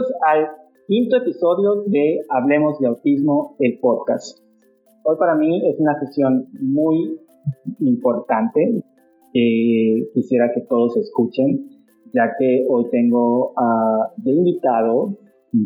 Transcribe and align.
Bienvenidos 0.00 0.12
al 0.26 0.48
quinto 0.86 1.16
episodio 1.18 1.82
de 1.86 2.20
Hablemos 2.30 2.78
de 2.78 2.86
Autismo, 2.86 3.56
el 3.58 3.78
podcast. 3.80 4.38
Hoy 5.04 5.16
para 5.18 5.34
mí 5.34 5.68
es 5.68 5.78
una 5.78 5.98
sesión 6.00 6.46
muy 6.58 7.20
importante 7.80 8.82
que 9.34 10.08
quisiera 10.14 10.52
que 10.54 10.62
todos 10.62 10.96
escuchen, 10.96 11.68
ya 12.14 12.34
que 12.38 12.64
hoy 12.70 12.86
tengo 12.90 13.52
de 14.16 14.32
invitado, 14.32 15.18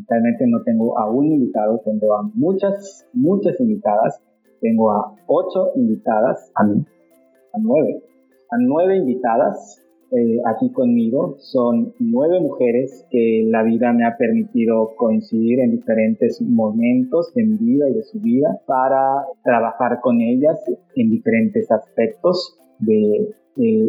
realmente 0.09 0.47
no 0.49 0.63
tengo 0.65 0.99
a 0.99 1.09
un 1.11 1.27
invitado, 1.27 1.81
tengo 1.85 2.15
a 2.15 2.23
muchas, 2.35 3.07
muchas 3.13 3.61
invitadas, 3.61 4.21
tengo 4.61 4.91
a 4.91 5.15
ocho 5.29 5.71
invitadas, 5.77 6.51
a, 6.57 6.63
a 6.65 7.59
nueve, 7.61 8.03
a 8.51 8.57
nueve 8.59 8.97
invitadas 8.97 9.84
eh, 10.13 10.39
aquí 10.47 10.71
conmigo 10.71 11.37
son 11.39 11.95
nueve 11.99 12.41
mujeres 12.41 13.07
que 13.11 13.45
la 13.47 13.63
vida 13.63 13.93
me 13.93 14.07
ha 14.07 14.17
permitido 14.17 14.95
coincidir 14.97 15.61
en 15.61 15.73
diferentes 15.73 16.41
momentos 16.43 17.33
de 17.35 17.45
mi 17.45 17.57
vida 17.57 17.89
y 17.89 17.95
de 17.95 18.03
su 18.03 18.21
vida 18.21 18.61
para 18.67 19.25
trabajar 19.43 20.01
con 20.01 20.21
ellas 20.21 20.59
en 20.95 21.11
diferentes 21.11 21.71
aspectos 21.71 22.59
del 22.79 23.35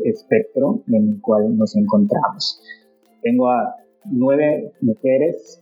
espectro 0.06 0.82
en 0.88 1.10
el 1.10 1.22
cual 1.22 1.58
nos 1.58 1.76
encontramos. 1.76 2.62
Tengo 3.22 3.50
a 3.50 3.76
nueve 4.06 4.72
mujeres 4.82 5.62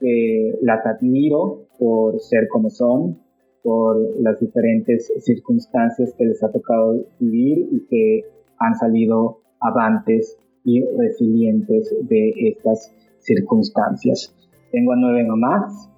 que 0.00 0.58
las 0.62 0.84
admiro 0.84 1.66
por 1.78 2.20
ser 2.20 2.48
como 2.48 2.70
son, 2.70 3.18
por 3.62 3.96
las 4.20 4.38
diferentes 4.40 5.12
circunstancias 5.18 6.14
que 6.16 6.26
les 6.26 6.42
ha 6.42 6.52
tocado 6.52 7.04
vivir 7.18 7.68
y 7.72 7.86
que 7.86 8.24
han 8.58 8.74
salido 8.76 9.40
avantes 9.60 10.38
y 10.64 10.84
resilientes 10.96 11.94
de 12.08 12.32
estas 12.36 12.92
circunstancias. 13.20 14.34
Tengo 14.72 14.92
a 14.92 14.96
nueve 14.96 15.24
mamás 15.24 15.88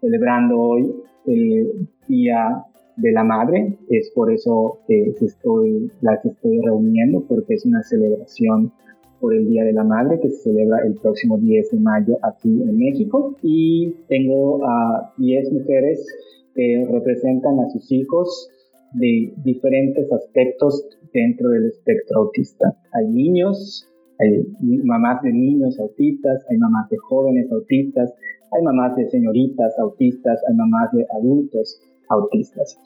celebrando 0.00 0.58
hoy 0.58 0.94
el 1.26 1.88
Día 2.06 2.64
de 2.96 3.12
la 3.12 3.24
Madre. 3.24 3.76
Es 3.88 4.10
por 4.14 4.32
eso 4.32 4.78
que 4.86 5.14
estoy, 5.20 5.90
las 6.00 6.24
estoy 6.24 6.60
reuniendo, 6.60 7.24
porque 7.28 7.54
es 7.54 7.64
una 7.64 7.82
celebración 7.82 8.72
por 9.20 9.34
el 9.34 9.48
Día 9.48 9.64
de 9.64 9.72
la 9.72 9.84
Madre 9.84 10.20
que 10.20 10.30
se 10.30 10.42
celebra 10.42 10.78
el 10.86 10.94
próximo 10.94 11.38
10 11.38 11.70
de 11.72 11.78
mayo 11.78 12.18
aquí 12.22 12.62
en 12.62 12.78
México. 12.78 13.34
Y 13.42 13.94
tengo 14.08 14.64
a 14.66 15.12
10 15.16 15.52
mujeres 15.52 16.06
que 16.54 16.86
representan 16.90 17.60
a 17.60 17.70
sus 17.70 17.90
hijos 17.92 18.50
de 18.94 19.32
diferentes 19.44 20.10
aspectos 20.12 20.84
dentro 21.12 21.50
del 21.50 21.66
espectro 21.66 22.20
autista. 22.20 22.76
Hay 22.92 23.08
niños, 23.08 23.88
hay 24.18 24.44
mamás 24.84 25.22
de 25.22 25.32
niños 25.32 25.78
autistas, 25.78 26.44
hay 26.50 26.58
mamás 26.58 26.88
de 26.90 26.96
jóvenes 26.98 27.50
autistas, 27.52 28.14
hay 28.52 28.62
mamás 28.62 28.96
de 28.96 29.08
señoritas 29.08 29.78
autistas, 29.78 30.40
hay 30.48 30.54
mamás 30.54 30.92
de 30.92 31.06
adultos 31.10 31.80
autistas. 32.08 32.78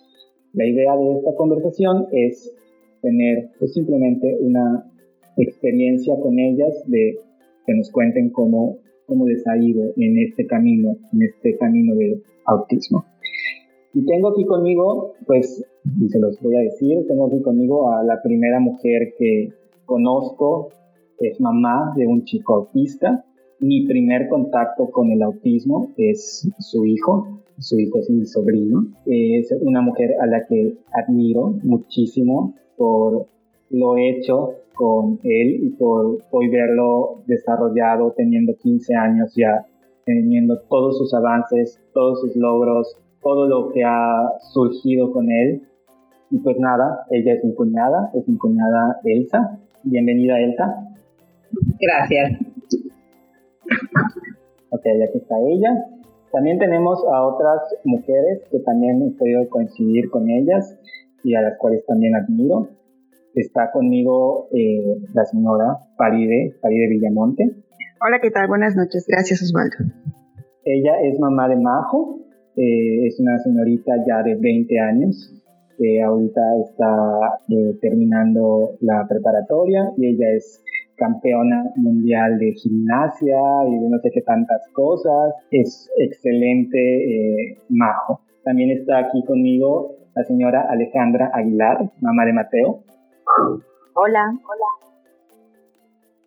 La 0.53 0.67
idea 0.67 0.97
de 0.97 1.19
esta 1.19 1.35
conversación 1.35 2.07
es 2.13 2.55
tener 3.01 3.51
pues, 3.59 3.73
simplemente 3.73 4.37
una 4.41 4.85
experiencia 5.37 6.15
con 6.21 6.39
ellas 6.39 6.83
de 6.87 7.17
que 7.67 7.75
nos 7.75 7.91
cuenten 7.91 8.31
cómo, 8.31 8.79
cómo 9.07 9.27
les 9.27 9.47
ha 9.47 9.57
ido 9.57 9.93
en 9.97 10.19
este 10.19 10.47
camino, 10.47 10.97
en 11.13 11.23
este 11.23 11.57
camino 11.57 11.95
del 11.95 12.23
autismo. 12.45 13.05
Y 13.95 14.05
tengo 14.07 14.29
aquí 14.29 14.45
conmigo, 14.47 15.13
pues, 15.27 15.65
y 16.01 16.09
se 16.09 16.19
los 16.19 16.41
voy 16.41 16.57
a 16.57 16.61
decir, 16.61 17.07
tengo 17.07 17.27
aquí 17.27 17.43
conmigo 17.43 17.93
a 17.93 18.03
la 18.03 18.23
primera 18.23 18.59
mujer 18.59 19.15
que 19.19 19.53
conozco, 19.85 20.71
es 21.19 21.41
mamá 21.41 21.93
de 21.97 22.07
un 22.07 22.25
chico 22.25 22.55
autista. 22.55 23.25
Mi 23.61 23.87
primer 23.87 24.29
contacto 24.29 24.91
con 24.91 25.11
el 25.11 25.23
autismo 25.23 25.93
es 25.97 26.49
su 26.59 26.85
hijo, 26.87 27.43
su 27.59 27.79
hijo 27.79 27.99
es 27.99 28.11
mi 28.11 28.25
sobrino. 28.27 28.87
Es 29.07 29.55
una 29.61 29.83
mujer 29.83 30.15
a 30.21 30.27
la 30.27 30.47
que 30.47 30.75
admiro 30.93 31.55
muchísimo 31.63 32.55
por 32.77 33.27
lo 33.71 33.97
hecho 33.97 34.55
con 34.75 35.21
él 35.23 35.65
y 35.65 35.71
por 35.71 36.19
hoy 36.31 36.49
verlo 36.49 37.23
desarrollado 37.27 38.13
teniendo 38.17 38.55
15 38.57 38.95
años 38.95 39.33
ya, 39.37 39.67
teniendo 40.05 40.59
todos 40.69 40.99
sus 40.99 41.15
avances, 41.15 41.81
todos 41.95 42.21
sus 42.21 42.35
logros, 42.35 42.97
todo 43.23 43.47
lo 43.47 43.73
que 43.73 43.85
ha 43.85 44.33
surgido 44.53 45.13
con 45.13 45.31
él. 45.31 45.63
Y 46.31 46.39
pues 46.39 46.59
nada, 46.59 47.07
ella 47.11 47.35
es 47.35 47.45
mi 47.45 47.55
cuñada, 47.55 48.11
es 48.15 48.27
mi 48.27 48.37
cuñada 48.37 49.01
Elsa. 49.05 49.59
Bienvenida 49.85 50.39
Elsa. 50.41 50.89
Gracias. 51.81 52.41
Ok, 54.71 54.87
aquí 55.09 55.19
está 55.19 55.37
ella. 55.39 55.85
También 56.33 56.59
tenemos 56.59 57.05
a 57.13 57.23
otras 57.27 57.61
mujeres 57.85 58.43
que 58.51 58.59
también 58.61 59.03
he 59.03 59.11
podido 59.19 59.49
coincidir 59.51 60.09
con 60.11 60.31
ellas 60.31 60.79
y 61.23 61.35
a 61.35 61.43
las 61.43 61.59
cuales 61.59 61.85
también 61.87 62.15
admiro. 62.17 62.69
Está 63.35 63.71
conmigo 63.71 64.49
eh, 64.53 64.97
la 65.13 65.25
señora 65.27 65.79
Paride, 65.97 66.55
Paride 66.61 66.89
Villamonte. 66.89 67.45
Hola, 68.05 68.19
¿qué 68.21 68.31
tal? 68.31 68.49
Buenas 68.49 68.75
noches. 68.75 69.07
Gracias, 69.07 69.43
Osvaldo. 69.43 69.77
Ella 70.65 71.01
es 71.03 71.21
mamá 71.21 71.49
de 71.49 71.57
Majo, 71.57 72.21
eh, 72.57 73.07
es 73.07 73.19
una 73.21 73.39
señorita 73.39 73.93
ya 74.07 74.23
de 74.23 74.35
20 74.35 74.81
años 74.81 75.33
que 75.79 76.03
ahorita 76.03 76.41
está 76.65 77.41
eh, 77.49 77.79
terminando 77.81 78.77
la 78.81 79.07
preparatoria 79.09 79.91
y 79.97 80.07
ella 80.09 80.33
es 80.33 80.63
campeona 80.97 81.65
mundial 81.77 82.39
de 82.39 82.53
gimnasia 82.53 83.41
y 83.69 83.79
de 83.79 83.89
no 83.89 83.99
sé 83.99 84.11
qué 84.13 84.23
tantas 84.23 84.61
cosas. 84.75 85.35
Es 85.51 85.91
excelente 85.99 86.79
eh, 86.79 87.59
majo. 87.69 88.21
También 88.45 88.71
está 88.71 88.99
aquí 88.99 89.25
conmigo 89.25 89.97
la 90.15 90.25
señora 90.25 90.67
Alejandra 90.69 91.31
Aguilar, 91.33 91.91
mamá 92.01 92.27
de 92.27 92.33
Mateo. 92.33 92.85
Hola, 93.95 94.25
hola. 94.31 94.93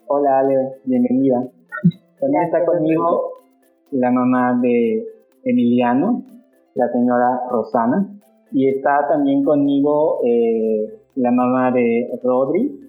Hola 0.08 0.40
Ale, 0.40 0.56
bienvenida. 0.86 1.48
También 2.20 2.44
está 2.44 2.66
conmigo 2.66 3.34
la 3.92 4.12
mamá 4.12 4.60
de 4.62 5.04
Emiliano, 5.46 6.26
la 6.74 6.90
señora 6.90 7.42
Rosana, 7.52 8.08
y 8.52 8.68
está 8.68 9.08
también 9.08 9.44
conmigo 9.44 10.20
eh, 10.26 10.92
la 11.16 11.32
mamá 11.32 11.72
de 11.72 12.10
Rodri, 12.24 12.80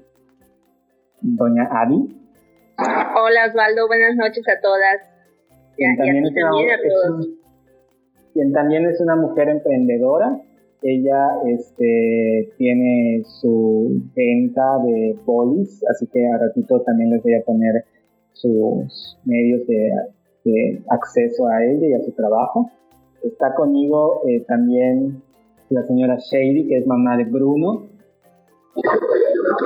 doña 1.21 1.69
Adi. 1.71 2.17
Hola 2.79 3.47
Osvaldo, 3.49 3.87
buenas 3.87 4.17
noches 4.17 4.45
a 4.49 4.61
todas. 4.61 4.97
Quien, 5.77 5.97
también, 5.97 6.25
es 6.25 6.33
quien 8.33 8.53
también 8.53 8.87
es 8.87 9.01
una 9.03 9.17
mujer 9.17 9.51
emprendedora. 9.51 10.41
Ella 10.83 11.39
este, 11.47 12.53
tiene 12.57 13.23
su 13.25 14.01
venta 14.15 14.79
de 14.85 15.19
polis, 15.27 15.85
así 15.91 16.07
que 16.07 16.27
a 16.27 16.39
ratito 16.39 16.81
también 16.83 17.11
les 17.11 17.23
voy 17.23 17.35
a 17.35 17.45
poner 17.45 17.85
sus 18.33 19.19
medios 19.25 19.67
de 19.67 19.91
acceso 20.89 21.47
a 21.47 21.65
ella 21.65 21.89
y 21.89 21.95
a 21.95 22.03
su 22.05 22.13
trabajo. 22.13 22.71
Está 23.23 23.55
conmigo 23.55 24.23
eh, 24.29 24.45
también 24.47 25.23
la 25.71 25.83
señora 25.83 26.17
Shady, 26.17 26.69
que 26.69 26.79
es 26.79 26.87
mamá 26.87 27.17
de 27.17 27.25
Bruno. 27.25 27.89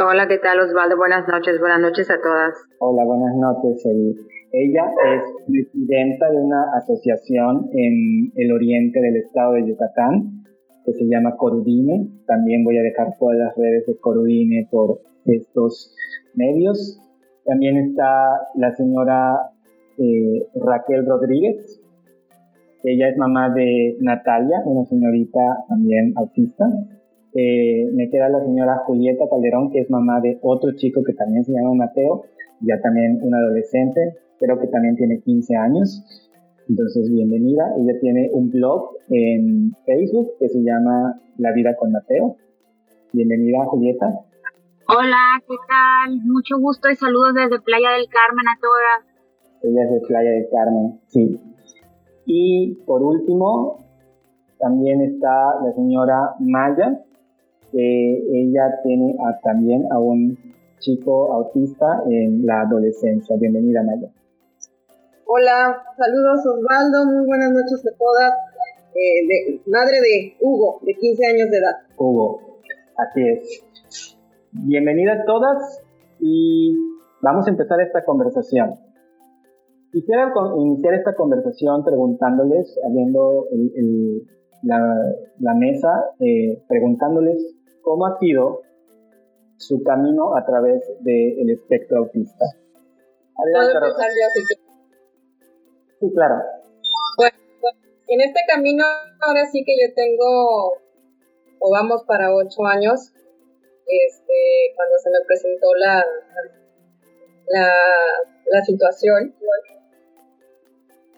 Hola, 0.06 0.28
¿qué 0.28 0.38
tal 0.38 0.60
Osvaldo? 0.60 0.96
Buenas 0.96 1.26
noches, 1.28 1.58
buenas 1.58 1.80
noches 1.80 2.10
a 2.10 2.20
todas. 2.22 2.54
Hola, 2.78 3.04
buenas 3.04 3.36
noches, 3.36 3.82
Shady. 3.84 4.16
Ella 4.52 4.84
es 5.14 5.22
presidenta 5.46 6.30
de 6.30 6.36
una 6.36 6.64
asociación 6.76 7.68
en 7.72 8.32
el 8.34 8.52
oriente 8.52 9.00
del 9.00 9.16
estado 9.16 9.52
de 9.54 9.68
Yucatán 9.68 10.44
que 10.84 10.92
se 10.92 11.04
llama 11.04 11.36
Corudine. 11.36 12.08
También 12.26 12.64
voy 12.64 12.78
a 12.78 12.82
dejar 12.82 13.16
todas 13.18 13.36
las 13.36 13.56
redes 13.56 13.86
de 13.86 13.96
Corudine 13.98 14.66
por 14.70 15.00
estos 15.26 15.94
medios. 16.34 17.00
También 17.44 17.76
está 17.76 18.48
la 18.54 18.72
señora 18.72 19.50
eh, 20.00 20.46
Raquel 20.54 21.06
Rodríguez. 21.06 21.80
Ella 22.82 23.10
es 23.10 23.18
mamá 23.18 23.50
de 23.50 23.96
Natalia, 24.00 24.62
una 24.64 24.86
señorita 24.86 25.64
también 25.68 26.14
autista. 26.16 26.64
Eh, 27.34 27.86
me 27.92 28.08
queda 28.08 28.30
la 28.30 28.40
señora 28.40 28.78
Julieta 28.86 29.26
Calderón, 29.28 29.70
que 29.70 29.80
es 29.80 29.90
mamá 29.90 30.20
de 30.20 30.38
otro 30.40 30.72
chico 30.74 31.04
que 31.04 31.12
también 31.12 31.44
se 31.44 31.52
llama 31.52 31.74
Mateo, 31.74 32.24
ya 32.60 32.80
también 32.80 33.20
un 33.22 33.34
adolescente, 33.34 34.16
creo 34.38 34.58
que 34.58 34.68
también 34.68 34.96
tiene 34.96 35.20
15 35.20 35.54
años. 35.56 36.02
Entonces, 36.68 37.10
bienvenida. 37.10 37.74
Ella 37.78 38.00
tiene 38.00 38.30
un 38.32 38.50
blog 38.50 38.96
en 39.10 39.74
Facebook 39.84 40.30
que 40.38 40.48
se 40.48 40.62
llama 40.62 41.20
La 41.36 41.52
vida 41.52 41.76
con 41.76 41.92
Mateo. 41.92 42.36
Bienvenida, 43.12 43.66
Julieta. 43.66 44.06
Hola, 44.88 45.42
¿qué 45.46 45.54
tal? 45.68 46.20
Mucho 46.24 46.58
gusto 46.58 46.88
y 46.88 46.96
saludos 46.96 47.34
desde 47.34 47.60
Playa 47.60 47.90
del 47.90 48.08
Carmen 48.08 48.46
a 48.48 48.58
todas. 48.60 49.09
Ella 49.62 49.84
es 49.84 49.90
de 49.90 50.00
Playa 50.00 50.30
del 50.30 50.48
Carmen, 50.50 51.00
sí. 51.08 51.38
Y 52.26 52.74
por 52.86 53.02
último, 53.02 53.78
también 54.58 55.02
está 55.02 55.60
la 55.62 55.72
señora 55.74 56.34
Maya, 56.38 57.02
que 57.72 58.22
ella 58.32 58.80
tiene 58.82 59.16
también 59.42 59.86
a 59.90 59.98
un 59.98 60.38
chico 60.78 61.32
autista 61.32 62.02
en 62.06 62.46
la 62.46 62.62
adolescencia. 62.62 63.36
Bienvenida, 63.38 63.82
Maya. 63.82 64.10
Hola, 65.26 65.82
saludos 65.96 66.44
Osvaldo, 66.46 67.06
muy 67.06 67.26
buenas 67.26 67.52
noches 67.52 67.86
a 67.86 67.96
todas. 67.96 68.32
Eh, 68.94 69.26
de, 69.28 69.60
madre 69.66 70.00
de 70.00 70.36
Hugo, 70.40 70.80
de 70.82 70.94
15 70.94 71.26
años 71.26 71.50
de 71.50 71.58
edad. 71.58 71.76
Hugo, 71.96 72.58
así 72.96 73.22
es. 73.22 73.64
Bienvenidas 74.50 75.24
todas 75.26 75.80
y 76.18 76.76
vamos 77.20 77.46
a 77.46 77.50
empezar 77.50 77.80
esta 77.80 78.04
conversación. 78.04 78.89
Quisiera 79.92 80.32
iniciar 80.56 80.94
esta 80.94 81.14
conversación 81.16 81.84
preguntándoles, 81.84 82.78
abriendo 82.86 83.46
la, 84.62 85.54
mesa, 85.54 85.88
eh, 86.20 86.62
preguntándoles 86.68 87.56
cómo 87.82 88.06
ha 88.06 88.18
sido 88.20 88.62
su 89.56 89.82
camino 89.82 90.36
a 90.36 90.46
través 90.46 90.80
del 91.00 91.50
espectro 91.50 91.98
autista. 91.98 92.44
Adelante, 93.36 93.78
Sí, 95.98 96.10
claro. 96.14 96.36
Bueno, 97.18 97.36
en 98.08 98.20
este 98.20 98.40
camino 98.48 98.84
ahora 99.20 99.44
sí 99.50 99.62
que 99.64 99.72
yo 99.72 99.92
tengo, 99.94 100.72
o 101.58 101.70
vamos 101.70 102.04
para 102.06 102.34
ocho 102.34 102.64
años, 102.64 103.12
este, 103.86 104.72
cuando 104.76 104.98
se 104.98 105.10
me 105.10 105.18
presentó 105.26 105.66
la, 105.78 106.04
la, 107.48 107.68
la 108.50 108.64
situación. 108.64 109.34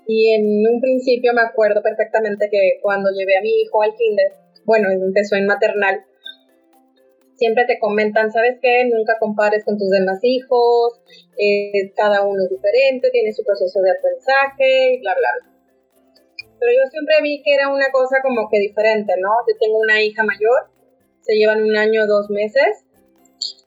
Y 0.07 0.35
en 0.35 0.67
un 0.67 0.81
principio 0.81 1.33
me 1.33 1.43
acuerdo 1.43 1.83
perfectamente 1.83 2.49
que 2.51 2.81
cuando 2.83 3.11
llevé 3.11 3.37
a 3.37 3.43
mi 3.43 3.51
hijo 3.63 3.83
al 3.83 3.95
kinder, 3.95 4.33
bueno, 4.65 4.91
empezó 4.91 5.37
en 5.37 5.47
maternal, 5.47 6.05
siempre 7.37 7.65
te 7.67 7.79
comentan, 7.79 8.31
¿sabes 8.31 8.59
qué? 8.61 8.85
Nunca 8.85 9.19
compares 9.19 9.65
con 9.65 9.79
tus 9.79 9.91
demás 9.91 10.19
hijos, 10.23 11.01
eh, 11.39 11.93
cada 11.97 12.23
uno 12.23 12.43
es 12.45 12.51
diferente, 12.51 13.11
tiene 13.11 13.33
su 13.33 13.43
proceso 13.45 13.81
de 13.81 13.91
aprendizaje, 13.91 14.99
bla, 15.01 15.15
bla, 15.15 15.29
bla. 15.41 15.53
Pero 16.59 16.73
yo 16.73 16.91
siempre 16.91 17.17
vi 17.23 17.43
que 17.43 17.55
era 17.55 17.69
una 17.69 17.91
cosa 17.91 18.19
como 18.23 18.49
que 18.49 18.61
diferente, 18.61 19.15
¿no? 19.19 19.31
Yo 19.49 19.59
tengo 19.59 19.79
una 19.79 20.01
hija 20.03 20.23
mayor, 20.23 20.71
se 21.21 21.35
llevan 21.35 21.63
un 21.63 21.77
año, 21.77 22.07
dos 22.07 22.31
meses, 22.31 22.85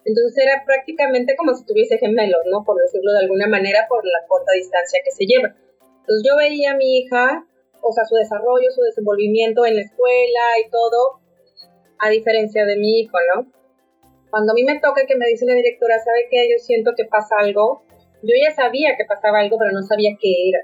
entonces 0.06 0.38
era 0.46 0.64
prácticamente 0.66 1.36
como 1.36 1.54
si 1.54 1.66
tuviese 1.66 1.98
gemelos, 1.98 2.42
¿no? 2.50 2.64
Por 2.64 2.80
decirlo 2.80 3.12
de 3.12 3.20
alguna 3.20 3.48
manera, 3.48 3.88
por 3.90 4.06
la 4.06 4.26
corta 4.28 4.54
distancia 4.54 5.02
que 5.04 5.12
se 5.12 5.26
lleva. 5.26 5.56
Entonces 6.06 6.24
yo 6.30 6.38
veía 6.38 6.72
a 6.72 6.78
mi 6.78 7.00
hija, 7.00 7.44
o 7.82 7.92
sea, 7.92 8.06
su 8.06 8.14
desarrollo, 8.14 8.70
su 8.70 8.82
desenvolvimiento 8.82 9.66
en 9.66 9.76
la 9.76 9.82
escuela 9.82 10.46
y 10.64 10.70
todo, 10.70 11.18
a 11.98 12.10
diferencia 12.10 12.64
de 12.66 12.78
mi 12.78 13.02
hijo, 13.02 13.18
¿no? 13.34 13.52
Cuando 14.30 14.52
a 14.52 14.56
mí 14.56 14.64
me 14.64 14.80
toca 14.80 15.08
que 15.08 15.18
me 15.18 15.26
dice 15.26 15.46
la 15.46 15.56
directora, 15.56 15.98
¿sabe 15.98 16.28
qué? 16.30 16.46
Yo 16.46 16.62
siento 16.62 16.92
que 16.96 17.06
pasa 17.06 17.36
algo. 17.40 17.82
Yo 18.22 18.34
ya 18.38 18.54
sabía 18.54 18.96
que 18.98 19.06
pasaba 19.06 19.40
algo, 19.40 19.58
pero 19.58 19.72
no 19.72 19.82
sabía 19.82 20.12
qué 20.22 20.50
era. 20.50 20.60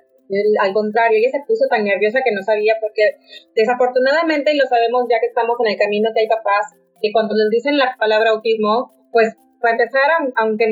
Al 0.62 0.74
contrario, 0.74 1.18
ella 1.18 1.32
se 1.32 1.44
puso 1.48 1.66
tan 1.70 1.84
nerviosa 1.84 2.22
que 2.24 2.36
no 2.36 2.44
sabía 2.44 2.76
porque 2.80 3.18
desafortunadamente, 3.56 4.54
y 4.54 4.58
lo 4.58 4.66
sabemos 4.68 5.06
ya 5.10 5.20
que 5.20 5.28
estamos 5.28 5.58
en 5.66 5.72
el 5.74 5.78
camino, 5.78 6.10
que 6.14 6.22
hay 6.22 6.28
papás 6.28 6.78
que 7.02 7.12
cuando 7.12 7.34
les 7.34 7.50
dicen 7.50 7.78
la 7.78 7.96
palabra 7.98 8.30
autismo, 8.30 8.94
pues 9.12 9.34
para 9.60 9.74
empezar, 9.74 10.10
aunque, 10.36 10.66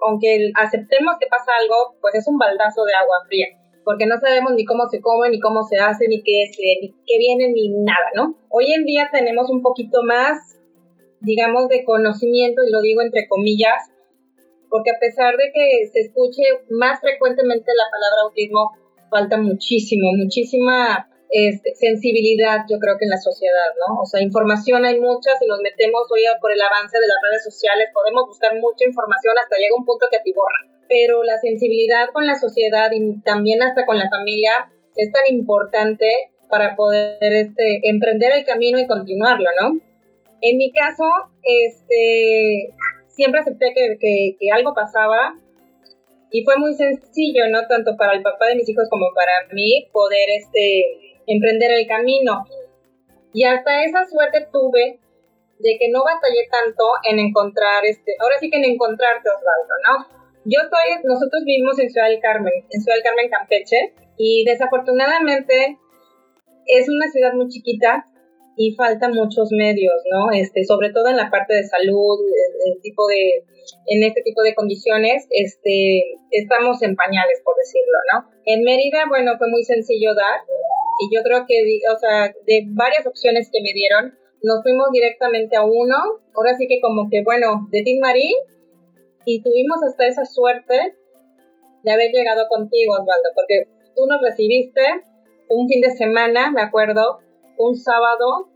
aunque 0.00 0.50
aceptemos 0.56 1.16
que 1.18 1.26
pasa 1.26 1.52
algo, 1.60 1.96
pues 2.00 2.14
es 2.14 2.26
un 2.28 2.38
baldazo 2.38 2.84
de 2.84 2.94
agua 2.94 3.16
fría, 3.26 3.46
porque 3.84 4.06
no 4.06 4.18
sabemos 4.20 4.52
ni 4.54 4.64
cómo 4.64 4.86
se 4.88 5.00
come, 5.00 5.30
ni 5.30 5.40
cómo 5.40 5.62
se 5.62 5.78
hace, 5.78 6.08
ni 6.08 6.22
qué, 6.22 6.50
ni 6.80 6.90
qué 7.06 7.18
viene, 7.18 7.52
ni 7.52 7.70
nada, 7.70 8.10
¿no? 8.14 8.36
Hoy 8.48 8.72
en 8.72 8.84
día 8.84 9.08
tenemos 9.12 9.50
un 9.50 9.62
poquito 9.62 10.02
más 10.02 10.60
digamos, 11.20 11.68
de 11.68 11.84
conocimiento, 11.84 12.62
y 12.64 12.72
lo 12.72 12.80
digo 12.80 13.02
entre 13.02 13.28
comillas, 13.28 13.92
porque 14.68 14.90
a 14.90 14.98
pesar 14.98 15.36
de 15.36 15.52
que 15.52 15.86
se 15.92 16.00
escuche 16.00 16.42
más 16.70 17.00
frecuentemente 17.00 17.70
la 17.76 17.90
palabra 17.90 18.22
autismo, 18.24 18.72
falta 19.10 19.36
muchísimo, 19.36 20.12
muchísima 20.16 21.08
este, 21.30 21.74
sensibilidad, 21.74 22.64
yo 22.68 22.78
creo 22.78 22.96
que 22.98 23.04
en 23.04 23.10
la 23.10 23.18
sociedad, 23.20 23.70
¿no? 23.86 24.00
O 24.02 24.06
sea, 24.06 24.22
información 24.22 24.84
hay 24.84 24.98
mucha, 24.98 25.36
si 25.38 25.46
nos 25.46 25.60
metemos 25.60 26.06
hoy 26.10 26.22
por 26.40 26.52
el 26.52 26.62
avance 26.62 26.98
de 26.98 27.06
las 27.06 27.18
redes 27.22 27.44
sociales, 27.44 27.88
podemos 27.92 28.26
buscar 28.26 28.54
mucha 28.58 28.86
información 28.86 29.34
hasta 29.36 29.58
llega 29.58 29.76
un 29.76 29.84
punto 29.84 30.06
que 30.10 30.18
te 30.18 30.32
borra. 30.32 30.69
Pero 30.90 31.22
la 31.22 31.38
sensibilidad 31.38 32.10
con 32.12 32.26
la 32.26 32.34
sociedad 32.34 32.90
y 32.92 33.22
también 33.22 33.62
hasta 33.62 33.86
con 33.86 33.96
la 33.96 34.10
familia 34.10 34.50
es 34.96 35.10
tan 35.12 35.22
importante 35.28 36.06
para 36.50 36.74
poder 36.74 37.16
este, 37.22 37.88
emprender 37.88 38.32
el 38.32 38.44
camino 38.44 38.78
y 38.78 38.86
continuarlo, 38.86 39.48
¿no? 39.62 39.80
En 40.42 40.58
mi 40.58 40.72
caso, 40.72 41.04
este, 41.42 42.74
siempre 43.08 43.40
acepté 43.40 43.72
que, 43.74 44.36
que, 44.38 44.50
algo 44.52 44.74
pasaba 44.74 45.38
y 46.30 46.44
fue 46.44 46.56
muy 46.56 46.74
sencillo, 46.74 47.48
¿no? 47.50 47.66
Tanto 47.68 47.96
para 47.96 48.14
el 48.14 48.22
papá 48.22 48.48
de 48.48 48.56
mis 48.56 48.68
hijos 48.68 48.88
como 48.90 49.06
para 49.14 49.32
mí 49.52 49.88
poder 49.92 50.28
este, 50.36 50.84
emprender 51.26 51.70
el 51.72 51.86
camino. 51.86 52.44
Y 53.32 53.44
hasta 53.44 53.84
esa 53.84 54.04
suerte 54.06 54.48
tuve 54.52 54.98
de 55.58 55.76
que 55.78 55.88
no 55.90 56.02
batallé 56.02 56.48
tanto 56.50 56.84
en 57.08 57.18
encontrar, 57.20 57.84
este, 57.84 58.12
ahora 58.18 58.36
sí 58.40 58.50
que 58.50 58.56
en 58.56 58.64
encontrarte, 58.64 59.28
Osvaldo, 59.28 59.74
¿no? 59.86 60.19
Yo 60.44 60.58
estoy, 60.62 61.04
nosotros 61.04 61.44
vivimos 61.44 61.78
en 61.78 61.90
Ciudad 61.90 62.08
del 62.08 62.20
Carmen, 62.20 62.52
en 62.70 62.80
Ciudad 62.80 62.96
del 62.96 63.04
Carmen, 63.04 63.28
Campeche, 63.28 63.92
y 64.16 64.44
desafortunadamente 64.44 65.78
es 66.66 66.88
una 66.88 67.08
ciudad 67.08 67.34
muy 67.34 67.48
chiquita 67.48 68.06
y 68.56 68.74
faltan 68.74 69.12
muchos 69.12 69.50
medios, 69.52 70.00
¿no? 70.10 70.30
Este, 70.32 70.64
sobre 70.64 70.92
todo 70.92 71.08
en 71.08 71.16
la 71.16 71.30
parte 71.30 71.54
de 71.54 71.64
salud, 71.64 72.18
el, 72.66 72.80
tipo 72.80 73.06
de, 73.06 73.44
en 73.86 74.02
este 74.02 74.22
tipo 74.22 74.42
de 74.42 74.54
condiciones, 74.54 75.26
este, 75.30 76.16
estamos 76.30 76.82
en 76.82 76.96
pañales, 76.96 77.40
por 77.44 77.56
decirlo, 77.56 77.98
¿no? 78.12 78.30
En 78.46 78.62
Mérida, 78.64 79.04
bueno, 79.08 79.32
fue 79.36 79.48
muy 79.48 79.64
sencillo 79.64 80.14
dar, 80.14 80.40
y 81.00 81.14
yo 81.14 81.22
creo 81.22 81.44
que, 81.46 81.80
o 81.92 81.98
sea, 81.98 82.32
de 82.46 82.64
varias 82.68 83.06
opciones 83.06 83.50
que 83.52 83.62
me 83.62 83.72
dieron, 83.72 84.14
nos 84.42 84.62
fuimos 84.62 84.88
directamente 84.92 85.56
a 85.56 85.64
uno, 85.64 85.96
ahora 86.34 86.56
sí 86.56 86.66
que 86.66 86.80
como 86.80 87.08
que, 87.10 87.22
bueno, 87.22 87.68
de 87.70 87.82
Tim 87.82 88.00
Marín, 88.00 88.36
y 89.24 89.42
tuvimos 89.42 89.82
hasta 89.82 90.06
esa 90.06 90.24
suerte 90.24 90.96
de 91.82 91.92
haber 91.92 92.10
llegado 92.10 92.48
contigo, 92.48 92.94
Osvaldo, 92.94 93.30
porque 93.34 93.68
tú 93.94 94.06
nos 94.06 94.20
recibiste 94.22 94.82
un 95.48 95.68
fin 95.68 95.80
de 95.80 95.90
semana, 95.90 96.50
me 96.50 96.62
acuerdo, 96.62 97.20
un 97.58 97.76
sábado, 97.76 98.48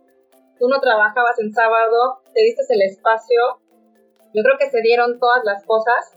tú 0.58 0.68
no 0.68 0.80
trabajabas 0.80 1.38
en 1.40 1.52
sábado, 1.52 2.20
te 2.34 2.42
diste 2.42 2.62
el 2.70 2.82
espacio, 2.82 3.60
yo 4.32 4.42
creo 4.42 4.58
que 4.58 4.70
se 4.70 4.80
dieron 4.82 5.18
todas 5.18 5.44
las 5.44 5.64
cosas 5.64 6.16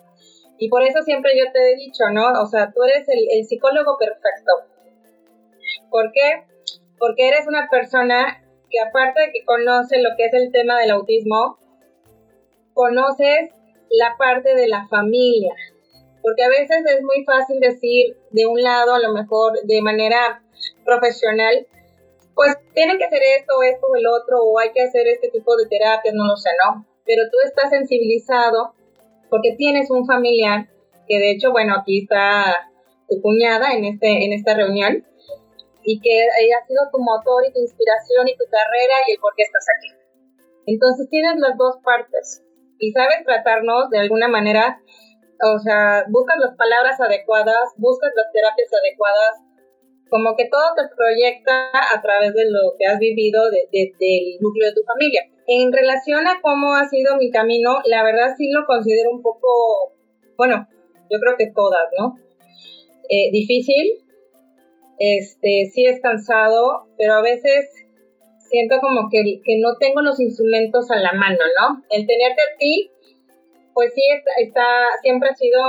y 0.57 0.69
por 0.69 0.83
eso 0.83 1.01
siempre 1.03 1.37
yo 1.37 1.51
te 1.51 1.59
he 1.59 1.75
dicho, 1.75 2.03
¿no? 2.11 2.41
O 2.41 2.47
sea, 2.47 2.71
tú 2.73 2.83
eres 2.83 3.07
el, 3.07 3.45
psicólogo 3.45 3.97
perfecto. 3.97 4.53
¿Por 5.89 6.11
qué? 6.11 6.45
Porque 6.97 7.27
eres 7.27 7.47
una 7.47 7.69
persona 7.69 8.43
que 8.69 8.79
aparte 8.79 9.21
de 9.21 9.31
que 9.31 9.45
conoce 9.45 10.01
lo 10.01 10.09
que 10.17 10.25
es 10.25 10.33
el 10.33 10.51
tema 10.51 10.79
del 10.79 10.91
autismo, 10.91 11.59
conoces 12.73 13.51
la 13.89 14.15
parte 14.17 14.55
de 14.55 14.67
la 14.67 14.87
familia. 14.87 15.53
Porque 16.21 16.43
a 16.43 16.49
veces 16.49 16.83
es 16.85 17.03
muy 17.03 17.23
fácil 17.25 17.59
decir 17.59 18.17
de 18.31 18.45
un 18.45 18.61
lado, 18.61 18.93
a 18.93 18.99
lo 18.99 19.13
mejor 19.13 19.59
de 19.63 19.81
manera 19.81 20.43
profesional, 20.83 21.67
pues 22.35 22.55
tiene 22.73 22.97
que 22.97 23.05
hacer 23.05 23.21
esto, 23.39 23.63
esto 23.63 23.87
o 23.87 23.95
el 23.95 24.05
otro, 24.07 24.43
o 24.43 24.59
hay 24.59 24.71
que 24.71 24.81
hacer 24.81 25.07
este 25.07 25.29
tipo 25.29 25.55
de 25.55 25.67
terapias, 25.67 26.13
no 26.13 26.25
lo 26.25 26.35
sé, 26.35 26.49
¿no? 26.65 26.85
Pero 27.05 27.23
tú 27.31 27.37
estás 27.45 27.69
sensibilizado 27.69 28.73
porque 29.29 29.55
tienes 29.57 29.89
un 29.89 30.05
familiar, 30.05 30.67
que 31.07 31.17
de 31.17 31.31
hecho, 31.31 31.51
bueno, 31.51 31.75
aquí 31.79 32.03
está 32.03 32.69
tu 33.09 33.21
cuñada 33.21 33.71
en, 33.71 33.85
este, 33.85 34.25
en 34.25 34.33
esta 34.33 34.53
reunión, 34.55 35.05
y 35.83 36.01
que 36.01 36.19
ha 36.21 36.67
sido 36.67 36.83
tu 36.91 36.99
motor 36.99 37.45
y 37.47 37.53
tu 37.53 37.59
inspiración 37.61 38.27
y 38.27 38.35
tu 38.35 38.43
carrera 38.51 38.95
y 39.07 39.13
el 39.13 39.19
por 39.19 39.33
qué 39.35 39.43
estás 39.43 39.65
aquí. 39.77 39.95
Entonces 40.65 41.09
tienes 41.09 41.37
las 41.37 41.57
dos 41.57 41.77
partes 41.81 42.43
y 42.79 42.91
sabes 42.91 43.23
tratarnos 43.25 43.89
de 43.89 43.99
alguna 43.99 44.27
manera, 44.27 44.79
o 45.43 45.59
sea, 45.59 46.05
buscas 46.09 46.37
las 46.39 46.55
palabras 46.55 46.99
adecuadas, 46.99 47.73
buscas 47.77 48.11
las 48.15 48.31
terapias 48.31 48.69
adecuadas, 48.73 49.43
como 50.09 50.35
que 50.35 50.47
todo 50.49 50.73
te 50.75 50.83
proyecta 50.95 51.69
a 51.69 52.01
través 52.01 52.33
de 52.33 52.49
lo 52.49 52.75
que 52.77 52.85
has 52.85 52.99
vivido 52.99 53.49
desde 53.51 53.91
el 53.99 54.39
núcleo 54.39 54.69
de 54.69 54.75
tu 54.75 54.83
familia. 54.83 55.21
En 55.47 55.71
relación 55.71 56.27
a 56.27 56.39
cómo 56.41 56.75
ha 56.75 56.87
sido 56.87 57.17
mi 57.17 57.29
camino, 57.31 57.79
la 57.85 58.03
verdad 58.03 58.35
sí 58.37 58.49
lo 58.51 58.65
considero 58.65 59.11
un 59.11 59.21
poco, 59.21 59.93
bueno, 60.37 60.67
yo 61.09 61.19
creo 61.19 61.37
que 61.37 61.51
todas, 61.53 61.87
¿no? 61.97 62.15
Eh, 63.09 63.31
difícil, 63.31 64.03
este, 64.99 65.69
sí 65.73 65.85
es 65.85 66.01
cansado, 66.01 66.87
pero 66.97 67.13
a 67.13 67.21
veces 67.21 67.69
siento 68.49 68.79
como 68.79 69.09
que, 69.09 69.41
que, 69.43 69.59
no 69.59 69.77
tengo 69.79 70.01
los 70.01 70.19
instrumentos 70.19 70.89
a 70.91 70.97
la 70.97 71.13
mano, 71.13 71.39
¿no? 71.59 71.83
El 71.89 72.05
tenerte 72.07 72.41
a 72.41 72.57
ti, 72.57 72.91
pues 73.73 73.93
sí, 73.93 74.01
está, 74.15 74.31
está, 74.41 74.63
siempre 75.01 75.29
ha 75.29 75.35
sido 75.35 75.61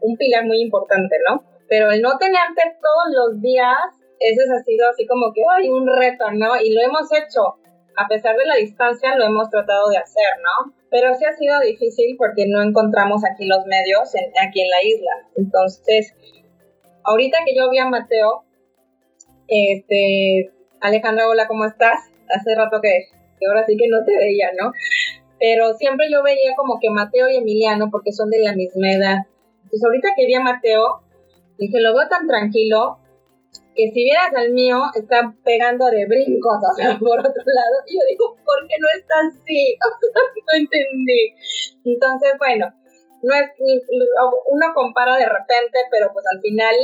un 0.00 0.16
pilar 0.16 0.44
muy 0.44 0.60
importante, 0.60 1.16
¿no? 1.28 1.42
pero 1.68 1.90
el 1.90 2.02
no 2.02 2.16
tenerte 2.18 2.62
todos 2.80 3.32
los 3.32 3.40
días, 3.40 3.76
ese 4.20 4.42
ha 4.42 4.62
sido 4.62 4.88
así 4.88 5.06
como 5.06 5.32
que 5.32 5.42
hay 5.56 5.68
un 5.68 5.86
reto, 5.86 6.30
¿no? 6.32 6.56
Y 6.60 6.72
lo 6.72 6.80
hemos 6.82 7.12
hecho, 7.12 7.58
a 7.96 8.06
pesar 8.08 8.36
de 8.36 8.46
la 8.46 8.56
distancia, 8.56 9.16
lo 9.16 9.24
hemos 9.24 9.50
tratado 9.50 9.88
de 9.88 9.98
hacer, 9.98 10.28
¿no? 10.42 10.72
Pero 10.90 11.14
sí 11.14 11.24
ha 11.24 11.32
sido 11.32 11.58
difícil 11.60 12.16
porque 12.16 12.46
no 12.46 12.62
encontramos 12.62 13.22
aquí 13.24 13.46
los 13.46 13.66
medios 13.66 14.14
aquí 14.40 14.60
en 14.60 14.70
la 14.70 14.84
isla. 14.84 15.10
Entonces, 15.36 16.14
ahorita 17.02 17.38
que 17.44 17.56
yo 17.56 17.70
vi 17.70 17.78
a 17.78 17.86
Mateo, 17.86 18.44
este, 19.48 20.52
Alejandra, 20.84 21.26
hola, 21.26 21.48
¿cómo 21.48 21.64
estás? 21.64 22.12
Hace 22.28 22.54
rato 22.54 22.78
que, 22.82 23.08
que 23.40 23.46
ahora 23.48 23.64
sí 23.64 23.74
que 23.74 23.88
no 23.88 24.04
te 24.04 24.14
veía, 24.18 24.50
¿no? 24.60 24.70
Pero 25.40 25.72
siempre 25.78 26.12
yo 26.12 26.22
veía 26.22 26.52
como 26.56 26.78
que 26.78 26.90
Mateo 26.90 27.26
y 27.26 27.36
Emiliano, 27.36 27.88
porque 27.90 28.12
son 28.12 28.28
de 28.28 28.40
la 28.40 28.52
misma 28.52 28.92
edad. 28.92 29.16
Entonces 29.64 29.82
ahorita 29.82 30.10
que 30.14 30.26
vi 30.26 30.34
a 30.34 30.40
Mateo, 30.40 31.00
dije, 31.56 31.80
lo 31.80 31.96
veo 31.96 32.06
tan 32.08 32.28
tranquilo, 32.28 32.98
que 33.74 33.92
si 33.94 34.04
vieras 34.04 34.28
al 34.36 34.52
mío, 34.52 34.76
está 34.94 35.32
pegando 35.42 35.86
de 35.86 36.04
brincos, 36.04 36.60
o 36.60 36.74
sea, 36.76 36.98
por 37.00 37.18
otro 37.18 37.32
lado. 37.32 37.76
Y 37.86 37.94
yo 37.96 38.04
digo, 38.10 38.36
¿por 38.44 38.68
qué 38.68 38.76
no 38.78 38.88
está 38.94 39.14
así? 39.24 39.78
no 39.80 40.52
entendí. 40.52 41.32
Entonces, 41.86 42.34
bueno, 42.36 42.68
no 43.22 43.34
es, 43.34 43.48
uno 44.52 44.66
compara 44.74 45.16
de 45.16 45.30
repente, 45.30 45.78
pero 45.90 46.12
pues 46.12 46.26
al 46.30 46.42
final 46.42 46.74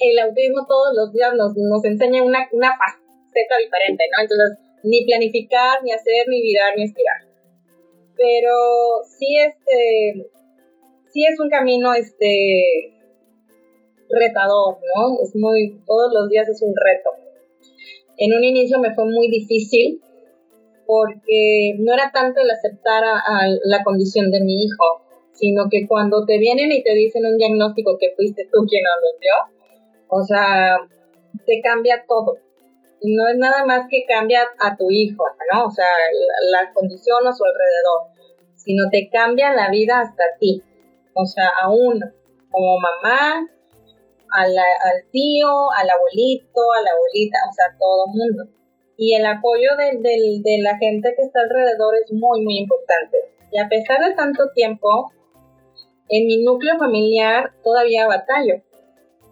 el 0.00 0.18
autismo 0.18 0.66
todos 0.66 0.94
los 0.94 1.12
días 1.12 1.32
nos, 1.34 1.56
nos 1.56 1.84
enseña 1.84 2.22
una, 2.22 2.48
una 2.52 2.70
faceta 2.76 3.56
diferente, 3.58 4.04
¿no? 4.14 4.22
Entonces, 4.22 4.58
ni 4.84 5.04
planificar, 5.04 5.82
ni 5.82 5.92
hacer, 5.92 6.28
ni 6.28 6.40
virar, 6.42 6.76
ni 6.76 6.84
estirar. 6.84 7.26
Pero 8.16 9.02
sí, 9.04 9.36
este, 9.38 10.30
sí 11.12 11.24
es 11.24 11.38
un 11.40 11.50
camino, 11.50 11.94
este, 11.94 12.94
retador, 14.10 14.78
¿no? 14.96 15.20
Es 15.22 15.34
muy, 15.36 15.80
todos 15.86 16.12
los 16.12 16.28
días 16.28 16.48
es 16.48 16.62
un 16.62 16.74
reto. 16.74 17.10
En 18.16 18.34
un 18.34 18.42
inicio 18.42 18.78
me 18.78 18.94
fue 18.94 19.04
muy 19.04 19.28
difícil 19.28 20.00
porque 20.86 21.74
no 21.78 21.92
era 21.92 22.10
tanto 22.12 22.40
el 22.40 22.50
aceptar 22.50 23.04
a, 23.04 23.46
la 23.64 23.84
condición 23.84 24.30
de 24.30 24.40
mi 24.40 24.64
hijo, 24.64 25.02
sino 25.32 25.68
que 25.70 25.86
cuando 25.86 26.24
te 26.24 26.38
vienen 26.38 26.72
y 26.72 26.82
te 26.82 26.94
dicen 26.94 27.26
un 27.26 27.36
diagnóstico 27.36 27.98
que 28.00 28.14
fuiste 28.16 28.48
tú 28.50 28.64
quien 28.66 28.82
lo 28.82 29.18
dio, 29.20 29.57
o 30.08 30.22
sea, 30.22 30.76
te 31.46 31.60
cambia 31.62 32.04
todo. 32.06 32.38
Y 33.00 33.14
no 33.14 33.28
es 33.28 33.36
nada 33.36 33.64
más 33.64 33.86
que 33.88 34.04
cambia 34.06 34.40
a 34.60 34.76
tu 34.76 34.90
hijo, 34.90 35.24
¿no? 35.52 35.66
O 35.66 35.70
sea, 35.70 35.86
la, 35.86 36.62
la 36.62 36.72
condición 36.72 37.26
a 37.26 37.32
su 37.32 37.44
alrededor, 37.44 38.08
sino 38.56 38.90
te 38.90 39.08
cambia 39.08 39.54
la 39.54 39.70
vida 39.70 40.00
hasta 40.00 40.24
ti. 40.40 40.62
O 41.14 41.24
sea, 41.24 41.48
a 41.62 41.70
uno, 41.70 42.06
como 42.50 42.78
mamá, 42.80 43.46
al 44.30 45.10
tío, 45.10 45.70
al 45.72 45.90
abuelito, 45.90 46.60
a 46.76 46.82
la 46.82 46.90
abuelita, 46.90 47.38
o 47.48 47.52
sea, 47.52 47.76
todo 47.78 48.06
el 48.06 48.18
mundo. 48.18 48.58
Y 48.96 49.14
el 49.14 49.26
apoyo 49.26 49.70
de, 49.76 49.98
de, 50.00 50.58
la 50.62 50.76
gente 50.76 51.14
que 51.16 51.22
está 51.22 51.40
alrededor 51.40 51.94
es 51.94 52.12
muy, 52.12 52.42
muy 52.42 52.58
importante. 52.58 53.18
Y 53.52 53.58
a 53.58 53.68
pesar 53.68 54.04
de 54.04 54.14
tanto 54.14 54.50
tiempo, 54.54 55.12
en 56.08 56.26
mi 56.26 56.42
núcleo 56.42 56.76
familiar 56.78 57.52
todavía 57.62 58.08
batallo, 58.08 58.54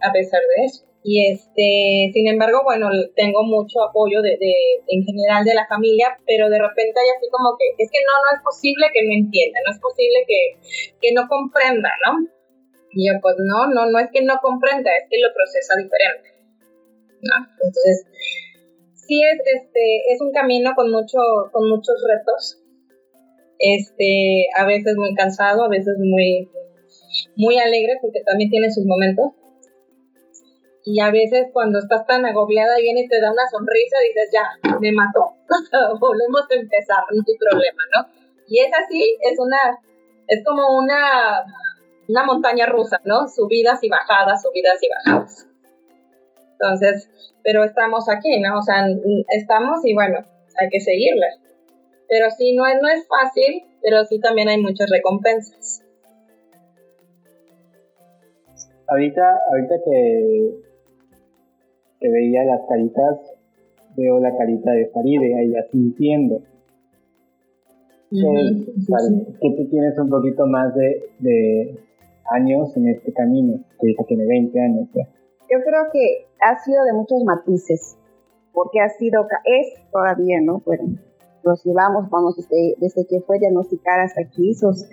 a 0.02 0.12
pesar 0.12 0.40
de 0.40 0.64
eso. 0.64 0.84
Y 1.02 1.30
este, 1.30 2.10
sin 2.12 2.26
embargo, 2.26 2.62
bueno, 2.64 2.90
tengo 3.14 3.44
mucho 3.44 3.80
apoyo 3.82 4.22
de, 4.22 4.36
de, 4.42 4.54
en 4.88 5.04
general 5.04 5.44
de 5.44 5.54
la 5.54 5.66
familia, 5.68 6.18
pero 6.26 6.50
de 6.50 6.58
repente 6.58 6.98
hay 6.98 7.14
así 7.14 7.30
como 7.30 7.54
que, 7.54 7.78
es 7.78 7.88
que 7.90 8.02
no, 8.02 8.12
no 8.26 8.28
es 8.34 8.42
posible 8.42 8.90
que 8.92 9.06
no 9.06 9.14
entienda, 9.14 9.60
no 9.64 9.72
es 9.72 9.78
posible 9.78 10.18
que, 10.26 10.40
que 11.00 11.14
no 11.14 11.28
comprenda, 11.28 11.90
¿no? 12.06 12.26
Y 12.90 13.06
yo, 13.06 13.20
pues 13.22 13.36
no, 13.38 13.68
no, 13.70 13.86
no 13.86 13.98
es 14.00 14.10
que 14.10 14.22
no 14.22 14.34
comprenda, 14.42 14.90
es 14.98 15.06
que 15.08 15.22
lo 15.22 15.30
procesa 15.32 15.78
diferente. 15.78 16.36
¿no? 17.22 17.36
Entonces, 17.54 18.06
sí 18.94 19.22
es, 19.22 19.38
este, 19.62 20.12
es 20.12 20.20
un 20.20 20.32
camino 20.32 20.72
con, 20.74 20.90
mucho, 20.90 21.18
con 21.52 21.68
muchos 21.68 21.96
retos. 22.02 22.62
Este, 23.58 24.46
a 24.56 24.66
veces 24.66 24.96
muy 24.96 25.14
cansado, 25.14 25.64
a 25.64 25.68
veces 25.68 25.96
muy, 25.98 26.50
muy 27.36 27.58
alegre, 27.58 27.98
porque 28.00 28.22
también 28.26 28.50
tiene 28.50 28.70
sus 28.70 28.84
momentos. 28.84 29.32
Y 30.87 31.00
a 31.00 31.11
veces 31.11 31.49
cuando 31.52 31.78
estás 31.78 32.07
tan 32.07 32.25
agobiada 32.25 32.78
y 32.78 32.85
viene 32.85 33.02
y 33.02 33.09
te 33.09 33.21
da 33.21 33.33
una 33.33 33.47
sonrisa, 33.50 33.99
dices, 34.07 34.31
ya, 34.33 34.78
me 34.81 34.93
mató. 34.93 35.35
Volvemos 36.00 36.43
a 36.50 36.55
empezar, 36.55 37.05
no 37.12 37.23
hay 37.26 37.37
problema, 37.38 37.83
¿no? 37.95 38.07
Y 38.49 38.61
es 38.61 38.71
así, 38.73 39.19
es 39.21 39.38
una, 39.38 39.59
es 40.28 40.45
como 40.45 40.78
una 40.78 41.45
una 42.09 42.25
montaña 42.25 42.66
rusa, 42.66 43.00
¿no? 43.05 43.28
Subidas 43.28 43.83
y 43.83 43.88
bajadas, 43.88 44.43
subidas 44.43 44.78
y 44.83 44.88
bajadas. 44.88 45.49
Entonces, 46.52 47.11
pero 47.43 47.64
estamos 47.64 48.09
aquí, 48.09 48.40
¿no? 48.40 48.59
O 48.59 48.62
sea, 48.62 48.87
estamos 49.28 49.85
y 49.85 49.95
bueno, 49.95 50.19
hay 50.59 50.69
que 50.71 50.81
seguirle. 50.81 51.26
Pero 52.09 52.31
sí, 52.31 52.55
no 52.55 52.66
es, 52.66 52.81
no 52.81 52.88
es 52.88 53.07
fácil, 53.09 53.64
pero 53.83 54.05
sí 54.05 54.21
también 54.21 54.49
hay 54.49 54.61
muchas 54.61 54.88
recompensas. 54.90 55.83
Ahorita, 58.88 59.40
ahorita 59.50 59.75
que, 59.85 60.65
que 62.00 62.08
veía 62.10 62.44
las 62.44 62.60
caritas, 62.68 63.18
veo 63.96 64.20
la 64.20 64.36
carita 64.36 64.72
de 64.72 64.86
Faride, 64.86 65.42
ella 65.42 65.66
sintiendo. 65.70 66.40
que 68.10 69.50
tú 69.56 69.68
tienes 69.70 69.98
un 69.98 70.08
poquito 70.08 70.46
más 70.46 70.74
de, 70.74 71.78
años 72.30 72.76
en 72.76 72.88
este 72.88 73.12
camino, 73.12 73.60
que 73.80 73.94
tiene 74.08 74.26
20 74.26 74.60
años 74.60 74.88
Yo 74.94 75.58
creo 75.64 75.84
que 75.92 76.26
ha 76.40 76.58
sido 76.58 76.84
de 76.84 76.92
muchos 76.92 77.22
matices, 77.24 77.96
porque 78.52 78.80
ha 78.80 78.88
sido, 78.90 79.26
es 79.44 79.90
todavía, 79.90 80.40
¿no? 80.40 80.62
Bueno, 80.64 80.98
nos 81.44 81.64
llevamos, 81.64 82.10
vamos, 82.10 82.36
desde, 82.36 82.74
desde 82.78 83.06
que 83.06 83.20
fue 83.20 83.38
diagnosticada 83.38 84.04
hasta 84.04 84.22
aquí, 84.22 84.50
esos 84.50 84.88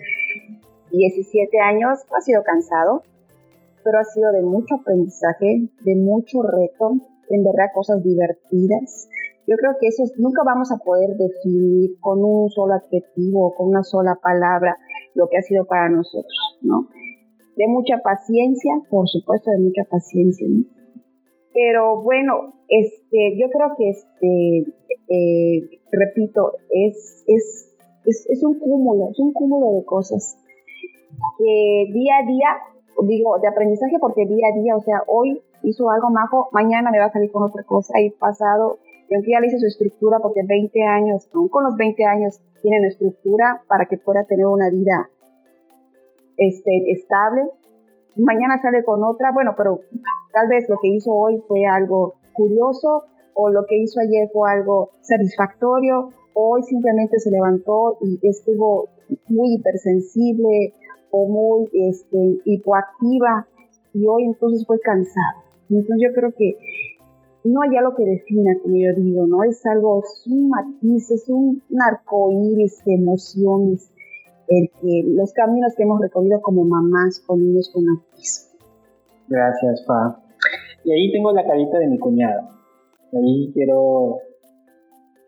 17 0.91 1.60
años, 1.60 2.00
ha 2.15 2.22
sido 2.22 2.43
cansado, 2.43 3.03
pero 3.84 4.00
ha 4.00 4.04
sido 4.04 4.32
de 4.32 4.42
mucho 4.42 4.75
aprendizaje, 4.75 5.70
de 5.84 5.96
mucho 5.96 6.42
reto, 6.42 6.94
en 7.30 7.44
verdad 7.44 7.72
cosas 7.74 8.04
divertidas. 8.04 9.10
Yo 9.46 9.58
creo 9.58 9.75
que 9.80 9.88
eso 9.88 10.04
nunca 10.18 10.42
vamos 10.46 10.72
a 10.72 10.78
poder 10.78 11.18
definir 11.18 12.00
con 12.00 12.24
un 12.24 12.50
solo 12.50 12.75
adjetivo, 12.75 13.54
con 13.56 13.70
una 13.70 13.84
sola 13.84 14.18
palabra, 14.22 14.78
lo 15.16 15.28
que 15.28 15.38
ha 15.38 15.42
sido 15.42 15.66
para 15.66 15.90
nosotros, 15.90 16.58
¿no? 16.62 16.88
de 17.56 17.68
mucha 17.68 17.98
paciencia, 18.00 18.74
por 18.90 19.08
supuesto, 19.08 19.52
de 19.52 19.60
mucha 19.60 19.84
paciencia, 19.90 20.48
¿no? 20.50 20.63
Pero 21.54 22.02
bueno, 22.02 22.54
este, 22.68 23.38
yo 23.38 23.48
creo 23.50 23.75
que 23.78 23.90
este, 23.90 24.72
eh, 25.08 25.80
repito, 25.92 26.54
es, 26.70 27.24
es, 27.28 27.75
es, 28.06 28.28
es, 28.30 28.44
un 28.44 28.58
cúmulo, 28.58 29.10
es 29.12 29.20
un 29.20 29.34
cúmulo 29.34 29.78
de 29.78 29.86
cosas 29.86 30.36
que 31.38 31.92
día 31.94 32.13
a 32.24 32.28
día, 32.28 32.48
digo, 33.02 33.38
de 33.40 33.48
aprendizaje 33.48 33.98
porque 34.00 34.26
día 34.26 34.48
a 34.54 34.60
día, 34.60 34.76
o 34.76 34.82
sea, 34.82 35.04
hoy 35.08 35.42
hizo 35.64 35.90
algo 35.90 36.10
majo, 36.10 36.50
mañana 36.52 36.92
me 36.92 37.00
va 37.00 37.06
a 37.06 37.12
salir 37.12 37.32
con 37.32 37.44
otra 37.44 37.64
cosa, 37.64 38.00
y 38.00 38.10
pasado, 38.12 38.78
y 39.10 39.16
aunque 39.16 39.32
ya 39.32 39.40
le 39.40 39.48
hice 39.48 39.60
su 39.60 39.68
estructura 39.68 40.20
porque 40.20 40.42
20 40.44 40.84
años, 40.84 41.30
aún 41.34 41.50
con 41.50 41.64
los 41.64 41.76
20 41.76 42.06
años, 42.06 42.40
tienen 42.62 42.86
estructura 42.86 43.62
para 43.68 43.86
que 43.86 43.98
pueda 43.98 44.24
tener 44.24 44.46
una 44.46 44.70
vida 44.70 45.10
este, 46.38 46.92
estable. 46.92 47.50
Mañana 48.16 48.62
sale 48.62 48.84
con 48.84 49.04
otra, 49.04 49.32
bueno, 49.32 49.54
pero 49.58 49.82
tal 50.34 50.48
vez 50.48 50.68
lo 50.70 50.78
que 50.82 50.88
hizo 50.88 51.12
hoy 51.12 51.44
fue 51.48 51.66
algo 51.66 52.16
curioso 52.34 53.04
o 53.34 53.50
lo 53.50 53.66
que 53.66 53.78
hizo 53.78 54.00
ayer 54.00 54.30
fue 54.32 54.50
algo 54.52 54.92
satisfactorio. 55.02 56.12
Hoy 56.34 56.64
simplemente 56.64 57.20
se 57.20 57.32
levantó 57.32 57.98
y 58.02 58.20
estuvo 58.28 58.90
muy 59.28 59.56
hipersensible 59.56 60.74
o 61.15 61.27
muy 61.27 61.70
este, 61.74 62.39
hipoactiva 62.43 63.48
y 63.93 64.08
hoy 64.08 64.24
entonces 64.25 64.65
fue 64.65 64.79
cansado. 64.79 65.43
Entonces 65.70 65.98
yo 66.01 66.12
creo 66.13 66.34
que 66.36 66.58
no 67.43 67.62
hay 67.62 67.77
algo 67.77 67.96
que 67.96 68.03
defina, 68.03 68.58
como 68.63 68.75
yo 68.75 68.96
digo, 68.96 69.27
¿no? 69.27 69.43
Es 69.43 69.63
algo, 69.67 70.01
es 70.01 70.25
un 70.25 70.50
matiz, 70.50 71.12
es 71.12 71.29
un, 71.29 71.62
arcoíris 71.79 72.84
de 72.86 72.96
emociones 72.96 73.91
el 74.48 74.70
que 74.82 75.03
los 75.05 75.32
caminos 75.34 75.74
que 75.75 75.84
hemos 75.84 76.01
recorrido 76.01 76.41
como 76.41 76.63
mamás 76.63 77.20
con 77.27 77.39
niños 77.39 77.70
con 77.72 77.88
autismo. 77.88 78.58
Gracias, 79.27 79.86
Fa. 79.86 80.20
Y 80.84 80.91
ahí 80.91 81.12
tengo 81.12 81.32
la 81.32 81.46
carita 81.46 81.77
de 81.77 81.88
mi 81.88 82.00
cuñada. 82.00 82.50
Ahí 83.13 83.51
quiero, 83.53 84.17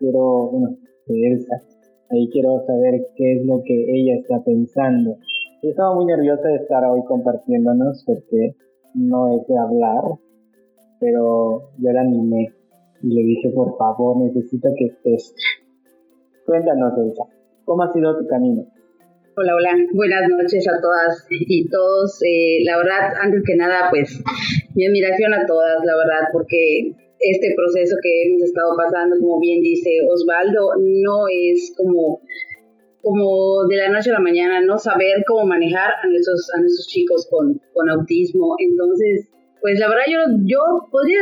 quiero, 0.00 0.50
bueno, 0.50 0.76
de 1.06 1.32
Elsa. 1.32 1.62
Ahí 2.10 2.28
quiero 2.30 2.60
saber 2.66 3.06
qué 3.14 3.36
es 3.36 3.46
lo 3.46 3.62
que 3.64 3.74
ella 3.74 4.16
está 4.20 4.42
pensando. 4.42 5.16
Yo 5.66 5.70
estaba 5.70 5.96
muy 5.96 6.04
nerviosa 6.04 6.46
de 6.46 6.58
estar 6.62 6.84
hoy 6.84 7.02
compartiéndonos 7.08 8.04
porque 8.06 8.54
no 8.94 9.34
es 9.34 9.48
de 9.48 9.58
hablar, 9.58 10.14
pero 11.00 11.72
yo 11.82 11.90
la 11.90 12.02
animé 12.02 12.54
y 13.02 13.08
le 13.08 13.22
dije, 13.22 13.50
por 13.50 13.76
favor, 13.76 14.16
necesito 14.16 14.68
que 14.78 14.84
estés. 14.84 15.34
Cuéntanos, 16.46 16.92
Elsa, 16.96 17.24
¿cómo 17.64 17.82
ha 17.82 17.92
sido 17.92 18.16
tu 18.16 18.28
camino? 18.28 18.64
Hola, 19.36 19.56
hola, 19.56 19.74
buenas 19.92 20.28
noches 20.28 20.68
a 20.68 20.80
todas 20.80 21.26
y 21.30 21.68
todos. 21.68 22.22
Eh, 22.22 22.62
la 22.62 22.76
verdad, 22.76 23.18
antes 23.20 23.42
que 23.44 23.56
nada, 23.56 23.90
pues 23.90 24.22
mi 24.76 24.86
admiración 24.86 25.34
a 25.34 25.46
todas, 25.46 25.84
la 25.84 25.96
verdad, 25.96 26.28
porque 26.32 26.94
este 27.18 27.54
proceso 27.56 27.96
que 28.00 28.22
hemos 28.22 28.42
estado 28.42 28.76
pasando, 28.76 29.16
como 29.18 29.40
bien 29.40 29.60
dice 29.62 29.90
Osvaldo, 30.08 30.74
no 30.78 31.26
es 31.26 31.74
como, 31.76 32.20
como 33.06 33.62
de 33.68 33.76
la 33.76 33.88
noche 33.88 34.10
a 34.10 34.14
la 34.14 34.18
mañana, 34.18 34.60
no 34.66 34.76
saber 34.78 35.22
cómo 35.28 35.46
manejar 35.46 35.92
a 36.02 36.08
nuestros, 36.08 36.50
a 36.56 36.60
nuestros 36.60 36.88
chicos 36.88 37.28
con, 37.30 37.54
con 37.72 37.88
autismo. 37.88 38.56
Entonces, 38.58 39.28
pues 39.60 39.78
la 39.78 39.88
verdad 39.88 40.02
yo, 40.10 40.18
yo 40.42 40.58
podría, 40.90 41.20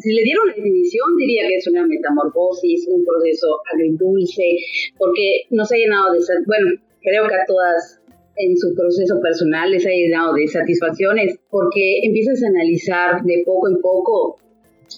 si 0.00 0.14
le 0.14 0.22
dieron 0.22 0.48
la 0.48 0.54
definición, 0.54 1.04
diría 1.18 1.46
que 1.46 1.56
es 1.56 1.68
una 1.68 1.86
metamorfosis, 1.86 2.88
un 2.88 3.04
proceso 3.04 3.48
agridulce, 3.70 4.48
porque 4.96 5.44
nos 5.50 5.70
ha 5.70 5.76
llenado 5.76 6.14
de, 6.14 6.20
bueno, 6.46 6.70
creo 7.02 7.28
que 7.28 7.34
a 7.34 7.44
todas 7.46 8.00
en 8.36 8.56
su 8.56 8.74
proceso 8.74 9.20
personal 9.20 9.70
les 9.70 9.84
ha 9.84 9.90
llenado 9.90 10.32
de 10.32 10.48
satisfacciones, 10.48 11.38
porque 11.50 12.00
empiezas 12.02 12.42
a 12.42 12.48
analizar 12.48 13.22
de 13.24 13.42
poco 13.44 13.68
en 13.68 13.78
poco, 13.82 14.38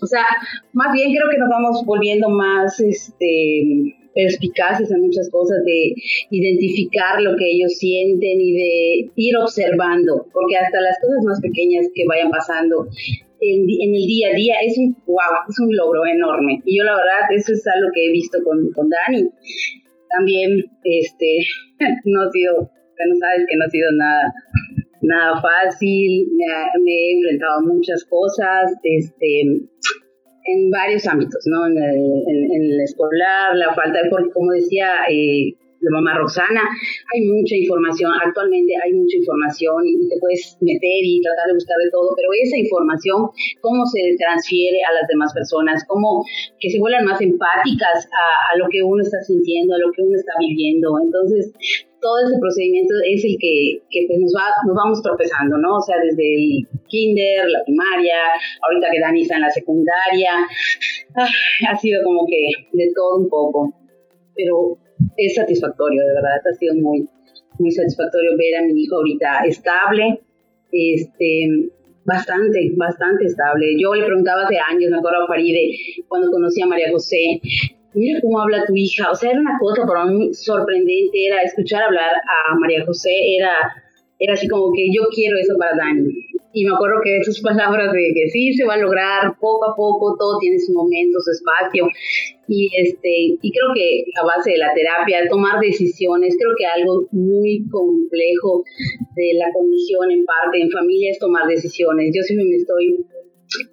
o 0.01 0.07
sea, 0.07 0.25
más 0.73 0.93
bien 0.93 1.13
creo 1.13 1.29
que 1.29 1.39
nos 1.39 1.49
vamos 1.51 1.83
volviendo 1.85 2.29
más, 2.31 2.79
este, 2.79 3.97
perspicaces 4.15 4.91
en 4.91 5.03
muchas 5.03 5.29
cosas, 5.31 5.65
de 5.65 5.95
identificar 6.31 7.21
lo 7.21 7.37
que 7.37 7.51
ellos 7.51 7.77
sienten 7.79 8.41
y 8.41 8.53
de 8.53 9.11
ir 9.17 9.37
observando, 9.37 10.27
porque 10.33 10.57
hasta 10.57 10.81
las 10.81 10.99
cosas 11.01 11.25
más 11.25 11.41
pequeñas 11.41 11.87
que 11.95 12.07
vayan 12.07 12.31
pasando 12.31 12.89
en, 13.43 13.95
el 13.95 14.07
día 14.07 14.29
a 14.31 14.35
día 14.35 14.55
es 14.65 14.79
un, 14.79 14.97
wow, 15.07 15.43
es 15.49 15.59
un 15.59 15.75
logro 15.75 16.07
enorme. 16.07 16.63
Y 16.65 16.79
yo 16.79 16.85
la 16.85 16.97
verdad, 16.97 17.29
eso 17.35 17.53
es 17.53 17.67
algo 17.67 17.91
que 17.93 18.07
he 18.07 18.13
visto 18.13 18.39
con, 18.45 18.71
con 18.73 18.89
Dani. 18.89 19.29
También, 20.09 20.65
este, 20.85 21.39
no 22.05 22.23
ha 22.23 22.31
sido, 22.31 22.61
no 22.63 23.17
sabes 23.19 23.47
que 23.49 23.57
no 23.57 23.65
ha 23.65 23.71
sido 23.71 23.91
nada 23.93 24.35
nada 25.03 25.43
fácil, 25.43 26.29
me, 26.37 26.47
me, 26.85 26.93
he 26.93 27.13
enfrentado 27.17 27.59
a 27.59 27.63
muchas 27.63 28.05
cosas, 28.05 28.73
este, 28.85 29.43
en 30.45 30.71
varios 30.71 31.07
ámbitos, 31.07 31.43
¿no? 31.47 31.67
En 31.67 31.77
el, 31.77 32.81
escolar, 32.81 33.57
la 33.57 33.75
falta 33.75 34.03
de, 34.03 34.11
porque 34.11 34.31
como 34.31 34.53
decía 34.53 34.89
eh, 35.09 35.55
la 35.83 35.91
mamá 35.99 36.19
Roxana, 36.19 36.63
hay 37.15 37.27
mucha 37.27 37.57
información, 37.57 38.13
actualmente 38.25 38.73
hay 38.85 38.93
mucha 38.95 39.17
información 39.17 39.83
y 39.87 40.09
te 40.09 40.17
puedes 40.21 40.57
meter 40.61 41.03
y 41.03 41.21
tratar 41.21 41.49
de 41.49 41.55
buscar 41.55 41.77
de 41.83 41.91
todo, 41.91 42.15
pero 42.15 42.29
esa 42.41 42.57
información, 42.57 43.31
cómo 43.61 43.85
se 43.87 44.15
transfiere 44.17 44.79
a 44.89 44.95
las 44.95 45.09
demás 45.09 45.33
personas, 45.35 45.85
cómo 45.87 46.25
que 46.61 46.71
se 46.71 46.79
vuelvan 46.79 47.05
más 47.05 47.21
empáticas 47.21 48.07
a, 48.07 48.55
a 48.55 48.59
lo 48.59 48.67
que 48.71 48.83
uno 48.83 49.03
está 49.03 49.21
sintiendo, 49.23 49.75
a 49.75 49.79
lo 49.79 49.91
que 49.93 50.03
uno 50.03 50.15
está 50.15 50.33
viviendo. 50.39 50.95
Entonces, 51.03 51.53
todo 52.03 52.19
ese 52.27 52.39
procedimiento 52.39 52.95
es 53.09 53.25
el 53.25 53.37
que, 53.39 53.79
que 53.89 54.05
pues 54.07 54.19
nos, 54.19 54.33
va, 54.35 54.51
nos 54.67 54.77
vamos 54.77 55.03
tropezando, 55.03 55.57
¿no? 55.59 55.79
O 55.79 55.83
sea, 55.83 55.97
desde 56.03 56.35
el 56.35 56.69
kinder, 56.93 57.49
la 57.49 57.65
primaria, 57.65 58.21
ahorita 58.61 58.87
que 58.93 59.01
Dani 59.01 59.23
está 59.23 59.37
en 59.37 59.49
la 59.49 59.51
secundaria, 59.51 60.33
ah, 61.17 61.29
ha 61.71 61.79
sido 61.79 62.05
como 62.05 62.27
que 62.27 62.69
de 62.73 62.93
todo 62.95 63.19
un 63.19 63.29
poco, 63.29 63.73
pero 64.37 64.77
es 65.17 65.35
satisfactorio, 65.35 66.03
de 66.03 66.15
verdad, 66.15 66.41
ha 66.45 66.55
sido 66.55 66.75
muy, 66.75 67.09
muy 67.59 67.71
satisfactorio 67.71 68.37
ver 68.37 68.57
a 68.57 68.63
mi 68.63 68.83
hijo 68.83 68.97
ahorita 68.97 69.45
estable, 69.47 70.21
este, 70.71 71.71
bastante, 72.05 72.73
bastante 72.77 73.25
estable. 73.25 73.77
Yo 73.81 73.95
le 73.95 74.05
preguntaba 74.05 74.45
hace 74.45 74.59
años, 74.59 74.91
me 74.91 74.99
acuerdo 74.99 75.25
a 75.25 75.27
Faride, 75.27 75.71
cuando 76.09 76.31
conocí 76.31 76.63
a 76.63 76.67
María 76.67 76.91
José, 76.91 77.41
mira 77.95 78.21
cómo 78.21 78.41
habla 78.41 78.65
tu 78.67 78.75
hija. 78.75 79.11
O 79.11 79.15
sea, 79.15 79.31
era 79.31 79.41
una 79.41 79.59
cosa 79.59 79.87
para 79.87 80.07
mí 80.07 80.33
sorprendente, 80.35 81.27
era 81.27 81.43
escuchar 81.43 81.83
hablar 81.83 82.15
a 82.15 82.55
María 82.59 82.85
José, 82.85 83.11
era, 83.39 83.53
era 84.19 84.35
así 84.35 84.49
como 84.49 84.73
que 84.73 84.87
yo 84.93 85.03
quiero 85.15 85.39
eso 85.39 85.57
para 85.59 85.77
Dani. 85.77 86.09
Y 86.53 86.65
me 86.65 86.75
acuerdo 86.75 87.01
que 87.03 87.17
esas 87.19 87.41
palabras 87.41 87.93
de 87.93 88.13
que 88.15 88.29
sí 88.29 88.53
se 88.53 88.65
va 88.65 88.75
a 88.75 88.79
lograr 88.79 89.35
poco 89.41 89.65
a 89.71 89.75
poco, 89.75 90.17
todo 90.19 90.39
tiene 90.39 90.59
su 90.59 90.73
momento, 90.73 91.19
su 91.21 91.31
espacio. 91.31 91.89
Y, 92.49 92.69
este, 92.77 93.39
y 93.41 93.51
creo 93.51 93.73
que 93.75 94.05
a 94.21 94.27
base 94.27 94.53
de 94.53 94.59
la 94.59 94.75
terapia, 94.75 95.29
tomar 95.31 95.61
decisiones, 95.61 96.37
creo 96.37 96.53
que 96.59 96.67
algo 96.67 97.09
muy 97.13 97.65
complejo 97.71 98.65
de 99.17 99.33
la 99.39 99.49
condición 99.55 100.11
en 100.11 100.25
parte 100.25 100.61
en 100.61 100.71
familia 100.71 101.11
es 101.11 101.19
tomar 101.19 101.47
decisiones. 101.47 102.13
Yo 102.15 102.23
siempre 102.23 102.47
me 102.47 102.57
estoy 102.57 103.05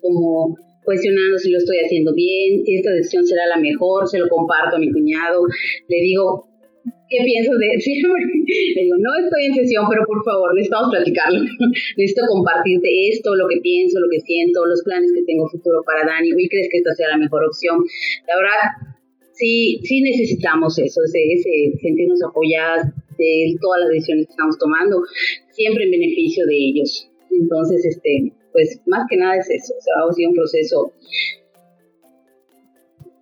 como 0.02 0.56
cuestionando 0.84 1.38
si 1.38 1.52
lo 1.52 1.60
estoy 1.60 1.78
haciendo 1.86 2.14
bien, 2.16 2.64
esta 2.66 2.92
decisión 2.92 3.24
será 3.24 3.46
la 3.46 3.58
mejor, 3.58 4.08
se 4.08 4.18
lo 4.18 4.28
comparto 4.28 4.78
a 4.78 4.80
mi 4.80 4.92
cuñado, 4.92 5.44
le 5.88 6.02
digo, 6.02 6.49
¿qué 7.10 7.18
piensas 7.26 7.58
de 7.58 7.68
eso? 7.74 7.90
le 7.90 8.82
digo, 8.86 8.96
no 9.02 9.12
estoy 9.26 9.46
en 9.46 9.56
sesión, 9.56 9.86
pero 9.90 10.06
por 10.06 10.24
favor, 10.24 10.54
necesitamos 10.54 10.90
platicarlo, 10.94 11.42
necesito 11.98 12.22
compartirte 12.30 12.90
esto, 13.10 13.36
lo 13.36 13.48
que 13.50 13.60
pienso, 13.62 14.00
lo 14.00 14.10
que 14.10 14.22
siento, 14.22 14.66
los 14.66 14.82
planes 14.84 15.12
que 15.14 15.24
tengo 15.24 15.50
futuro 15.50 15.84
para 15.84 16.06
Dani, 16.06 16.30
¿y 16.30 16.50
crees 16.50 16.70
que 16.72 16.78
esta 16.78 16.94
sea 16.94 17.10
la 17.10 17.18
mejor 17.18 17.44
opción? 17.46 17.82
La 18.28 18.38
verdad, 18.38 18.94
sí, 19.34 19.82
sí 19.84 20.02
necesitamos 20.02 20.78
eso, 20.78 21.02
ese, 21.04 21.20
ese 21.34 21.78
sentirnos 21.82 22.22
apoyadas 22.24 22.94
de 23.18 23.56
todas 23.60 23.82
las 23.82 23.90
decisiones 23.90 24.28
que 24.28 24.32
estamos 24.32 24.58
tomando, 24.58 25.02
siempre 25.52 25.86
en 25.86 25.92
beneficio 25.92 26.46
de 26.46 26.56
ellos. 26.56 27.10
Entonces, 27.32 27.86
este, 27.86 28.32
pues 28.54 28.82
más 28.88 29.06
que 29.10 29.18
nada 29.18 29.36
es 29.38 29.50
eso, 29.50 29.74
o 29.78 29.82
sea, 29.82 29.94
ha 30.10 30.14
sido 30.14 30.30
un 30.30 30.36
proceso, 30.36 30.94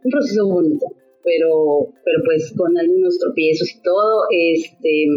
un 0.03 0.11
proceso 0.11 0.47
bonito, 0.47 0.85
pero, 1.27 1.91
pero 2.05 2.19
pues 2.23 2.53
con 2.55 2.77
algunos 2.77 3.19
tropiezos 3.19 3.69
y 3.75 3.81
todo, 3.81 4.23
este, 4.31 5.07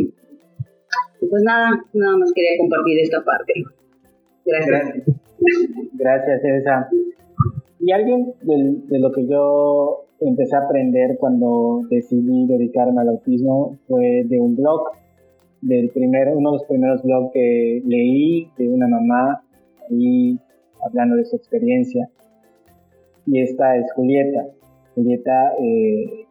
pues 1.21 1.43
nada, 1.45 1.85
nada 1.95 2.17
más 2.19 2.33
quería 2.35 2.59
compartir 2.59 2.99
esta 2.99 3.23
parte. 3.25 3.53
Gracias. 4.45 5.05
Gracias, 5.93 6.45
Elsa. 6.45 6.89
Y 7.79 7.93
alguien 7.93 8.35
de, 8.43 8.99
lo 8.99 9.13
que 9.13 9.27
yo 9.29 10.07
empecé 10.21 10.57
a 10.57 10.65
aprender 10.65 11.17
cuando 11.21 11.83
decidí 11.89 12.47
dedicarme 12.49 13.01
al 13.03 13.11
autismo 13.11 13.79
fue 13.87 14.25
de 14.25 14.41
un 14.41 14.57
blog, 14.57 14.89
del 15.63 15.91
primero, 15.91 16.37
uno 16.37 16.53
de 16.53 16.57
los 16.59 16.67
primeros 16.67 17.03
blogs 17.03 17.33
que 17.33 17.83
leí 17.87 18.51
de 18.57 18.69
una 18.69 18.89
mamá 18.89 19.45
y 19.91 20.39
hablando 20.85 21.17
de 21.17 21.25
su 21.25 21.37
experiencia. 21.37 22.09
Y 23.27 23.41
esta 23.43 23.77
es 23.77 23.93
Julieta. 23.93 24.47
Julieta, 25.01 25.53
eh, 25.59 26.27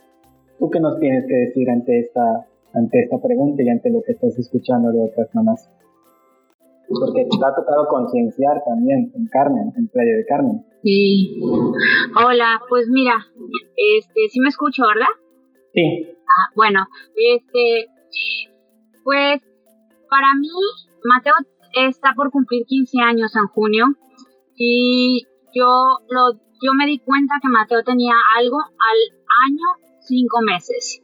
¿tú 0.60 0.70
qué 0.70 0.80
nos 0.80 1.00
tienes 1.00 1.26
que 1.28 1.34
decir 1.34 1.70
ante 1.70 2.00
esta, 2.00 2.46
ante 2.74 3.00
esta 3.00 3.18
pregunta 3.22 3.64
y 3.64 3.70
ante 3.70 3.90
lo 3.90 4.02
que 4.04 4.12
estás 4.12 4.38
escuchando 4.38 4.92
de 4.92 5.10
otras 5.10 5.34
mamás? 5.34 5.70
Porque 6.88 7.26
te 7.26 7.46
ha 7.46 7.56
tocado 7.56 7.88
concienciar 7.88 8.64
también 8.66 9.12
en 9.16 9.28
Carmen, 9.28 9.72
en 9.76 9.88
Playa 9.90 10.18
de 10.18 10.26
Carmen. 10.26 10.66
Sí. 10.84 11.40
Hola, 12.24 12.62
pues 12.70 12.88
mira, 12.90 13.14
este, 13.76 14.28
sí 14.30 14.40
me 14.40 14.50
escucho, 14.50 14.84
¿verdad? 14.88 15.14
Sí. 15.74 16.08
Ah, 16.08 16.52
bueno, 16.56 16.86
este, 17.16 17.88
pues 19.04 19.42
para 20.10 20.36
mí, 20.40 20.50
Mateo 21.04 21.34
está 21.88 22.14
por 22.16 22.32
cumplir 22.32 22.66
15 22.66 23.02
años 23.02 23.36
en 23.36 23.48
junio 23.48 23.86
y 24.56 25.26
yo, 25.54 26.00
lo, 26.10 26.34
yo 26.62 26.74
me 26.78 26.86
di 26.86 27.00
cuenta 27.00 27.36
que 27.42 27.50
Mateo 27.50 27.84
tenía 27.84 28.14
algo 28.38 28.58
al 28.60 29.20
año 29.48 29.90
5 30.02 30.42
meses. 30.42 31.02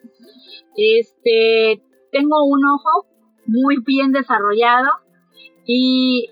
Este, 0.75 1.81
tengo 2.11 2.43
un 2.45 2.65
ojo 2.65 3.07
muy 3.45 3.77
bien 3.85 4.11
desarrollado 4.11 4.89
y 5.65 6.27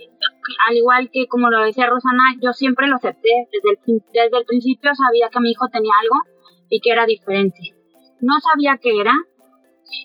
al 0.67 0.77
igual 0.77 1.09
que 1.11 1.27
como 1.27 1.49
lo 1.49 1.63
decía 1.63 1.87
Rosana, 1.87 2.35
yo 2.41 2.53
siempre 2.53 2.87
lo 2.87 2.95
acepté. 2.95 3.47
Desde 3.51 3.79
el, 3.87 4.03
desde 4.13 4.37
el 4.37 4.45
principio 4.45 4.91
sabía 4.95 5.29
que 5.29 5.39
mi 5.39 5.51
hijo 5.51 5.67
tenía 5.71 5.93
algo 6.01 6.15
y 6.69 6.79
que 6.79 6.91
era 6.91 7.05
diferente. 7.05 7.75
No 8.21 8.39
sabía 8.39 8.77
qué 8.81 8.99
era 8.99 9.13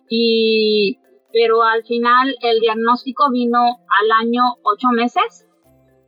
y 0.09 0.99
pero 1.33 1.63
al 1.63 1.85
final 1.85 2.35
el 2.41 2.61
diagnóstico 2.61 3.31
vino 3.31 3.59
al 3.59 4.27
año 4.27 4.43
ocho 4.63 4.89
meses. 4.93 5.47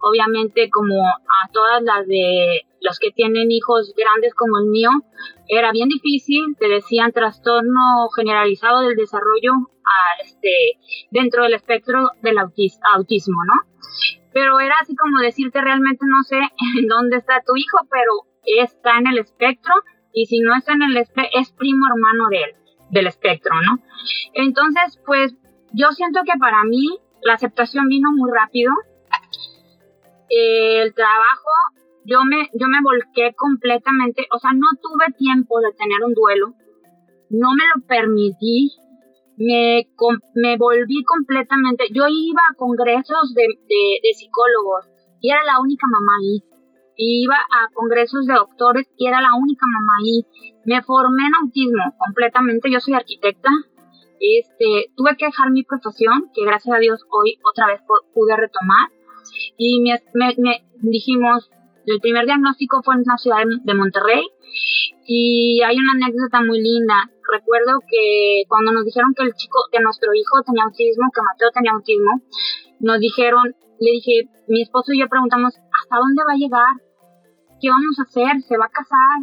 Obviamente 0.03 0.71
como 0.71 1.07
a 1.07 1.53
todas 1.53 1.83
las 1.83 2.07
de 2.07 2.63
los 2.81 2.99
que 2.99 3.11
tienen 3.11 3.51
hijos 3.51 3.93
grandes 3.97 4.35
como 4.35 4.59
el 4.59 4.67
mío, 4.67 4.91
era 5.49 5.73
bien 5.73 5.89
difícil, 5.89 6.57
te 6.59 6.69
decían 6.69 7.13
trastorno 7.13 8.09
generalizado 8.17 8.81
del 8.81 8.97
desarrollo 8.97 9.53
este, 10.23 10.79
dentro 11.11 11.45
del 11.45 11.55
espectro 11.55 12.11
del 12.23 12.39
autismo, 12.39 13.45
¿no? 13.45 13.71
Pero 14.33 14.61
era 14.61 14.75
así 14.81 14.95
como 14.95 15.21
decirte 15.21 15.61
realmente 15.61 16.07
no 16.07 16.23
sé 16.23 16.39
en 16.79 16.87
dónde 16.87 17.17
está 17.17 17.43
tu 17.45 17.57
hijo, 17.57 17.79
pero 17.91 18.13
está 18.43 18.99
en 18.99 19.09
el 19.09 19.19
espectro 19.19 19.75
y 20.13 20.27
si 20.27 20.41
no 20.41 20.55
está 20.55 20.73
en 20.73 20.83
el 20.83 20.97
espectro 20.97 21.41
es 21.41 21.53
primo 21.53 21.87
hermano 21.87 22.29
de 22.31 22.37
él 22.39 22.55
del 22.91 23.07
espectro, 23.07 23.55
¿no? 23.55 23.83
Entonces, 24.35 25.01
pues 25.07 25.35
yo 25.73 25.91
siento 25.93 26.21
que 26.25 26.39
para 26.39 26.65
mí 26.65 26.89
la 27.23 27.35
aceptación 27.35 27.89
vino 27.89 28.11
muy 28.13 28.31
rápido. 28.33 28.73
El 30.31 30.95
trabajo, 30.95 31.51
yo 32.05 32.25
me, 32.25 32.49
yo 32.55 32.69
me 32.69 32.81
volqué 32.83 33.35
completamente, 33.37 34.27
o 34.33 34.39
sea, 34.39 34.53
no 34.55 34.67
tuve 34.81 35.13
tiempo 35.19 35.61
de 35.61 35.73
tener 35.73 35.99
un 36.07 36.15
duelo, 36.15 36.55
no 37.31 37.51
me 37.53 37.65
lo 37.75 37.87
permití, 37.87 38.71
me, 39.37 39.89
me 40.35 40.57
volví 40.57 41.03
completamente, 41.05 41.87
yo 41.93 42.05
iba 42.09 42.43
a 42.49 42.55
congresos 42.55 43.35
de, 43.35 43.43
de 43.43 44.13
psicólogos 44.15 44.87
y 45.21 45.31
era 45.31 45.43
la 45.45 45.61
única 45.61 45.87
mamá 45.91 46.13
ahí 46.23 46.43
iba 47.01 47.37
a 47.37 47.73
congresos 47.73 48.27
de 48.27 48.35
doctores 48.35 48.87
y 48.97 49.07
era 49.07 49.21
la 49.21 49.35
única 49.35 49.65
mamá 49.67 49.93
ahí. 50.03 50.27
Me 50.65 50.83
formé 50.83 51.27
en 51.27 51.35
autismo 51.43 51.83
completamente, 51.99 52.71
yo 52.71 52.81
soy 52.81 52.95
arquitecta. 52.95 53.49
Este, 54.21 54.93
tuve 54.97 55.17
que 55.17 55.27
dejar 55.27 55.51
mi 55.51 55.65
profesión, 55.65 56.31
que 56.35 56.45
gracias 56.45 56.77
a 56.77 56.79
Dios 56.79 57.01
hoy 57.11 57.39
otra 57.43 57.69
vez 57.69 57.81
pude 58.13 58.37
retomar. 58.37 58.91
Y 59.57 59.81
me, 59.81 60.01
me, 60.15 60.63
dijimos, 60.83 61.51
el 61.87 62.01
primer 62.01 62.27
diagnóstico 62.27 62.83
fue 62.83 62.95
en 62.95 63.03
la 63.07 63.17
ciudad 63.17 63.43
de 63.47 63.75
Monterrey 63.75 64.23
y 65.07 65.63
hay 65.63 65.77
una 65.77 65.93
anécdota 65.93 66.41
muy 66.43 66.61
linda. 66.61 67.11
Recuerdo 67.31 67.81
que 67.89 68.43
cuando 68.49 68.73
nos 68.73 68.85
dijeron 68.85 69.15
que 69.15 69.25
el 69.25 69.35
chico, 69.35 69.59
que 69.71 69.81
nuestro 69.81 70.13
hijo 70.15 70.43
tenía 70.45 70.65
autismo, 70.65 71.11
que 71.15 71.23
Mateo 71.23 71.51
tenía 71.53 71.73
autismo, 71.73 72.23
nos 72.81 72.99
dijeron, 72.99 73.55
le 73.81 73.91
dije, 73.93 74.29
mi 74.49 74.63
esposo 74.63 74.93
y 74.93 75.01
yo 75.01 75.09
preguntamos, 75.09 75.55
¿hasta 75.57 75.97
dónde 75.97 76.23
va 76.27 76.35
a 76.35 76.43
llegar? 76.43 76.75
¿Qué 77.61 77.69
vamos 77.69 77.99
a 77.99 78.03
hacer? 78.03 78.43
¿Se 78.43 78.57
va 78.57 78.67
a 78.67 78.73
casar? 78.73 79.19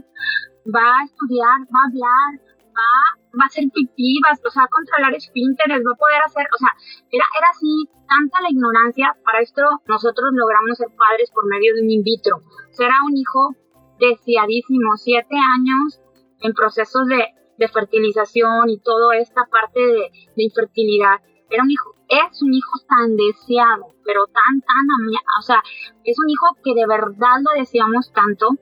¿Va 0.70 1.02
a 1.02 1.06
estudiar? 1.06 1.58
¿Va 1.74 1.82
a 1.82 1.88
hablar? 1.90 2.30
¿Va, 2.72 2.94
va 3.40 3.46
a 3.46 3.52
hacer 3.54 3.66
pipí? 3.74 4.20
¿Va, 4.26 4.34
o 4.34 4.52
sea, 4.52 4.64
a 4.64 4.68
controlar 4.68 5.14
esfínteres? 5.16 5.82
¿Va 5.86 5.94
a 5.94 6.02
poder 6.02 6.22
hacer? 6.26 6.46
O 6.54 6.58
sea, 6.58 6.72
era, 7.12 7.26
era 7.38 7.48
así 7.50 7.88
tanta 8.08 8.42
la 8.42 8.50
ignorancia. 8.50 9.16
Para 9.24 9.42
esto 9.42 9.62
nosotros 9.88 10.30
logramos 10.34 10.78
ser 10.78 10.90
padres 10.98 11.32
por 11.32 11.46
medio 11.48 11.76
de 11.76 11.82
un 11.82 11.92
in 11.92 12.04
vitro. 12.04 12.42
Será 12.72 12.96
un 13.06 13.16
hijo 13.16 13.56
deseadísimo, 14.00 14.98
siete 14.98 15.36
años 15.36 16.02
en 16.42 16.54
procesos 16.54 17.08
de, 17.08 17.34
de 17.58 17.68
fertilización 17.68 18.70
y 18.70 18.80
toda 18.80 19.18
esta 19.18 19.46
parte 19.50 19.80
de, 19.80 20.12
de 20.36 20.44
infertilidad. 20.44 21.22
Era 21.50 21.64
un 21.64 21.72
hijo 21.72 21.98
es 22.10 22.42
un 22.42 22.54
hijo 22.54 22.72
tan 22.88 23.16
deseado, 23.16 23.88
pero 24.06 24.26
tan, 24.28 24.62
tan, 24.62 25.10
o 25.40 25.42
sea, 25.42 25.62
es 26.04 26.18
un 26.20 26.30
hijo 26.30 26.46
que 26.64 26.74
de 26.74 26.88
verdad 26.88 27.44
lo 27.44 27.60
deseamos 27.60 28.12
tanto, 28.14 28.56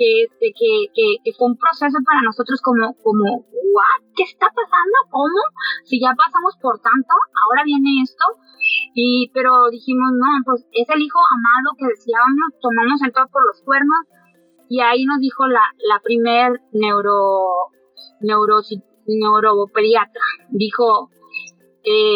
que, 0.00 0.24
que, 0.40 0.72
que, 0.96 1.32
fue 1.36 1.52
un 1.52 1.58
proceso 1.60 1.98
para 2.08 2.24
nosotros 2.24 2.56
como, 2.64 2.96
como, 3.04 3.44
¿what? 3.44 4.00
¿Qué 4.16 4.24
está 4.24 4.48
pasando? 4.48 4.96
¿Cómo? 5.12 5.40
Si 5.84 6.00
ya 6.00 6.16
pasamos 6.16 6.56
por 6.56 6.80
tanto, 6.80 7.12
ahora 7.44 7.64
viene 7.64 8.00
esto, 8.02 8.24
y, 8.94 9.30
pero 9.34 9.68
dijimos, 9.68 10.08
no, 10.16 10.40
pues 10.46 10.64
es 10.72 10.88
el 10.88 11.02
hijo 11.02 11.20
amado 11.20 11.76
que 11.76 11.92
deseábamos, 11.92 12.56
tomamos 12.64 13.02
el 13.02 13.12
todo 13.12 13.28
por 13.28 13.44
los 13.44 13.60
cuernos, 13.60 14.08
y 14.70 14.80
ahí 14.80 15.04
nos 15.04 15.20
dijo 15.20 15.46
la, 15.46 15.68
la 15.84 16.00
primer 16.00 16.62
neuro, 16.72 17.68
neuro, 18.20 18.64
neuropediatra, 19.04 20.24
dijo, 20.48 21.10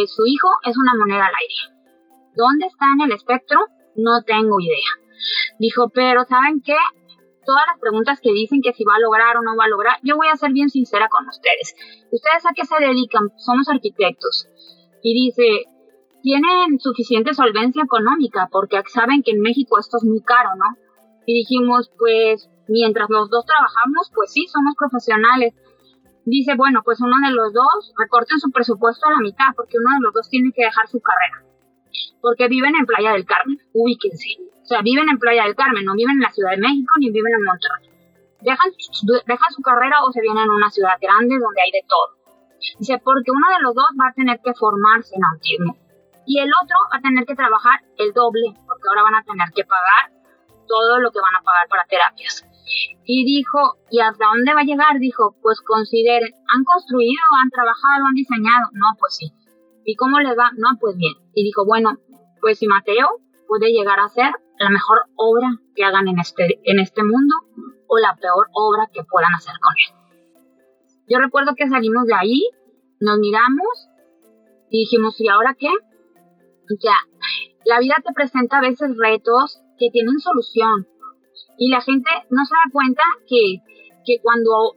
su 0.06 0.22
hijo 0.24 0.48
es 0.64 0.76
una 0.78 0.94
moneda 0.96 1.26
al 1.26 1.34
aire. 1.36 1.76
¿Dónde 2.34 2.66
está 2.66 2.86
en 2.96 3.02
el 3.02 3.12
espectro? 3.12 3.60
No 3.96 4.22
tengo 4.24 4.58
idea. 4.58 4.92
Dijo, 5.58 5.88
pero 5.90 6.24
¿saben 6.24 6.62
qué? 6.64 6.76
Todas 7.44 7.64
las 7.66 7.78
preguntas 7.80 8.20
que 8.20 8.32
dicen 8.32 8.60
que 8.62 8.72
si 8.72 8.84
va 8.84 8.96
a 8.96 9.00
lograr 9.00 9.36
o 9.36 9.42
no 9.42 9.56
va 9.56 9.64
a 9.64 9.68
lograr, 9.68 9.98
yo 10.02 10.16
voy 10.16 10.28
a 10.28 10.36
ser 10.36 10.52
bien 10.52 10.70
sincera 10.70 11.08
con 11.08 11.28
ustedes. 11.28 11.74
¿Ustedes 12.10 12.46
a 12.46 12.54
qué 12.54 12.64
se 12.64 12.76
dedican? 12.80 13.30
Somos 13.36 13.68
arquitectos. 13.68 14.48
Y 15.02 15.14
dice, 15.26 15.66
tienen 16.22 16.78
suficiente 16.78 17.34
solvencia 17.34 17.82
económica 17.82 18.48
porque 18.50 18.80
saben 18.88 19.22
que 19.22 19.32
en 19.32 19.40
México 19.40 19.78
esto 19.78 19.98
es 19.98 20.04
muy 20.04 20.22
caro, 20.22 20.50
¿no? 20.56 20.78
Y 21.26 21.34
dijimos, 21.34 21.90
pues 21.98 22.48
mientras 22.68 23.08
los 23.10 23.30
dos 23.30 23.44
trabajamos, 23.44 24.10
pues 24.14 24.32
sí, 24.32 24.46
somos 24.46 24.74
profesionales 24.76 25.54
dice, 26.26 26.54
bueno, 26.56 26.82
pues 26.84 27.00
uno 27.00 27.16
de 27.26 27.34
los 27.34 27.52
dos 27.52 27.92
recorten 27.98 28.38
su 28.38 28.50
presupuesto 28.50 29.06
a 29.06 29.12
la 29.12 29.20
mitad, 29.20 29.54
porque 29.56 29.78
uno 29.78 29.96
de 29.96 30.02
los 30.02 30.14
dos 30.14 30.28
tiene 30.28 30.52
que 30.54 30.64
dejar 30.64 30.88
su 30.88 31.00
carrera. 31.00 31.44
Porque 32.20 32.48
viven 32.48 32.74
en 32.78 32.86
Playa 32.86 33.12
del 33.12 33.26
Carmen, 33.26 33.58
ubíquense. 33.72 34.36
O 34.64 34.66
sea, 34.66 34.80
viven 34.80 35.08
en 35.10 35.18
Playa 35.18 35.44
del 35.44 35.54
Carmen, 35.54 35.84
no 35.84 35.92
viven 35.92 36.16
en 36.16 36.24
la 36.24 36.32
Ciudad 36.32 36.52
de 36.52 36.56
México 36.56 36.94
ni 36.98 37.10
viven 37.10 37.34
en 37.36 37.44
Monterrey. 37.44 37.84
Dejan, 38.40 38.72
su 39.52 39.62
carrera 39.62 40.02
o 40.04 40.12
se 40.12 40.20
vienen 40.20 40.48
a 40.48 40.54
una 40.56 40.70
ciudad 40.70 40.96
grande 41.00 41.36
donde 41.36 41.60
hay 41.60 41.70
de 41.70 41.84
todo. 41.88 42.16
Dice, 42.78 43.00
porque 43.04 43.30
uno 43.30 43.46
de 43.56 43.62
los 43.62 43.74
dos 43.74 43.88
va 44.00 44.08
a 44.08 44.14
tener 44.14 44.40
que 44.40 44.54
formarse 44.54 45.16
en 45.16 45.24
autismo 45.24 45.76
y 46.24 46.40
el 46.40 46.48
otro 46.48 46.76
va 46.92 46.96
a 46.96 47.02
tener 47.02 47.26
que 47.26 47.36
trabajar 47.36 47.84
el 47.98 48.12
doble, 48.14 48.56
porque 48.64 48.88
ahora 48.88 49.02
van 49.02 49.16
a 49.16 49.24
tener 49.24 49.48
que 49.54 49.64
pagar 49.64 50.16
todo 50.66 51.00
lo 51.00 51.12
que 51.12 51.20
van 51.20 51.36
a 51.36 51.44
pagar 51.44 51.68
para 51.68 51.84
terapias. 51.84 52.48
Y 53.04 53.24
dijo, 53.24 53.76
¿y 53.90 54.00
hasta 54.00 54.32
dónde 54.32 54.54
va 54.54 54.60
a 54.60 54.64
llegar? 54.64 54.98
Dijo, 54.98 55.36
pues 55.42 55.60
consideren, 55.60 56.32
¿han 56.48 56.64
construido, 56.64 57.20
han 57.36 57.50
trabajado, 57.50 58.08
han 58.08 58.16
diseñado? 58.16 58.72
No, 58.72 58.96
pues 58.98 59.16
sí. 59.16 59.28
¿Y 59.84 59.96
cómo 59.96 60.20
le 60.20 60.34
va? 60.34 60.50
No, 60.56 60.80
pues 60.80 60.96
bien. 60.96 61.12
Y 61.34 61.44
dijo, 61.44 61.66
bueno, 61.66 61.98
pues 62.40 62.58
si 62.58 62.66
Mateo 62.66 63.20
puede 63.46 63.68
llegar 63.72 64.00
a 64.00 64.08
ser 64.08 64.32
la 64.58 64.70
mejor 64.70 65.02
obra 65.16 65.48
que 65.74 65.84
hagan 65.84 66.08
en 66.08 66.18
este, 66.18 66.60
en 66.64 66.78
este 66.78 67.02
mundo 67.02 67.34
o 67.86 67.98
la 67.98 68.16
peor 68.16 68.48
obra 68.52 68.88
que 68.92 69.02
puedan 69.04 69.34
hacer 69.34 69.54
con 69.60 69.72
él. 69.72 70.16
Yo 71.08 71.18
recuerdo 71.18 71.54
que 71.54 71.68
salimos 71.68 72.06
de 72.06 72.14
ahí, 72.14 72.48
nos 73.00 73.18
miramos 73.18 73.88
y 74.70 74.80
dijimos, 74.80 75.20
¿y 75.20 75.28
ahora 75.28 75.54
qué? 75.58 75.70
Ya, 76.82 76.96
la 77.66 77.80
vida 77.80 77.96
te 78.04 78.12
presenta 78.14 78.58
a 78.58 78.62
veces 78.62 78.96
retos 78.96 79.60
que 79.78 79.90
tienen 79.90 80.18
solución, 80.18 80.88
y 81.58 81.70
la 81.70 81.80
gente 81.80 82.10
no 82.30 82.44
se 82.44 82.54
da 82.54 82.72
cuenta 82.72 83.02
que, 83.28 83.58
que 84.04 84.20
cuando 84.22 84.74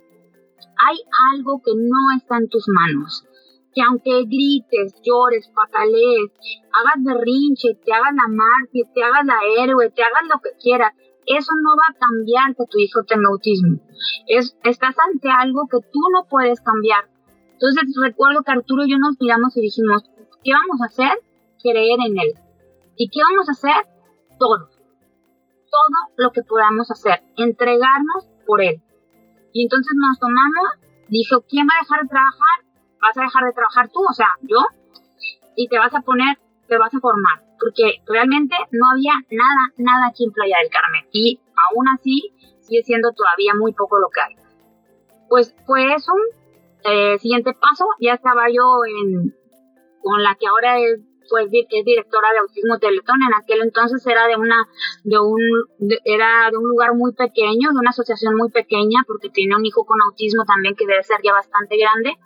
hay 0.87 0.97
algo 1.33 1.61
que 1.63 1.71
no 1.75 2.17
está 2.17 2.37
en 2.37 2.49
tus 2.49 2.65
manos, 2.67 3.25
que 3.73 3.81
aunque 3.81 4.23
grites, 4.25 4.95
llores, 5.03 5.49
patalees, 5.53 6.31
hagas 6.73 7.03
berrinche, 7.03 7.75
te 7.83 7.93
hagas 7.93 8.13
la 8.13 8.27
mártir, 8.27 8.85
te 8.93 9.03
hagas 9.03 9.25
la 9.25 9.39
héroe, 9.57 9.89
te 9.91 10.03
hagas 10.03 10.23
lo 10.31 10.39
que 10.39 10.57
quieras, 10.61 10.93
eso 11.25 11.51
no 11.61 11.71
va 11.75 11.87
a 11.89 11.99
cambiar 11.99 12.55
que 12.55 12.65
tu 12.69 12.79
hijo 12.79 13.03
tenga 13.03 13.29
autismo. 13.29 13.79
Es, 14.27 14.57
estás 14.63 14.95
ante 15.11 15.29
algo 15.29 15.67
que 15.69 15.79
tú 15.91 15.99
no 16.13 16.25
puedes 16.29 16.61
cambiar. 16.61 17.09
Entonces 17.53 17.83
recuerdo 18.01 18.43
que 18.43 18.51
Arturo 18.51 18.85
y 18.85 18.91
yo 18.91 18.97
nos 18.97 19.19
miramos 19.19 19.55
y 19.57 19.61
dijimos, 19.61 20.03
¿qué 20.43 20.51
vamos 20.53 20.81
a 20.81 20.85
hacer? 20.85 21.19
Creer 21.61 21.99
en 22.05 22.19
él. 22.19 22.33
¿Y 22.95 23.09
qué 23.09 23.19
vamos 23.29 23.49
a 23.49 23.51
hacer? 23.51 23.87
Todo 24.39 24.77
todo 25.77 25.99
lo 26.17 26.31
que 26.31 26.43
podamos 26.43 26.89
hacer, 26.91 27.21
entregarnos 27.35 28.27
por 28.45 28.61
él. 28.61 28.81
Y 29.53 29.63
entonces 29.63 29.93
nos 29.95 30.19
tomamos, 30.19 30.67
dijo, 31.09 31.41
¿quién 31.47 31.67
va 31.67 31.73
a 31.77 31.83
dejar 31.83 32.03
de 32.03 32.09
trabajar? 32.09 32.57
Vas 33.01 33.17
a 33.17 33.21
dejar 33.21 33.43
de 33.45 33.53
trabajar 33.53 33.89
tú, 33.89 33.99
o 34.07 34.13
sea, 34.13 34.27
yo, 34.41 34.57
y 35.55 35.67
te 35.67 35.77
vas 35.77 35.93
a 35.93 36.01
poner, 36.01 36.37
te 36.67 36.77
vas 36.77 36.93
a 36.93 36.99
formar, 36.99 37.43
porque 37.59 38.01
realmente 38.05 38.55
no 38.71 38.91
había 38.91 39.13
nada, 39.31 39.73
nada 39.77 40.07
aquí 40.07 40.25
en 40.25 40.31
Playa 40.31 40.57
del 40.61 40.69
Carmen. 40.69 41.05
Y 41.11 41.39
aún 41.69 41.87
así 41.89 42.33
sigue 42.61 42.83
siendo 42.83 43.11
todavía 43.13 43.53
muy 43.55 43.73
poco 43.73 43.97
lo 43.99 44.09
que 44.09 44.21
hay. 44.21 44.35
Pues 45.29 45.55
fue 45.65 45.93
eso. 45.93 46.13
Eh, 46.83 47.17
siguiente 47.19 47.53
paso, 47.53 47.85
ya 47.99 48.13
estaba 48.13 48.47
yo 48.49 48.63
en, 48.85 49.35
con 50.01 50.23
la 50.23 50.35
que 50.35 50.47
ahora 50.47 50.79
es 50.79 50.99
pues 51.29 51.47
es 51.51 51.85
directora 51.85 52.31
de 52.31 52.39
Autismo 52.39 52.79
Teletón, 52.79 53.19
en 53.21 53.33
aquel 53.33 53.61
entonces 53.61 54.05
era 54.07 54.27
de 54.27 54.35
una, 54.35 54.67
de 55.03 55.19
un, 55.19 55.39
era 56.05 56.49
de 56.51 56.57
un 56.57 56.69
lugar 56.69 56.93
muy 56.95 57.13
pequeño, 57.13 57.71
de 57.71 57.79
una 57.79 57.91
asociación 57.91 58.35
muy 58.35 58.49
pequeña, 58.49 59.03
porque 59.05 59.29
tiene 59.29 59.55
un 59.55 59.65
hijo 59.65 59.85
con 59.85 59.99
autismo 60.01 60.43
también 60.45 60.75
que 60.75 60.85
debe 60.85 61.03
ser 61.03 61.17
ya 61.23 61.33
bastante 61.33 61.77
grande, 61.77 62.17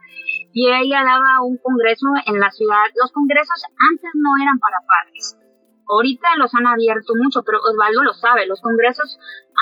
y 0.53 0.67
ella 0.67 1.03
daba 1.03 1.41
un 1.43 1.57
congreso 1.57 2.07
en 2.25 2.39
la 2.39 2.51
ciudad, 2.51 2.83
los 3.01 3.11
congresos 3.11 3.63
antes 3.91 4.11
no 4.15 4.31
eran 4.41 4.59
para 4.59 4.77
padres, 4.85 5.37
ahorita 5.91 6.27
los 6.37 6.53
han 6.55 6.67
abierto 6.67 7.13
mucho, 7.15 7.43
pero 7.43 7.59
Osvaldo 7.59 8.03
lo 8.03 8.13
sabe, 8.13 8.47
los 8.47 8.61
congresos 8.61 9.19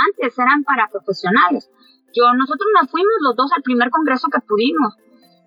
antes 0.10 0.38
eran 0.38 0.64
para 0.64 0.90
profesionales. 0.90 1.70
Yo, 2.14 2.34
nosotros 2.34 2.70
nos 2.74 2.90
fuimos 2.90 3.14
los 3.22 3.36
dos 3.36 3.52
al 3.54 3.62
primer 3.62 3.90
congreso 3.90 4.30
que 4.34 4.42
pudimos. 4.42 4.98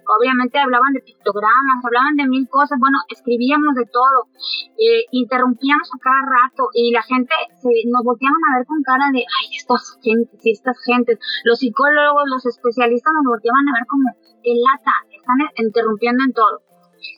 Obviamente 0.03 0.59
hablaban 0.59 0.93
de 0.93 1.01
pictogramas, 1.01 1.79
hablaban 1.85 2.17
de 2.17 2.27
mil 2.27 2.49
cosas, 2.51 2.79
bueno, 2.79 2.99
escribíamos 3.09 3.75
de 3.77 3.87
todo, 3.87 4.27
eh, 4.75 5.07
interrumpíamos 5.13 5.89
a 5.95 5.99
cada 6.03 6.23
rato 6.27 6.69
y 6.75 6.91
la 6.91 7.03
gente 7.03 7.33
se, 7.63 7.71
nos 7.87 8.03
volteaban 8.03 8.43
a 8.51 8.59
ver 8.59 8.67
con 8.67 8.83
cara 8.83 9.15
de, 9.15 9.23
ay, 9.23 9.47
estas 9.57 9.99
gentes 10.03 10.43
estas 10.43 10.77
gentes, 10.85 11.19
los 11.45 11.61
psicólogos, 11.61 12.25
los 12.27 12.45
especialistas 12.47 13.15
nos 13.15 13.25
volteaban 13.25 13.63
a 13.71 13.79
ver 13.79 13.87
como, 13.87 14.11
que 14.43 14.53
lata, 14.59 14.95
están 15.23 15.39
interrumpiendo 15.57 16.25
en 16.25 16.33
todo. 16.33 16.63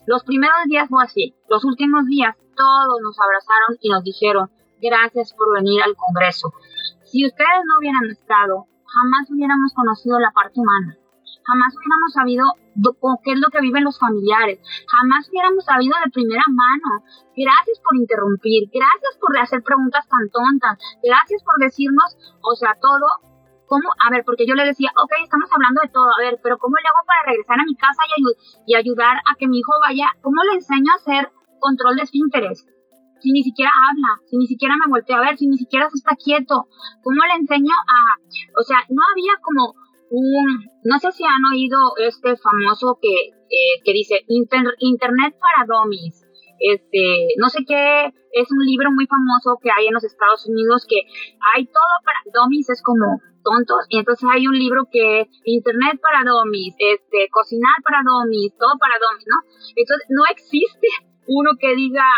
Los 0.06 0.24
primeros 0.24 0.64
días 0.66 0.88
fue 0.88 1.02
así, 1.02 1.34
los 1.48 1.64
últimos 1.64 2.06
días 2.06 2.36
todos 2.56 3.00
nos 3.02 3.16
abrazaron 3.18 3.76
y 3.80 3.88
nos 3.90 4.04
dijeron, 4.04 4.50
gracias 4.80 5.34
por 5.34 5.52
venir 5.56 5.82
al 5.82 5.96
Congreso. 5.96 6.52
Si 7.04 7.26
ustedes 7.26 7.60
no 7.66 7.78
hubieran 7.78 8.04
estado, 8.10 8.66
jamás 8.86 9.30
hubiéramos 9.30 9.72
conocido 9.74 10.18
la 10.20 10.30
parte 10.30 10.60
humana 10.60 10.96
jamás 11.44 11.74
hubiéramos 11.76 12.12
sabido 12.12 12.44
qué 13.22 13.32
es 13.32 13.40
lo 13.40 13.48
que 13.48 13.60
viven 13.60 13.84
los 13.84 13.98
familiares, 13.98 14.58
jamás 14.88 15.28
hubiéramos 15.28 15.64
sabido 15.64 15.94
de 16.04 16.10
primera 16.10 16.44
mano. 16.48 17.04
Gracias 17.36 17.80
por 17.84 17.96
interrumpir, 17.96 18.68
gracias 18.72 19.14
por 19.20 19.36
hacer 19.38 19.62
preguntas 19.62 20.06
tan 20.08 20.28
tontas, 20.30 20.78
gracias 21.02 21.42
por 21.44 21.56
decirnos, 21.60 22.16
o 22.42 22.54
sea, 22.56 22.76
todo. 22.80 23.06
¿Cómo? 23.66 23.88
A 24.06 24.10
ver, 24.10 24.24
porque 24.24 24.46
yo 24.46 24.54
le 24.54 24.64
decía, 24.64 24.90
ok, 24.96 25.12
estamos 25.22 25.50
hablando 25.52 25.80
de 25.82 25.88
todo, 25.88 26.08
a 26.18 26.22
ver, 26.22 26.38
pero 26.42 26.58
¿cómo 26.58 26.76
le 26.76 26.88
hago 26.88 27.06
para 27.06 27.30
regresar 27.30 27.60
a 27.60 27.64
mi 27.64 27.74
casa 27.76 28.02
y, 28.16 28.72
y 28.72 28.76
ayudar 28.76 29.16
a 29.24 29.34
que 29.36 29.48
mi 29.48 29.58
hijo 29.58 29.72
vaya? 29.80 30.06
¿Cómo 30.22 30.42
le 30.44 30.56
enseño 30.56 30.92
a 30.92 31.00
hacer 31.00 31.32
control 31.60 31.96
de 31.96 32.02
esfínteres? 32.02 32.66
si 33.20 33.32
ni 33.32 33.42
siquiera 33.42 33.72
habla, 33.72 34.20
si 34.26 34.36
ni 34.36 34.46
siquiera 34.46 34.74
me 34.76 34.90
voltea 34.90 35.16
a 35.16 35.22
ver, 35.22 35.38
si 35.38 35.46
ni 35.46 35.56
siquiera 35.56 35.88
se 35.88 35.96
está 35.96 36.14
quieto? 36.14 36.68
¿Cómo 37.02 37.16
le 37.24 37.40
enseño 37.40 37.72
a...? 37.72 38.20
O 38.60 38.62
sea, 38.62 38.84
no 38.90 39.00
había 39.14 39.32
como 39.40 39.72
no 40.84 40.98
sé 40.98 41.12
si 41.12 41.24
han 41.24 41.44
oído 41.52 41.78
este 41.98 42.36
famoso 42.36 42.98
que, 43.00 43.30
que 43.84 43.92
dice 43.92 44.24
Internet 44.28 45.34
para 45.40 45.66
Dummies. 45.66 46.24
este, 46.60 47.34
no 47.38 47.48
sé 47.48 47.64
qué, 47.66 48.12
es 48.32 48.50
un 48.50 48.64
libro 48.64 48.90
muy 48.92 49.06
famoso 49.06 49.58
que 49.62 49.70
hay 49.70 49.86
en 49.86 49.94
los 49.94 50.04
Estados 50.04 50.46
Unidos 50.46 50.86
que 50.88 51.02
hay 51.54 51.66
todo 51.66 51.94
para 52.04 52.18
dummies, 52.32 52.70
es 52.70 52.82
como 52.82 53.20
tontos, 53.44 53.86
y 53.88 53.98
entonces 53.98 54.28
hay 54.32 54.46
un 54.46 54.58
libro 54.58 54.88
que 54.90 55.28
internet 55.44 56.00
para 56.00 56.24
dummies, 56.24 56.74
este, 56.78 57.28
cocinar 57.30 57.76
para 57.84 58.00
dummies, 58.02 58.56
todo 58.58 58.74
para 58.80 58.94
dummies, 58.98 59.26
¿no? 59.28 59.38
Entonces 59.76 60.06
no 60.08 60.24
existe 60.30 60.88
uno 61.26 61.50
que 61.60 61.74
diga 61.76 62.08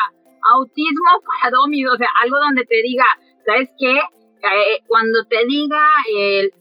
autismo 0.55 1.11
para 1.27 1.51
dummies, 1.51 1.91
o 1.91 1.97
sea, 1.97 2.09
algo 2.23 2.39
donde 2.39 2.65
te 2.65 2.81
diga, 2.83 3.05
¿sabes 3.45 3.71
qué? 3.79 3.99
Eh, 3.99 4.83
cuando 4.87 5.25
te 5.29 5.45
diga 5.47 5.83
el, 6.09 6.53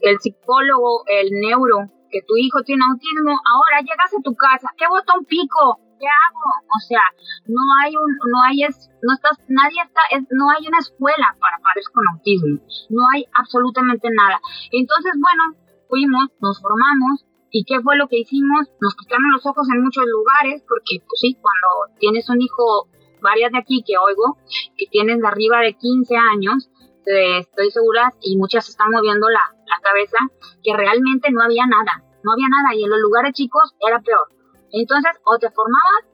el 0.00 0.18
psicólogo, 0.18 1.04
el 1.06 1.30
neuro, 1.30 1.86
que 2.10 2.22
tu 2.22 2.36
hijo 2.36 2.62
tiene 2.64 2.82
autismo, 2.84 3.30
ahora 3.30 3.80
llegas 3.80 4.12
a 4.18 4.22
tu 4.22 4.34
casa, 4.34 4.72
¿qué 4.76 4.86
botón 4.88 5.24
pico? 5.24 5.78
¿Qué 5.98 6.06
hago? 6.06 6.46
O 6.70 6.80
sea, 6.86 7.02
no 7.46 7.60
hay 7.82 7.96
un, 7.96 8.10
no 8.30 8.38
hay 8.46 8.62
es, 8.64 8.88
no 9.02 9.14
estás, 9.14 9.38
nadie 9.48 9.82
está, 9.82 10.00
no 10.30 10.50
hay 10.50 10.66
una 10.68 10.78
escuela 10.78 11.34
para 11.40 11.58
padres 11.58 11.88
con 11.90 12.06
autismo, 12.12 12.60
no 12.90 13.02
hay 13.12 13.26
absolutamente 13.34 14.08
nada. 14.10 14.40
Entonces, 14.70 15.12
bueno, 15.18 15.58
fuimos, 15.88 16.30
nos 16.40 16.60
formamos, 16.62 17.26
¿y 17.50 17.64
qué 17.64 17.80
fue 17.80 17.96
lo 17.96 18.06
que 18.08 18.20
hicimos? 18.20 18.68
Nos 18.80 18.94
quitaron 18.94 19.32
los 19.32 19.44
ojos 19.46 19.66
en 19.74 19.82
muchos 19.82 20.04
lugares, 20.06 20.62
porque 20.68 21.02
pues 21.02 21.18
sí, 21.20 21.34
cuando 21.34 21.98
tienes 21.98 22.28
un 22.30 22.40
hijo, 22.40 22.88
varias 23.20 23.50
de 23.50 23.58
aquí 23.58 23.82
que 23.84 23.98
oigo, 23.98 24.38
que 24.76 24.86
tienen 24.90 25.18
de 25.18 25.26
arriba 25.26 25.60
de 25.60 25.74
15 25.74 26.14
años, 26.16 26.70
estoy 27.04 27.70
segura, 27.70 28.12
y 28.20 28.36
muchas 28.36 28.68
están 28.68 28.90
moviendo 28.90 29.28
la, 29.28 29.42
la 29.66 29.80
cabeza, 29.82 30.18
que 30.62 30.76
realmente 30.76 31.30
no 31.32 31.42
había 31.42 31.66
nada, 31.66 32.04
no 32.22 32.32
había 32.32 32.48
nada, 32.48 32.74
y 32.74 32.84
en 32.84 32.90
los 32.90 33.00
lugares 33.00 33.32
chicos 33.32 33.74
era 33.80 34.00
peor. 34.00 34.37
Entonces, 34.72 35.12
o 35.24 35.38
te 35.38 35.50
formabas, 35.50 36.04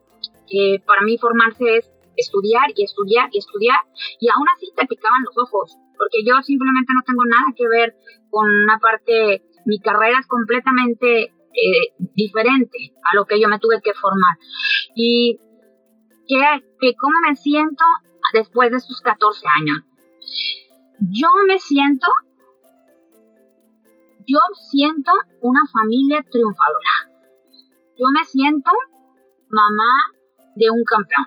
que 0.46 0.82
para 0.86 1.02
mí 1.02 1.18
formarse 1.18 1.76
es 1.76 1.90
estudiar 2.16 2.70
y 2.74 2.84
estudiar 2.84 3.28
y 3.32 3.38
estudiar, 3.38 3.78
y 4.20 4.28
aún 4.28 4.46
así 4.54 4.72
te 4.76 4.86
picaban 4.86 5.22
los 5.24 5.36
ojos, 5.38 5.76
porque 5.96 6.22
yo 6.26 6.40
simplemente 6.42 6.92
no 6.94 7.02
tengo 7.02 7.24
nada 7.24 7.52
que 7.56 7.68
ver 7.68 7.96
con 8.30 8.46
una 8.48 8.78
parte, 8.78 9.42
mi 9.64 9.80
carrera 9.80 10.18
es 10.20 10.26
completamente 10.26 11.34
eh, 11.54 11.94
diferente 12.14 12.78
a 13.10 13.16
lo 13.16 13.24
que 13.26 13.40
yo 13.40 13.48
me 13.48 13.58
tuve 13.58 13.80
que 13.82 13.94
formar. 13.94 14.36
Y 14.94 15.38
que, 16.26 16.40
que 16.80 16.94
cómo 16.94 17.14
me 17.28 17.36
siento 17.36 17.84
después 18.32 18.70
de 18.70 18.78
estos 18.78 19.00
14 19.00 19.46
años. 19.60 19.82
Yo 21.00 21.28
me 21.46 21.58
siento, 21.58 22.06
yo 24.26 24.38
siento 24.70 25.12
una 25.40 25.60
familia 25.72 26.24
triunfadora. 26.30 27.13
Yo 27.96 28.06
me 28.12 28.24
siento 28.24 28.70
mamá 29.48 29.92
de 30.56 30.70
un 30.70 30.82
campeón. 30.84 31.26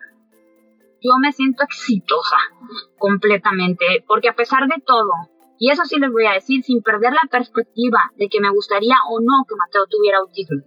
Yo 1.01 1.11
me 1.21 1.31
siento 1.31 1.63
exitosa 1.63 2.37
completamente, 2.97 3.85
porque 4.07 4.29
a 4.29 4.35
pesar 4.35 4.67
de 4.67 4.81
todo, 4.85 5.11
y 5.59 5.71
eso 5.71 5.85
sí 5.85 5.97
les 5.99 6.11
voy 6.11 6.25
a 6.25 6.33
decir 6.33 6.63
sin 6.63 6.81
perder 6.81 7.13
la 7.13 7.27
perspectiva 7.29 8.11
de 8.17 8.27
que 8.27 8.41
me 8.41 8.49
gustaría 8.49 8.95
o 9.09 9.19
no 9.21 9.45
que 9.47 9.55
Mateo 9.55 9.85
tuviera 9.89 10.17
autismo, 10.17 10.61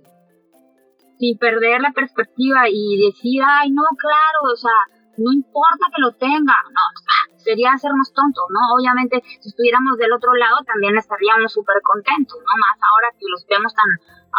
sin 1.18 1.36
perder 1.36 1.82
la 1.82 1.92
perspectiva 1.92 2.68
y 2.70 2.96
decir, 3.06 3.42
ay, 3.44 3.70
no, 3.70 3.82
claro, 3.98 4.52
o 4.52 4.56
sea, 4.56 4.70
no 5.18 5.32
importa 5.32 5.86
que 5.94 6.00
lo 6.00 6.12
tenga, 6.12 6.54
no, 6.72 7.29
sería 7.42 7.72
hacernos 7.72 8.12
tontos, 8.12 8.44
¿no? 8.50 8.60
Obviamente, 8.76 9.22
si 9.40 9.48
estuviéramos 9.48 9.98
del 9.98 10.12
otro 10.12 10.34
lado, 10.34 10.58
también 10.66 10.96
estaríamos 10.96 11.52
súper 11.52 11.80
contentos, 11.82 12.38
¿no? 12.38 12.52
Más 12.56 12.78
ahora 12.80 13.08
que 13.18 13.26
los 13.28 13.46
vemos 13.46 13.74
tan 13.74 13.90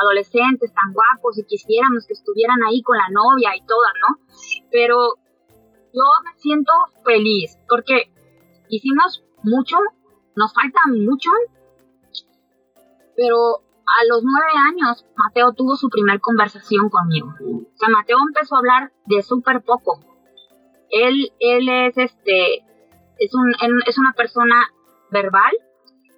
adolescentes, 0.02 0.74
tan 0.74 0.94
guapos 0.94 1.38
y 1.38 1.44
quisiéramos 1.44 2.08
que 2.08 2.14
estuvieran 2.14 2.64
ahí 2.64 2.82
con 2.82 2.98
la 2.98 3.10
novia 3.10 3.56
y 3.56 3.66
todo, 3.66 3.88
¿no? 4.08 4.18
Pero 4.72 5.16
yo 5.94 6.04
me 6.24 6.40
siento 6.40 6.72
feliz 7.04 7.58
porque 7.68 8.12
hicimos 8.70 9.24
mucho, 9.44 9.78
nos 10.36 10.54
falta 10.54 10.80
mucho, 10.88 11.30
pero 13.16 13.62
a 14.00 14.06
los 14.08 14.24
nueve 14.24 14.52
años 14.70 15.06
Mateo 15.16 15.54
tuvo 15.54 15.76
su 15.76 15.90
primer 15.90 16.22
conversación 16.22 16.90
conmigo. 16.90 17.34
O 17.74 17.78
sea, 17.78 17.90
Mateo 17.90 18.18
empezó 18.26 18.56
a 18.56 18.60
hablar 18.60 18.92
de 19.06 19.22
súper 19.22 19.62
poco. 19.62 20.00
Él, 20.90 21.32
él 21.40 21.70
es 21.70 21.98
este, 21.98 22.64
es, 23.22 23.34
un, 23.36 23.54
es 23.86 23.98
una 24.00 24.14
persona 24.14 24.66
verbal, 25.12 25.54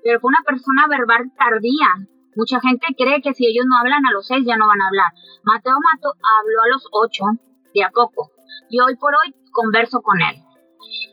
pero 0.03 0.19
fue 0.21 0.29
una 0.29 0.43
persona 0.45 0.87
verbal 0.87 1.31
tardía. 1.37 2.07
Mucha 2.35 2.59
gente 2.61 2.87
cree 2.97 3.21
que 3.21 3.33
si 3.33 3.45
ellos 3.45 3.65
no 3.67 3.77
hablan 3.77 4.05
a 4.05 4.11
los 4.11 4.25
seis 4.25 4.45
ya 4.45 4.55
no 4.55 4.67
van 4.67 4.81
a 4.81 4.87
hablar. 4.87 5.11
Mateo 5.43 5.75
Mato 5.75 6.15
habló 6.15 6.61
a 6.63 6.71
los 6.71 6.87
ocho, 6.91 7.25
de 7.73 7.83
a 7.83 7.89
poco, 7.89 8.31
y 8.69 8.79
hoy 8.79 8.95
por 8.95 9.13
hoy 9.13 9.35
converso 9.51 10.01
con 10.01 10.21
él. 10.21 10.35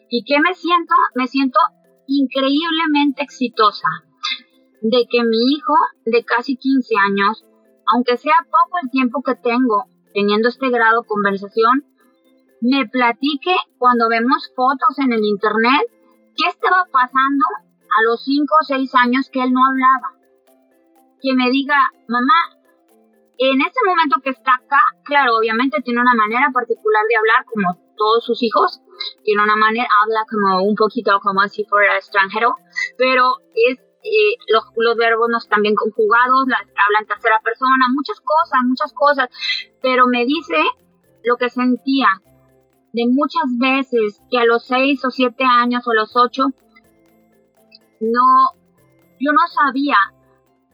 ¿Y 0.08 0.24
qué 0.24 0.40
me 0.40 0.54
siento? 0.54 0.94
Me 1.14 1.26
siento 1.26 1.58
increíblemente 2.06 3.22
exitosa 3.22 3.88
de 4.82 5.06
que 5.10 5.24
mi 5.24 5.38
hijo 5.52 5.74
de 6.06 6.24
casi 6.24 6.56
15 6.56 6.94
años, 7.08 7.44
aunque 7.92 8.16
sea 8.16 8.34
poco 8.44 8.78
el 8.82 8.90
tiempo 8.90 9.22
que 9.22 9.34
tengo 9.34 9.86
teniendo 10.14 10.48
este 10.48 10.70
grado 10.70 11.02
de 11.02 11.08
conversación, 11.08 11.84
me 12.60 12.86
platique 12.86 13.54
cuando 13.78 14.08
vemos 14.08 14.52
fotos 14.54 14.98
en 14.98 15.12
el 15.12 15.24
internet 15.24 15.86
qué 16.36 16.48
estaba 16.48 16.84
pasando 16.92 17.46
a 17.90 18.02
los 18.08 18.22
5 18.24 18.44
o 18.60 18.64
6 18.64 18.94
años 18.94 19.28
que 19.32 19.42
él 19.42 19.52
no 19.52 19.60
hablaba. 19.66 20.14
Que 21.20 21.34
me 21.34 21.50
diga, 21.50 21.76
mamá, 22.08 22.56
en 23.38 23.60
este 23.60 23.80
momento 23.84 24.20
que 24.22 24.30
está 24.30 24.54
acá, 24.54 24.80
claro, 25.04 25.36
obviamente 25.36 25.82
tiene 25.82 26.00
una 26.00 26.14
manera 26.14 26.50
particular 26.52 27.02
de 27.08 27.16
hablar 27.16 27.44
como 27.46 27.78
todos 27.96 28.24
sus 28.24 28.42
hijos, 28.42 28.80
tiene 29.24 29.42
una 29.42 29.56
manera, 29.56 29.88
habla 30.02 30.20
como 30.30 30.62
un 30.64 30.76
poquito 30.76 31.18
como 31.20 31.46
si 31.48 31.64
fuera 31.64 31.96
extranjero, 31.96 32.56
pero 32.96 33.36
es 33.54 33.78
eh, 34.02 34.36
los, 34.48 34.96
verbos 34.96 35.28
no 35.30 35.36
están 35.36 35.60
bien 35.60 35.74
conjugados, 35.74 36.44
habla 36.44 36.98
en 37.00 37.06
tercera 37.06 37.38
persona, 37.44 37.84
muchas 37.92 38.20
cosas, 38.20 38.60
muchas 38.64 38.92
cosas, 38.94 39.28
pero 39.82 40.06
me 40.06 40.24
dice 40.24 40.56
lo 41.24 41.36
que 41.36 41.50
sentía 41.50 42.08
de 42.92 43.06
muchas 43.08 43.44
veces 43.58 44.20
que 44.30 44.38
a 44.38 44.44
los 44.44 44.64
seis 44.66 45.04
o 45.04 45.10
siete 45.10 45.44
años 45.44 45.86
o 45.86 45.92
los 45.92 46.12
ocho, 46.16 46.46
no, 48.00 48.52
yo 49.20 49.32
no 49.32 49.46
sabía 49.48 49.96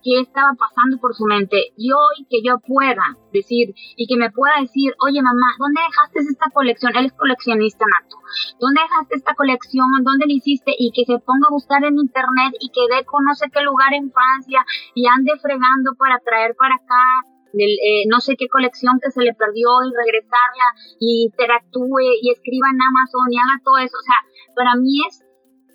qué 0.07 0.21
estaba 0.21 0.55
pasando 0.55 0.99
por 0.99 1.15
su 1.15 1.25
mente 1.25 1.75
y 1.77 1.91
hoy 1.91 2.27
que 2.31 2.39
yo 2.47 2.59
pueda 2.61 3.19
decir 3.33 3.75
y 3.97 4.07
que 4.07 4.17
me 4.17 4.31
pueda 4.31 4.55
decir, 4.61 4.95
oye 5.01 5.21
mamá, 5.21 5.59
¿dónde 5.59 5.83
dejaste 5.83 6.21
esta 6.21 6.49
colección? 6.55 6.95
Él 6.95 7.07
es 7.07 7.13
coleccionista 7.13 7.85
nato. 7.85 8.17
¿Dónde 8.61 8.83
dejaste 8.83 9.17
esta 9.17 9.35
colección? 9.35 9.89
¿Dónde 10.05 10.27
la 10.27 10.33
hiciste? 10.33 10.73
Y 10.79 10.93
que 10.93 11.05
se 11.05 11.19
ponga 11.19 11.49
a 11.51 11.55
buscar 11.59 11.85
en 11.85 11.99
internet 11.99 12.55
y 12.61 12.71
que 12.71 12.87
dé 12.95 13.05
con 13.05 13.25
no 13.25 13.35
sé 13.35 13.51
qué 13.51 13.63
lugar 13.63 13.93
en 13.95 14.13
Francia 14.13 14.65
y 14.95 15.07
ande 15.09 15.33
fregando 15.43 15.97
para 15.99 16.21
traer 16.21 16.55
para 16.55 16.77
acá 16.77 17.27
eh, 17.65 18.05
no 18.09 18.21
sé 18.21 18.37
qué 18.37 18.49
colección 18.49 19.01
que 19.03 19.11
se 19.11 19.23
le 19.23 19.35
perdió 19.35 19.69
y 19.87 19.95
regresarla 19.95 20.67
y 21.01 21.25
interactúe 21.25 22.21
y 22.21 22.31
escriba 22.31 22.69
en 22.71 22.81
Amazon 22.83 23.33
y 23.33 23.39
haga 23.39 23.63
todo 23.65 23.79
eso. 23.79 23.97
O 23.97 24.05
sea, 24.05 24.19
para 24.55 24.75
mí 24.77 25.01
es 25.09 25.25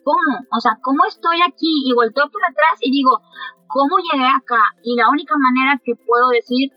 cómo, 0.04 0.46
o 0.52 0.60
sea, 0.60 0.78
cómo 0.82 1.06
estoy 1.06 1.42
aquí 1.42 1.84
y 1.86 1.94
volteo 1.94 2.30
por 2.30 2.42
atrás 2.44 2.78
y 2.82 2.92
digo, 2.92 3.22
¿cómo 3.68 3.98
llegué 3.98 4.28
acá? 4.28 4.62
Y 4.84 4.96
la 4.96 5.10
única 5.10 5.36
manera 5.38 5.80
que 5.84 5.96
puedo 5.96 6.30
decir 6.30 6.72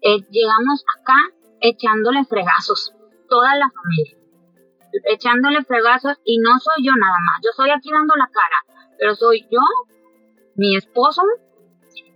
es, 0.00 0.22
llegamos 0.30 0.84
acá 0.98 1.16
echándole 1.60 2.24
fregazos, 2.24 2.92
toda 3.28 3.56
la 3.56 3.70
familia, 3.70 4.18
echándole 5.04 5.62
fregazos 5.64 6.18
y 6.24 6.38
no 6.38 6.58
soy 6.58 6.84
yo 6.84 6.92
nada 6.94 7.16
más, 7.24 7.40
yo 7.42 7.50
estoy 7.50 7.70
aquí 7.70 7.90
dando 7.90 8.14
la 8.16 8.28
cara, 8.28 8.84
pero 8.98 9.14
soy 9.14 9.46
yo, 9.50 9.60
mi 10.56 10.76
esposo 10.76 11.22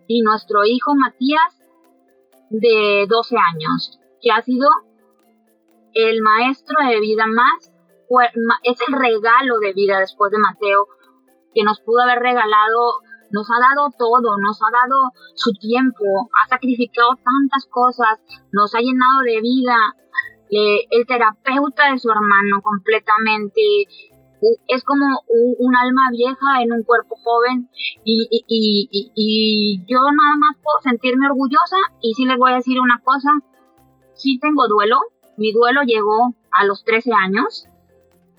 y 0.07 0.23
nuestro 0.23 0.65
hijo 0.65 0.95
Matías 0.95 1.58
de 2.51 3.07
12 3.09 3.37
años, 3.37 3.99
que 4.21 4.31
ha 4.31 4.43
sido 4.43 4.69
el 5.95 6.23
maestro 6.23 6.77
de 6.89 7.01
vida 7.01 7.27
más, 7.27 7.73
es 8.63 8.79
el 8.89 8.95
regalo 8.95 9.59
de 9.59 9.73
vida 9.73 10.01
después 10.01 10.31
de 10.33 10.39
Mateo, 10.39 10.87
que 11.55 11.63
nos 11.65 11.81
pudo 11.81 12.03
haber 12.03 12.21
regalado, 12.21 13.01
nos 13.31 13.49
ha 13.51 13.61
dado 13.61 13.91
todo, 13.99 14.39
nos 14.39 14.59
ha 14.63 14.71
dado 14.73 15.13
su 15.35 15.53
tiempo, 15.53 16.05
ha 16.33 16.49
sacrificado 16.49 17.17
tantas 17.17 17.67
cosas, 17.71 18.21
nos 18.53 18.75
ha 18.75 18.81
llenado 18.81 19.21
de 19.25 19.41
vida, 19.41 19.77
el 20.51 21.07
terapeuta 21.07 21.93
de 21.93 21.99
su 21.99 22.11
hermano 22.11 22.63
completamente, 22.63 23.61
es 24.69 24.85
como 24.85 25.05
un, 25.29 25.77
alma 25.77 26.11
vieja 26.13 26.63
en 26.63 26.73
un 26.73 26.83
cuerpo 26.83 27.17
joven 27.23 27.69
y, 28.05 28.29
y, 28.31 28.45
y, 28.49 29.13
y, 29.15 29.85
yo 29.87 29.99
nada 29.99 30.37
más 30.37 30.57
puedo 30.63 30.81
sentirme 30.83 31.27
orgullosa 31.27 31.77
y 32.01 32.15
sí 32.15 32.25
les 32.25 32.39
voy 32.39 32.53
a 32.53 32.57
decir 32.57 32.81
una 32.81 33.01
cosa, 33.03 33.31
sí 34.15 34.39
tengo 34.41 34.69
duelo, 34.69 34.99
mi 35.37 35.53
duelo 35.53 35.83
llegó 35.83 36.35
a 36.53 36.65
los 36.65 36.85
13 36.85 37.13
años 37.13 37.67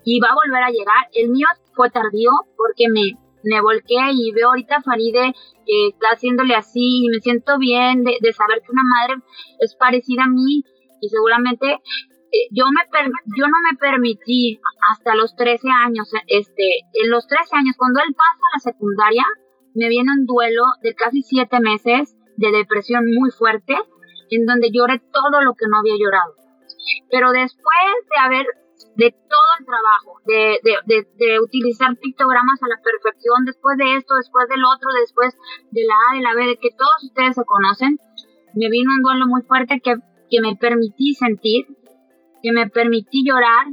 y 0.03 0.19
va 0.19 0.29
a 0.29 0.35
volver 0.35 0.63
a 0.63 0.71
llegar, 0.71 1.09
el 1.13 1.29
mío 1.29 1.47
fue 1.73 1.89
tardío 1.89 2.31
porque 2.57 2.89
me, 2.89 3.17
me 3.43 3.61
volqué 3.61 4.11
y 4.13 4.31
veo 4.31 4.49
ahorita 4.49 4.81
Faride 4.81 5.33
que 5.65 5.87
está 5.89 6.09
haciéndole 6.13 6.55
así 6.55 7.05
y 7.05 7.09
me 7.09 7.19
siento 7.19 7.57
bien 7.57 8.03
de, 8.03 8.17
de 8.21 8.33
saber 8.33 8.61
que 8.61 8.71
una 8.71 8.83
madre 8.83 9.21
es 9.59 9.75
parecida 9.75 10.23
a 10.23 10.29
mí 10.29 10.63
y 11.01 11.09
seguramente 11.09 11.79
yo 12.51 12.65
me 12.69 12.81
yo 13.37 13.45
no 13.47 13.57
me 13.71 13.77
permití 13.77 14.59
hasta 14.91 15.15
los 15.15 15.35
13 15.35 15.67
años, 15.85 16.11
este, 16.27 16.81
en 16.93 17.09
los 17.09 17.27
13 17.27 17.55
años, 17.55 17.75
cuando 17.77 18.01
él 18.01 18.13
pasa 18.13 18.39
a 18.39 18.55
la 18.55 18.59
secundaria, 18.59 19.25
me 19.75 19.89
viene 19.89 20.11
un 20.13 20.25
duelo 20.25 20.63
de 20.81 20.93
casi 20.95 21.21
7 21.21 21.59
meses 21.59 22.15
de 22.37 22.51
depresión 22.51 23.05
muy 23.05 23.31
fuerte, 23.31 23.75
en 24.29 24.45
donde 24.45 24.71
lloré 24.71 24.99
todo 25.11 25.41
lo 25.41 25.53
que 25.55 25.67
no 25.67 25.79
había 25.79 25.97
llorado. 25.97 26.33
Pero 27.11 27.31
después 27.31 27.91
de 28.09 28.21
haber, 28.21 28.45
de 28.95 29.11
todo 29.11 29.49
el 29.59 29.65
trabajo, 29.65 30.21
de, 30.25 30.59
de, 30.63 30.73
de, 30.85 31.07
de 31.17 31.39
utilizar 31.39 31.95
pictogramas 31.97 32.61
a 32.63 32.67
la 32.67 32.79
perfección, 32.81 33.45
después 33.45 33.77
de 33.77 33.95
esto, 33.97 34.15
después 34.15 34.47
del 34.47 34.63
otro, 34.63 34.87
después 35.01 35.35
de 35.71 35.83
la 35.83 35.95
A, 36.09 36.15
de 36.15 36.21
la 36.21 36.33
B, 36.35 36.47
de 36.47 36.57
que 36.57 36.71
todos 36.71 37.03
ustedes 37.03 37.35
se 37.35 37.43
conocen, 37.43 37.99
me 38.53 38.69
vino 38.69 38.91
un 38.93 39.01
duelo 39.01 39.27
muy 39.27 39.41
fuerte 39.43 39.81
que, 39.83 39.95
que 40.29 40.41
me 40.41 40.55
permití 40.55 41.13
sentir, 41.13 41.67
que 42.41 42.51
me 42.51 42.69
permití 42.69 43.23
llorar, 43.25 43.67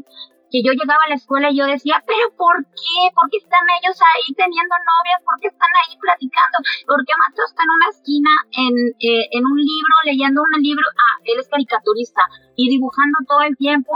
que 0.51 0.63
yo 0.63 0.73
llegaba 0.73 1.03
a 1.05 1.11
la 1.11 1.19
escuela 1.19 1.51
y 1.51 1.59
yo 1.59 1.67
decía, 1.67 2.03
pero 2.07 2.31
¿por 2.37 2.63
qué? 2.65 2.99
¿Por 3.15 3.29
qué 3.31 3.39
están 3.39 3.67
ellos 3.83 3.99
ahí 3.99 4.31
teniendo 4.35 4.75
novias? 4.79 5.21
¿Por 5.27 5.37
qué 5.43 5.49
están 5.49 5.73
ahí 5.83 5.99
platicando? 5.99 6.57
¿Por 6.87 7.03
qué 7.03 7.13
Mateo 7.19 7.45
está 7.47 7.63
en 7.67 7.73
una 7.75 7.89
esquina 7.91 8.33
en, 8.55 8.75
eh, 9.03 9.27
en 9.31 9.43
un 9.43 9.59
libro, 9.59 9.95
leyendo 10.07 10.43
un 10.43 10.55
libro? 10.63 10.87
Ah, 10.95 11.17
él 11.27 11.37
es 11.41 11.49
caricaturista 11.49 12.23
y 12.55 12.71
dibujando 12.71 13.19
todo 13.27 13.43
el 13.43 13.57
tiempo 13.57 13.93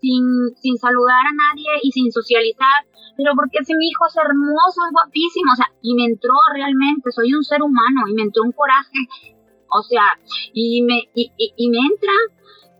sin, 0.00 0.56
sin 0.56 0.76
saludar 0.76 1.22
a 1.28 1.36
nadie 1.36 1.70
y 1.82 1.92
sin 1.92 2.10
socializar. 2.10 2.88
Pero 3.16 3.36
porque 3.36 3.60
si 3.62 3.76
mi 3.76 3.92
hijo 3.92 4.08
es 4.08 4.16
hermoso, 4.16 4.80
es 4.88 4.92
guapísimo, 4.92 5.52
o 5.52 5.56
sea, 5.56 5.68
y 5.82 5.94
me 5.94 6.08
entró 6.08 6.34
realmente, 6.56 7.12
soy 7.12 7.34
un 7.34 7.44
ser 7.44 7.60
humano 7.62 8.08
y 8.08 8.14
me 8.14 8.22
entró 8.22 8.42
un 8.42 8.52
coraje, 8.52 9.04
o 9.68 9.82
sea, 9.82 10.16
y 10.54 10.80
me, 10.82 11.12
y, 11.14 11.30
y 11.36 11.68
me 11.68 11.78
entra 11.78 12.12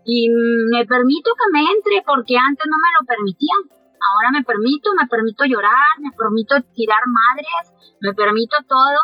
y 0.05 0.29
me 0.29 0.85
permito 0.85 1.31
que 1.31 1.51
me 1.51 1.61
entre 1.61 2.03
porque 2.05 2.37
antes 2.37 2.65
no 2.67 2.77
me 2.77 2.91
lo 2.99 3.05
permitían. 3.07 3.61
Ahora 4.03 4.31
me 4.31 4.43
permito, 4.43 4.91
me 4.99 5.07
permito 5.07 5.45
llorar, 5.45 5.95
me 5.99 6.11
permito 6.11 6.55
tirar 6.75 7.03
madres, 7.07 7.95
me 8.01 8.13
permito 8.13 8.57
todo 8.67 8.99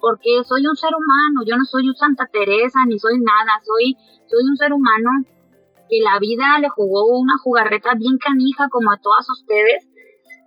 porque 0.00 0.42
soy 0.44 0.66
un 0.66 0.76
ser 0.76 0.90
humano, 0.94 1.42
yo 1.44 1.56
no 1.56 1.64
soy 1.64 1.88
un 1.88 1.96
Santa 1.96 2.26
Teresa 2.32 2.80
ni 2.86 2.98
soy 2.98 3.18
nada, 3.18 3.60
soy, 3.64 3.96
soy 4.26 4.44
un 4.48 4.56
ser 4.56 4.72
humano 4.72 5.10
que 5.90 6.00
la 6.00 6.18
vida 6.18 6.58
le 6.60 6.68
jugó 6.68 7.18
una 7.18 7.36
jugarreta 7.38 7.94
bien 7.94 8.18
canija 8.18 8.68
como 8.70 8.92
a 8.92 9.00
todas 9.00 9.28
ustedes, 9.28 9.88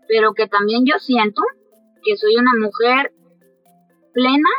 pero 0.07 0.33
que 0.33 0.47
también 0.47 0.85
yo 0.85 0.97
siento 0.99 1.41
que 2.03 2.17
soy 2.17 2.37
una 2.37 2.53
mujer 2.59 3.13
plena 4.13 4.49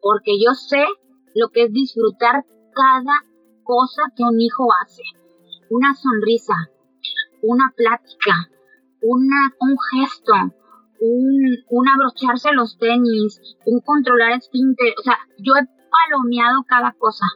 porque 0.00 0.38
yo 0.42 0.54
sé 0.54 0.84
lo 1.34 1.48
que 1.50 1.64
es 1.64 1.72
disfrutar 1.72 2.44
cada 2.74 3.27
cosa 3.68 4.02
que 4.16 4.22
un 4.24 4.40
hijo 4.40 4.66
hace. 4.82 5.02
Una 5.68 5.94
sonrisa, 5.94 6.54
una 7.42 7.70
plática, 7.76 8.48
una, 9.02 9.52
un 9.60 9.76
gesto, 9.92 10.32
un, 11.00 11.88
abrocharse 11.94 12.52
los 12.52 12.78
tenis, 12.78 13.38
un 13.66 13.80
controlar 13.80 14.32
esfínter. 14.32 14.94
O 14.98 15.02
sea, 15.02 15.18
yo 15.36 15.52
he 15.54 15.68
palomeado 15.90 16.64
cada 16.66 16.94
cosa. 16.98 17.26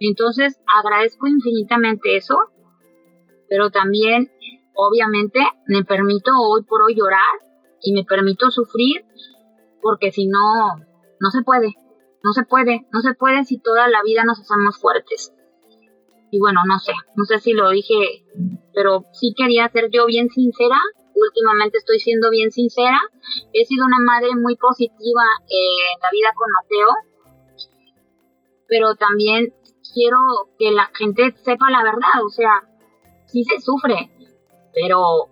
Entonces 0.00 0.58
agradezco 0.76 1.28
infinitamente 1.28 2.16
eso, 2.16 2.36
pero 3.48 3.70
también, 3.70 4.28
obviamente, 4.74 5.38
me 5.68 5.84
permito 5.84 6.32
hoy 6.36 6.64
por 6.64 6.82
hoy 6.82 6.96
llorar 6.96 7.32
y 7.80 7.92
me 7.92 8.04
permito 8.04 8.50
sufrir, 8.50 9.04
porque 9.80 10.10
si 10.10 10.26
no, 10.26 10.40
no 11.20 11.30
se 11.30 11.42
puede. 11.42 11.74
No 12.24 12.32
se 12.32 12.42
puede, 12.42 12.88
no 12.92 13.02
se 13.02 13.14
puede 13.14 13.44
si 13.44 13.60
toda 13.60 13.86
la 13.86 14.02
vida 14.02 14.24
nos 14.24 14.40
hacemos 14.40 14.80
fuertes 14.80 15.32
y 16.36 16.38
bueno, 16.38 16.60
no 16.66 16.78
sé, 16.78 16.92
no 17.14 17.24
sé 17.24 17.40
si 17.40 17.54
lo 17.54 17.70
dije, 17.70 17.94
pero 18.74 19.06
sí 19.12 19.32
quería 19.34 19.70
ser 19.70 19.88
yo 19.90 20.04
bien 20.04 20.28
sincera. 20.28 20.76
Últimamente 21.14 21.78
estoy 21.78 21.98
siendo 21.98 22.28
bien 22.28 22.50
sincera. 22.50 23.00
He 23.54 23.64
sido 23.64 23.86
una 23.86 23.98
madre 24.00 24.36
muy 24.36 24.54
positiva 24.56 25.22
en 25.48 26.00
la 26.02 26.10
vida 26.12 26.28
con 26.36 26.50
Mateo, 26.52 26.88
pero 28.68 28.96
también 28.96 29.54
quiero 29.94 30.18
que 30.58 30.72
la 30.72 30.90
gente 30.92 31.34
sepa 31.42 31.70
la 31.70 31.82
verdad, 31.82 32.22
o 32.22 32.28
sea, 32.28 32.68
sí 33.24 33.42
se 33.44 33.58
sufre, 33.58 34.10
pero, 34.74 35.30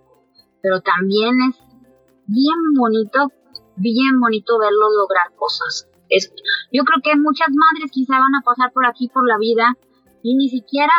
pero 0.63 0.81
también 0.81 1.35
es 1.51 1.59
bien 2.27 2.73
bonito, 2.79 3.29
bien 3.77 4.21
bonito 4.21 4.59
verlo 4.59 4.89
lograr 4.89 5.35
cosas. 5.37 5.87
Es, 6.09 6.33
yo 6.73 6.83
creo 6.85 7.03
que 7.03 7.21
muchas 7.21 7.49
madres 7.51 7.91
quizá 7.93 8.19
van 8.19 8.35
a 8.37 8.43
pasar 8.43 8.73
por 8.73 8.87
aquí 8.87 9.11
por 9.13 9.29
la 9.29 9.37
vida 9.37 9.77
y 10.25 10.35
ni 10.35 10.49
siquiera 10.49 10.93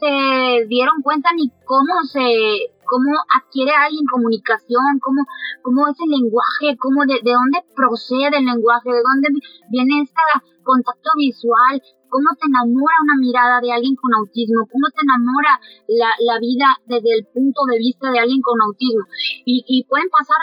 se 0.00 0.64
dieron 0.66 1.02
cuenta 1.02 1.28
ni 1.36 1.52
cómo 1.66 1.92
se 2.10 2.72
cómo 2.90 3.14
adquiere 3.38 3.70
alguien 3.70 4.02
comunicación, 4.10 4.98
cómo, 4.98 5.22
cómo 5.62 5.86
es 5.86 5.94
el 6.02 6.10
lenguaje, 6.10 6.74
cómo 6.74 7.06
de, 7.06 7.22
de 7.22 7.32
dónde 7.38 7.62
procede 7.76 8.34
el 8.34 8.50
lenguaje, 8.50 8.90
de 8.90 8.98
dónde 8.98 9.28
viene 9.70 10.02
este 10.02 10.18
contacto 10.64 11.10
visual, 11.14 11.78
cómo 12.10 12.34
te 12.34 12.50
enamora 12.50 13.06
una 13.06 13.14
mirada 13.14 13.62
de 13.62 13.70
alguien 13.70 13.94
con 13.94 14.10
autismo, 14.10 14.66
cómo 14.66 14.90
te 14.90 15.06
enamora 15.06 15.54
la, 15.86 16.10
la 16.18 16.42
vida 16.42 16.66
desde 16.90 17.14
el 17.14 17.30
punto 17.30 17.62
de 17.70 17.78
vista 17.78 18.10
de 18.10 18.18
alguien 18.18 18.42
con 18.42 18.58
autismo. 18.58 19.06
Y, 19.46 19.62
y 19.70 19.86
pueden 19.86 20.10
pasar, 20.10 20.42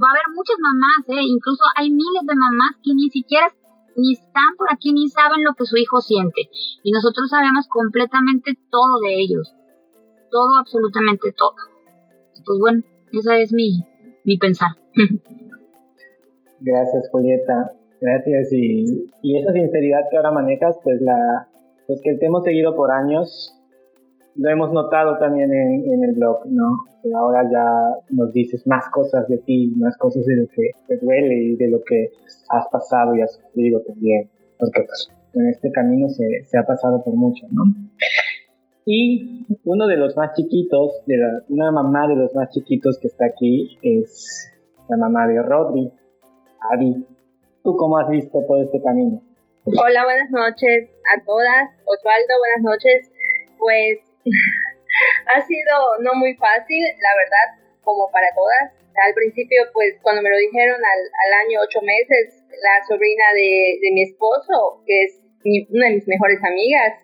va 0.00 0.08
a 0.08 0.14
haber 0.16 0.32
muchas 0.32 0.56
mamás, 0.64 1.04
¿eh? 1.12 1.28
incluso 1.28 1.60
hay 1.76 1.92
miles 1.92 2.24
de 2.24 2.36
mamás 2.40 2.80
que 2.80 2.96
ni 2.96 3.12
siquiera 3.12 3.52
ni 3.96 4.12
están 4.12 4.56
por 4.56 4.72
aquí 4.72 4.92
ni 4.92 5.08
saben 5.08 5.44
lo 5.44 5.54
que 5.54 5.64
su 5.64 5.76
hijo 5.76 6.00
siente. 6.00 6.48
Y 6.82 6.92
nosotros 6.92 7.28
sabemos 7.30 7.66
completamente 7.68 8.58
todo 8.70 9.00
de 9.00 9.14
ellos. 9.20 9.54
Todo, 10.30 10.58
absolutamente 10.58 11.32
todo. 11.32 11.54
Pues 12.44 12.58
bueno, 12.58 12.82
esa 13.12 13.36
es 13.38 13.52
mi, 13.52 13.84
mi 14.24 14.38
pensar. 14.38 14.70
Gracias, 16.60 17.08
Julieta. 17.10 17.72
Gracias. 18.00 18.52
Y, 18.52 19.10
y 19.22 19.38
esa 19.38 19.52
sinceridad 19.52 20.00
que 20.10 20.16
ahora 20.16 20.32
manejas, 20.32 20.78
pues 20.82 21.00
la, 21.00 21.48
pues 21.86 22.00
que 22.02 22.14
te 22.14 22.26
hemos 22.26 22.44
seguido 22.44 22.74
por 22.74 22.90
años, 22.90 23.54
lo 24.34 24.50
hemos 24.50 24.72
notado 24.72 25.18
también 25.18 25.52
en, 25.52 26.04
el 26.04 26.12
blog, 26.12 26.46
¿no? 26.46 26.84
Que 27.02 27.12
ahora 27.14 27.42
ya 27.50 27.96
nos 28.10 28.32
dices 28.32 28.66
más 28.66 28.88
cosas 28.90 29.28
de 29.28 29.38
ti, 29.38 29.72
más 29.76 29.96
cosas 29.98 30.24
de 30.24 30.36
lo 30.36 30.46
que 30.48 30.70
te 30.88 30.96
duele 30.98 31.34
y 31.34 31.56
de 31.56 31.68
lo 31.68 31.82
que 31.82 32.10
has 32.48 32.66
pasado 32.68 33.14
y 33.14 33.22
has 33.22 33.32
sufrido 33.34 33.80
también, 33.86 34.30
porque 34.58 34.82
pues 34.82 35.10
en 35.34 35.48
este 35.48 35.70
camino 35.70 36.08
se, 36.08 36.44
se 36.44 36.58
ha 36.58 36.64
pasado 36.64 37.02
por 37.02 37.14
mucho, 37.14 37.46
¿no? 37.50 37.64
Y 38.84 39.46
uno 39.64 39.86
de 39.86 39.96
los 39.96 40.16
más 40.16 40.34
chiquitos, 40.34 41.02
de 41.06 41.16
la, 41.16 41.42
una 41.48 41.70
mamá 41.70 42.08
de 42.08 42.16
los 42.16 42.34
más 42.34 42.50
chiquitos 42.50 42.98
que 43.00 43.08
está 43.08 43.26
aquí 43.26 43.78
es 43.82 44.50
la 44.88 44.96
mamá 44.96 45.26
de 45.28 45.40
Rodri, 45.40 45.92
Ari. 46.72 47.06
¿Tú 47.62 47.76
cómo 47.76 47.98
has 47.98 48.08
visto 48.08 48.42
todo 48.46 48.60
este 48.60 48.82
camino? 48.82 49.22
Hola, 49.66 50.04
buenas 50.04 50.30
noches 50.32 50.90
a 51.14 51.24
todas. 51.24 51.70
Osvaldo, 51.84 52.34
buenas 52.40 52.62
noches. 52.62 53.12
Pues 53.58 54.11
ha 55.34 55.40
sido 55.42 55.74
no 56.00 56.14
muy 56.14 56.34
fácil, 56.34 56.82
la 57.00 57.12
verdad, 57.16 57.46
como 57.82 58.10
para 58.10 58.28
todas. 58.34 58.72
Al 58.92 59.14
principio, 59.14 59.62
pues 59.72 59.96
cuando 60.02 60.22
me 60.22 60.30
lo 60.30 60.36
dijeron 60.36 60.76
al, 60.76 61.00
al 61.00 61.46
año 61.46 61.60
ocho 61.64 61.80
meses, 61.80 62.44
la 62.60 62.84
sobrina 62.86 63.24
de, 63.34 63.90
mi 63.92 64.02
esposo, 64.02 64.82
que 64.86 65.02
es 65.02 65.20
una 65.70 65.88
de 65.88 65.94
mis 65.94 66.08
mejores 66.08 66.38
amigas, 66.44 67.00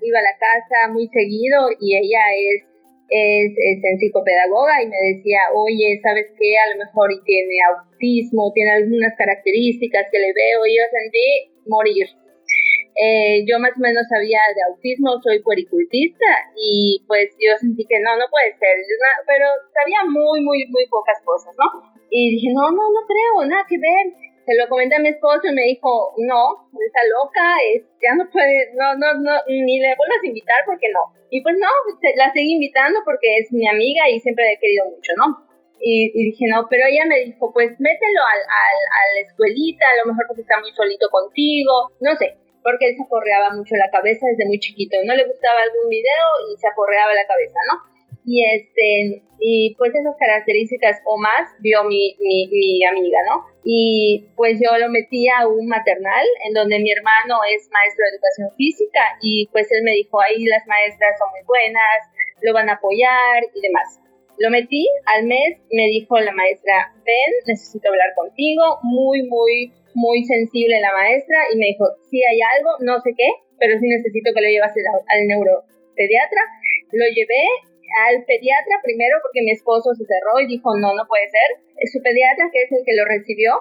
iba 0.00 0.18
a 0.18 0.22
la 0.22 0.36
casa 0.40 0.88
muy 0.92 1.08
seguido 1.08 1.68
y 1.78 1.96
ella 1.96 2.24
es, 2.32 2.64
es, 3.10 3.52
es 3.52 3.84
en 3.84 3.98
psicopedagoga 3.98 4.82
y 4.82 4.88
me 4.88 4.96
decía, 5.12 5.40
oye, 5.52 6.00
¿sabes 6.02 6.32
qué? 6.38 6.56
A 6.56 6.72
lo 6.72 6.84
mejor 6.84 7.10
tiene 7.24 7.56
autismo, 7.68 8.50
tiene 8.54 8.70
algunas 8.70 9.14
características 9.16 10.06
que 10.10 10.18
le 10.18 10.32
veo 10.32 10.64
y 10.66 10.76
yo 10.76 10.82
sentí 10.90 11.52
morir 11.66 12.06
eh, 12.98 13.46
yo 13.46 13.62
más 13.62 13.70
o 13.78 13.80
menos 13.80 14.02
sabía 14.10 14.42
de 14.50 14.62
autismo, 14.74 15.22
soy 15.22 15.38
puericultista 15.38 16.26
y 16.58 16.98
pues 17.06 17.30
yo 17.38 17.54
sentí 17.54 17.86
que 17.86 18.02
no, 18.02 18.18
no 18.18 18.26
puede 18.26 18.50
ser, 18.58 18.74
pero 19.22 19.46
sabía 19.70 20.02
muy, 20.10 20.42
muy, 20.42 20.66
muy 20.66 20.82
pocas 20.90 21.22
cosas, 21.22 21.54
¿no? 21.54 21.94
Y 22.10 22.34
dije, 22.34 22.50
no, 22.50 22.74
no, 22.74 22.90
no 22.90 23.00
creo, 23.06 23.46
nada 23.46 23.62
que 23.70 23.78
ver. 23.78 24.34
Se 24.42 24.56
lo 24.58 24.66
comenté 24.66 24.96
a 24.96 25.04
mi 25.04 25.10
esposo 25.14 25.46
y 25.46 25.54
me 25.54 25.70
dijo, 25.70 26.10
no, 26.16 26.66
está 26.74 27.00
loca, 27.06 27.46
es, 27.70 27.86
ya 28.02 28.16
no 28.18 28.26
puede, 28.32 28.74
no, 28.74 28.96
no, 28.96 29.14
no, 29.20 29.32
ni 29.46 29.78
le 29.78 29.94
vuelvas 29.94 30.24
a 30.24 30.26
invitar 30.26 30.58
porque 30.66 30.90
no. 30.90 31.14
Y 31.30 31.42
pues 31.42 31.54
no, 31.54 31.70
la 32.16 32.32
seguí 32.32 32.54
invitando 32.54 32.98
porque 33.04 33.28
es 33.38 33.52
mi 33.52 33.68
amiga 33.68 34.10
y 34.10 34.18
siempre 34.18 34.42
la 34.42 34.52
he 34.52 34.58
querido 34.58 34.86
mucho, 34.90 35.12
¿no? 35.14 35.46
Y, 35.78 36.10
y, 36.10 36.32
dije, 36.32 36.46
no, 36.50 36.66
pero 36.68 36.82
ella 36.90 37.04
me 37.06 37.30
dijo, 37.30 37.52
pues 37.52 37.78
mételo 37.78 38.22
al, 38.26 38.42
al, 38.42 38.78
a 38.90 39.00
la 39.14 39.20
escuelita, 39.22 39.86
a 39.86 40.02
lo 40.02 40.10
mejor 40.10 40.26
porque 40.26 40.42
está 40.42 40.58
muy 40.58 40.72
solito 40.72 41.06
contigo, 41.12 41.94
no 42.00 42.16
sé 42.16 42.47
porque 42.68 42.92
él 42.92 42.96
se 43.00 43.04
aporreaba 43.08 43.56
mucho 43.56 43.72
la 43.80 43.88
cabeza 43.88 44.28
desde 44.28 44.44
muy 44.44 44.60
chiquito. 44.60 45.00
No 45.08 45.16
le 45.16 45.24
gustaba 45.24 45.64
algún 45.64 45.88
video 45.88 46.26
y 46.52 46.60
se 46.60 46.68
aporreaba 46.68 47.16
la 47.16 47.24
cabeza, 47.24 47.56
¿no? 47.72 47.98
y 48.28 48.44
este 48.44 49.22
y 49.40 49.74
pues 49.78 49.94
esas 49.94 50.14
características 50.18 51.00
o 51.06 51.16
más 51.16 51.48
vio 51.60 51.84
mi, 51.84 52.14
mi, 52.20 52.48
mi, 52.48 52.84
amiga, 52.84 53.18
¿no? 53.26 53.46
Y 53.64 54.26
pues 54.36 54.58
yo 54.60 54.76
lo 54.76 54.90
metí 54.90 55.28
a 55.28 55.46
un 55.46 55.66
maternal 55.66 56.26
en 56.44 56.52
donde 56.52 56.78
mi 56.80 56.92
hermano 56.92 57.38
es 57.48 57.70
maestro 57.72 58.04
de 58.04 58.16
educación 58.16 58.50
física 58.56 59.00
y 59.22 59.46
pues 59.52 59.70
él 59.70 59.82
me 59.84 59.92
dijo, 59.92 60.20
ahí 60.20 60.44
las 60.44 60.66
maestras 60.66 61.16
son 61.18 61.28
muy 61.30 61.46
buenas, 61.46 61.98
lo 62.42 62.52
van 62.52 62.68
a 62.68 62.74
apoyar 62.74 63.44
y 63.54 63.60
demás. 63.62 64.00
Lo 64.38 64.50
metí, 64.50 64.86
al 65.06 65.24
mes 65.24 65.58
me 65.72 65.86
dijo 65.86 66.18
la 66.18 66.32
maestra, 66.32 66.92
ven, 67.06 67.30
necesito 67.46 67.88
hablar 67.88 68.12
contigo, 68.14 68.78
muy, 68.82 69.22
muy, 69.22 69.72
muy 69.98 70.22
sensible 70.22 70.78
la 70.80 70.94
maestra 70.94 71.50
y 71.52 71.58
me 71.58 71.74
dijo, 71.74 71.84
si 72.06 72.22
hay 72.22 72.38
algo, 72.56 72.70
no 72.80 73.02
sé 73.02 73.10
qué, 73.18 73.28
pero 73.58 73.74
sí 73.78 73.86
necesito 73.90 74.30
que 74.30 74.40
lo 74.40 74.48
llevas 74.48 74.70
al, 74.70 75.26
neuropediatra. 75.26 76.42
Lo 76.94 77.06
llevé 77.10 77.42
al 78.06 78.22
pediatra 78.24 78.78
primero 78.82 79.18
porque 79.22 79.42
mi 79.42 79.50
esposo 79.50 79.90
se 79.98 80.06
cerró 80.06 80.38
y 80.40 80.46
dijo, 80.46 80.70
no, 80.78 80.94
no 80.94 81.04
puede 81.10 81.26
ser. 81.28 81.48
Su 81.90 81.98
pediatra, 82.00 82.46
que 82.52 82.62
es 82.62 82.70
el 82.70 82.86
que 82.86 82.94
lo 82.94 83.04
recibió, 83.04 83.58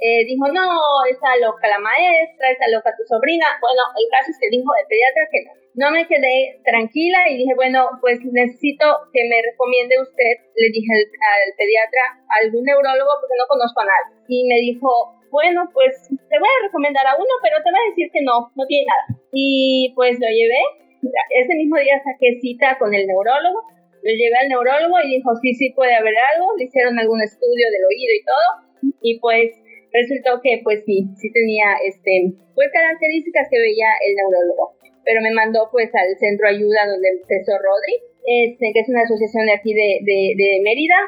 eh, 0.00 0.24
dijo, 0.24 0.48
no, 0.48 0.64
está 1.08 1.36
loca 1.40 1.68
la 1.68 1.80
maestra, 1.80 2.52
está 2.52 2.68
loca 2.68 2.92
tu 2.96 3.04
sobrina. 3.04 3.46
Bueno, 3.60 3.80
el 3.96 4.06
caso 4.12 4.32
es 4.32 4.38
que 4.40 4.52
dijo 4.52 4.68
el 4.76 4.86
pediatra 4.86 5.24
que 5.32 5.40
no. 5.48 5.52
No 5.70 5.86
me 5.94 6.04
quedé 6.08 6.58
tranquila 6.66 7.30
y 7.30 7.38
dije, 7.38 7.54
bueno, 7.54 7.88
pues 8.00 8.18
necesito 8.26 8.84
que 9.14 9.22
me 9.30 9.38
recomiende 9.38 10.02
usted, 10.02 10.34
le 10.56 10.68
dije 10.74 10.90
al, 10.92 11.04
al 11.06 11.50
pediatra, 11.56 12.02
algún 12.42 12.64
neurólogo 12.64 13.12
porque 13.22 13.38
no 13.38 13.46
conozco 13.46 13.80
a 13.80 13.86
nadie. 13.86 14.18
Y 14.26 14.48
me 14.50 14.58
dijo, 14.58 15.19
bueno, 15.30 15.68
pues 15.72 16.08
te 16.08 16.36
voy 16.38 16.48
a 16.48 16.66
recomendar 16.66 17.06
a 17.06 17.16
uno, 17.16 17.34
pero 17.42 17.62
te 17.62 17.70
voy 17.70 17.80
a 17.80 17.90
decir 17.90 18.10
que 18.12 18.22
no, 18.22 18.50
no 18.54 18.66
tiene 18.66 18.86
nada. 18.86 19.20
Y 19.32 19.92
pues 19.94 20.18
lo 20.18 20.28
llevé 20.28 20.60
ese 21.02 21.54
mismo 21.56 21.76
día 21.78 22.00
saqué 22.04 22.38
cita 22.40 22.76
con 22.78 22.94
el 22.94 23.06
neurólogo, 23.06 23.60
lo 24.02 24.10
llevé 24.10 24.36
al 24.36 24.48
neurólogo 24.48 24.96
y 25.04 25.16
dijo, 25.16 25.30
sí, 25.40 25.54
sí 25.54 25.72
puede 25.72 25.94
haber 25.94 26.14
algo, 26.34 26.56
le 26.56 26.64
hicieron 26.64 26.98
algún 26.98 27.20
estudio 27.22 27.66
del 27.70 27.84
oído 27.84 28.12
y 28.12 28.24
todo, 28.24 28.48
y 29.02 29.20
pues 29.20 29.56
resultó 29.92 30.40
que 30.42 30.60
pues 30.62 30.84
sí, 30.84 31.08
sí 31.16 31.32
tenía 31.32 31.76
este, 31.84 32.32
pues 32.54 32.68
características 32.72 33.48
que 33.50 33.58
veía 33.58 33.90
el 34.06 34.14
neurólogo, 34.16 34.76
pero 35.04 35.20
me 35.20 35.32
mandó 35.32 35.68
pues 35.72 35.90
al 35.94 36.16
centro 36.18 36.48
ayuda 36.48 36.86
donde 36.86 37.08
empezó 37.08 37.52
Rodri, 37.56 37.96
este, 38.24 38.72
que 38.72 38.80
es 38.80 38.88
una 38.88 39.02
asociación 39.02 39.46
de 39.46 39.52
aquí 39.52 39.72
de, 39.74 40.00
de, 40.04 40.60
Mérida, 40.62 41.00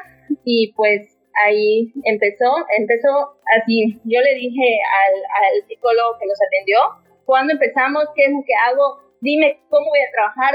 y 0.43 0.73
pues 0.73 1.12
ahí 1.45 1.91
empezó, 2.03 2.51
empezó 2.77 3.37
así, 3.57 3.99
yo 4.03 4.21
le 4.21 4.35
dije 4.35 4.77
al, 4.85 5.15
al 5.45 5.67
psicólogo 5.67 6.17
que 6.19 6.27
nos 6.27 6.39
atendió, 6.41 6.77
cuando 7.25 7.53
empezamos, 7.53 8.05
qué 8.15 8.25
es 8.25 8.31
lo 8.31 8.43
que 8.45 8.53
hago, 8.67 8.99
dime 9.21 9.59
cómo 9.69 9.87
voy 9.89 9.99
a 9.99 10.11
trabajar. 10.11 10.53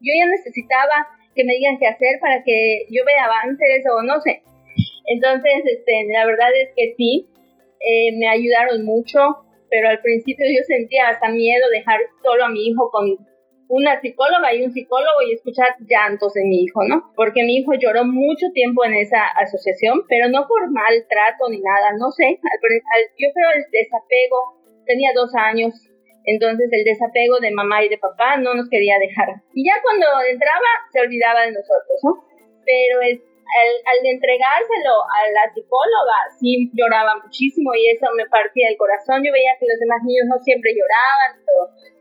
Yo 0.00 0.12
ya 0.16 0.26
necesitaba 0.26 1.08
que 1.34 1.44
me 1.44 1.54
digan 1.54 1.78
qué 1.78 1.86
hacer 1.86 2.18
para 2.20 2.42
que 2.42 2.86
yo 2.90 3.04
vea 3.04 3.24
avances 3.24 3.84
o 3.92 4.02
no 4.02 4.20
sé. 4.20 4.42
Entonces, 5.06 5.62
este, 5.64 5.92
la 6.12 6.26
verdad 6.26 6.50
es 6.56 6.70
que 6.74 6.94
sí, 6.96 7.28
eh, 7.80 8.16
me 8.16 8.28
ayudaron 8.28 8.84
mucho, 8.84 9.20
pero 9.70 9.88
al 9.88 10.00
principio 10.00 10.46
yo 10.46 10.64
sentía 10.64 11.08
hasta 11.08 11.28
miedo 11.28 11.68
dejar 11.70 12.00
solo 12.24 12.46
a 12.46 12.48
mi 12.48 12.66
hijo 12.66 12.90
con 12.90 13.16
una 13.68 14.00
psicóloga 14.00 14.54
y 14.54 14.62
un 14.62 14.72
psicólogo 14.72 15.22
y 15.26 15.32
escuchar 15.32 15.74
llantos 15.80 16.34
de 16.34 16.44
mi 16.44 16.62
hijo, 16.62 16.84
¿no? 16.84 17.12
Porque 17.16 17.42
mi 17.42 17.56
hijo 17.56 17.72
lloró 17.74 18.04
mucho 18.04 18.46
tiempo 18.54 18.84
en 18.84 18.94
esa 18.94 19.26
asociación, 19.38 20.02
pero 20.08 20.28
no 20.28 20.46
por 20.46 20.70
maltrato 20.70 21.48
ni 21.50 21.60
nada, 21.60 21.92
no 21.98 22.10
sé, 22.12 22.38
yo 23.18 23.28
creo 23.34 23.50
el 23.56 23.64
desapego, 23.70 24.62
tenía 24.86 25.10
dos 25.14 25.34
años, 25.34 25.74
entonces 26.24 26.68
el 26.72 26.84
desapego 26.84 27.38
de 27.40 27.50
mamá 27.52 27.84
y 27.84 27.88
de 27.88 27.98
papá 27.98 28.36
no 28.36 28.54
nos 28.54 28.68
quería 28.68 28.98
dejar. 28.98 29.42
Y 29.54 29.66
ya 29.66 29.74
cuando 29.82 30.06
entraba 30.30 30.70
se 30.92 31.00
olvidaba 31.00 31.42
de 31.42 31.52
nosotros, 31.52 31.98
¿no? 32.02 32.24
Pero 32.64 33.00
al, 33.56 33.70
al, 33.88 34.00
entregárselo 34.04 34.94
a 35.08 35.20
la 35.32 35.44
psicóloga 35.52 36.18
sí 36.38 36.70
lloraba 36.76 37.16
muchísimo 37.24 37.72
y 37.74 37.90
eso 37.90 38.06
me 38.16 38.28
partía 38.28 38.68
el 38.68 38.76
corazón. 38.76 39.24
Yo 39.24 39.32
veía 39.32 39.56
que 39.58 39.66
los 39.66 39.80
demás 39.80 40.04
niños 40.04 40.28
no 40.28 40.36
siempre 40.44 40.76
lloraban, 40.76 41.40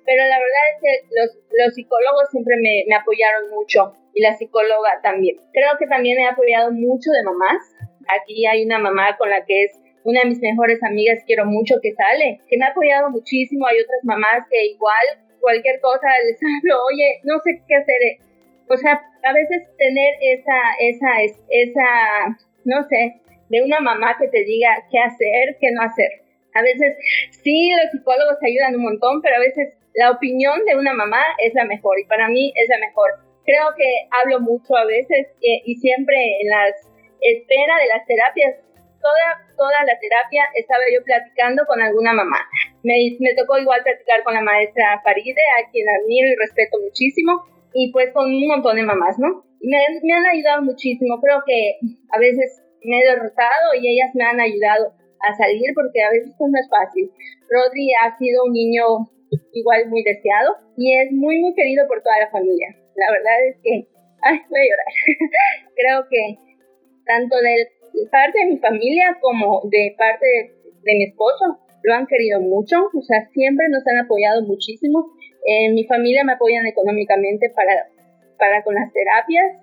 pero 0.06 0.22
la 0.28 0.38
verdad 0.38 0.64
es 0.70 0.78
que 0.84 0.94
los, 1.16 1.30
los 1.50 1.74
psicólogos 1.74 2.30
siempre 2.30 2.56
me, 2.62 2.84
me 2.88 2.96
apoyaron 2.96 3.50
mucho 3.50 3.96
y 4.14 4.22
la 4.22 4.36
psicóloga 4.36 5.02
también. 5.02 5.38
Creo 5.52 5.74
que 5.80 5.88
también 5.88 6.20
he 6.20 6.28
apoyado 6.28 6.72
mucho 6.72 7.12
de 7.12 7.24
mamás. 7.24 7.60
Aquí 8.08 8.46
hay 8.46 8.66
una 8.66 8.80
mamá 8.80 9.18
con 9.18 9.30
la 9.30 9.44
que 9.46 9.64
es 9.64 9.72
una 10.06 10.22
de 10.22 10.30
mis 10.30 10.40
mejores 10.40 10.82
amigas, 10.84 11.24
quiero 11.26 11.46
mucho 11.46 11.76
que 11.82 11.92
sale, 11.94 12.40
que 12.48 12.58
me 12.58 12.66
ha 12.66 12.70
apoyado 12.70 13.10
muchísimo. 13.10 13.66
Hay 13.66 13.82
otras 13.82 14.04
mamás 14.04 14.46
que 14.50 14.68
igual 14.68 15.26
cualquier 15.42 15.80
cosa 15.82 16.08
les 16.26 16.40
hablo, 16.42 16.86
oye, 16.90 17.22
no 17.24 17.38
sé 17.44 17.62
qué 17.68 17.76
hacer. 17.76 18.25
O 18.70 18.78
sea, 18.78 19.02
a 19.24 19.34
veces 19.34 19.64
tener 19.78 20.14
esa, 20.22 20.58
esa, 20.80 21.36
esa, 21.50 22.38
no 22.66 22.84
sé, 22.88 23.22
de 23.50 23.64
una 23.64 23.80
mamá 23.80 24.18
que 24.20 24.28
te 24.28 24.44
diga 24.44 24.70
qué 24.92 25.00
hacer, 25.00 25.58
qué 25.60 25.72
no 25.72 25.84
hacer. 25.84 26.10
A 26.54 26.62
veces 26.62 26.98
sí, 27.44 27.72
los 27.82 27.92
psicólogos 27.92 28.38
ayudan 28.42 28.76
un 28.76 28.84
montón, 28.84 29.22
pero 29.22 29.36
a 29.36 29.40
veces 29.40 29.74
la 29.94 30.12
opinión 30.12 30.66
de 30.66 30.76
una 30.76 30.94
mamá 30.94 31.22
es 31.44 31.54
la 31.54 31.66
mejor 31.66 32.00
y 32.00 32.06
para 32.06 32.28
mí 32.28 32.54
es 32.56 32.70
la 32.70 32.80
mejor. 32.80 33.10
Creo 33.46 33.76
que 33.78 34.08
hablo 34.10 34.40
mucho 34.40 34.76
a 34.76 34.86
veces 34.86 35.28
eh, 35.42 35.62
y 35.66 35.76
siempre 35.76 36.16
en 36.42 36.50
las 36.50 36.74
espera 37.22 37.76
de 37.78 37.88
las 37.88 38.06
terapias 38.06 38.56
toda, 39.02 39.28
toda 39.56 39.84
la 39.86 39.98
terapia 40.00 40.50
estaba 40.56 40.84
yo 40.92 41.04
platicando 41.04 41.66
con 41.68 41.82
alguna 41.82 42.14
mamá. 42.14 42.42
Me, 42.84 43.16
me 43.20 43.36
tocó 43.36 43.58
igual 43.58 43.84
platicar 43.84 44.24
con 44.24 44.34
la 44.34 44.42
maestra 44.42 45.02
Faride, 45.04 45.42
a 45.62 45.70
quien 45.70 45.86
admiro 45.90 46.28
y 46.28 46.36
respeto 46.36 46.80
muchísimo, 46.82 47.46
y 47.76 47.92
pues 47.92 48.12
con 48.14 48.32
un 48.32 48.48
montón 48.48 48.78
de 48.78 48.84
mamás, 48.84 49.20
¿no? 49.20 49.44
Y 49.60 49.68
me, 49.68 49.78
han 49.78 50.26
ayudado 50.26 50.64
muchísimo. 50.64 51.20
Creo 51.20 51.44
que 51.46 51.76
a 52.10 52.20
veces 52.20 52.64
me 52.82 52.98
he 52.98 53.12
derrotado 53.12 53.76
y 53.78 53.92
ellas 53.92 54.16
me 54.16 54.24
han 54.24 54.40
ayudado 54.40 54.96
a 55.20 55.36
salir 55.36 55.76
porque 55.76 56.02
a 56.02 56.10
veces 56.10 56.34
no 56.40 56.58
es 56.58 56.70
fácil. 56.70 57.12
Rodri 57.52 57.92
ha 58.00 58.18
sido 58.18 58.46
un 58.46 58.54
niño 58.54 59.12
igual 59.52 59.90
muy 59.90 60.04
deseado 60.04 60.56
y 60.78 60.96
es 60.96 61.12
muy 61.12 61.42
muy 61.42 61.54
querido 61.54 61.86
por 61.88 62.02
toda 62.02 62.20
la 62.20 62.32
familia. 62.32 62.72
La 62.96 63.12
verdad 63.12 63.48
es 63.50 63.58
que, 63.62 63.88
ay, 64.24 64.40
voy 64.50 64.60
a 64.60 64.70
llorar. 64.72 64.92
Creo 65.76 66.08
que 66.10 66.40
tanto 67.06 67.36
del 67.36 67.68
parte 68.10 68.40
de 68.40 68.56
mi 68.56 68.58
familia 68.60 69.18
como 69.20 69.62
de 69.70 69.96
parte 69.98 70.26
de, 70.84 70.96
mi 70.96 71.06
esposo 71.06 71.60
lo 71.84 71.94
han 71.94 72.08
querido 72.08 72.40
mucho, 72.42 72.78
o 72.94 73.02
sea, 73.02 73.28
siempre 73.32 73.68
nos 73.70 73.86
han 73.88 74.06
apoyado 74.06 74.42
muchísimo. 74.44 75.12
En 75.46 75.74
mi 75.74 75.86
familia 75.86 76.24
me 76.24 76.34
apoyan 76.34 76.66
económicamente 76.66 77.50
para, 77.50 77.88
para 78.38 78.64
con 78.64 78.76
las 78.76 78.92
terapias, 78.92 79.58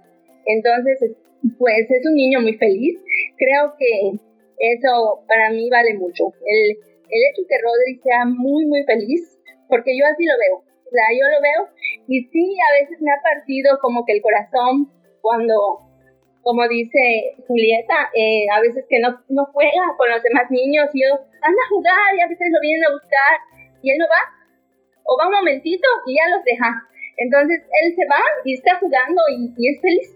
entonces, 0.46 1.16
pues 1.58 1.90
es 1.90 2.06
un 2.06 2.14
niño 2.14 2.40
muy 2.40 2.54
feliz. 2.54 2.98
Creo 3.36 3.74
que 3.78 4.18
eso 4.58 5.24
para 5.28 5.50
mí 5.50 5.68
vale 5.70 5.94
mucho. 5.94 6.32
El, 6.46 6.76
el 7.10 7.20
hecho 7.30 7.42
que 7.48 7.58
Rodri 7.62 8.00
sea 8.02 8.24
muy, 8.26 8.66
muy 8.66 8.84
feliz, 8.84 9.38
porque 9.68 9.96
yo 9.96 10.06
así 10.06 10.24
lo 10.24 10.34
veo. 10.38 10.56
O 10.58 10.90
sea, 10.92 11.06
yo 11.10 11.24
lo 11.24 11.40
veo 11.40 11.74
y 12.06 12.24
sí, 12.24 12.56
a 12.68 12.82
veces 12.82 13.00
me 13.00 13.10
ha 13.10 13.22
partido 13.22 13.78
como 13.80 14.04
que 14.04 14.12
el 14.12 14.20
corazón 14.20 14.92
cuando 15.22 15.54
como 16.42 16.66
dice 16.68 17.38
Julieta, 17.46 18.10
eh, 18.14 18.46
a 18.52 18.60
veces 18.60 18.84
que 18.88 18.98
no, 18.98 19.14
no 19.28 19.46
juega 19.54 19.94
con 19.96 20.10
los 20.10 20.22
demás 20.22 20.50
niños 20.50 20.90
y 20.92 21.02
yo, 21.06 21.14
anda 21.14 21.62
a 21.62 21.68
jugar 21.70 22.16
y 22.18 22.20
a 22.20 22.28
veces 22.28 22.48
lo 22.50 22.60
vienen 22.60 22.84
a 22.84 22.92
buscar 22.92 23.34
y 23.80 23.92
él 23.92 23.98
no 23.98 24.06
va, 24.10 24.22
o 25.05 25.16
va 25.18 25.28
un 25.28 25.34
momentito 25.34 25.86
y 26.07 26.16
ya 26.16 26.28
los 26.34 26.44
deja. 26.44 26.70
Entonces 27.16 27.61
él 27.61 27.94
se 27.94 28.07
va 28.07 28.22
y 28.44 28.55
está 28.55 28.78
jugando 28.78 29.20
y, 29.30 29.68
es 29.68 29.80
feliz. 29.80 30.14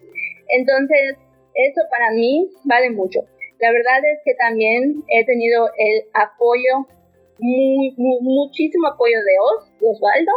Entonces 0.49 1.17
eso 1.55 1.81
para 1.91 2.11
mí 2.13 2.49
vale 2.65 2.91
mucho. 2.91 3.21
La 3.61 3.73
verdad 3.73 4.05
es 4.05 4.21
que 4.25 4.35
también 4.35 5.03
he 5.09 5.25
tenido 5.25 5.69
el 5.79 6.05
apoyo, 6.13 6.87
muchísimo 7.97 8.89
apoyo 8.89 9.17
de 9.17 9.35
Os, 9.41 9.81
de 9.81 9.87
Osvaldo, 9.89 10.33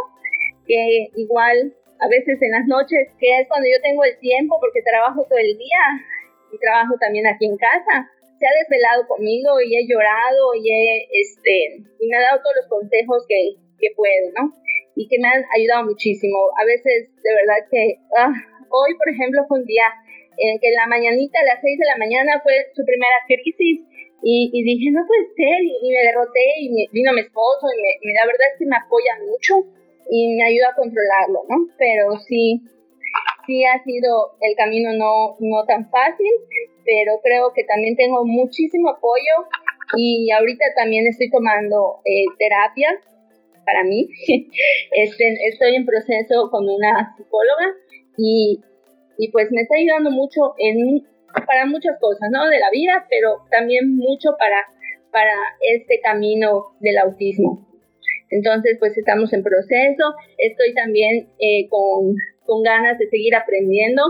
que 0.66 1.08
igual 1.16 1.74
a 2.00 2.08
veces 2.08 2.40
en 2.40 2.52
las 2.52 2.66
noches, 2.66 3.12
que 3.18 3.28
es 3.40 3.48
cuando 3.48 3.68
yo 3.68 3.76
tengo 3.82 4.04
el 4.04 4.18
tiempo 4.18 4.56
porque 4.58 4.80
trabajo 4.82 5.24
todo 5.28 5.38
el 5.38 5.56
día 5.56 5.84
y 6.52 6.58
trabajo 6.58 6.96
también 6.98 7.26
aquí 7.26 7.44
en 7.44 7.56
casa. 7.56 8.08
Se 8.38 8.46
ha 8.46 8.58
desvelado 8.64 9.06
conmigo 9.06 9.60
y 9.60 9.76
he 9.76 9.86
llorado 9.86 10.54
y, 10.56 10.64
he, 10.72 11.08
este, 11.12 11.84
y 12.00 12.08
me 12.08 12.16
ha 12.16 12.32
dado 12.32 12.40
todos 12.40 12.56
los 12.56 12.68
consejos 12.68 13.26
que, 13.28 13.60
que 13.80 13.90
puede, 13.96 14.32
¿no? 14.36 14.52
Y 14.94 15.08
que 15.08 15.18
me 15.18 15.28
han 15.28 15.44
ayudado 15.56 15.84
muchísimo. 15.84 16.36
A 16.60 16.64
veces, 16.64 17.08
de 17.22 17.32
verdad 17.34 17.60
que 17.70 17.96
ah, 18.18 18.32
hoy, 18.68 18.94
por 18.96 19.08
ejemplo, 19.08 19.44
fue 19.48 19.60
un 19.60 19.66
día 19.66 19.88
en 20.36 20.58
que 20.60 20.70
la 20.72 20.86
mañanita, 20.86 21.40
a 21.40 21.44
las 21.44 21.60
6 21.60 21.78
de 21.78 21.86
la 21.86 21.98
mañana, 21.98 22.40
fue 22.42 22.52
su 22.74 22.84
primera 22.84 23.16
crisis 23.26 23.84
y, 24.22 24.50
y, 24.52 24.62
dije, 24.64 24.90
no 24.92 25.04
puede 25.06 25.32
ser, 25.32 25.58
y, 25.64 25.88
me 25.88 26.04
derroté, 26.04 26.44
y 26.60 26.88
vino 26.92 27.12
mi 27.12 27.20
esposo, 27.20 27.66
y, 27.72 27.80
y, 28.08 28.12
la 28.12 28.26
verdad 28.26 28.52
es 28.52 28.58
que 28.58 28.66
me 28.66 28.76
apoya 28.76 29.16
mucho, 29.24 29.64
y 30.10 30.36
me 30.36 30.44
ayuda 30.44 30.68
a 30.72 30.76
controlarlo, 30.76 31.40
¿no? 31.48 31.56
Pero 31.78 32.18
sí, 32.28 32.60
sí 33.46 33.64
ha 33.64 33.82
sido 33.84 34.36
el 34.40 34.56
camino 34.56 34.92
no, 34.92 35.36
no 35.40 35.64
tan 35.64 35.88
fácil, 35.90 36.30
pero 36.84 37.20
creo 37.22 37.52
que 37.54 37.64
también 37.64 37.96
tengo 37.96 38.24
muchísimo 38.24 38.90
apoyo 38.90 39.46
y 39.96 40.30
ahorita 40.30 40.64
también 40.76 41.06
estoy 41.06 41.30
tomando 41.30 42.00
eh, 42.04 42.24
terapia 42.38 42.90
para 43.70 43.84
mí. 43.84 44.08
Este, 44.92 45.24
estoy 45.48 45.76
en 45.76 45.86
proceso 45.86 46.50
con 46.50 46.68
una 46.68 47.14
psicóloga 47.16 47.74
y, 48.16 48.60
y 49.18 49.30
pues 49.30 49.50
me 49.52 49.62
está 49.62 49.76
ayudando 49.76 50.10
mucho 50.10 50.54
en 50.58 51.06
para 51.46 51.64
muchas 51.66 51.96
cosas, 52.00 52.28
¿no? 52.32 52.48
De 52.48 52.58
la 52.58 52.70
vida, 52.72 53.06
pero 53.08 53.46
también 53.50 53.96
mucho 53.96 54.30
para, 54.36 54.66
para 55.12 55.34
este 55.60 56.00
camino 56.00 56.76
del 56.80 56.98
autismo. 56.98 57.68
Entonces, 58.30 58.76
pues 58.78 58.96
estamos 58.98 59.32
en 59.32 59.42
proceso. 59.42 60.14
Estoy 60.38 60.74
también 60.74 61.28
eh, 61.38 61.68
con, 61.68 62.16
con 62.44 62.62
ganas 62.62 62.98
de 62.98 63.08
seguir 63.08 63.34
aprendiendo, 63.36 64.02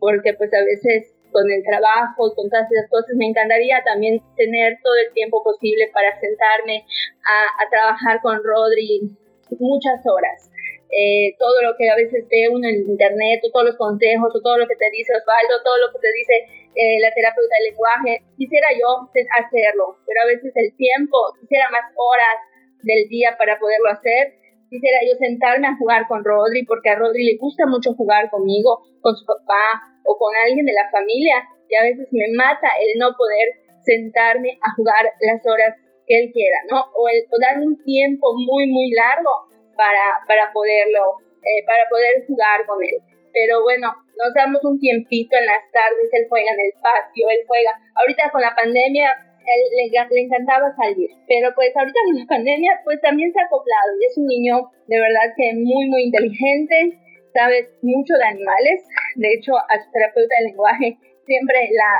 porque 0.00 0.34
pues 0.34 0.52
a 0.52 0.64
veces 0.64 1.13
con 1.34 1.50
el 1.50 1.66
trabajo, 1.66 2.30
con 2.38 2.48
todas 2.48 2.70
esas 2.70 2.86
cosas, 2.88 3.10
me 3.18 3.26
encantaría 3.26 3.82
también 3.82 4.22
tener 4.38 4.78
todo 4.82 4.94
el 5.02 5.12
tiempo 5.12 5.42
posible 5.42 5.90
para 5.92 6.14
sentarme 6.20 6.86
a, 7.26 7.38
a 7.58 7.68
trabajar 7.68 8.22
con 8.22 8.38
Rodri 8.38 9.10
muchas 9.58 9.98
horas. 10.06 10.50
Eh, 10.94 11.34
todo 11.42 11.58
lo 11.66 11.74
que 11.74 11.90
a 11.90 11.96
veces 11.96 12.22
ve 12.30 12.46
uno 12.46 12.68
en 12.68 12.86
internet, 12.86 13.42
o 13.42 13.50
todos 13.50 13.74
los 13.74 13.76
consejos, 13.76 14.30
o 14.30 14.40
todo 14.40 14.58
lo 14.58 14.68
que 14.70 14.78
te 14.78 14.86
dice 14.94 15.10
Osvaldo, 15.10 15.58
todo 15.66 15.78
lo 15.82 15.90
que 15.90 15.98
te 15.98 16.12
dice 16.14 16.34
eh, 16.70 17.02
la 17.02 17.10
terapeuta 17.10 17.50
del 17.58 17.74
lenguaje, 17.74 18.22
quisiera 18.38 18.68
yo 18.78 19.10
hacerlo, 19.10 19.98
pero 20.06 20.22
a 20.22 20.30
veces 20.30 20.54
el 20.54 20.70
tiempo, 20.76 21.18
quisiera 21.40 21.66
más 21.70 21.90
horas 21.98 22.38
del 22.86 23.08
día 23.08 23.34
para 23.36 23.58
poderlo 23.58 23.90
hacer, 23.90 24.38
quisiera 24.74 24.98
yo 25.06 25.14
sentarme 25.22 25.70
a 25.70 25.78
jugar 25.78 26.10
con 26.10 26.24
Rodri, 26.26 26.66
porque 26.66 26.90
a 26.90 26.98
Rodri 26.98 27.22
le 27.22 27.38
gusta 27.38 27.62
mucho 27.66 27.94
jugar 27.94 28.28
conmigo, 28.28 28.82
con 29.00 29.14
su 29.14 29.24
papá 29.24 29.86
o 30.02 30.18
con 30.18 30.34
alguien 30.34 30.66
de 30.66 30.74
la 30.74 30.90
familia, 30.90 31.46
y 31.70 31.76
a 31.76 31.86
veces 31.86 32.08
me 32.10 32.26
mata 32.34 32.66
el 32.82 32.98
no 32.98 33.14
poder 33.14 33.54
sentarme 33.86 34.58
a 34.58 34.74
jugar 34.74 35.06
las 35.22 35.46
horas 35.46 35.78
que 36.06 36.18
él 36.18 36.32
quiera, 36.34 36.58
¿no? 36.70 36.82
O 36.98 37.06
el 37.06 37.22
un 37.62 37.78
tiempo 37.84 38.34
muy, 38.34 38.66
muy 38.66 38.90
largo 38.90 39.30
para, 39.76 40.18
para 40.26 40.52
poderlo, 40.52 41.22
eh, 41.38 41.62
para 41.66 41.86
poder 41.88 42.26
jugar 42.26 42.66
con 42.66 42.82
él. 42.82 42.98
Pero 43.32 43.62
bueno, 43.62 43.94
nos 44.18 44.34
damos 44.34 44.58
un 44.64 44.78
tiempito 44.78 45.38
en 45.38 45.46
las 45.46 45.62
tardes, 45.70 46.10
él 46.12 46.26
juega 46.28 46.50
en 46.50 46.60
el 46.60 46.72
patio, 46.82 47.30
él 47.30 47.46
juega. 47.46 47.70
Ahorita 47.94 48.30
con 48.30 48.42
la 48.42 48.54
pandemia, 48.54 49.10
él 49.44 49.60
le, 49.76 49.92
le, 49.92 50.20
encantaba 50.24 50.74
salir, 50.76 51.10
pero 51.28 51.52
pues 51.54 51.76
ahorita 51.76 52.00
con 52.06 52.16
la 52.18 52.26
pandemia, 52.26 52.80
pues 52.84 53.00
también 53.00 53.32
se 53.32 53.40
ha 53.40 53.44
acoplado 53.44 53.90
y 54.00 54.06
es 54.06 54.16
un 54.18 54.26
niño 54.26 54.70
de 54.88 54.98
verdad 54.98 55.32
que 55.36 55.52
muy, 55.54 55.86
muy 55.88 56.02
inteligente, 56.04 56.98
sabe 57.34 57.68
mucho 57.82 58.14
de 58.14 58.24
animales. 58.24 58.80
De 59.16 59.28
hecho, 59.34 59.56
a 59.58 59.74
su 59.82 59.90
terapeuta 59.90 60.34
de 60.38 60.48
lenguaje 60.48 60.98
siempre 61.26 61.68
la, 61.72 61.92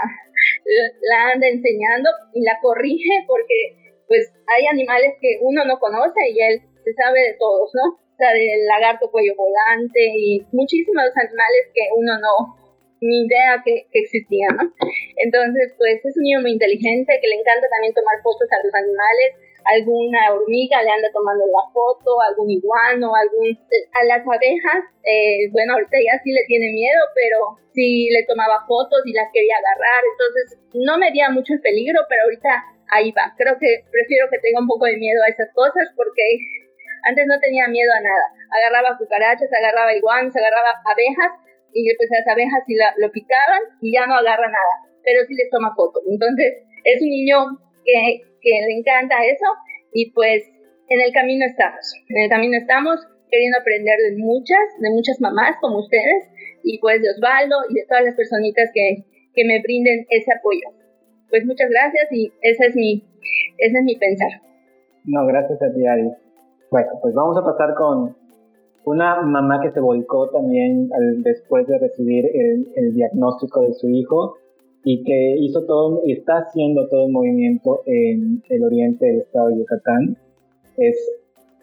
la 1.11 1.33
anda 1.33 1.49
enseñando 1.49 2.09
y 2.33 2.43
la 2.43 2.59
corrige 2.61 3.25
porque 3.27 3.83
pues 4.07 4.31
hay 4.47 4.67
animales 4.67 5.17
que 5.21 5.39
uno 5.41 5.65
no 5.65 5.79
conoce 5.79 6.21
y 6.31 6.41
él 6.41 6.61
se 6.85 6.93
sabe 6.95 7.21
de 7.21 7.37
todos, 7.39 7.71
¿no? 7.75 7.97
O 7.97 8.17
sea, 8.17 8.33
del 8.33 8.67
lagarto 8.67 9.11
cuello 9.11 9.35
volante 9.37 10.01
y 10.17 10.47
muchísimos 10.53 11.11
animales 11.17 11.73
que 11.75 11.89
uno 11.97 12.13
no, 12.21 12.64
ni 13.05 13.29
idea 13.29 13.61
que, 13.61 13.85
existían, 13.93 14.57
¿no? 14.57 14.65
Entonces, 15.21 15.77
pues 15.77 16.01
es 16.01 16.17
un 16.17 16.25
niño 16.25 16.41
muy 16.41 16.57
inteligente 16.57 17.13
que 17.21 17.29
le 17.29 17.37
encanta 17.37 17.69
también 17.69 17.93
tomar 17.93 18.17
fotos 18.25 18.49
a 18.49 18.65
los 18.65 18.73
animales, 18.73 19.37
alguna 19.65 20.33
hormiga 20.33 20.81
le 20.83 20.91
anda 20.91 21.09
tomando 21.13 21.45
la 21.45 21.69
foto, 21.73 22.21
algún 22.21 22.51
iguano, 22.51 23.13
algún... 23.13 23.53
A 23.93 24.01
las 24.05 24.25
abejas, 24.25 24.81
eh, 25.05 25.49
bueno, 25.53 25.75
ahorita 25.75 25.97
ya 26.01 26.21
sí 26.25 26.33
le 26.33 26.45
tiene 26.49 26.73
miedo, 26.73 27.01
pero 27.15 27.61
sí 27.73 28.09
le 28.09 28.25
tomaba 28.25 28.65
fotos 28.69 29.05
y 29.05 29.13
las 29.13 29.29
quería 29.33 29.57
agarrar, 29.57 30.01
entonces 30.05 30.45
no 30.75 30.97
me 30.97 31.13
dio 31.13 31.29
mucho 31.33 31.53
el 31.55 31.61
peligro, 31.61 32.01
pero 32.09 32.25
ahorita 32.25 32.51
ahí 32.93 33.13
va. 33.13 33.33
Creo 33.37 33.57
que 33.61 33.85
prefiero 33.93 34.29
que 34.33 34.41
tenga 34.41 34.61
un 34.61 34.69
poco 34.69 34.85
de 34.85 34.97
miedo 34.97 35.21
a 35.25 35.31
esas 35.33 35.53
cosas 35.53 35.93
porque 35.97 36.25
antes 37.05 37.25
no 37.27 37.41
tenía 37.41 37.69
miedo 37.69 37.93
a 37.93 38.01
nada. 38.01 38.27
Agarraba 38.49 38.97
cucarachas, 38.97 39.53
agarraba 39.53 39.93
iguanas, 39.93 40.37
agarraba 40.37 40.81
abejas 40.85 41.33
y 41.75 41.91
pues 41.97 42.09
las 42.09 42.27
abejas 42.31 42.63
sí 42.67 42.79
lo 42.79 43.11
picaban 43.11 43.63
y 43.83 43.93
ya 43.93 44.07
no 44.07 44.15
agarra 44.15 44.47
nada, 44.47 44.75
pero 45.03 45.27
sí 45.27 45.35
les 45.35 45.51
toma 45.51 45.75
fotos. 45.75 46.03
Entonces 46.09 46.63
es 46.85 47.03
un 47.03 47.11
niño 47.11 47.59
que, 47.85 48.23
que 48.41 48.55
le 48.67 48.79
encanta 48.79 49.19
eso 49.27 49.51
y 49.93 50.11
pues 50.13 50.47
en 50.89 51.01
el 51.03 51.13
camino 51.13 51.45
estamos. 51.45 51.85
En 52.09 52.23
el 52.25 52.31
camino 52.31 52.57
estamos 52.57 53.03
queriendo 53.29 53.59
aprender 53.59 53.99
de 53.99 54.17
muchas, 54.23 54.63
de 54.79 54.91
muchas 54.91 55.21
mamás 55.21 55.57
como 55.61 55.83
ustedes 55.83 56.31
y 56.63 56.79
pues 56.79 57.03
de 57.03 57.11
Osvaldo 57.11 57.57
y 57.69 57.75
de 57.75 57.87
todas 57.89 58.05
las 58.05 58.15
personitas 58.15 58.71
que, 58.73 59.05
que 59.35 59.45
me 59.45 59.61
brinden 59.61 60.07
ese 60.09 60.31
apoyo. 60.33 60.71
Pues 61.29 61.45
muchas 61.45 61.69
gracias 61.69 62.07
y 62.13 62.33
ese 62.43 62.67
es 62.67 62.77
mi, 62.77 63.03
ese 63.59 63.79
es 63.79 63.85
mi 63.85 63.97
pensar. 63.97 64.31
No, 65.05 65.27
gracias 65.27 65.61
a 65.61 65.75
ti, 65.75 65.85
Ari. 65.85 66.09
Bueno, 66.71 66.91
pues 67.03 67.15
vamos 67.15 67.37
a 67.37 67.45
pasar 67.45 67.75
con 67.75 68.17
una 68.85 69.23
mamá 69.23 69.61
que 69.63 69.71
se 69.71 69.81
volcó 69.81 70.29
también 70.31 70.91
después 71.19 71.67
de 71.67 71.79
recibir 71.79 72.27
el, 72.35 72.95
diagnóstico 72.95 73.63
de 73.63 73.73
su 73.75 73.89
hijo 73.89 74.37
y 74.85 75.03
que 75.03 75.37
hizo 75.39 75.65
todo 75.65 76.03
y 76.05 76.13
está 76.13 76.39
haciendo 76.39 76.89
todo 76.89 77.07
el 77.07 77.13
movimiento 77.13 77.83
en 77.87 78.43
el 78.49 78.65
oriente 78.65 79.07
del 79.07 79.21
estado 79.21 79.49
de 79.49 79.59
Yucatán. 79.59 80.17
Es 80.77 80.97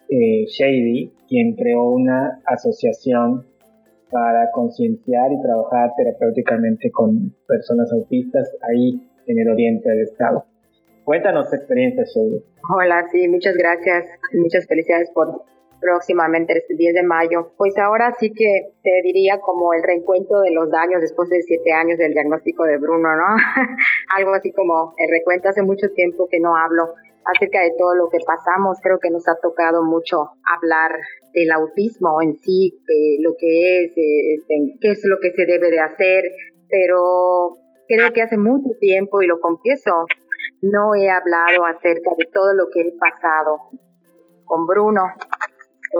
eh, 0.08 0.46
Shady, 0.46 1.12
quien 1.28 1.54
creó 1.54 1.90
una 1.90 2.42
asociación 2.46 3.46
para 4.10 4.50
concienciar 4.50 5.32
y 5.32 5.40
trabajar 5.40 5.92
terapéuticamente 5.96 6.90
con 6.90 7.34
personas 7.46 7.90
autistas 7.92 8.50
ahí 8.68 9.00
en 9.26 9.38
el 9.38 9.48
oriente 9.48 9.88
del 9.88 10.00
estado. 10.00 10.44
Cuéntanos 11.04 11.48
tu 11.48 11.56
experiencia, 11.56 12.04
Shady. 12.04 12.42
Hola, 12.76 13.06
sí, 13.10 13.28
muchas 13.28 13.56
gracias. 13.56 14.06
Muchas 14.34 14.66
felicidades 14.66 15.10
por 15.10 15.44
próximamente 15.82 16.56
este 16.56 16.74
10 16.74 16.94
de 16.94 17.02
mayo. 17.02 17.52
Pues 17.58 17.76
ahora 17.76 18.14
sí 18.18 18.32
que 18.32 18.72
te 18.82 19.02
diría 19.02 19.40
como 19.40 19.74
el 19.74 19.82
reencuentro 19.82 20.40
de 20.40 20.52
los 20.52 20.70
daños 20.70 21.00
después 21.00 21.28
de 21.28 21.42
siete 21.42 21.72
años 21.72 21.98
del 21.98 22.14
diagnóstico 22.14 22.64
de 22.64 22.78
Bruno, 22.78 23.08
¿no? 23.16 23.26
Algo 24.16 24.32
así 24.34 24.52
como 24.52 24.94
el 24.96 25.10
recuento 25.10 25.48
hace 25.48 25.62
mucho 25.62 25.88
tiempo 25.94 26.28
que 26.30 26.40
no 26.40 26.56
hablo 26.56 26.94
acerca 27.24 27.60
de 27.60 27.72
todo 27.76 27.94
lo 27.94 28.08
que 28.08 28.18
pasamos. 28.24 28.78
Creo 28.82 28.98
que 28.98 29.10
nos 29.10 29.26
ha 29.28 29.36
tocado 29.42 29.82
mucho 29.82 30.30
hablar 30.46 30.92
del 31.34 31.50
autismo 31.50 32.22
en 32.22 32.36
sí, 32.38 32.78
de 32.86 33.18
lo 33.20 33.34
que 33.38 33.84
es, 33.84 33.90
este, 33.90 34.78
qué 34.80 34.90
es 34.92 35.02
lo 35.04 35.18
que 35.20 35.32
se 35.32 35.46
debe 35.46 35.70
de 35.70 35.80
hacer, 35.80 36.24
pero 36.68 37.56
creo 37.88 38.12
que 38.12 38.22
hace 38.22 38.36
mucho 38.36 38.70
tiempo, 38.80 39.22
y 39.22 39.26
lo 39.26 39.40
confieso, 39.40 40.06
no 40.62 40.94
he 40.94 41.10
hablado 41.10 41.66
acerca 41.66 42.10
de 42.16 42.26
todo 42.32 42.54
lo 42.54 42.66
que 42.72 42.82
he 42.82 42.92
pasado 42.98 43.58
con 44.44 44.66
Bruno, 44.66 45.02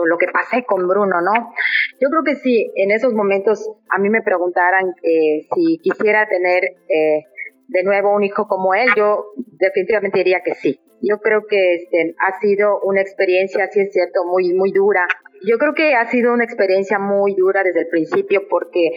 lo 0.05 0.17
que 0.17 0.27
pasé 0.27 0.63
con 0.65 0.87
Bruno, 0.87 1.21
¿no? 1.21 1.53
Yo 1.99 2.09
creo 2.09 2.23
que 2.23 2.35
si 2.35 2.71
en 2.75 2.91
esos 2.91 3.13
momentos 3.13 3.69
a 3.89 3.99
mí 3.99 4.09
me 4.09 4.21
preguntaran 4.21 4.93
eh, 5.03 5.47
si 5.53 5.77
quisiera 5.79 6.27
tener 6.27 6.63
eh, 6.63 7.25
de 7.67 7.83
nuevo 7.83 8.15
un 8.15 8.23
hijo 8.23 8.47
como 8.47 8.73
él, 8.73 8.89
yo 8.95 9.25
definitivamente 9.35 10.19
diría 10.19 10.41
que 10.43 10.55
sí. 10.55 10.79
Yo 11.01 11.19
creo 11.19 11.45
que 11.47 11.75
este, 11.75 12.15
ha 12.17 12.39
sido 12.39 12.79
una 12.81 13.01
experiencia, 13.01 13.67
sí 13.67 13.81
es 13.81 13.91
cierto, 13.91 14.23
muy, 14.25 14.53
muy 14.53 14.71
dura. 14.71 15.05
Yo 15.45 15.57
creo 15.57 15.73
que 15.73 15.95
ha 15.95 16.05
sido 16.05 16.31
una 16.31 16.45
experiencia 16.45 16.97
muy 16.97 17.35
dura 17.35 17.61
desde 17.63 17.81
el 17.81 17.87
principio 17.87 18.43
porque, 18.49 18.91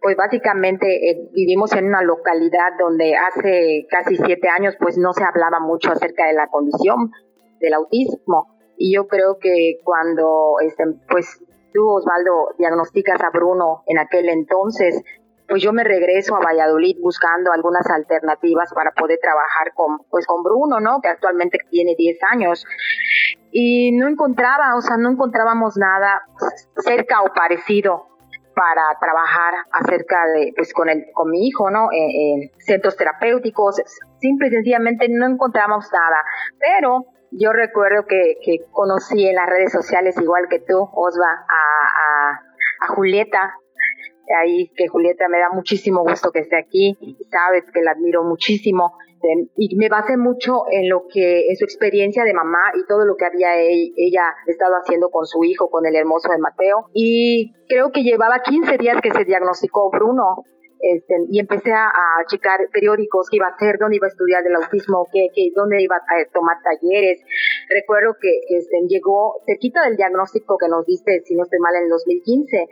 pues 0.00 0.16
básicamente 0.16 1.10
eh, 1.10 1.28
vivimos 1.32 1.72
en 1.72 1.86
una 1.86 2.02
localidad 2.02 2.70
donde 2.78 3.16
hace 3.16 3.86
casi 3.90 4.16
siete 4.16 4.48
años, 4.48 4.76
pues 4.78 4.96
no 4.98 5.12
se 5.12 5.24
hablaba 5.24 5.58
mucho 5.58 5.90
acerca 5.90 6.26
de 6.26 6.34
la 6.34 6.46
condición 6.46 7.10
del 7.58 7.74
autismo. 7.74 8.57
Y 8.78 8.94
yo 8.94 9.08
creo 9.08 9.38
que 9.38 9.80
cuando, 9.84 10.54
este, 10.64 10.84
pues 11.08 11.42
tú, 11.74 11.88
Osvaldo, 11.88 12.54
diagnosticas 12.58 13.20
a 13.22 13.30
Bruno 13.30 13.82
en 13.86 13.98
aquel 13.98 14.28
entonces, 14.28 15.02
pues 15.48 15.62
yo 15.62 15.72
me 15.72 15.82
regreso 15.82 16.36
a 16.36 16.40
Valladolid 16.40 16.96
buscando 17.00 17.52
algunas 17.52 17.88
alternativas 17.90 18.72
para 18.74 18.92
poder 18.92 19.18
trabajar 19.20 19.72
con, 19.74 19.98
pues 20.10 20.26
con 20.26 20.42
Bruno, 20.42 20.78
¿no? 20.78 21.00
Que 21.00 21.08
actualmente 21.08 21.58
tiene 21.70 21.94
10 21.96 22.18
años. 22.30 22.66
Y 23.50 23.92
no 23.92 24.08
encontraba, 24.08 24.76
o 24.76 24.80
sea, 24.82 24.96
no 24.98 25.10
encontrábamos 25.10 25.76
nada 25.78 26.22
cerca 26.76 27.22
o 27.22 27.32
parecido 27.32 28.06
para 28.54 28.82
trabajar 29.00 29.54
acerca 29.72 30.26
de, 30.34 30.52
pues 30.54 30.74
con, 30.74 30.88
el, 30.90 31.06
con 31.14 31.30
mi 31.30 31.46
hijo, 31.46 31.70
¿no? 31.70 31.88
En, 31.92 32.50
centros 32.58 32.96
terapéuticos, 32.96 33.80
simple 34.20 34.48
y 34.48 34.50
sencillamente 34.50 35.08
no 35.08 35.26
encontramos 35.26 35.88
nada. 35.92 36.24
Pero 36.58 37.06
yo 37.30 37.52
recuerdo 37.52 38.06
que, 38.06 38.36
que 38.42 38.58
conocí 38.70 39.26
en 39.26 39.36
las 39.36 39.48
redes 39.48 39.72
sociales, 39.72 40.16
igual 40.20 40.48
que 40.48 40.60
tú, 40.60 40.88
Osva, 40.92 41.30
a, 41.30 42.32
a, 42.32 42.86
a 42.86 42.94
Julieta, 42.94 43.54
ahí 44.36 44.70
que 44.76 44.88
Julieta 44.88 45.28
me 45.28 45.38
da 45.38 45.50
muchísimo 45.52 46.02
gusto 46.02 46.30
que 46.30 46.40
esté 46.40 46.56
aquí, 46.56 46.96
sabes 47.30 47.64
que 47.72 47.82
la 47.82 47.92
admiro 47.92 48.24
muchísimo. 48.24 48.94
Y 49.56 49.74
me 49.76 49.88
basé 49.88 50.16
mucho 50.16 50.64
en 50.70 50.88
lo 50.88 51.08
que 51.12 51.48
es 51.48 51.58
su 51.58 51.64
experiencia 51.64 52.22
de 52.22 52.34
mamá 52.34 52.70
y 52.74 52.86
todo 52.86 53.04
lo 53.04 53.16
que 53.16 53.24
había 53.24 53.58
ella 53.58 54.34
estado 54.46 54.74
haciendo 54.74 55.10
con 55.10 55.26
su 55.26 55.42
hijo, 55.42 55.70
con 55.70 55.86
el 55.86 55.96
hermoso 55.96 56.30
de 56.30 56.38
Mateo. 56.38 56.86
Y 56.94 57.52
creo 57.68 57.90
que 57.90 58.04
llevaba 58.04 58.42
15 58.42 58.78
días 58.78 59.00
que 59.02 59.10
se 59.10 59.24
diagnosticó 59.24 59.90
Bruno 59.90 60.44
este, 60.80 61.14
y 61.30 61.40
empecé 61.40 61.72
a, 61.72 61.90
checar 62.28 62.60
periódicos, 62.72 63.28
qué 63.30 63.36
iba 63.36 63.46
a 63.46 63.54
hacer, 63.54 63.78
dónde 63.78 63.96
iba 63.96 64.06
a 64.06 64.10
estudiar 64.10 64.46
el 64.46 64.54
autismo, 64.56 65.06
qué, 65.12 65.28
qué, 65.34 65.50
dónde 65.54 65.82
iba 65.82 65.96
a 65.96 66.32
tomar 66.32 66.56
talleres. 66.62 67.20
Recuerdo 67.68 68.14
que 68.20 68.30
este, 68.48 68.76
llegó 68.88 69.40
cerquita 69.46 69.82
del 69.84 69.96
diagnóstico 69.96 70.56
que 70.58 70.68
nos 70.68 70.84
diste, 70.86 71.22
si 71.24 71.34
no 71.34 71.44
estoy 71.44 71.58
mal, 71.60 71.74
en 71.76 71.84
el 71.84 71.90
2015, 71.90 72.66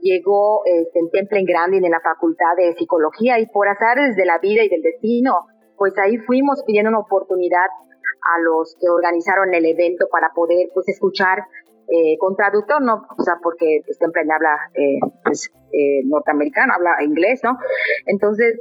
llegó 0.00 0.62
este, 0.64 0.98
en 0.98 1.10
Temple 1.10 1.44
Grande 1.44 1.78
en 1.78 1.90
la 1.90 2.00
Facultad 2.00 2.56
de 2.56 2.74
Psicología 2.74 3.38
y 3.38 3.46
por 3.46 3.68
azares 3.68 4.16
de 4.16 4.26
la 4.26 4.38
vida 4.38 4.62
y 4.64 4.68
del 4.68 4.82
destino, 4.82 5.46
pues 5.76 5.92
ahí 5.98 6.18
fuimos 6.18 6.62
pidiendo 6.66 6.90
una 6.90 7.00
oportunidad 7.00 7.66
a 7.66 8.40
los 8.40 8.76
que 8.80 8.88
organizaron 8.88 9.54
el 9.54 9.66
evento 9.66 10.08
para 10.10 10.30
poder 10.34 10.68
pues 10.74 10.88
escuchar 10.88 11.44
eh, 11.88 12.16
con 12.18 12.34
traductor, 12.36 12.82
no, 12.82 13.06
o 13.16 13.22
sea, 13.22 13.34
porque 13.42 13.80
Temple 13.98 14.22
habla 14.32 14.58
eh, 14.74 14.98
pues, 15.24 15.52
eh, 15.72 16.02
norteamericano, 16.04 16.74
habla 16.74 17.02
inglés, 17.02 17.40
¿no? 17.44 17.58
Entonces, 18.06 18.60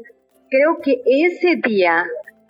creo 0.49 0.77
que 0.83 1.01
ese 1.05 1.55
día 1.55 2.05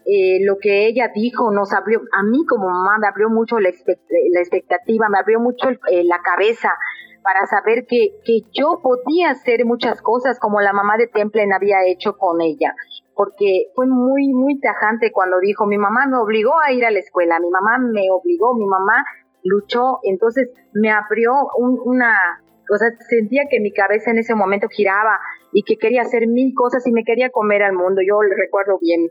eh, 0.05 0.39
lo 0.43 0.57
que 0.59 0.87
ella 0.87 1.09
dijo 1.13 1.51
nos 1.51 1.73
abrió, 1.73 2.01
a 2.11 2.23
mí 2.23 2.45
como 2.45 2.67
mamá 2.67 2.97
me 2.99 3.07
abrió 3.07 3.29
mucho 3.29 3.59
la, 3.59 3.69
expectativa, 3.69 5.07
me 5.09 5.19
abrió 5.19 5.39
mucho 5.39 5.69
la 5.69 6.19
cabeza 6.21 6.69
para 7.23 7.47
saber 7.47 7.85
que, 7.87 8.19
que 8.23 8.41
yo 8.53 8.81
podía 8.83 9.31
hacer 9.31 9.65
muchas 9.65 10.01
cosas 10.01 10.39
como 10.39 10.61
la 10.61 10.73
mamá 10.73 10.97
de 10.97 11.07
Templen 11.07 11.53
había 11.53 11.83
hecho 11.87 12.17
con 12.17 12.39
ella, 12.41 12.75
porque 13.15 13.71
fue 13.73 13.87
muy, 13.87 14.27
muy 14.33 14.59
tajante 14.59 15.11
cuando 15.11 15.39
dijo, 15.39 15.65
mi 15.65 15.77
mamá 15.77 16.05
me 16.05 16.17
obligó 16.17 16.53
a 16.59 16.71
ir 16.71 16.85
a 16.85 16.91
la 16.91 16.99
escuela, 16.99 17.39
mi 17.39 17.49
mamá 17.49 17.79
me 17.79 18.11
obligó, 18.11 18.53
mi 18.53 18.67
mamá 18.67 19.03
luchó, 19.45 19.99
entonces 20.03 20.49
me 20.73 20.91
abrió 20.91 21.31
una, 21.57 22.41
o 22.69 22.77
sea, 22.77 22.89
sentía 23.07 23.43
que 23.49 23.61
mi 23.61 23.71
cabeza 23.71 24.11
en 24.11 24.17
ese 24.17 24.35
momento 24.35 24.67
giraba 24.69 25.19
y 25.53 25.63
que 25.63 25.77
quería 25.77 26.01
hacer 26.01 26.27
mil 26.27 26.53
cosas 26.53 26.85
y 26.85 26.91
me 26.91 27.03
quería 27.03 27.29
comer 27.29 27.63
al 27.63 27.73
mundo, 27.73 28.01
yo 28.05 28.21
le 28.23 28.35
recuerdo 28.35 28.77
bien, 28.81 29.09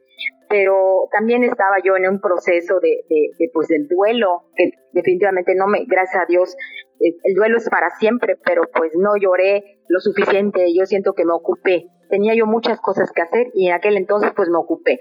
pero 0.49 1.09
también 1.11 1.45
estaba 1.45 1.77
yo 1.83 1.97
en 1.97 2.09
un 2.09 2.21
proceso 2.21 2.81
de, 2.81 3.05
de, 3.09 3.51
pues 3.55 3.69
del 3.69 3.87
duelo, 3.89 4.43
que 4.57 4.71
definitivamente 4.93 5.55
no 5.55 5.67
me, 5.67 5.85
gracias 5.87 6.23
a 6.23 6.27
Dios, 6.27 6.55
eh, 7.01 7.15
el 7.23 7.35
duelo 7.35 7.57
es 7.57 7.69
para 7.71 7.91
siempre, 7.91 8.37
pero 8.45 8.63
pues 8.75 8.93
no 8.95 9.17
lloré 9.17 9.79
lo 9.89 10.01
suficiente, 10.01 10.67
yo 10.77 10.85
siento 10.85 11.15
que 11.15 11.25
me 11.25 11.33
ocupé, 11.33 11.87
tenía 12.11 12.35
yo 12.35 12.47
muchas 12.47 12.81
cosas 12.81 13.11
que 13.13 13.23
hacer 13.23 13.49
y 13.55 13.69
en 13.69 13.75
aquel 13.75 13.97
entonces 13.97 14.33
pues 14.37 14.49
me 14.49 14.59
ocupé. 14.59 15.01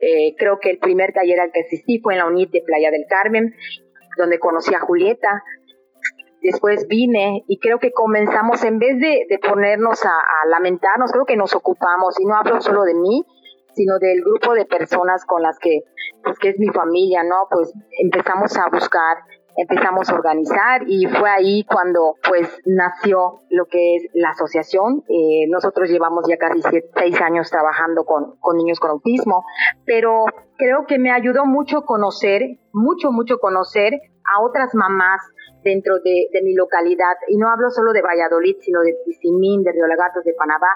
Eh, 0.00 0.34
creo 0.36 0.58
que 0.60 0.70
el 0.70 0.78
primer 0.78 1.12
taller 1.12 1.40
al 1.40 1.52
que 1.52 1.60
asistí 1.60 2.00
fue 2.00 2.14
en 2.14 2.18
la 2.20 2.26
UNIT 2.26 2.50
de 2.50 2.62
Playa 2.62 2.90
del 2.90 3.06
Carmen, 3.08 3.54
donde 4.16 4.38
conocí 4.38 4.74
a 4.74 4.80
Julieta, 4.80 5.42
después 6.42 6.86
vine 6.88 7.44
y 7.46 7.58
creo 7.58 7.78
que 7.78 7.92
comenzamos, 7.92 8.64
en 8.64 8.78
vez 8.78 8.98
de, 8.98 9.38
ponernos 9.48 10.04
a, 10.04 10.12
lamentarnos, 10.48 11.12
creo 11.12 11.24
que 11.24 11.36
nos 11.36 11.54
ocupamos, 11.54 12.18
y 12.20 12.24
no 12.24 12.36
hablo 12.36 12.60
solo 12.60 12.82
de 12.82 12.94
mí, 12.94 13.24
sino 13.74 13.98
del 13.98 14.22
grupo 14.22 14.54
de 14.54 14.66
personas 14.66 15.24
con 15.24 15.42
las 15.42 15.58
que, 15.58 15.80
pues 16.22 16.38
que 16.38 16.50
es 16.50 16.58
mi 16.58 16.68
familia, 16.68 17.22
¿no? 17.22 17.46
Pues 17.50 17.72
empezamos 18.02 18.56
a 18.56 18.68
buscar, 18.68 19.18
empezamos 19.56 20.08
a 20.08 20.14
organizar 20.14 20.82
y 20.86 21.06
fue 21.06 21.28
ahí 21.28 21.64
cuando 21.64 22.16
pues 22.26 22.48
nació 22.64 23.42
lo 23.50 23.66
que 23.66 23.96
es 23.96 24.02
la 24.14 24.30
asociación. 24.30 25.04
Eh, 25.08 25.46
nosotros 25.48 25.88
llevamos 25.90 26.24
ya 26.28 26.36
casi 26.36 26.60
seis 26.94 27.20
años 27.20 27.50
trabajando 27.50 28.04
con, 28.04 28.36
con 28.40 28.56
niños 28.56 28.80
con 28.80 28.90
autismo, 28.90 29.44
pero 29.84 30.24
creo 30.56 30.86
que 30.86 30.98
me 30.98 31.10
ayudó 31.10 31.44
mucho 31.44 31.82
conocer, 31.82 32.42
mucho, 32.72 33.12
mucho 33.12 33.38
conocer 33.38 33.94
a 34.24 34.42
otras 34.42 34.74
mamás 34.74 35.20
dentro 35.64 35.94
de, 36.04 36.28
mi 36.42 36.54
localidad. 36.54 37.14
Y 37.28 37.36
no 37.36 37.48
hablo 37.48 37.70
solo 37.70 37.92
de 37.92 38.02
Valladolid, 38.02 38.56
sino 38.60 38.80
de 38.80 38.94
Tizimín, 39.04 39.62
de 39.62 39.72
Río 39.72 39.86
Lagartos, 39.86 40.24
de 40.24 40.34
Panamá, 40.34 40.68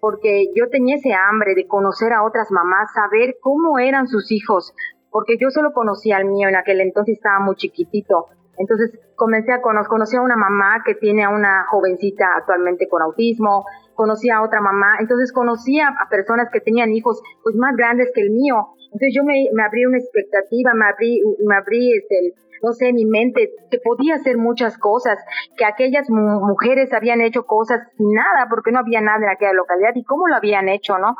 porque 0.00 0.46
yo 0.54 0.68
tenía 0.68 0.96
ese 0.96 1.12
hambre 1.12 1.54
de 1.54 1.66
conocer 1.66 2.12
a 2.12 2.24
otras 2.24 2.50
mamás, 2.50 2.92
saber 2.92 3.36
cómo 3.40 3.78
eran 3.78 4.08
sus 4.08 4.32
hijos, 4.32 4.72
porque 5.12 5.36
yo 5.38 5.50
solo 5.50 5.72
conocía 5.72 6.16
al 6.16 6.24
mío, 6.24 6.48
en 6.48 6.56
aquel 6.56 6.80
entonces 6.80 7.16
estaba 7.16 7.38
muy 7.38 7.54
chiquitito. 7.54 8.26
Entonces 8.58 8.98
comencé 9.14 9.52
a 9.52 9.60
conocer, 9.60 9.88
conocí 9.88 10.16
a 10.16 10.22
una 10.22 10.36
mamá 10.36 10.82
que 10.84 10.94
tiene 10.94 11.24
a 11.24 11.28
una 11.28 11.66
jovencita 11.70 12.26
actualmente 12.36 12.88
con 12.88 13.02
autismo, 13.02 13.64
conocí 13.94 14.30
a 14.30 14.42
otra 14.42 14.60
mamá, 14.60 14.96
entonces 15.00 15.32
conocía 15.32 15.88
a 15.88 16.08
personas 16.08 16.48
que 16.52 16.60
tenían 16.60 16.92
hijos 16.92 17.22
pues 17.42 17.54
más 17.56 17.76
grandes 17.76 18.10
que 18.14 18.22
el 18.22 18.30
mío. 18.30 18.74
Entonces 18.86 19.12
yo 19.14 19.24
me, 19.24 19.48
me 19.52 19.62
abrí 19.62 19.84
una 19.86 19.98
expectativa, 19.98 20.72
me 20.74 20.86
abrí, 20.86 21.22
me 21.46 21.56
abrí 21.56 21.92
este, 21.96 22.34
no 22.62 22.72
sé, 22.72 22.92
mi 22.92 23.04
mente, 23.04 23.50
que 23.70 23.78
podía 23.78 24.16
hacer 24.16 24.36
muchas 24.36 24.78
cosas, 24.78 25.18
que 25.56 25.64
aquellas 25.64 26.08
mujeres 26.10 26.92
habían 26.92 27.20
hecho 27.20 27.44
cosas 27.44 27.80
sin 27.96 28.12
nada, 28.12 28.48
porque 28.48 28.70
no 28.70 28.80
había 28.80 29.00
nada 29.00 29.18
en 29.18 29.30
aquella 29.30 29.54
localidad 29.54 29.92
y 29.94 30.04
cómo 30.04 30.28
lo 30.28 30.36
habían 30.36 30.68
hecho, 30.68 30.98
¿no? 30.98 31.16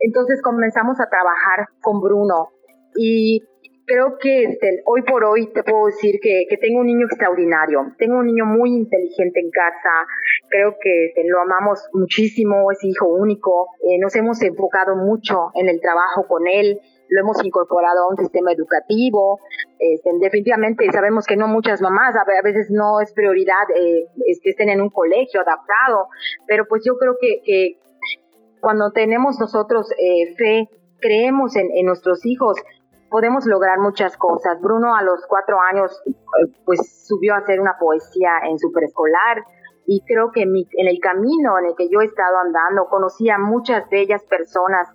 Entonces 0.00 0.42
comenzamos 0.42 1.00
a 1.00 1.08
trabajar 1.08 1.68
con 1.80 2.00
Bruno 2.00 2.48
y 2.96 3.42
creo 3.86 4.18
que 4.20 4.44
este, 4.44 4.82
hoy 4.86 5.02
por 5.02 5.24
hoy 5.24 5.52
te 5.52 5.64
puedo 5.64 5.86
decir 5.86 6.20
que, 6.22 6.44
que, 6.48 6.56
tengo 6.58 6.80
un 6.80 6.86
niño 6.86 7.06
extraordinario, 7.06 7.92
tengo 7.98 8.18
un 8.18 8.26
niño 8.26 8.46
muy 8.46 8.70
inteligente 8.70 9.40
en 9.40 9.50
casa, 9.50 10.06
creo 10.48 10.76
que 10.80 11.06
este, 11.06 11.24
lo 11.26 11.40
amamos 11.40 11.88
muchísimo, 11.92 12.70
es 12.70 12.78
hijo 12.84 13.08
único, 13.08 13.66
eh, 13.82 13.98
nos 13.98 14.14
hemos 14.14 14.40
enfocado 14.42 14.94
mucho 14.94 15.50
en 15.54 15.68
el 15.68 15.80
trabajo 15.80 16.26
con 16.28 16.46
él, 16.46 16.78
lo 17.10 17.20
hemos 17.20 17.44
incorporado 17.44 18.04
a 18.04 18.10
un 18.10 18.16
sistema 18.16 18.52
educativo. 18.52 19.40
Este, 19.78 20.10
definitivamente 20.20 20.90
sabemos 20.92 21.26
que 21.26 21.36
no 21.36 21.48
muchas 21.48 21.82
mamás, 21.82 22.14
a 22.14 22.42
veces 22.44 22.68
no 22.70 23.00
es 23.00 23.12
prioridad 23.12 23.64
eh, 23.74 24.04
que 24.42 24.50
estén 24.50 24.68
en 24.68 24.80
un 24.80 24.90
colegio 24.90 25.40
adaptado, 25.40 26.06
pero 26.46 26.66
pues 26.68 26.82
yo 26.86 26.96
creo 26.96 27.16
que, 27.20 27.78
cuando 28.60 28.92
tenemos 28.92 29.40
nosotros 29.40 29.90
eh, 29.92 30.34
fe, 30.36 30.68
creemos 31.00 31.56
en, 31.56 31.68
nuestros 31.84 32.24
hijos, 32.26 32.58
podemos 33.10 33.44
lograr 33.46 33.78
muchas 33.78 34.16
cosas. 34.16 34.60
Bruno 34.60 34.94
a 34.94 35.02
los 35.02 35.26
cuatro 35.26 35.58
años 35.60 36.00
eh, 36.06 36.52
pues 36.64 37.06
subió 37.06 37.34
a 37.34 37.38
hacer 37.38 37.60
una 37.60 37.76
poesía 37.78 38.38
en 38.48 38.58
su 38.58 38.72
preescolar 38.72 39.44
y 39.86 40.02
creo 40.06 40.30
que 40.30 40.42
en 40.42 40.88
el 40.88 41.00
camino 41.00 41.58
en 41.58 41.66
el 41.66 41.74
que 41.76 41.88
yo 41.90 42.00
he 42.00 42.04
estado 42.04 42.38
andando 42.38 42.86
conocí 42.88 43.28
a 43.28 43.38
muchas 43.38 43.88
bellas 43.90 44.22
personas 44.24 44.88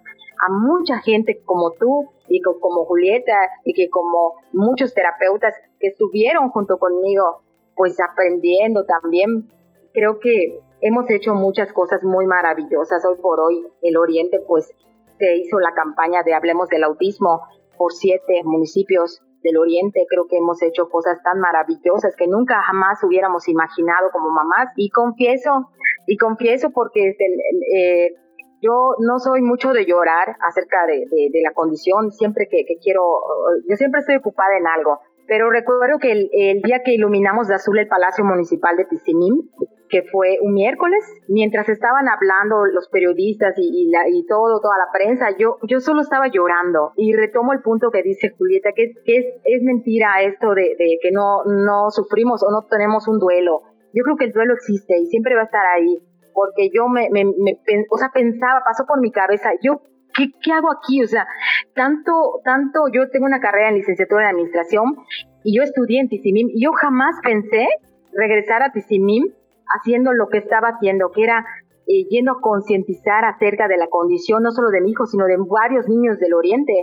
a 0.48 0.52
mucha 0.52 1.00
gente 1.00 1.42
como 1.46 1.72
tú 1.72 2.10
y 2.28 2.42
como 2.42 2.86
Julieta 2.86 3.34
y 3.64 3.74
que 3.74 3.90
como 3.90 4.36
muchos 4.52 4.94
terapeutas 4.94 5.54
que 5.80 5.88
estuvieron 5.88 6.50
junto 6.50 6.78
conmigo, 6.78 7.42
pues 7.76 7.98
aprendiendo 8.00 8.86
también. 8.86 9.50
Creo 9.94 10.20
que 10.20 10.60
hemos 10.82 11.10
hecho 11.10 11.34
muchas 11.34 11.72
cosas 11.72 12.04
muy 12.04 12.26
maravillosas. 12.26 13.06
Hoy 13.06 13.18
por 13.22 13.40
hoy 13.40 13.66
el 13.82 13.98
Oriente 13.98 14.42
pues 14.48 14.74
se 15.18 15.38
hizo 15.38 15.60
la 15.60 15.74
campaña 15.74 16.24
de 16.24 16.34
Hablemos 16.34 16.68
del 16.68 16.84
Autismo 16.84 17.42
por 17.78 17.94
siete 17.94 18.42
municipios 18.44 19.22
del 19.44 19.58
Oriente. 19.58 20.06
Creo 20.10 20.28
que 20.28 20.38
hemos 20.38 20.62
hecho 20.62 20.90
cosas 20.90 21.22
tan 21.24 21.40
maravillosas 21.40 22.16
que 22.16 22.28
nunca 22.28 22.62
jamás 22.62 23.04
hubiéramos 23.04 23.48
imaginado 23.48 24.10
como 24.12 24.30
mamás. 24.30 24.70
Y 24.76 24.90
confieso, 24.90 25.70
y 26.08 26.18
confieso 26.18 26.72
porque 26.72 27.16
eh, 27.74 28.16
yo 28.62 28.96
no 29.00 29.20
soy 29.20 29.42
mucho 29.42 29.74
de 29.74 29.86
llorar 29.86 30.36
acerca 30.42 30.86
de, 30.88 31.06
la 31.44 31.54
condición, 31.54 32.12
siempre 32.12 32.48
que, 32.50 32.66
quiero, 32.82 33.22
yo 33.70 33.76
siempre 33.76 34.00
estoy 34.00 34.16
ocupada 34.16 34.58
en 34.58 34.66
algo, 34.66 35.00
pero 35.28 35.50
recuerdo 35.50 36.00
que 36.00 36.12
el, 36.12 36.62
día 36.62 36.82
que 36.84 36.94
iluminamos 36.94 37.48
de 37.48 37.56
azul 37.56 37.78
el 37.78 37.88
Palacio 37.88 38.24
Municipal 38.26 38.76
de 38.78 38.86
Tizimín, 38.86 39.50
que 39.96 40.04
fue 40.12 40.40
un 40.42 40.54
miércoles, 40.54 41.00
mientras 41.30 41.70
estaban 41.70 42.10
hablando 42.10 42.66
los 42.66 42.90
periodistas 42.90 43.54
y, 43.56 43.90
y, 44.12 44.26
todo, 44.28 44.60
toda 44.60 44.78
la 44.78 44.92
prensa, 44.92 45.28
yo, 45.40 45.56
yo 45.70 45.80
solo 45.80 46.02
estaba 46.02 46.28
llorando 46.28 46.92
y 46.98 47.16
retomo 47.16 47.54
el 47.54 47.62
punto 47.62 47.92
que 47.92 48.04
dice 48.04 48.32
Julieta, 48.38 48.72
que, 48.76 48.92
es, 49.06 49.26
es 49.46 49.64
mentira 49.64 50.22
esto 50.24 50.54
de, 50.54 50.76
de 50.78 51.00
que 51.02 51.12
no, 51.12 51.46
no 51.46 51.92
sufrimos 51.92 52.44
o 52.44 52.52
no 52.52 52.68
tenemos 52.70 53.08
un 53.08 53.20
duelo. 53.20 53.62
Yo 53.94 54.04
creo 54.04 54.18
que 54.18 54.26
el 54.26 54.34
duelo 54.34 54.56
existe 54.56 55.00
y 55.00 55.06
siempre 55.06 55.34
va 55.34 55.44
a 55.44 55.46
estar 55.46 55.66
ahí 55.66 55.98
porque 56.34 56.70
yo 56.76 56.90
me, 56.90 57.08
me, 57.10 57.24
o 57.90 57.98
sea, 57.98 58.12
pensaba, 58.14 58.62
pasó 58.66 58.86
por 58.86 59.00
mi 59.00 59.14
cabeza, 59.14 59.52
yo, 59.64 59.82
¿qué, 60.14 60.26
¿qué, 60.44 60.52
hago 60.52 60.70
aquí? 60.70 61.02
O 61.02 61.08
sea, 61.08 61.26
tanto, 61.74 62.42
tanto, 62.44 62.90
yo 62.92 63.10
tengo 63.10 63.28
una 63.28 63.40
carrera 63.40 63.70
en 63.70 63.76
licenciatura 63.76 64.24
en 64.24 64.36
administración 64.36 64.98
y 65.46 65.56
yo 65.56 65.64
estudié 65.64 66.02
en 66.02 66.10
Tizimim 66.10 66.50
y 66.50 66.66
yo 66.66 66.74
jamás 66.74 67.16
pensé 67.24 67.66
regresar 68.12 68.62
a 68.62 68.74
Tizimim 68.74 69.24
haciendo 69.68 70.14
lo 70.14 70.28
que 70.30 70.38
estaba 70.38 70.70
haciendo, 70.70 71.12
que 71.12 71.24
era 71.24 71.46
eh, 71.88 72.06
yendo 72.10 72.34
a 72.34 72.42
concientizar 72.42 73.26
acerca 73.26 73.68
de 73.68 73.78
la 73.78 73.88
condición 73.88 74.44
no 74.44 74.52
solo 74.52 74.70
de 74.70 74.82
mi 74.82 74.92
hijo, 74.92 75.06
sino 75.06 75.26
de 75.26 75.38
varios 75.38 75.88
niños 75.88 76.20
del 76.20 76.34
Oriente. 76.34 76.74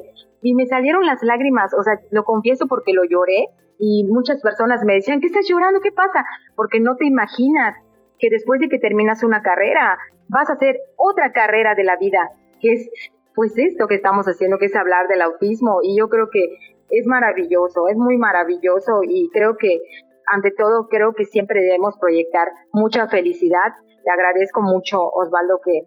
Y 0.43 0.55
me 0.55 0.67
salieron 0.67 1.05
las 1.05 1.23
lágrimas, 1.23 1.73
o 1.75 1.83
sea, 1.83 1.99
lo 2.11 2.25
confieso 2.25 2.67
porque 2.67 2.93
lo 2.93 3.05
lloré 3.05 3.49
y 3.79 4.05
muchas 4.05 4.41
personas 4.41 4.85
me 4.85 4.95
decían, 4.95 5.21
¿qué 5.21 5.27
estás 5.27 5.47
llorando? 5.49 5.81
¿Qué 5.81 5.93
pasa? 5.93 6.25
Porque 6.55 6.81
no 6.81 6.97
te 6.97 7.07
imaginas 7.07 7.77
que 8.19 8.31
después 8.31 8.61
de 8.61 8.69
que 8.69 8.79
terminas 8.79 9.25
una 9.25 9.43
carrera, 9.43 9.99
vas 10.29 10.49
a 10.51 10.55
hacer 10.55 10.79
otra 10.97 11.33
carrera 11.33 11.75
de 11.75 11.83
la 11.85 11.97
vida, 11.97 12.31
que 12.61 12.73
es 12.75 12.91
pues 13.35 13.57
esto 13.57 13.89
que 13.89 13.97
estamos 13.97 14.27
haciendo, 14.27 14.59
que 14.59 14.67
es 14.67 14.77
hablar 14.77 15.09
del 15.09 15.23
autismo. 15.23 15.81
Y 15.83 15.99
yo 15.99 16.09
creo 16.09 16.29
que 16.31 16.57
es 16.91 17.07
maravilloso, 17.07 17.89
es 17.89 17.97
muy 17.97 18.19
maravilloso 18.19 19.01
y 19.03 19.31
creo 19.33 19.57
que 19.57 19.81
ante 20.31 20.51
todo 20.51 20.89
creo 20.89 21.15
que 21.15 21.25
siempre 21.25 21.61
debemos 21.61 21.97
proyectar 21.99 22.49
mucha 22.73 23.09
felicidad. 23.09 23.75
Te 24.05 24.11
agradezco 24.11 24.63
mucho, 24.63 24.99
Osvaldo, 25.01 25.61
que 25.65 25.87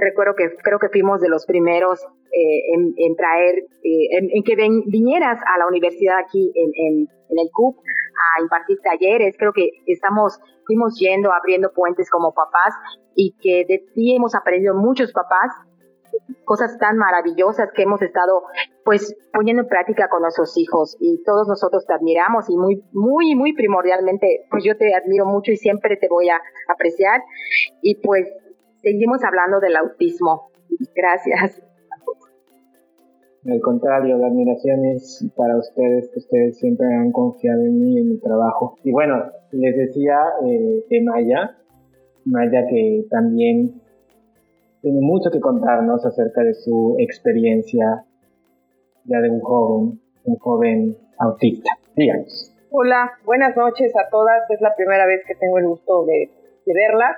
recuerdo 0.00 0.34
que 0.36 0.50
creo 0.62 0.78
que 0.78 0.88
fuimos 0.88 1.20
de 1.20 1.28
los 1.28 1.46
primeros 1.46 2.04
eh, 2.32 2.94
en, 2.96 3.16
traer, 3.16 3.54
eh, 3.82 4.08
en, 4.10 4.42
que 4.44 4.56
vinieras 4.86 5.38
a 5.46 5.58
la 5.58 5.66
universidad 5.66 6.18
aquí 6.18 6.52
en, 6.54 6.70
en, 6.74 7.08
el 7.38 7.50
CUP 7.52 7.76
a 7.78 8.42
impartir 8.42 8.78
talleres. 8.82 9.36
Creo 9.38 9.52
que 9.52 9.70
estamos, 9.86 10.38
fuimos 10.66 10.98
yendo, 10.98 11.32
abriendo 11.32 11.72
puentes 11.74 12.10
como 12.10 12.34
papás 12.34 12.74
y 13.14 13.34
que 13.40 13.64
de 13.66 13.84
ti 13.94 14.14
hemos 14.14 14.34
aprendido 14.34 14.74
muchos 14.74 15.12
papás 15.12 15.50
cosas 16.46 16.78
tan 16.78 16.96
maravillosas 16.96 17.68
que 17.74 17.82
hemos 17.82 18.00
estado 18.00 18.44
pues 18.84 19.14
poniendo 19.34 19.64
en 19.64 19.68
práctica 19.68 20.08
con 20.08 20.22
nuestros 20.22 20.56
hijos 20.56 20.96
y 21.00 21.22
todos 21.24 21.46
nosotros 21.46 21.84
te 21.86 21.92
admiramos 21.92 22.48
y 22.48 22.56
muy 22.56 22.82
muy 22.92 23.34
muy 23.34 23.52
primordialmente 23.52 24.46
pues 24.50 24.64
yo 24.64 24.78
te 24.78 24.94
admiro 24.94 25.26
mucho 25.26 25.52
y 25.52 25.56
siempre 25.56 25.98
te 25.98 26.08
voy 26.08 26.30
a 26.30 26.40
apreciar 26.68 27.20
y 27.82 27.96
pues 27.96 28.32
seguimos 28.80 29.22
hablando 29.24 29.58
del 29.60 29.76
autismo. 29.76 30.50
Gracias. 30.94 31.60
Al 33.48 33.60
contrario, 33.60 34.18
la 34.18 34.26
admiración 34.26 34.84
es 34.86 35.24
para 35.36 35.56
ustedes, 35.56 36.08
que 36.12 36.18
ustedes 36.18 36.58
siempre 36.58 36.86
han 36.92 37.12
confiado 37.12 37.64
en 37.64 37.78
mí 37.78 37.94
y 37.94 37.98
en 37.98 38.08
mi 38.08 38.18
trabajo. 38.18 38.76
Y 38.82 38.90
bueno, 38.90 39.22
les 39.52 39.76
decía 39.76 40.18
eh, 40.44 40.84
de 40.90 41.02
Maya, 41.02 41.56
Maya 42.24 42.66
que 42.68 43.06
también 43.08 43.80
tiene 44.82 45.00
mucho 45.00 45.30
que 45.30 45.40
contarnos 45.40 46.04
acerca 46.04 46.42
de 46.42 46.54
su 46.54 46.96
experiencia 46.98 48.04
ya 49.04 49.20
de 49.20 49.30
un 49.30 49.40
joven, 49.40 50.00
un 50.24 50.36
joven 50.36 50.96
autista. 51.18 51.70
Díganos. 51.94 52.52
Hola, 52.70 53.12
buenas 53.24 53.56
noches 53.56 53.92
a 53.96 54.08
todas. 54.10 54.50
Es 54.50 54.60
la 54.60 54.74
primera 54.74 55.06
vez 55.06 55.22
que 55.26 55.34
tengo 55.34 55.58
el 55.58 55.66
gusto 55.66 56.04
de, 56.04 56.30
de 56.66 56.74
verlas. 56.74 57.16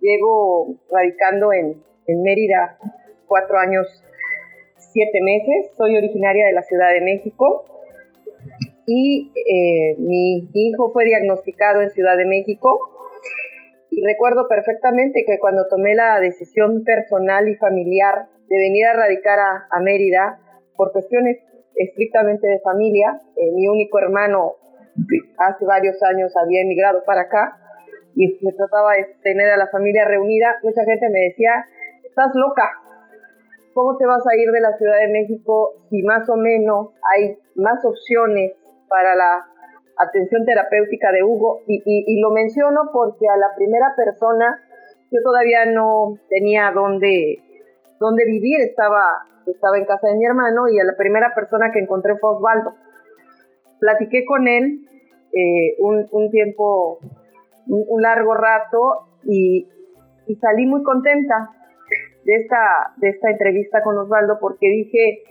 Llevo 0.00 0.76
radicando 0.90 1.52
en, 1.52 1.82
en 2.06 2.22
Mérida 2.22 2.78
cuatro 3.26 3.58
años 3.58 3.86
siete 4.76 5.20
meses. 5.22 5.74
Soy 5.76 5.96
originaria 5.96 6.46
de 6.46 6.52
la 6.52 6.62
Ciudad 6.62 6.92
de 6.92 7.00
México 7.00 7.64
y 8.86 9.32
eh, 9.34 9.96
mi 9.98 10.48
hijo 10.54 10.92
fue 10.92 11.04
diagnosticado 11.04 11.82
en 11.82 11.90
Ciudad 11.90 12.16
de 12.16 12.26
México. 12.26 12.91
Y 13.94 14.02
recuerdo 14.02 14.48
perfectamente 14.48 15.22
que 15.26 15.38
cuando 15.38 15.68
tomé 15.68 15.94
la 15.94 16.18
decisión 16.18 16.82
personal 16.82 17.46
y 17.46 17.56
familiar 17.56 18.26
de 18.48 18.56
venir 18.56 18.86
a 18.86 18.94
radicar 18.94 19.38
a, 19.38 19.80
Mérida 19.80 20.40
por 20.76 20.92
cuestiones 20.92 21.38
estrictamente 21.74 22.46
de 22.48 22.60
familia, 22.60 23.20
eh, 23.36 23.52
mi 23.52 23.68
único 23.68 23.98
hermano 23.98 24.54
hace 25.36 25.66
varios 25.66 26.02
años 26.02 26.34
había 26.36 26.62
emigrado 26.62 27.04
para 27.04 27.22
acá 27.22 27.58
y 28.14 28.28
se 28.28 28.52
trataba 28.52 28.94
de 28.94 29.14
tener 29.22 29.50
a 29.50 29.58
la 29.58 29.68
familia 29.68 30.06
reunida, 30.06 30.56
mucha 30.62 30.84
gente 30.84 31.10
me 31.10 31.20
decía, 31.28 31.66
estás 32.02 32.30
loca, 32.34 32.70
¿Cómo 33.74 33.96
te 33.96 34.04
vas 34.04 34.22
a 34.26 34.36
ir 34.36 34.50
de 34.50 34.60
la 34.60 34.76
Ciudad 34.76 34.98
de 35.00 35.08
México 35.08 35.72
si 35.88 36.02
más 36.02 36.28
o 36.28 36.36
menos 36.36 36.90
hay 37.10 37.38
más 37.54 37.82
opciones 37.84 38.52
para 38.86 39.14
la 39.14 39.46
atención 39.98 40.44
terapéutica 40.44 41.12
de 41.12 41.22
Hugo? 41.22 41.62
Y, 41.66 42.20
lo 42.20 42.30
menciono 42.30 42.90
porque 42.92 43.28
a 43.28 43.36
la 43.36 43.54
primera 43.56 43.94
persona 43.96 44.60
yo 45.10 45.20
todavía 45.22 45.66
no 45.66 46.18
tenía 46.28 46.70
dónde, 46.72 47.38
dónde 48.00 48.24
vivir, 48.24 48.60
estaba, 48.60 49.26
estaba 49.46 49.78
en 49.78 49.84
casa 49.84 50.08
de 50.08 50.16
mi 50.16 50.24
hermano 50.24 50.68
y 50.68 50.78
a 50.78 50.84
la 50.84 50.96
primera 50.96 51.34
persona 51.34 51.70
que 51.72 51.80
encontré 51.80 52.16
fue 52.16 52.36
Osvaldo. 52.36 52.74
Platiqué 53.80 54.24
con 54.24 54.48
él 54.48 54.88
eh, 55.32 55.76
un, 55.78 56.30
tiempo, 56.30 56.98
un, 57.66 58.02
largo 58.02 58.34
rato 58.34 59.08
y, 59.24 59.68
y 60.26 60.34
salí 60.36 60.66
muy 60.66 60.82
contenta 60.82 61.50
de 62.24 62.36
esta, 62.36 62.92
de 62.96 63.08
esta 63.10 63.30
entrevista 63.30 63.82
con 63.82 63.98
Osvaldo 63.98 64.38
porque 64.40 64.68
dije, 64.68 65.22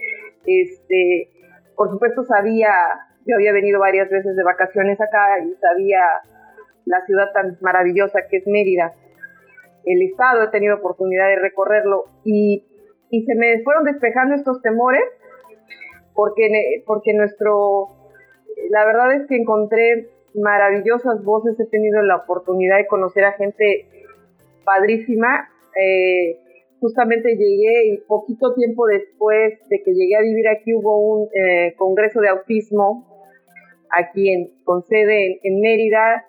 este, 0.46 1.30
por 1.76 1.90
supuesto 1.90 2.24
sabía, 2.24 2.72
yo 3.26 3.36
había 3.36 3.54
venido 3.54 3.80
varias 3.80 4.10
veces 4.10 4.36
de 4.36 4.44
vacaciones 4.44 5.00
acá 5.00 5.40
y 5.40 5.54
sabía 5.56 6.02
la 6.86 7.06
ciudad 7.06 7.32
tan 7.34 7.58
maravillosa 7.62 8.22
que 8.30 8.38
es 8.38 8.48
Mérida. 8.48 8.94
El 9.86 10.02
estado 10.04 10.44
he 10.44 10.48
tenido 10.50 10.76
oportunidad 10.76 11.28
de 11.30 11.38
recorrerlo 11.38 12.06
y, 12.24 12.66
y 13.10 13.24
se 13.24 13.36
me 13.36 13.62
fueron 13.64 13.84
despejando 13.84 14.36
estos 14.36 14.62
temores 14.62 15.04
porque, 16.14 16.84
porque 16.86 17.14
nuestro, 17.14 17.90
la 18.70 18.86
verdad 18.86 19.14
es 19.14 19.28
que 19.28 19.36
encontré 19.36 20.10
maravillosas 20.36 21.24
voces, 21.24 21.60
he 21.60 21.66
tenido 21.66 22.02
la 22.02 22.18
oportunidad 22.18 22.78
de 22.78 22.88
conocer 22.88 23.26
a 23.26 23.34
gente 23.34 23.88
padrísima. 24.64 25.50
Eh, 25.80 26.38
justamente 26.80 27.36
llegué 27.36 27.94
y 27.94 27.98
poquito 28.08 28.54
tiempo 28.56 28.88
después 28.88 29.60
de 29.70 29.84
que 29.84 29.94
llegué 29.94 30.16
a 30.18 30.22
vivir 30.22 30.48
aquí 30.48 30.74
hubo 30.74 30.98
un 30.98 31.30
eh, 31.34 31.76
congreso 31.78 32.20
de 32.22 32.30
autismo 32.30 33.11
aquí 33.98 34.32
en, 34.32 34.52
con 34.64 34.84
sede 34.84 35.40
en, 35.44 35.62
Mérida, 35.62 36.26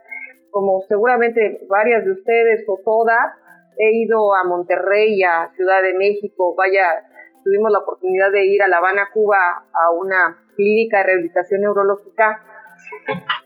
como 0.51 0.83
seguramente 0.89 1.61
varias 1.69 2.05
de 2.05 2.13
ustedes 2.13 2.65
o 2.69 2.79
todas, 2.85 3.33
he 3.79 3.93
ido 3.97 4.35
a 4.35 4.45
Monterrey, 4.45 5.23
a 5.23 5.51
Ciudad 5.57 5.83
de 5.83 5.95
México, 5.95 6.55
vaya, 6.55 7.05
tuvimos 7.45 7.73
la 7.73 7.79
oportunidad 7.79 8.31
de 8.31 8.45
ir 8.47 8.63
a 8.63 8.69
La 8.69 8.79
Habana, 8.79 9.09
Cuba, 9.13 9.65
a 9.73 9.91
una 9.93 10.39
clínica 10.57 10.99
de 10.99 11.05
rehabilitación 11.05 11.63
neurológica 11.63 12.43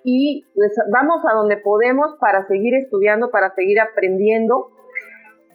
y 0.04 0.44
pues, 0.54 0.72
vamos 0.92 1.24
a 1.28 1.34
donde 1.34 1.56
podemos 1.56 2.16
para 2.20 2.46
seguir 2.46 2.74
estudiando, 2.74 3.30
para 3.30 3.54
seguir 3.54 3.80
aprendiendo 3.80 4.70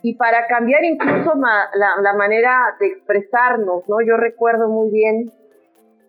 y 0.04 0.16
para 0.16 0.48
cambiar 0.48 0.84
incluso 0.84 1.34
la, 1.36 2.14
manera 2.14 2.76
de 2.80 2.88
expresarnos, 2.88 3.88
¿no? 3.88 4.02
Yo 4.06 4.18
recuerdo 4.18 4.68
muy 4.68 4.92
bien 4.92 5.32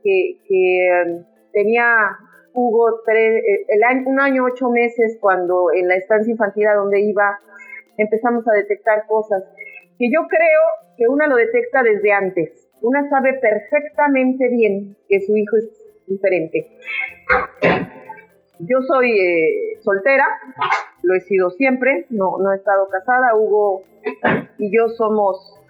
que, 0.02 0.38
em, 0.48 1.24
tenía 1.52 2.18
Hugo 2.54 3.00
tres, 3.04 3.42
eh, 3.42 3.66
el 3.68 3.82
año, 3.84 4.02
un 4.06 4.20
año, 4.20 4.44
ocho 4.44 4.70
meses, 4.70 5.18
cuando 5.20 5.72
en 5.74 5.88
la 5.88 5.96
estancia 5.96 6.30
infantil 6.30 6.66
donde 6.76 7.00
iba 7.00 7.38
empezamos 7.96 8.46
a 8.48 8.52
detectar 8.52 9.06
cosas 9.06 9.44
que 9.98 10.10
yo 10.10 10.26
creo 10.28 10.60
que 10.96 11.06
una 11.08 11.26
lo 11.26 11.36
detecta 11.36 11.82
desde 11.82 12.12
antes. 12.12 12.68
Una 12.80 13.08
sabe 13.08 13.34
perfectamente 13.34 14.48
bien 14.48 14.96
que 15.08 15.20
su 15.20 15.36
hijo 15.36 15.56
es 15.56 15.70
diferente. 16.06 16.66
Yo 18.58 18.80
soy 18.82 19.10
eh, 19.10 19.78
soltera, 19.80 20.26
lo 21.02 21.14
he 21.14 21.20
sido 21.20 21.50
siempre, 21.50 22.06
no, 22.10 22.38
no 22.38 22.52
he 22.52 22.56
estado 22.56 22.88
casada, 22.88 23.36
Hugo 23.36 23.82
y 24.58 24.76
yo 24.76 24.88
somos, 24.88 25.60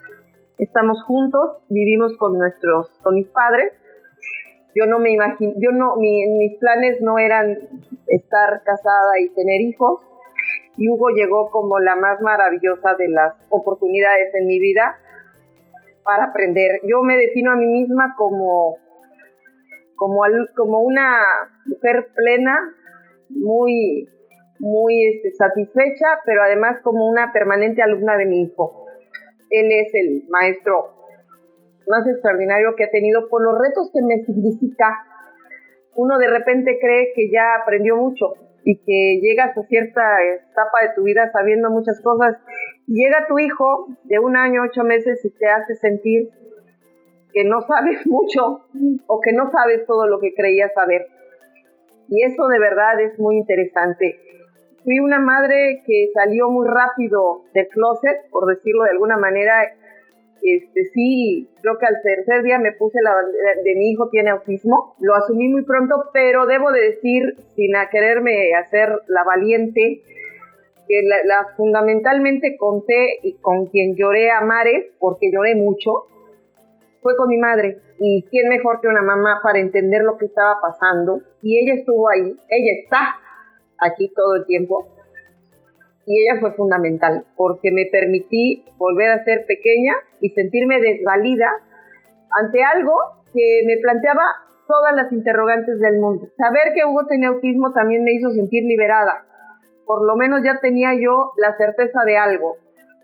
estamos 0.58 1.02
juntos, 1.04 1.58
vivimos 1.68 2.16
con 2.16 2.38
nuestros, 2.38 2.88
con 3.02 3.14
mis 3.14 3.28
padres. 3.28 3.72
Yo 4.74 4.86
no 4.86 4.98
me 4.98 5.10
imagino, 5.12 5.52
yo 5.56 5.70
no, 5.72 5.96
mis 5.96 6.58
planes 6.58 7.00
no 7.00 7.18
eran 7.18 7.58
estar 8.06 8.62
casada 8.64 9.20
y 9.20 9.28
tener 9.30 9.60
hijos. 9.60 10.00
Y 10.76 10.88
Hugo 10.88 11.10
llegó 11.10 11.50
como 11.50 11.78
la 11.78 11.96
más 11.96 12.20
maravillosa 12.20 12.94
de 12.98 13.08
las 13.08 13.34
oportunidades 13.50 14.34
en 14.34 14.46
mi 14.46 14.58
vida 14.58 14.98
para 16.02 16.24
aprender. 16.24 16.80
Yo 16.84 17.02
me 17.02 17.16
defino 17.16 17.52
a 17.52 17.56
mí 17.56 17.66
misma 17.66 18.14
como 18.16 18.78
una 20.80 21.18
mujer 21.66 22.08
plena, 22.14 22.58
muy 23.28 24.08
muy 24.62 25.08
este, 25.08 25.32
satisfecha, 25.32 26.20
pero 26.24 26.42
además 26.42 26.78
como 26.82 27.08
una 27.08 27.32
permanente 27.32 27.82
alumna 27.82 28.16
de 28.16 28.26
mi 28.26 28.42
hijo. 28.42 28.86
Él 29.50 29.66
es 29.70 29.92
el 29.92 30.22
maestro 30.28 31.01
más 31.88 32.06
extraordinario 32.06 32.74
que 32.76 32.84
ha 32.84 32.90
tenido 32.90 33.28
por 33.28 33.42
los 33.42 33.58
retos 33.58 33.90
que 33.92 34.02
me 34.02 34.24
significa. 34.24 35.04
Uno 35.94 36.18
de 36.18 36.28
repente 36.28 36.78
cree 36.80 37.12
que 37.14 37.30
ya 37.30 37.56
aprendió 37.62 37.96
mucho 37.96 38.34
y 38.64 38.78
que 38.78 39.20
llegas 39.20 39.56
a 39.56 39.62
cierta 39.64 40.02
etapa 40.22 40.82
de 40.82 40.94
tu 40.94 41.02
vida 41.02 41.30
sabiendo 41.32 41.70
muchas 41.70 42.00
cosas. 42.00 42.36
Llega 42.86 43.26
tu 43.28 43.38
hijo 43.38 43.88
de 44.04 44.18
un 44.18 44.36
año, 44.36 44.62
ocho 44.62 44.84
meses 44.84 45.24
y 45.24 45.30
te 45.30 45.48
hace 45.48 45.74
sentir 45.74 46.30
que 47.32 47.44
no 47.44 47.60
sabes 47.62 48.06
mucho 48.06 48.64
o 49.06 49.20
que 49.20 49.32
no 49.32 49.50
sabes 49.50 49.86
todo 49.86 50.06
lo 50.06 50.20
que 50.20 50.34
creías 50.34 50.72
saber. 50.74 51.06
Y 52.08 52.24
eso 52.24 52.46
de 52.48 52.58
verdad 52.58 53.00
es 53.00 53.18
muy 53.18 53.36
interesante 53.36 54.18
fui 54.84 54.98
una 54.98 55.20
madre 55.20 55.82
que 55.86 56.10
salió 56.14 56.50
muy 56.50 56.66
rápido 56.68 57.42
del 57.54 57.68
closet, 57.68 58.28
por 58.30 58.46
decirlo 58.46 58.84
de 58.84 58.90
alguna 58.90 59.16
manera. 59.16 59.62
Este, 60.42 60.90
sí, 60.92 61.48
creo 61.60 61.78
que 61.78 61.86
al 61.86 62.02
tercer 62.02 62.42
día 62.42 62.58
me 62.58 62.72
puse 62.72 62.98
la 63.00 63.14
de 63.62 63.74
mi 63.76 63.92
hijo 63.92 64.08
tiene 64.10 64.30
autismo. 64.30 64.96
Lo 64.98 65.14
asumí 65.14 65.48
muy 65.48 65.62
pronto, 65.64 65.94
pero 66.12 66.46
debo 66.46 66.72
de 66.72 66.80
decir, 66.80 67.36
sin 67.54 67.76
a 67.76 67.88
quererme 67.90 68.54
hacer 68.54 68.88
la 69.06 69.22
valiente, 69.24 70.02
que 70.88 71.02
la, 71.02 71.46
fundamentalmente 71.56 72.56
conté 72.56 73.20
y 73.22 73.34
con 73.34 73.66
quien 73.66 73.94
lloré 73.94 74.32
a 74.32 74.40
mares, 74.40 74.86
porque 74.98 75.30
lloré 75.32 75.54
mucho, 75.54 76.06
fue 77.02 77.16
con 77.16 77.28
mi 77.28 77.38
madre. 77.38 77.78
Y 78.00 78.24
quién 78.30 78.48
mejor 78.48 78.80
que 78.80 78.88
una 78.88 79.02
mamá 79.02 79.40
para 79.44 79.60
entender 79.60 80.02
lo 80.02 80.18
que 80.18 80.26
estaba 80.26 80.60
pasando. 80.60 81.20
Y 81.40 81.58
ella 81.58 81.74
estuvo 81.74 82.08
ahí, 82.08 82.36
ella 82.48 82.72
está 82.82 83.16
aquí 83.78 84.12
todo 84.14 84.36
el 84.36 84.46
tiempo. 84.46 84.88
Y 86.06 86.20
ella 86.20 86.40
fue 86.40 86.52
fundamental 86.54 87.24
porque 87.36 87.70
me 87.70 87.86
permití 87.90 88.64
volver 88.76 89.10
a 89.10 89.24
ser 89.24 89.46
pequeña 89.46 89.94
y 90.20 90.30
sentirme 90.30 90.80
desvalida 90.80 91.48
ante 92.30 92.62
algo 92.64 92.94
que 93.32 93.62
me 93.66 93.76
planteaba 93.80 94.22
todas 94.66 94.94
las 94.96 95.12
interrogantes 95.12 95.78
del 95.80 95.98
mundo. 95.98 96.28
Saber 96.36 96.72
que 96.74 96.84
Hugo 96.84 97.06
tenía 97.06 97.28
autismo 97.28 97.72
también 97.72 98.04
me 98.04 98.14
hizo 98.14 98.30
sentir 98.30 98.64
liberada. 98.64 99.24
Por 99.86 100.06
lo 100.06 100.16
menos 100.16 100.42
ya 100.42 100.58
tenía 100.60 100.94
yo 100.94 101.32
la 101.36 101.56
certeza 101.56 102.04
de 102.04 102.16
algo 102.16 102.56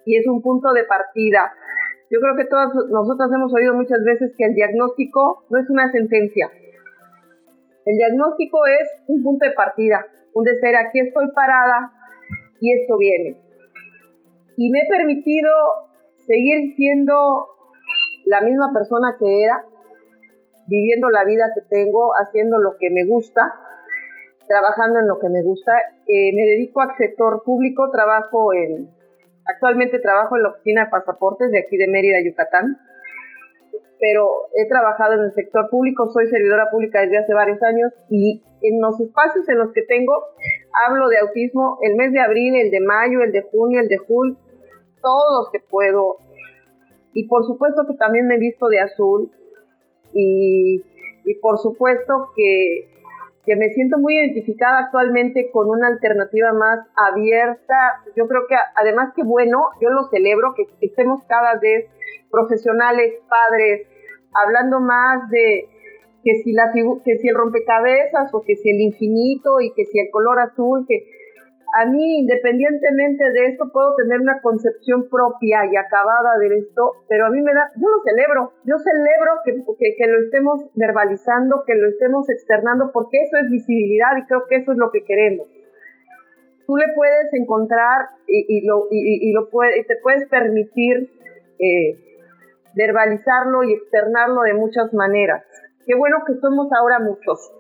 y 0.07 0.17
es 0.17 0.27
un 0.27 0.41
punto 0.43 0.73
de 0.73 0.85
partida. 0.85 1.53
Yo 2.11 2.21
creo 2.21 2.37
que 2.37 2.47
todas 2.47 2.73
nosotras 2.89 3.29
hemos 3.35 3.53
oído 3.55 3.75
muchas 3.75 4.03
veces 4.05 4.33
que 4.39 4.47
el 4.47 4.55
diagnóstico 4.55 5.45
no 5.51 5.59
es 5.61 5.69
una 5.69 5.93
sentencia. 5.93 6.51
El 7.85 7.97
diagnóstico 7.97 8.59
es 8.67 8.89
un 9.07 9.23
punto 9.23 9.47
de 9.47 9.53
partida, 9.53 10.07
un 10.35 10.45
decir 10.45 10.75
aquí 10.77 11.01
estoy 11.01 11.31
parada 11.35 11.93
y 12.61 12.73
esto 12.73 12.99
viene. 12.99 13.37
Y 14.57 14.71
me 14.71 14.81
he 14.81 14.89
permitido 14.89 15.51
seguir 16.27 16.75
siendo 16.77 17.47
la 18.27 18.41
misma 18.43 18.73
persona 18.73 19.17
que 19.19 19.45
era, 19.45 19.65
viviendo 20.67 21.09
la 21.11 21.25
vida 21.25 21.47
que 21.55 21.63
tengo, 21.69 22.13
haciendo 22.15 22.59
lo 22.59 22.77
que 22.79 22.91
me 22.91 23.07
gusta, 23.07 23.55
trabajando 24.47 25.01
en 25.01 25.09
lo 25.09 25.19
que 25.19 25.29
me 25.29 25.43
gusta. 25.43 25.73
Eh, 26.07 26.33
me 26.35 26.43
dedico 26.43 26.81
al 26.81 26.97
sector 26.97 27.43
público, 27.45 27.91
trabajo 27.91 28.53
en, 28.53 28.91
actualmente 29.47 29.99
trabajo 30.01 30.37
en 30.37 30.43
la 30.43 30.51
oficina 30.51 30.85
de 30.85 30.91
pasaportes 30.91 31.51
de 31.51 31.61
aquí 31.61 31.77
de 31.77 31.89
Mérida, 31.89 32.19
Yucatán, 32.25 32.79
pero 34.01 34.49
he 34.55 34.69
trabajado 34.69 35.15
en 35.15 35.21
el 35.21 35.35
sector 35.35 35.69
público, 35.71 36.11
soy 36.11 36.29
servidora 36.29 36.71
pública 36.71 37.01
desde 37.01 37.19
hace 37.19 37.35
varios 37.35 37.63
años 37.63 37.93
y 38.09 38.43
en 38.63 38.81
los 38.81 38.99
espacios 39.01 39.49
en 39.49 39.59
los 39.59 39.73
que 39.73 39.83
tengo 39.83 40.13
hablo 40.87 41.09
de 41.09 41.19
autismo 41.19 41.79
el 41.83 41.97
mes 41.97 42.13
de 42.13 42.21
abril, 42.21 42.55
el 42.57 42.71
de 42.71 42.81
mayo, 42.81 43.23
el 43.23 43.33
de 43.33 43.43
junio, 43.43 43.81
el 43.81 43.89
de 43.89 43.99
julio, 43.99 44.37
todos 45.03 45.43
los 45.43 45.51
que 45.53 45.61
puedo. 45.61 46.17
Y 47.13 47.27
por 47.27 47.45
supuesto 47.45 47.83
que 47.87 47.95
también 47.95 48.27
me 48.27 48.37
he 48.37 48.39
visto 48.39 48.69
de 48.69 48.81
azul 48.81 49.31
y, 50.13 50.83
por 51.43 51.59
supuesto 51.59 52.31
que, 52.35 52.89
que 53.45 53.57
me 53.57 53.71
siento 53.71 53.99
muy 53.99 54.15
identificada 54.15 54.79
actualmente 54.79 55.51
con 55.51 55.69
una 55.69 55.89
alternativa 55.89 56.53
más 56.53 56.81
abierta. 56.97 58.03
Yo 58.17 58.27
creo 58.27 58.43
que 58.49 58.57
además 58.77 59.13
que 59.15 59.23
bueno, 59.23 59.67
yo 59.81 59.91
lo 59.91 60.09
celebro, 60.09 60.55
que 60.55 60.67
estemos 60.81 61.23
cada 61.29 61.59
vez 61.59 61.87
profesionales, 62.31 63.15
padres, 63.29 63.87
hablando 64.35 64.81
más 64.81 65.29
de 65.31 65.69
que 66.25 66.35
si, 66.43 66.53
la, 66.53 66.71
que 66.73 67.17
si 67.19 67.29
el 67.29 67.35
rompecabezas 67.35 68.33
o 68.35 68.43
que 68.43 68.57
si 68.57 68.71
el 68.71 68.81
infinito 68.81 69.61
y 69.61 69.73
que 69.73 69.85
si 69.87 69.99
el 69.99 70.11
color 70.11 70.41
azul, 70.41 70.85
que 70.87 71.07
a 71.75 71.87
mí, 71.87 72.21
independientemente 72.21 73.31
de 73.31 73.47
esto, 73.47 73.71
puedo 73.73 73.95
tener 73.97 74.21
una 74.21 74.41
concepción 74.41 75.09
propia 75.09 75.67
y 75.71 75.77
acabada 75.77 76.39
de 76.39 76.59
esto, 76.59 76.93
pero 77.09 77.27
a 77.27 77.31
mí 77.31 77.43
me 77.43 77.53
da, 77.53 77.71
yo 77.77 77.89
lo 77.89 78.03
celebro, 78.03 78.53
yo 78.65 78.79
celebro 78.79 79.33
que, 79.45 79.97
que, 79.97 80.07
lo 80.07 80.19
estemos 80.25 80.67
verbalizando, 80.75 81.65
que 81.67 81.75
lo 81.75 81.89
estemos 81.89 82.29
externando, 82.31 82.91
porque 82.93 83.19
eso 83.21 83.37
es 83.37 83.51
visibilidad 83.51 84.17
y 84.17 84.27
creo 84.27 84.47
que 84.49 84.57
eso 84.57 84.73
es 84.73 84.79
lo 84.79 84.91
que 84.91 85.05
queremos. 85.05 85.47
Tú 86.67 86.77
le 86.77 86.87
puedes 86.95 87.33
encontrar 87.33 88.09
y, 88.27 88.67
lo, 88.67 88.89
y, 88.91 89.33
lo 89.33 89.49
puede, 89.49 89.81
y 89.81 89.85
te 89.85 89.97
puedes 90.03 90.29
permitir 90.29 91.11
eh, 91.59 91.97
verbalizarlo 92.75 93.65
y 93.65 93.75
externarlo 93.75 94.43
de 94.43 94.55
muchas 94.55 94.93
maneras. 94.95 95.45
Qué 95.87 95.95
bueno 95.95 96.19
que 96.27 96.35
somos 96.35 96.69
ahora 96.73 96.99
muchos 96.99 97.51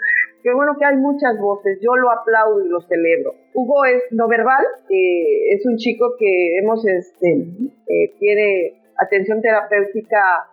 Qué 0.42 0.54
bueno 0.54 0.76
que 0.78 0.84
hay 0.84 0.96
muchas 0.96 1.36
voces, 1.38 1.78
yo 1.82 1.96
lo 1.96 2.10
aplaudo 2.10 2.64
y 2.64 2.68
lo 2.68 2.80
celebro. 2.82 3.34
Hugo 3.54 3.84
es 3.84 4.02
no 4.12 4.28
verbal, 4.28 4.64
eh, 4.88 5.54
es 5.54 5.66
un 5.66 5.76
chico 5.76 6.14
que 6.16 6.58
hemos, 6.58 6.86
este, 6.86 7.32
eh, 7.88 8.14
tiene 8.20 8.80
atención 8.96 9.42
terapéutica 9.42 10.46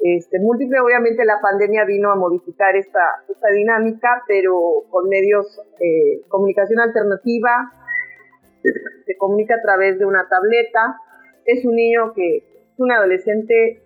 este, 0.00 0.38
múltiple. 0.38 0.80
Obviamente 0.80 1.24
la 1.24 1.40
pandemia 1.40 1.84
vino 1.86 2.12
a 2.12 2.16
modificar 2.16 2.76
esta, 2.76 3.24
esta 3.26 3.48
dinámica, 3.48 4.22
pero 4.28 4.84
con 4.90 5.08
medios 5.08 5.46
eh, 5.80 6.20
comunicación 6.28 6.80
alternativa, 6.80 7.72
se 9.06 9.16
comunica 9.16 9.54
a 9.54 9.62
través 9.62 9.98
de 9.98 10.04
una 10.04 10.28
tableta. 10.28 10.98
Es 11.46 11.64
un 11.64 11.74
niño 11.74 12.12
que 12.14 12.36
es 12.36 12.78
un 12.78 12.92
adolescente 12.92 13.82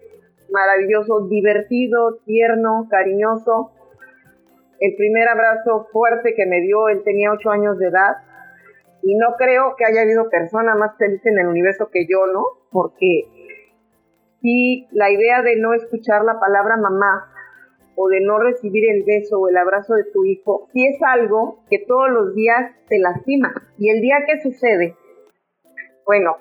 maravilloso, 0.51 1.26
divertido, 1.28 2.18
tierno, 2.24 2.86
cariñoso 2.90 3.72
el 4.80 4.94
primer 4.97 5.28
abrazo 5.28 5.88
fuerte 5.90 6.34
que 6.34 6.47
me 6.47 6.61
dio, 6.61 6.88
él 6.88 7.03
tenía 7.03 7.32
ocho 7.32 7.51
años 7.51 7.78
de 7.78 7.88
edad. 7.88 8.16
Y 9.03 9.14
no 9.16 9.34
creo 9.38 9.74
que 9.76 9.84
haya 9.84 10.03
habido 10.03 10.28
persona 10.28 10.74
más 10.74 10.97
feliz 10.99 11.24
en 11.26 11.38
el 11.38 11.47
universo 11.47 11.90
que 11.90 12.07
yo, 12.07 12.26
¿no? 12.26 12.44
Porque 12.70 13.28
si 14.40 14.86
la 14.90 15.11
idea 15.11 15.42
de 15.42 15.57
no 15.57 15.74
escuchar 15.74 16.24
la 16.24 16.38
palabra 16.40 16.76
mamá 16.76 17.32
o 17.94 18.09
de 18.09 18.20
no 18.20 18.38
recibir 18.38 18.84
el 18.90 19.05
beso 19.05 19.38
o 19.38 19.49
el 19.49 19.57
abrazo 19.57 19.94
de 19.94 20.05
tu 20.12 20.24
hijo, 20.24 20.68
sí 20.72 20.86
es 20.86 20.99
algo 21.03 21.64
que 21.70 21.78
todos 21.86 22.11
los 22.11 22.34
días 22.34 22.72
te 22.88 22.99
lastima. 22.99 23.55
Y 23.78 23.90
el 23.90 24.01
día 24.01 24.16
que 24.26 24.42
sucede, 24.42 24.97
bueno, 26.05 26.36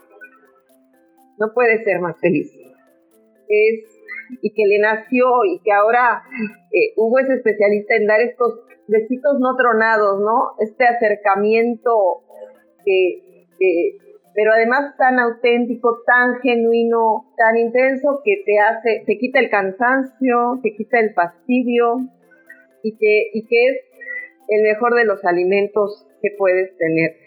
no 1.38 1.54
puede 1.54 1.84
ser 1.84 2.00
más 2.00 2.20
feliz. 2.20 2.52
Es 3.48 3.96
y 4.42 4.54
que 4.54 4.66
le 4.66 4.80
nació 4.80 5.26
y 5.46 5.60
que 5.60 5.72
ahora 5.72 6.24
eh, 6.72 6.94
Hugo 6.98 7.20
es 7.20 7.30
especialista 7.30 7.96
en 7.96 8.08
dar 8.08 8.22
estos 8.22 8.62
besitos 8.88 9.40
no 9.40 9.56
tronados, 9.56 10.20
¿no? 10.20 10.56
Este 10.60 10.86
acercamiento 10.86 12.24
que, 12.84 13.98
pero 14.34 14.52
además 14.54 14.96
tan 14.98 15.20
auténtico, 15.20 16.02
tan 16.06 16.40
genuino, 16.42 17.32
tan 17.38 17.58
intenso 17.58 18.22
que 18.24 18.44
te 18.46 18.60
hace, 18.60 19.04
te 19.06 19.18
quita 19.18 19.40
el 19.40 19.50
cansancio, 19.50 20.60
te 20.62 20.76
quita 20.76 21.00
el 21.00 21.14
fastidio 21.14 22.00
y 22.84 22.98
que, 22.98 23.30
y 23.34 23.48
que 23.48 23.68
es 23.68 23.78
el 24.48 24.64
mejor 24.64 24.94
de 24.96 25.06
los 25.06 25.24
alimentos 25.26 26.08
que 26.22 26.30
puedes 26.38 26.78
tener. 26.78 27.18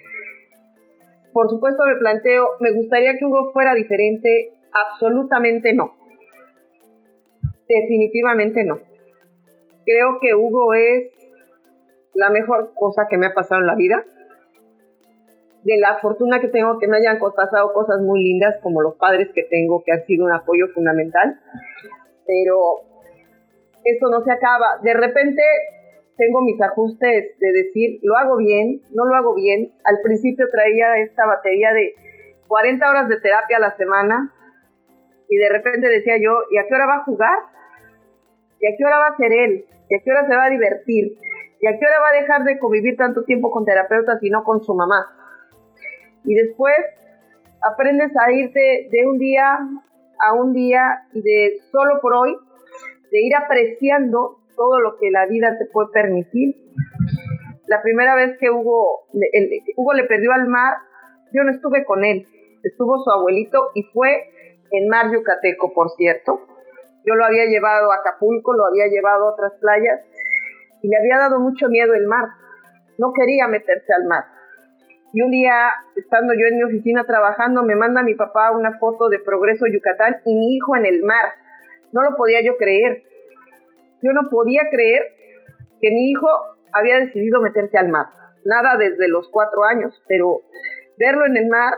Por 1.32 1.48
supuesto 1.50 1.84
me 1.86 1.96
planteo, 1.96 2.50
me 2.60 2.72
gustaría 2.72 3.16
que 3.18 3.24
Hugo 3.24 3.52
fuera 3.52 3.74
diferente, 3.74 4.52
absolutamente 4.72 5.72
no 5.72 5.97
Definitivamente 7.68 8.64
no. 8.64 8.78
Creo 9.84 10.18
que 10.20 10.34
Hugo 10.34 10.74
es 10.74 11.12
la 12.14 12.30
mejor 12.30 12.72
cosa 12.74 13.06
que 13.08 13.18
me 13.18 13.26
ha 13.26 13.34
pasado 13.34 13.60
en 13.60 13.66
la 13.66 13.74
vida. 13.74 14.04
De 15.64 15.76
la 15.78 15.98
fortuna 15.98 16.40
que 16.40 16.48
tengo 16.48 16.78
que 16.78 16.88
me 16.88 16.96
hayan 16.96 17.18
pasado 17.18 17.72
cosas 17.72 18.00
muy 18.00 18.22
lindas 18.22 18.56
como 18.62 18.80
los 18.80 18.96
padres 18.96 19.28
que 19.34 19.44
tengo 19.44 19.82
que 19.84 19.92
han 19.92 20.04
sido 20.06 20.24
un 20.24 20.32
apoyo 20.32 20.68
fundamental. 20.74 21.38
Pero 22.26 22.82
eso 23.84 24.08
no 24.10 24.22
se 24.22 24.32
acaba. 24.32 24.78
De 24.82 24.94
repente 24.94 25.42
tengo 26.16 26.42
mis 26.42 26.60
ajustes 26.60 27.38
de 27.38 27.52
decir, 27.52 28.00
lo 28.02 28.16
hago 28.16 28.36
bien, 28.36 28.82
no 28.90 29.04
lo 29.04 29.14
hago 29.14 29.34
bien. 29.34 29.72
Al 29.84 30.00
principio 30.02 30.46
traía 30.50 30.98
esta 30.98 31.26
batería 31.26 31.72
de 31.72 31.94
40 32.48 32.90
horas 32.90 33.08
de 33.08 33.20
terapia 33.20 33.58
a 33.58 33.60
la 33.60 33.76
semana 33.76 34.34
y 35.28 35.36
de 35.36 35.48
repente 35.48 35.88
decía 35.88 36.16
yo, 36.16 36.32
¿y 36.50 36.58
a 36.58 36.66
qué 36.66 36.74
hora 36.74 36.86
va 36.86 36.96
a 36.96 37.04
jugar? 37.04 37.38
¿Y 38.60 38.66
a 38.66 38.76
qué 38.76 38.84
hora 38.84 38.98
va 38.98 39.06
a 39.08 39.16
ser 39.16 39.32
él? 39.32 39.64
¿Y 39.88 39.94
a 39.94 40.00
qué 40.02 40.10
hora 40.10 40.26
se 40.26 40.36
va 40.36 40.44
a 40.44 40.50
divertir? 40.50 41.18
¿Y 41.60 41.66
a 41.66 41.78
qué 41.78 41.86
hora 41.86 42.00
va 42.00 42.08
a 42.08 42.20
dejar 42.20 42.44
de 42.44 42.58
convivir 42.58 42.96
tanto 42.96 43.24
tiempo 43.24 43.50
con 43.50 43.64
terapeutas 43.64 44.22
y 44.22 44.30
no 44.30 44.44
con 44.44 44.62
su 44.62 44.74
mamá? 44.74 45.06
Y 46.24 46.34
después 46.34 46.76
aprendes 47.62 48.12
a 48.16 48.32
irte 48.32 48.88
de 48.90 49.06
un 49.06 49.18
día 49.18 49.58
a 50.20 50.34
un 50.34 50.52
día 50.52 51.04
y 51.12 51.22
de 51.22 51.60
solo 51.70 52.00
por 52.00 52.14
hoy, 52.14 52.36
de 53.10 53.20
ir 53.20 53.34
apreciando 53.36 54.38
todo 54.56 54.80
lo 54.80 54.98
que 54.98 55.10
la 55.10 55.26
vida 55.26 55.56
te 55.58 55.66
puede 55.66 55.90
permitir. 55.92 56.56
La 57.66 57.82
primera 57.82 58.14
vez 58.14 58.38
que 58.38 58.50
Hugo, 58.50 59.06
Hugo 59.76 59.92
le 59.94 60.04
perdió 60.04 60.32
al 60.32 60.48
mar, 60.48 60.74
yo 61.32 61.44
no 61.44 61.52
estuve 61.52 61.84
con 61.84 62.04
él, 62.04 62.26
estuvo 62.62 62.98
su 62.98 63.10
abuelito 63.10 63.70
y 63.74 63.82
fue 63.84 64.30
en 64.70 64.88
Mar 64.88 65.12
Yucateco, 65.12 65.72
por 65.72 65.90
cierto. 65.90 66.40
Yo 67.08 67.14
lo 67.14 67.24
había 67.24 67.46
llevado 67.46 67.90
a 67.90 67.96
Acapulco, 67.96 68.52
lo 68.52 68.66
había 68.66 68.86
llevado 68.86 69.24
a 69.28 69.32
otras 69.32 69.52
playas 69.60 70.00
y 70.82 70.88
le 70.88 70.96
había 70.98 71.16
dado 71.16 71.40
mucho 71.40 71.68
miedo 71.68 71.94
el 71.94 72.06
mar. 72.06 72.26
No 72.98 73.12
quería 73.14 73.48
meterse 73.48 73.94
al 73.94 74.04
mar. 74.04 74.24
Y 75.14 75.22
un 75.22 75.30
día, 75.30 75.70
estando 75.96 76.34
yo 76.34 76.46
en 76.50 76.58
mi 76.58 76.64
oficina 76.64 77.04
trabajando, 77.04 77.62
me 77.62 77.76
manda 77.76 78.02
mi 78.02 78.14
papá 78.14 78.50
una 78.50 78.78
foto 78.78 79.08
de 79.08 79.20
Progreso 79.20 79.64
Yucatán 79.66 80.16
y 80.26 80.34
mi 80.34 80.56
hijo 80.56 80.76
en 80.76 80.84
el 80.84 81.02
mar. 81.02 81.32
No 81.92 82.02
lo 82.02 82.14
podía 82.14 82.42
yo 82.44 82.58
creer. 82.58 83.04
Yo 84.02 84.12
no 84.12 84.28
podía 84.28 84.68
creer 84.70 85.02
que 85.80 85.90
mi 85.90 86.10
hijo 86.10 86.28
había 86.72 86.98
decidido 86.98 87.40
meterse 87.40 87.78
al 87.78 87.88
mar. 87.88 88.06
Nada 88.44 88.76
desde 88.76 89.08
los 89.08 89.30
cuatro 89.30 89.64
años, 89.64 90.02
pero 90.08 90.42
verlo 90.98 91.24
en 91.24 91.38
el 91.38 91.48
mar 91.48 91.72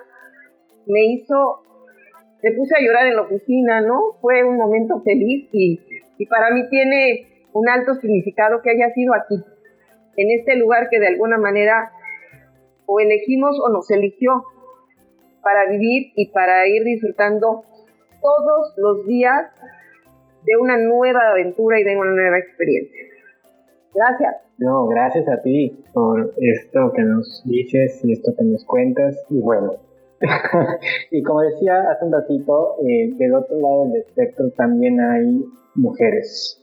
me 0.86 1.04
hizo 1.04 1.62
me 2.42 2.52
puse 2.52 2.74
a 2.76 2.80
llorar 2.84 3.06
en 3.06 3.16
la 3.16 3.22
oficina, 3.22 3.80
¿no? 3.80 4.16
Fue 4.20 4.44
un 4.44 4.56
momento 4.56 5.00
feliz 5.02 5.48
y, 5.52 5.80
y 6.18 6.26
para 6.26 6.50
mí 6.54 6.68
tiene 6.68 7.46
un 7.52 7.68
alto 7.68 7.94
significado 7.94 8.62
que 8.62 8.70
haya 8.70 8.92
sido 8.94 9.12
aquí, 9.14 9.42
en 10.16 10.30
este 10.38 10.56
lugar 10.56 10.88
que 10.90 11.00
de 11.00 11.08
alguna 11.08 11.38
manera 11.38 11.92
o 12.86 13.00
elegimos 13.00 13.58
o 13.64 13.70
nos 13.70 13.90
eligió 13.90 14.44
para 15.42 15.70
vivir 15.70 16.12
y 16.16 16.30
para 16.30 16.66
ir 16.68 16.84
disfrutando 16.84 17.64
todos 18.20 18.74
los 18.76 19.06
días 19.06 19.46
de 20.44 20.56
una 20.60 20.76
nueva 20.76 21.30
aventura 21.30 21.80
y 21.80 21.84
de 21.84 21.96
una 21.96 22.12
nueva 22.12 22.38
experiencia. 22.38 23.02
Gracias. 23.94 24.36
No, 24.58 24.86
gracias 24.88 25.28
a 25.28 25.40
ti 25.42 25.84
por 25.92 26.34
esto 26.36 26.92
que 26.94 27.02
nos 27.02 27.42
dices 27.46 28.04
y 28.04 28.12
esto 28.12 28.32
que 28.36 28.44
nos 28.44 28.64
cuentas. 28.64 29.16
Y 29.30 29.40
bueno, 29.40 29.72
y 31.10 31.22
como 31.22 31.40
decía 31.40 31.90
hace 31.90 32.04
un 32.04 32.12
ratito, 32.12 32.76
eh, 32.86 33.10
del 33.16 33.34
otro 33.34 33.58
lado 33.58 33.86
del 33.86 34.02
espectro 34.02 34.50
también 34.50 35.00
hay 35.00 35.44
mujeres. 35.74 36.56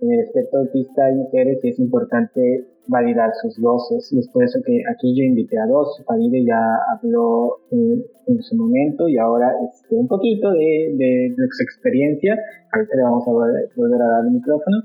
En 0.00 0.12
el 0.12 0.20
espectro 0.20 0.60
autista 0.60 1.04
hay 1.06 1.14
mujeres 1.14 1.58
y 1.62 1.68
es 1.70 1.78
importante 1.78 2.66
validar 2.88 3.30
sus 3.42 3.58
voces. 3.60 4.12
Y 4.12 4.18
es 4.18 4.28
por 4.28 4.44
eso 4.44 4.60
que 4.64 4.82
aquí 4.92 5.14
yo 5.16 5.24
invité 5.24 5.58
a 5.58 5.66
dos. 5.66 6.02
Faride 6.06 6.44
ya 6.44 6.60
habló 6.92 7.58
en, 7.70 8.04
su 8.42 8.56
momento 8.56 9.08
y 9.08 9.16
ahora 9.18 9.52
este, 9.68 9.94
un 9.94 10.08
poquito 10.08 10.50
de, 10.50 10.94
de, 10.96 11.34
su 11.50 11.62
experiencia. 11.62 12.36
Ahorita 12.72 12.96
le 12.96 13.02
vamos 13.02 13.26
a 13.26 13.30
volver, 13.30 14.02
a 14.02 14.08
dar 14.08 14.24
el 14.24 14.32
micrófono. 14.32 14.76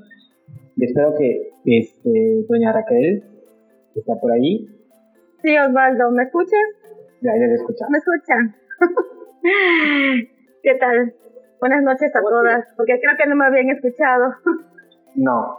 Y 0.78 0.86
espero 0.86 1.16
que 1.18 1.50
este, 1.66 2.46
doña 2.48 2.72
Raquel, 2.72 3.24
que 3.94 4.00
está 4.00 4.16
por 4.16 4.32
ahí. 4.32 4.68
Sí, 5.44 5.58
Osvaldo, 5.58 6.12
¿me 6.12 6.24
escuchas? 6.24 6.81
Ya, 7.22 7.32
ya 7.40 7.48
le 7.48 7.54
escuchamos. 7.54 7.92
¿Me 7.92 7.98
escuchan? 8.00 8.56
¿Qué 10.64 10.76
tal? 10.76 11.14
Buenas 11.60 11.84
noches 11.84 12.12
a 12.16 12.22
todas, 12.22 12.66
porque 12.76 13.00
creo 13.00 13.16
que 13.16 13.30
no 13.30 13.36
me 13.36 13.46
habían 13.46 13.70
escuchado. 13.70 14.34
No. 15.14 15.58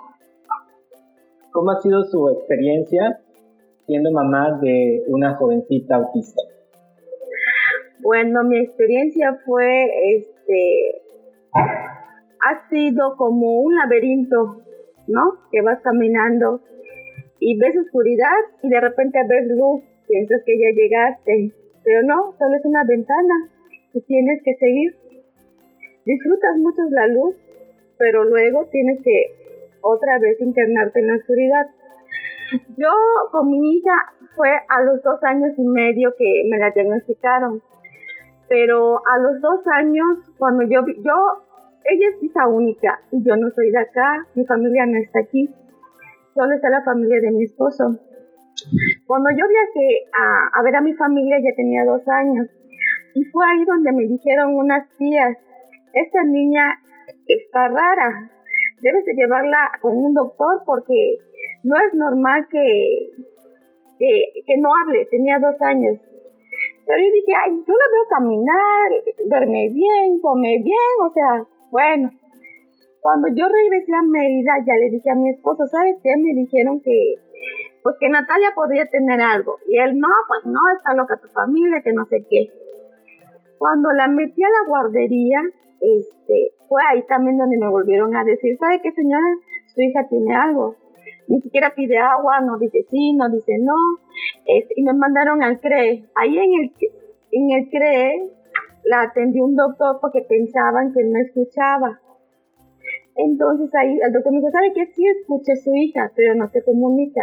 ¿Cómo 1.51 1.73
ha 1.73 1.81
sido 1.83 2.03
su 2.05 2.27
experiencia 2.31 3.21
siendo 3.85 4.11
mamá 4.11 4.59
de 4.63 5.05
una 5.09 5.35
jovencita 5.35 5.97
autista? 5.97 6.41
Bueno, 8.01 8.45
mi 8.45 8.61
experiencia 8.61 9.39
fue, 9.45 9.91
este, 10.15 11.03
ha 11.55 12.67
sido 12.71 13.15
como 13.19 13.61
un 13.61 13.75
laberinto, 13.77 14.63
¿no? 15.07 15.35
Que 15.51 15.61
vas 15.61 15.83
caminando 15.83 16.63
y 17.39 17.59
ves 17.59 17.77
oscuridad 17.77 18.41
y 18.63 18.71
de 18.71 18.81
repente 18.81 19.19
ves 19.29 19.49
luz, 19.49 19.83
piensas 20.13 20.43
que 20.45 20.59
ya 20.59 20.71
llegaste, 20.75 21.53
pero 21.83 22.03
no, 22.03 22.35
solo 22.39 22.55
es 22.55 22.65
una 22.67 22.85
ventana 22.85 23.49
y 23.95 24.01
tienes 24.03 24.43
que 24.45 24.55
seguir. 24.57 24.95
Disfrutas 26.05 26.59
mucho 26.59 26.83
la 26.91 27.07
luz, 27.07 27.35
pero 27.97 28.25
luego 28.25 28.67
tienes 28.71 29.01
que 29.03 29.35
otra 29.81 30.19
vez 30.19 30.39
internarte 30.41 31.01
en 31.01 31.07
la 31.07 31.17
oscuridad. 31.17 31.67
Yo 32.77 32.93
con 33.31 33.51
mi 33.51 33.77
hija 33.77 33.95
fue 34.37 34.51
a 34.69 34.83
los 34.83 35.03
dos 35.03 35.23
años 35.25 35.53
y 35.57 35.63
medio 35.63 36.15
que 36.19 36.43
me 36.51 36.59
la 36.59 36.71
diagnosticaron, 36.73 37.63
pero 38.49 39.01
a 39.07 39.19
los 39.19 39.41
dos 39.41 39.61
años, 39.73 40.19
cuando 40.37 40.65
yo, 40.65 40.85
yo, 40.87 41.17
ella 41.85 42.09
es 42.15 42.23
hija 42.23 42.47
única 42.49 43.01
y 43.13 43.25
yo 43.25 43.35
no 43.37 43.51
soy 43.51 43.71
de 43.71 43.79
acá, 43.79 44.27
mi 44.35 44.45
familia 44.45 44.85
no 44.85 44.99
está 44.99 45.21
aquí, 45.21 45.49
solo 46.35 46.53
está 46.53 46.69
la 46.69 46.85
familia 46.85 47.19
de 47.23 47.31
mi 47.31 47.45
esposo. 47.45 47.99
Cuando 49.07 49.31
yo 49.31 49.45
viajé 49.49 50.05
a, 50.55 50.63
ver 50.63 50.77
a 50.77 50.81
mi 50.81 50.95
familia 50.95 51.39
ya 51.43 51.55
tenía 51.57 51.85
dos 51.85 52.03
años 52.09 52.47
y 53.15 53.25
fue 53.25 53.45
ahí 53.47 53.65
donde 53.65 53.93
me 53.93 54.07
dijeron 54.07 54.55
unas 54.57 54.89
tías, 54.97 55.37
esta 55.93 56.23
niña 56.25 56.79
está 57.27 57.69
rara, 57.69 58.31
debes 58.81 59.05
de 59.05 59.15
llevarla 59.15 59.71
con 59.81 59.97
un 59.97 60.15
doctor 60.15 60.63
porque 60.65 61.19
no 61.65 61.77
es 61.77 61.95
normal 61.95 62.47
que, 62.51 63.11
que, 63.99 64.57
no 64.59 64.71
hable, 64.75 65.07
tenía 65.07 65.39
dos 65.39 65.61
años. 65.63 65.99
Pero 66.87 66.99
yo 66.99 67.13
dije, 67.13 67.33
ay, 67.45 67.53
yo 67.67 67.75
la 67.75 67.89
veo 67.93 68.05
caminar, 68.11 68.91
duerme 69.27 69.69
bien, 69.71 70.21
come 70.21 70.59
bien, 70.63 70.95
o 71.05 71.13
sea, 71.13 71.47
bueno. 71.71 72.11
Cuando 73.01 73.29
yo 73.35 73.49
regresé 73.49 73.93
a 73.95 74.03
Mérida, 74.03 74.53
ya 74.65 74.75
le 74.75 74.91
dije 74.91 75.11
a 75.11 75.17
mi 75.17 75.31
esposo, 75.31 75.67
¿sabes 75.67 75.97
qué? 76.03 76.11
Me 76.19 76.35
dijeron 76.35 76.81
que, 76.81 77.15
pues 77.83 77.97
que 77.99 78.09
Natalia 78.09 78.53
podría 78.55 78.87
tener 78.87 79.20
algo. 79.20 79.59
Y 79.68 79.78
él, 79.78 79.99
no, 79.99 80.09
pues 80.28 80.45
no, 80.47 80.61
está 80.76 80.95
loca 80.95 81.20
tu 81.20 81.28
familia, 81.28 81.83
que 81.83 81.93
no 81.93 82.05
sé 82.07 82.24
qué. 82.28 82.51
Cuando 83.59 83.91
la 83.93 84.09
metí 84.09 84.43
a 84.43 84.49
la 84.49 84.68
guardería, 84.68 85.43
este, 85.80 86.55
fue 86.68 86.80
ahí 86.91 87.05
también 87.07 87.39
donde 87.39 87.59
me 87.59 87.68
volvieron 87.68 88.14
a 88.16 88.24
decir, 88.24 88.57
¿sabe 88.59 88.80
qué 88.83 88.93
señora? 88.93 89.26
Su 89.74 89.80
hija 89.83 90.07
tiene 90.09 90.35
algo. 90.35 90.76
Ni 91.28 91.41
siquiera 91.41 91.72
pide 91.74 91.99
agua, 91.99 92.41
no 92.41 92.59
dice 92.59 92.85
sí, 92.91 93.14
no 93.14 93.28
dice 93.28 93.59
no. 93.59 93.74
Este, 94.47 94.74
y 94.76 94.83
me 94.83 94.93
mandaron 94.93 95.43
al 95.43 95.61
CRE. 95.61 96.05
Ahí 96.14 96.39
en 96.39 96.53
el, 96.55 96.72
en 97.33 97.51
el 97.51 97.70
CRE 97.70 98.30
la 98.85 99.03
atendió 99.03 99.45
un 99.45 99.57
doctor 99.57 99.99
porque 100.01 100.22
pensaban 100.22 100.93
que 100.93 101.05
no 101.05 101.18
escuchaba. 101.20 102.01
Entonces 103.14 103.70
ahí 103.74 103.99
el 104.05 104.12
doctor 104.12 104.33
me 104.33 104.39
dijo, 104.39 104.51
¿sabe 104.51 104.72
qué? 104.74 104.87
Sí 104.87 105.07
escucha 105.07 105.55
su 105.57 105.74
hija, 105.74 106.11
pero 106.16 106.35
no 106.35 106.49
se 106.49 106.62
comunica. 106.62 107.22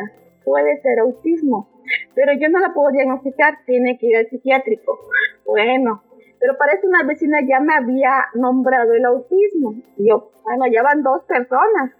Puede 0.49 0.81
ser 0.81 0.97
autismo. 0.97 1.69
Pero 2.15 2.31
yo 2.41 2.49
no 2.49 2.57
la 2.57 2.73
puedo 2.73 2.89
diagnosticar, 2.89 3.53
tiene 3.67 3.99
que 3.99 4.07
ir 4.07 4.17
al 4.17 4.29
psiquiátrico. 4.29 4.97
Bueno, 5.45 6.01
pero 6.39 6.57
parece 6.57 6.87
una 6.87 7.03
vecina 7.03 7.37
ya 7.47 7.59
me 7.59 7.75
había 7.75 8.25
nombrado 8.33 8.93
el 8.93 9.05
autismo. 9.05 9.75
Y 9.95 10.09
yo, 10.09 10.31
bueno, 10.43 10.65
ya 10.73 10.81
van 10.81 11.03
dos 11.03 11.21
personas. 11.25 11.93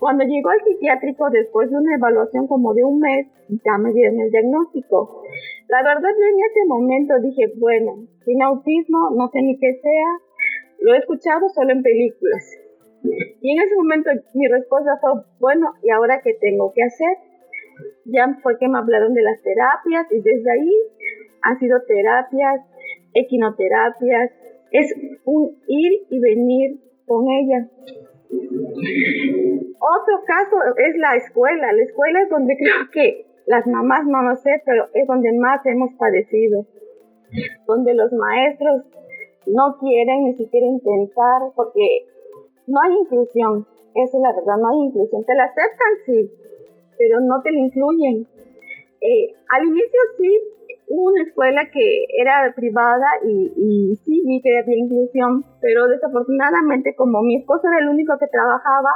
Cuando 0.00 0.24
llegó 0.24 0.50
al 0.50 0.64
psiquiátrico 0.66 1.30
después 1.30 1.70
de 1.70 1.76
una 1.76 1.94
evaluación 1.94 2.48
como 2.48 2.74
de 2.74 2.82
un 2.82 2.98
mes, 2.98 3.28
ya 3.48 3.78
me 3.78 3.92
dieron 3.92 4.20
el 4.20 4.32
diagnóstico. 4.32 5.22
La 5.68 5.84
verdad 5.84 6.10
yo 6.10 6.26
en 6.26 6.40
ese 6.50 6.66
momento 6.66 7.14
dije, 7.22 7.52
bueno, 7.56 8.02
sin 8.24 8.42
autismo, 8.42 9.10
no 9.14 9.28
sé 9.28 9.42
ni 9.42 9.56
qué 9.60 9.78
sea, 9.80 10.08
lo 10.80 10.94
he 10.94 10.98
escuchado 10.98 11.48
solo 11.50 11.70
en 11.70 11.84
películas. 11.84 12.50
Y 13.40 13.52
en 13.52 13.62
ese 13.62 13.76
momento 13.76 14.10
mi 14.34 14.48
respuesta 14.48 14.98
fue, 15.00 15.22
bueno, 15.38 15.72
¿y 15.84 15.90
ahora 15.90 16.20
qué 16.20 16.34
tengo 16.34 16.72
que 16.74 16.82
hacer? 16.82 17.29
Ya 18.04 18.38
fue 18.42 18.58
que 18.58 18.68
me 18.68 18.78
hablaron 18.78 19.14
de 19.14 19.22
las 19.22 19.40
terapias 19.42 20.06
y 20.10 20.20
desde 20.20 20.50
ahí 20.50 20.72
han 21.42 21.58
sido 21.58 21.80
terapias, 21.86 22.60
equinoterapias, 23.14 24.30
es 24.72 24.94
un 25.24 25.56
ir 25.66 26.06
y 26.10 26.20
venir 26.20 26.80
con 27.06 27.26
ella. 27.28 27.68
Otro 29.80 30.24
caso 30.26 30.56
es 30.76 30.96
la 30.96 31.16
escuela. 31.16 31.72
La 31.72 31.82
escuela 31.82 32.22
es 32.22 32.28
donde 32.30 32.56
creo 32.56 32.90
que 32.92 33.26
las 33.46 33.66
mamás 33.66 34.06
no 34.06 34.22
lo 34.22 34.36
sé, 34.36 34.62
pero 34.64 34.86
es 34.94 35.06
donde 35.06 35.32
más 35.38 35.64
hemos 35.66 35.92
padecido. 35.94 36.66
Donde 37.66 37.94
los 37.94 38.12
maestros 38.12 38.84
no 39.46 39.76
quieren 39.78 40.24
ni 40.24 40.34
siquiera 40.34 40.66
intentar 40.66 41.42
porque 41.56 42.06
no 42.66 42.78
hay 42.84 42.92
inclusión. 43.00 43.66
Esa 43.94 44.16
es 44.16 44.22
la 44.22 44.32
verdad, 44.32 44.56
no 44.58 44.68
hay 44.68 44.86
inclusión. 44.86 45.24
Te 45.24 45.34
la 45.34 45.44
aceptan, 45.44 45.92
sí, 46.06 46.30
pero 47.00 47.18
no 47.20 47.40
te 47.40 47.50
la 47.50 47.60
incluyen. 47.60 48.26
Eh, 49.00 49.32
al 49.48 49.64
inicio 49.64 50.00
sí, 50.18 50.38
hubo 50.88 51.10
una 51.10 51.22
escuela 51.22 51.62
que 51.72 52.04
era 52.20 52.52
privada 52.54 53.06
y, 53.24 53.96
sí 54.04 54.22
vi 54.26 54.42
que 54.42 54.58
había 54.58 54.76
inclusión, 54.76 55.42
pero 55.62 55.88
desafortunadamente 55.88 56.94
como 56.94 57.22
mi 57.22 57.36
esposo 57.36 57.68
era 57.68 57.78
el 57.80 57.88
único 57.88 58.18
que 58.18 58.26
trabajaba, 58.26 58.90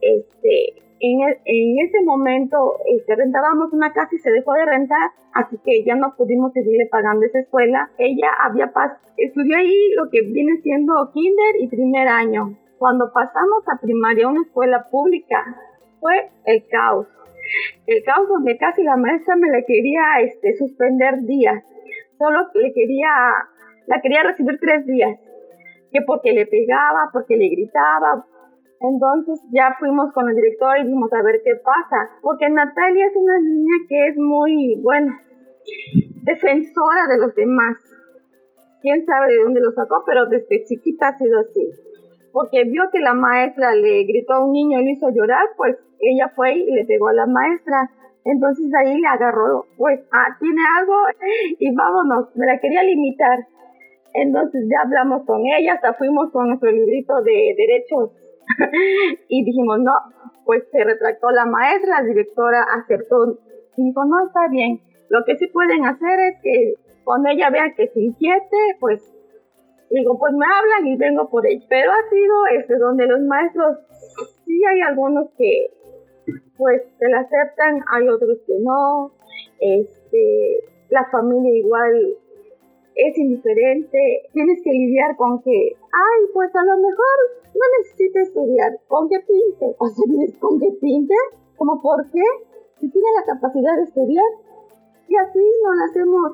este, 0.00 0.78
en, 1.00 1.18
en 1.20 1.78
ese 1.84 2.04
momento 2.04 2.76
este, 2.86 3.16
rentábamos 3.16 3.72
una 3.72 3.92
casa 3.92 4.14
y 4.14 4.18
se 4.18 4.30
dejó 4.30 4.52
de 4.52 4.64
rentar, 4.64 5.10
así 5.34 5.58
que 5.64 5.82
ya 5.84 5.96
no 5.96 6.14
pudimos 6.16 6.52
seguirle 6.52 6.86
pagando 6.86 7.26
esa 7.26 7.40
escuela. 7.40 7.90
Ella 7.98 8.28
había 8.40 8.70
estudió 9.16 9.56
ahí 9.56 9.90
lo 9.96 10.08
que 10.10 10.22
viene 10.22 10.60
siendo 10.62 11.10
kinder 11.12 11.56
y 11.58 11.66
primer 11.66 12.06
año. 12.06 12.56
Cuando 12.78 13.12
pasamos 13.12 13.64
a 13.66 13.80
primaria, 13.80 14.28
una 14.28 14.42
escuela 14.42 14.86
pública, 14.88 15.44
fue 16.00 16.30
el 16.44 16.64
caos 16.68 17.08
el 17.86 18.02
caos 18.04 18.28
donde 18.28 18.56
casi 18.58 18.82
la 18.82 18.96
maestra 18.96 19.36
me 19.36 19.50
le 19.50 19.64
quería 19.64 20.20
este, 20.22 20.56
suspender 20.56 21.22
días. 21.22 21.64
Solo 22.18 22.40
le 22.54 22.72
quería, 22.72 23.08
la 23.86 24.00
quería 24.00 24.22
recibir 24.22 24.58
tres 24.60 24.86
días. 24.86 25.18
Que 25.92 26.02
porque 26.02 26.32
le 26.32 26.46
pegaba, 26.46 27.10
porque 27.12 27.36
le 27.36 27.48
gritaba. 27.48 28.26
Entonces 28.80 29.40
ya 29.52 29.74
fuimos 29.78 30.12
con 30.12 30.28
el 30.28 30.36
director 30.36 30.78
y 30.78 30.84
dijimos 30.84 31.12
a 31.12 31.22
ver 31.22 31.40
qué 31.44 31.54
pasa. 31.56 32.10
Porque 32.22 32.48
Natalia 32.48 33.06
es 33.06 33.16
una 33.16 33.38
niña 33.40 33.76
que 33.88 34.06
es 34.08 34.16
muy, 34.16 34.80
bueno, 34.82 35.18
defensora 36.24 37.06
de 37.08 37.18
los 37.18 37.34
demás. 37.34 37.76
Quién 38.82 39.04
sabe 39.06 39.32
de 39.32 39.42
dónde 39.42 39.60
lo 39.60 39.72
sacó, 39.72 40.04
pero 40.06 40.26
desde 40.26 40.64
chiquita 40.64 41.08
ha 41.08 41.18
sido 41.18 41.40
así 41.40 41.68
porque 42.32 42.64
vio 42.64 42.84
que 42.92 43.00
la 43.00 43.14
maestra 43.14 43.74
le 43.74 44.04
gritó 44.04 44.34
a 44.34 44.44
un 44.44 44.52
niño 44.52 44.78
y 44.78 44.84
le 44.84 44.92
hizo 44.92 45.08
llorar, 45.10 45.44
pues 45.56 45.76
ella 46.00 46.32
fue 46.34 46.54
y 46.54 46.70
le 46.70 46.84
pegó 46.84 47.08
a 47.08 47.14
la 47.14 47.26
maestra. 47.26 47.90
Entonces 48.24 48.66
ahí 48.74 49.00
le 49.00 49.06
agarró, 49.06 49.66
pues, 49.76 50.00
ah, 50.12 50.36
tiene 50.38 50.60
algo 50.78 50.94
y 51.58 51.74
vámonos, 51.74 52.34
me 52.36 52.46
la 52.46 52.58
quería 52.58 52.82
limitar. 52.82 53.38
Entonces 54.14 54.66
ya 54.70 54.82
hablamos 54.84 55.24
con 55.24 55.40
ella, 55.46 55.74
hasta 55.74 55.94
fuimos 55.94 56.30
con 56.32 56.48
nuestro 56.48 56.70
librito 56.70 57.22
de 57.22 57.54
derechos 57.56 58.10
y 59.28 59.44
dijimos, 59.44 59.78
no, 59.80 59.92
pues 60.44 60.64
se 60.72 60.82
retractó 60.82 61.30
la 61.30 61.46
maestra, 61.46 62.00
la 62.00 62.06
directora 62.06 62.64
aceptó 62.82 63.38
y 63.76 63.84
dijo, 63.84 64.04
no, 64.04 64.26
está 64.26 64.48
bien. 64.50 64.80
Lo 65.08 65.24
que 65.24 65.36
sí 65.36 65.46
pueden 65.48 65.84
hacer 65.84 66.20
es 66.20 66.40
que 66.42 66.74
cuando 67.04 67.30
ella 67.30 67.50
vea 67.50 67.74
que 67.76 67.86
se 67.88 68.00
inquiete, 68.00 68.56
pues 68.80 69.00
digo, 69.90 70.18
pues 70.18 70.32
me 70.34 70.44
hablan 70.44 70.86
y 70.86 70.96
vengo 70.96 71.30
por 71.30 71.46
ello. 71.46 71.64
Pero 71.68 71.92
ha 71.92 72.10
sido 72.10 72.46
este, 72.58 72.76
donde 72.76 73.06
los 73.06 73.20
maestros, 73.20 73.78
sí 74.44 74.60
hay 74.64 74.80
algunos 74.80 75.30
que 75.36 75.68
pues 76.56 76.82
te 76.98 77.08
la 77.08 77.20
aceptan, 77.20 77.82
hay 77.92 78.08
otros 78.08 78.38
que 78.46 78.54
no, 78.60 79.12
este, 79.60 80.60
la 80.90 81.04
familia 81.10 81.56
igual 81.56 82.16
es 82.94 83.18
indiferente, 83.18 83.98
tienes 84.32 84.60
que 84.64 84.70
lidiar 84.70 85.16
con 85.16 85.40
que, 85.42 85.76
ay, 85.76 86.20
pues 86.34 86.54
a 86.54 86.64
lo 86.64 86.76
mejor 86.78 87.16
no 87.54 87.64
necesita 87.78 88.20
estudiar, 88.20 88.78
con 88.88 89.08
que 89.08 89.20
pinte, 89.20 89.76
o 89.78 89.86
sea, 89.86 90.04
con 90.40 90.58
que 90.58 90.72
pinte, 90.80 91.14
como 91.56 91.80
por 91.80 92.10
qué, 92.10 92.24
si 92.80 92.90
tiene 92.90 93.08
la 93.20 93.34
capacidad 93.34 93.76
de 93.76 93.82
estudiar, 93.84 94.24
y 95.08 95.16
así 95.16 95.38
nos 95.38 95.90
hacemos, 95.90 96.32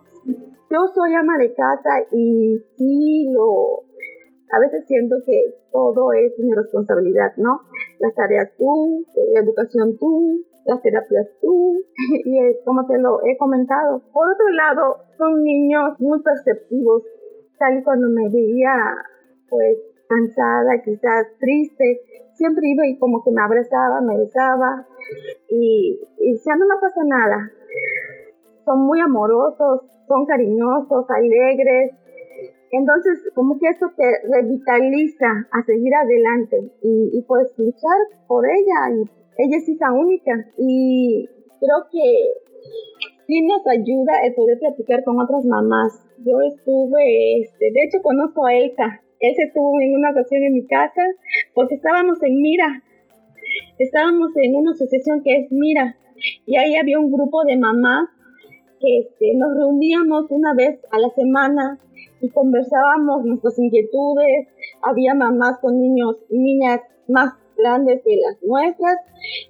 yo 0.71 0.89
soy 0.95 1.15
ama 1.15 1.39
de 1.39 1.55
casa 1.55 1.91
y 2.11 2.59
sí 2.77 3.31
lo, 3.33 3.85
a 4.55 4.61
veces 4.61 4.87
siento 4.87 5.17
que 5.27 5.55
todo 5.73 6.13
es 6.13 6.39
mi 6.39 6.53
responsabilidad, 6.55 7.33
¿no? 7.37 7.61
Las 7.99 8.15
tareas 8.15 8.51
tú, 8.57 9.05
la 9.33 9.41
educación 9.41 9.99
tú, 9.99 10.45
las 10.65 10.81
terapias 10.83 11.27
tú, 11.41 11.83
y 12.25 12.39
es 12.39 12.57
como 12.65 12.87
te 12.87 12.99
lo 12.99 13.19
he 13.25 13.37
comentado. 13.37 14.03
Por 14.13 14.29
otro 14.29 14.49
lado, 14.51 14.97
son 15.19 15.43
niños 15.43 15.99
muy 15.99 16.23
perceptivos, 16.23 17.03
tal 17.59 17.79
y 17.79 17.83
cuando 17.83 18.09
me 18.09 18.29
veía, 18.29 18.75
pues, 19.49 19.79
cansada, 20.09 20.83
quizás 20.85 21.27
triste, 21.41 22.01
siempre 22.35 22.69
iba 22.69 22.87
y 22.87 22.99
como 22.99 23.25
que 23.25 23.31
me 23.31 23.43
abrazaba, 23.43 24.01
me 24.01 24.19
besaba, 24.19 24.87
y, 25.49 26.01
y 26.19 26.35
ya 26.37 26.57
no 26.57 26.67
me 26.67 26.81
pasa 26.81 27.01
nada. 27.05 27.51
Son 28.65 28.87
muy 28.87 29.01
amorosos, 29.01 29.83
son 30.07 30.27
cariñosos, 30.27 31.07
alegres, 31.11 31.93
entonces, 32.77 33.31
como 33.35 33.59
que 33.59 33.69
eso 33.69 33.87
te 33.97 34.05
revitaliza 34.29 35.49
a 35.53 35.63
seguir 35.65 35.95
adelante 35.95 36.57
y, 36.83 37.11
y 37.13 37.23
pues 37.23 37.49
luchar 37.57 37.99
por 38.27 38.45
ella. 38.47 38.97
Y 38.97 39.43
ella 39.43 39.57
es 39.57 39.69
hija 39.69 39.93
única 39.93 40.33
y 40.57 41.29
creo 41.61 41.89
que 41.91 42.05
sí 43.27 43.43
nos 43.43 43.67
ayuda 43.67 44.25
el 44.25 44.35
poder 44.35 44.59
platicar 44.59 45.05
con 45.05 45.21
otras 45.21 45.45
mamás. 45.45 45.93
Yo 46.19 46.41
estuve, 46.41 47.41
este, 47.41 47.71
de 47.73 47.85
hecho 47.85 48.03
conozco 48.03 48.47
a 48.47 48.55
Elsa. 48.55 49.03
Elsa 49.21 49.43
estuvo 49.45 49.81
en 49.81 49.95
una 49.97 50.11
ocasión 50.11 50.43
en 50.43 50.55
mi 50.55 50.67
casa 50.67 51.03
porque 51.55 51.77
estábamos 51.77 52.23
en 52.23 52.41
Mira. 52.41 52.83
Estábamos 53.79 54.31
en 54.37 54.57
una 54.57 54.73
asociación 54.73 55.23
que 55.23 55.37
es 55.37 55.53
Mira 55.53 55.97
y 56.47 56.57
ahí 56.57 56.77
había 56.77 56.99
un 56.99 57.11
grupo 57.11 57.45
de 57.45 57.57
mamás 57.57 58.09
este, 58.85 59.35
nos 59.35 59.57
reuníamos 59.57 60.27
una 60.31 60.55
vez 60.55 60.79
a 60.91 60.99
la 60.99 61.11
semana 61.11 61.79
y 62.21 62.29
conversábamos 62.31 63.25
nuestras 63.25 63.59
inquietudes. 63.59 64.49
Había 64.83 65.15
mamás 65.15 65.59
con 65.61 65.81
niños 65.81 66.17
y 66.29 66.39
niñas 66.39 66.81
más 67.09 67.35
grandes 67.57 68.03
que 68.03 68.17
las 68.17 68.43
nuestras 68.43 68.99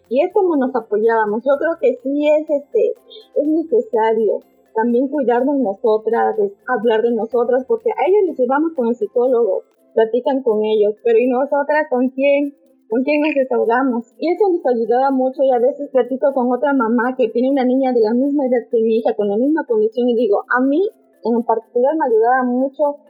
y 0.09 0.23
es 0.23 0.33
como 0.33 0.57
nos 0.57 0.75
apoyábamos. 0.75 1.43
Yo 1.45 1.53
creo 1.59 1.79
que 1.81 1.99
sí 2.03 2.29
es 2.29 2.51
este 2.51 2.95
es 3.37 3.47
necesario 3.47 4.41
también 4.75 5.09
cuidarnos 5.09 5.57
nosotras, 5.57 6.37
hablar 6.67 7.03
de 7.03 7.13
nosotras, 7.13 7.65
porque 7.67 7.91
a 7.91 8.09
ellos 8.09 8.25
les 8.27 8.39
llevamos 8.39 8.73
con 8.75 8.89
el 8.89 8.97
psicólogo, 8.97 9.63
platican 9.95 10.43
con 10.43 10.65
ellos, 10.65 10.97
pero 11.03 11.19
¿y 11.19 11.29
nosotras 11.29 11.87
con 11.89 12.11
quién? 12.11 12.55
¿Con 12.95 13.03
quién 13.03 13.23
nos 13.23 13.35
desahogamos? 13.35 14.15
Y 14.23 14.31
eso 14.31 14.47
nos 14.55 14.63
ayudaba 14.65 15.11
mucho 15.11 15.43
y 15.43 15.51
a 15.51 15.59
veces 15.59 15.91
platico 15.91 16.33
con 16.33 16.47
otra 16.53 16.73
mamá 16.73 17.17
que 17.19 17.27
tiene 17.27 17.51
una 17.51 17.65
niña 17.65 17.93
de 17.93 17.99
la 17.99 18.15
misma 18.15 18.47
edad 18.47 18.71
que 18.71 18.79
mi 18.79 18.99
hija, 18.99 19.17
con 19.17 19.29
la 19.29 19.37
misma 19.37 19.67
condición 19.67 20.09
y 20.11 20.15
digo, 20.15 20.45
a 20.47 20.63
mí 20.63 20.79
en 21.25 21.43
particular 21.43 21.91
me 21.99 22.07
ayudaba 22.07 22.45
mucho 22.45 23.03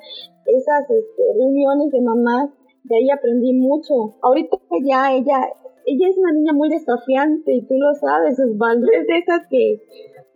esas 0.46 0.88
este, 0.88 1.22
reuniones 1.36 1.92
de 1.92 2.00
mamás, 2.00 2.48
de 2.84 2.96
ahí 2.96 3.10
aprendí 3.10 3.52
mucho. 3.52 4.16
Ahorita 4.22 4.56
ya 4.88 5.12
ella, 5.12 5.52
ella 5.84 6.08
es 6.08 6.16
una 6.16 6.32
niña 6.32 6.54
muy 6.54 6.70
desafiante 6.70 7.52
y 7.52 7.66
tú 7.66 7.74
lo 7.76 7.92
sabes, 7.92 8.40
Osvaldo, 8.40 8.86
es 8.90 9.06
de 9.06 9.18
esas 9.18 9.42
que, 9.50 9.82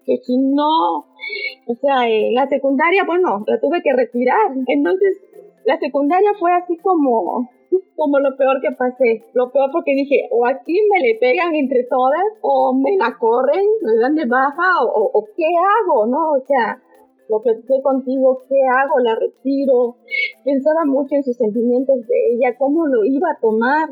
que 0.05 0.19
si 0.25 0.37
no, 0.37 1.09
o 1.09 1.75
sea, 1.81 2.07
en 2.07 2.35
la 2.35 2.47
secundaria, 2.49 3.03
bueno, 3.07 3.45
la 3.47 3.59
tuve 3.59 3.81
que 3.81 3.95
retirar, 3.95 4.53
entonces 4.67 5.25
la 5.65 5.79
secundaria 5.79 6.33
fue 6.39 6.53
así 6.53 6.77
como 6.77 7.49
como 7.97 8.21
lo 8.21 8.37
peor 8.37 8.61
que 8.63 8.71
pasé. 8.73 9.25
Lo 9.35 9.51
peor 9.51 9.71
porque 9.73 9.93
dije, 9.95 10.29
o 10.31 10.47
aquí 10.47 10.79
me 10.91 11.01
le 11.01 11.19
pegan 11.19 11.55
entre 11.55 11.85
todas, 11.85 12.23
o 12.43 12.73
me 12.75 12.97
la 12.97 13.17
corren, 13.19 13.67
me 13.83 13.97
dan 14.01 14.15
de 14.15 14.27
baja, 14.27 14.71
o, 14.85 15.11
o 15.13 15.25
qué 15.37 15.45
hago, 15.45 16.07
¿no? 16.07 16.33
O 16.33 16.41
sea, 16.47 16.81
lo 17.29 17.43
que 17.43 17.55
sé 17.63 17.83
contigo, 17.83 18.43
¿qué 18.49 18.57
hago? 18.71 18.99
¿La 19.01 19.15
retiro? 19.15 19.97
Pensaba 20.45 20.85
mucho 20.87 21.15
en 21.15 21.25
sus 21.25 21.37
sentimientos 21.37 21.97
de 22.07 22.17
ella, 22.33 22.57
cómo 22.57 22.87
lo 22.87 23.05
iba 23.05 23.31
a 23.31 23.41
tomar. 23.41 23.91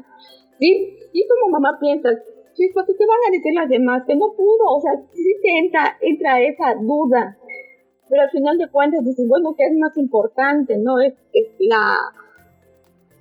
Sí, 0.58 0.96
sí 1.12 1.24
como 1.28 1.52
mamá 1.52 1.78
piensas, 1.78 2.16
chispa, 2.54 2.84
¿qué 2.86 2.92
van 2.94 3.28
a 3.28 3.32
decir 3.32 3.52
las 3.54 3.68
demás? 3.68 4.04
Que 4.06 4.16
no 4.16 4.32
pudo, 4.36 4.76
o 4.76 4.80
sea, 4.80 4.92
sí 5.12 5.34
te 5.42 5.58
entra, 5.58 5.98
entra 6.00 6.40
esa 6.40 6.74
duda. 6.80 7.36
Pero 8.08 8.22
al 8.22 8.30
final 8.30 8.56
de 8.56 8.70
cuentas 8.70 9.04
dices, 9.04 9.26
bueno, 9.28 9.54
¿qué 9.56 9.64
es 9.66 9.76
más 9.76 9.96
importante? 9.98 10.78
¿No? 10.78 11.00
Es, 11.00 11.12
es 11.32 11.48
la, 11.58 11.96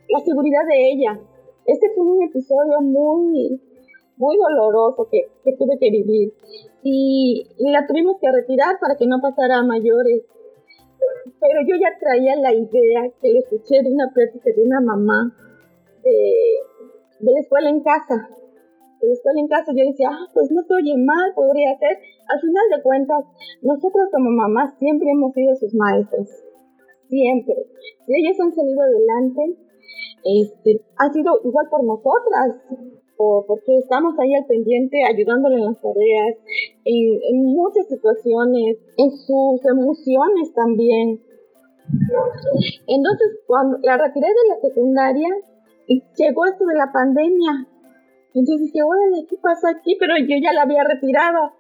la 0.10 0.20
seguridad 0.20 0.66
de 0.68 0.92
ella. 0.92 1.20
Este 1.66 1.90
fue 1.96 2.06
un 2.06 2.24
episodio 2.24 2.82
muy, 2.82 3.60
muy 4.18 4.38
doloroso 4.38 5.08
que, 5.12 5.28
que 5.44 5.54
tuve 5.58 5.78
que 5.80 5.90
vivir 5.90 6.34
y, 6.84 7.48
la 7.58 7.88
tuvimos 7.88 8.18
que 8.22 8.32
retirar 8.32 8.78
para 8.80 8.96
que 8.96 9.08
no 9.08 9.20
pasara 9.20 9.58
a 9.58 9.64
mayores. 9.64 10.22
Pero 11.42 11.60
yo 11.68 11.76
ya 11.82 11.98
traía 12.00 12.36
la 12.36 12.54
idea 12.54 13.10
que 13.22 13.34
le 13.34 13.40
escuché 13.40 13.82
de 13.82 13.92
una 13.92 14.12
plática 14.14 14.50
de 14.56 14.64
una 14.64 14.82
mamá 14.82 15.36
de, 16.04 16.22
de 17.20 17.32
la 17.32 17.40
escuela 17.40 17.70
en 17.70 17.82
casa. 17.82 18.30
De 19.02 19.08
la 19.08 19.14
escuela 19.14 19.40
en 19.40 19.48
casa 19.48 19.74
yo 19.76 19.84
decía, 19.86 20.10
ah, 20.12 20.30
pues 20.34 20.52
no 20.52 20.62
se 20.62 20.74
oye 20.76 20.96
mal, 20.98 21.34
podría 21.36 21.78
ser. 21.78 21.98
Al 22.30 22.40
final 22.40 22.66
de 22.76 22.84
cuentas, 22.84 23.26
nosotros 23.62 24.10
como 24.12 24.30
mamás 24.30 24.78
siempre 24.78 25.10
hemos 25.10 25.34
sido 25.34 25.56
sus 25.56 25.74
maestras. 25.74 26.30
Siempre. 27.10 27.56
Si 28.06 28.14
ellos 28.14 28.40
han 28.40 28.54
salido 28.54 28.82
adelante, 28.82 29.65
este, 30.24 30.82
ha 30.98 31.12
sido 31.12 31.40
igual 31.44 31.68
por 31.70 31.84
nosotras 31.84 32.62
o 33.18 33.46
porque 33.48 33.78
estamos 33.78 34.18
ahí 34.20 34.34
al 34.34 34.46
pendiente 34.46 35.04
ayudándole 35.04 35.56
en 35.56 35.66
las 35.66 35.82
tareas, 35.82 36.36
en, 36.84 37.46
muchas 37.46 37.88
situaciones, 37.88 38.78
en 38.98 39.12
sus 39.12 39.66
emociones 39.66 40.54
también. 40.54 41.22
Entonces, 42.88 43.40
cuando 43.48 43.78
la 43.84 43.98
retiré 43.98 44.28
de 44.28 44.50
la 44.50 44.60
secundaria, 44.60 45.30
llegó 45.88 46.46
esto 46.46 46.66
de 46.66 46.76
la 46.76 46.92
pandemia. 46.92 47.68
Entonces 48.36 48.68
dije, 48.68 48.84
órale, 48.84 49.26
¿qué 49.28 49.38
pasa 49.38 49.70
aquí? 49.70 49.96
Pero 50.00 50.14
yo 50.20 50.36
ya 50.44 50.52
la 50.52 50.64
había 50.64 50.84
retirado. 50.84 51.54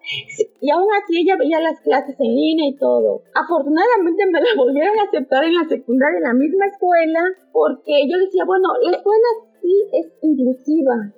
Y 0.61 0.69
aún 0.69 0.87
así 1.01 1.21
ella 1.21 1.37
veía 1.37 1.59
las 1.61 1.79
clases 1.79 2.15
en 2.19 2.35
línea 2.35 2.67
y 2.67 2.75
todo. 2.75 3.23
Afortunadamente 3.33 4.25
me 4.27 4.41
la 4.41 4.51
volvieron 4.57 4.99
a 4.99 5.03
aceptar 5.03 5.43
en 5.45 5.55
la 5.55 5.63
secundaria, 5.67 6.17
en 6.17 6.23
la 6.23 6.33
misma 6.33 6.65
escuela, 6.67 7.21
porque 7.51 8.05
yo 8.11 8.19
decía, 8.19 8.43
bueno, 8.45 8.67
la 8.83 8.97
escuela 8.97 9.27
sí 9.61 9.73
es 9.93 10.07
inclusiva 10.21 11.15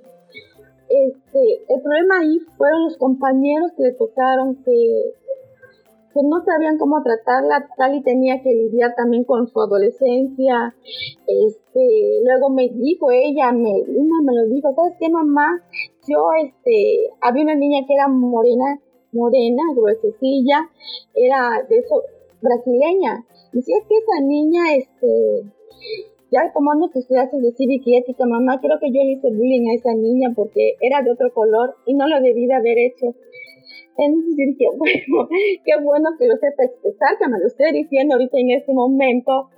este, 0.90 1.66
el 1.68 1.82
problema 1.82 2.20
ahí 2.20 2.40
fueron 2.58 2.86
los 2.86 2.98
compañeros 2.98 3.72
que 3.76 3.84
le 3.84 3.92
tocaron 3.94 4.64
que, 4.64 5.14
que 6.18 6.24
no 6.24 6.44
sabían 6.44 6.80
cómo 6.80 7.04
tratarla, 7.04 7.70
tal 7.78 7.94
y 7.94 8.02
tenía 8.02 8.42
que 8.42 8.50
lidiar 8.50 8.96
también 8.96 9.24
con 9.24 9.48
su 9.48 9.62
adolescencia. 9.62 10.76
Este, 11.28 12.22
luego 12.26 12.50
me 12.50 12.70
dijo 12.70 13.12
ella, 13.12 13.52
me, 13.52 13.70
una 13.70 14.22
me 14.24 14.34
lo 14.34 14.48
dijo, 14.48 14.74
¿sabes 14.74 14.96
qué 15.00 15.10
mamá? 15.10 15.62
Yo, 16.08 16.30
este, 16.44 17.12
había 17.22 17.44
una 17.44 17.56
niña 17.56 17.86
que 17.86 17.94
era 17.94 18.08
morena, 18.08 18.82
morena, 19.12 19.62
gruesecilla, 19.76 20.68
era 21.14 21.64
de 21.70 21.78
eso, 21.78 22.02
brasileña. 22.42 23.24
Y 23.54 23.62
si 23.62 23.74
es 23.74 23.84
que 23.88 23.96
esa 23.98 24.26
niña, 24.26 24.74
este, 24.76 25.44
ya 26.32 26.52
tomando 26.52 26.90
tus 26.90 27.06
clases 27.06 27.44
de 27.44 27.52
cívica 27.52 27.84
y 27.86 27.98
ética, 27.98 28.26
mamá, 28.26 28.60
creo 28.60 28.80
que 28.80 28.88
yo 28.88 29.04
le 29.04 29.14
hice 29.14 29.30
bullying 29.30 29.70
a 29.70 29.76
esa 29.76 29.94
niña 29.94 30.34
porque 30.36 30.78
era 30.82 31.04
de 31.04 31.12
otro 31.12 31.32
color 31.32 31.76
y 31.86 31.94
no 31.94 32.08
lo 32.08 32.20
debí 32.22 32.48
de 32.48 32.56
haber 32.56 32.80
hecho. 32.80 33.14
Entonces 33.98 34.36
yo 34.38 34.46
dije, 34.46 34.66
bueno, 34.78 35.30
qué 35.66 35.74
bueno 35.82 36.10
que 36.18 36.28
lo 36.28 36.38
sepa 36.38 36.64
expresar, 36.64 37.18
que 37.18 37.28
me 37.28 37.40
lo 37.40 37.48
esté 37.48 37.72
diciendo 37.74 38.16
ahorita 38.16 38.38
en 38.38 38.52
este 38.52 38.74
momento, 38.74 39.50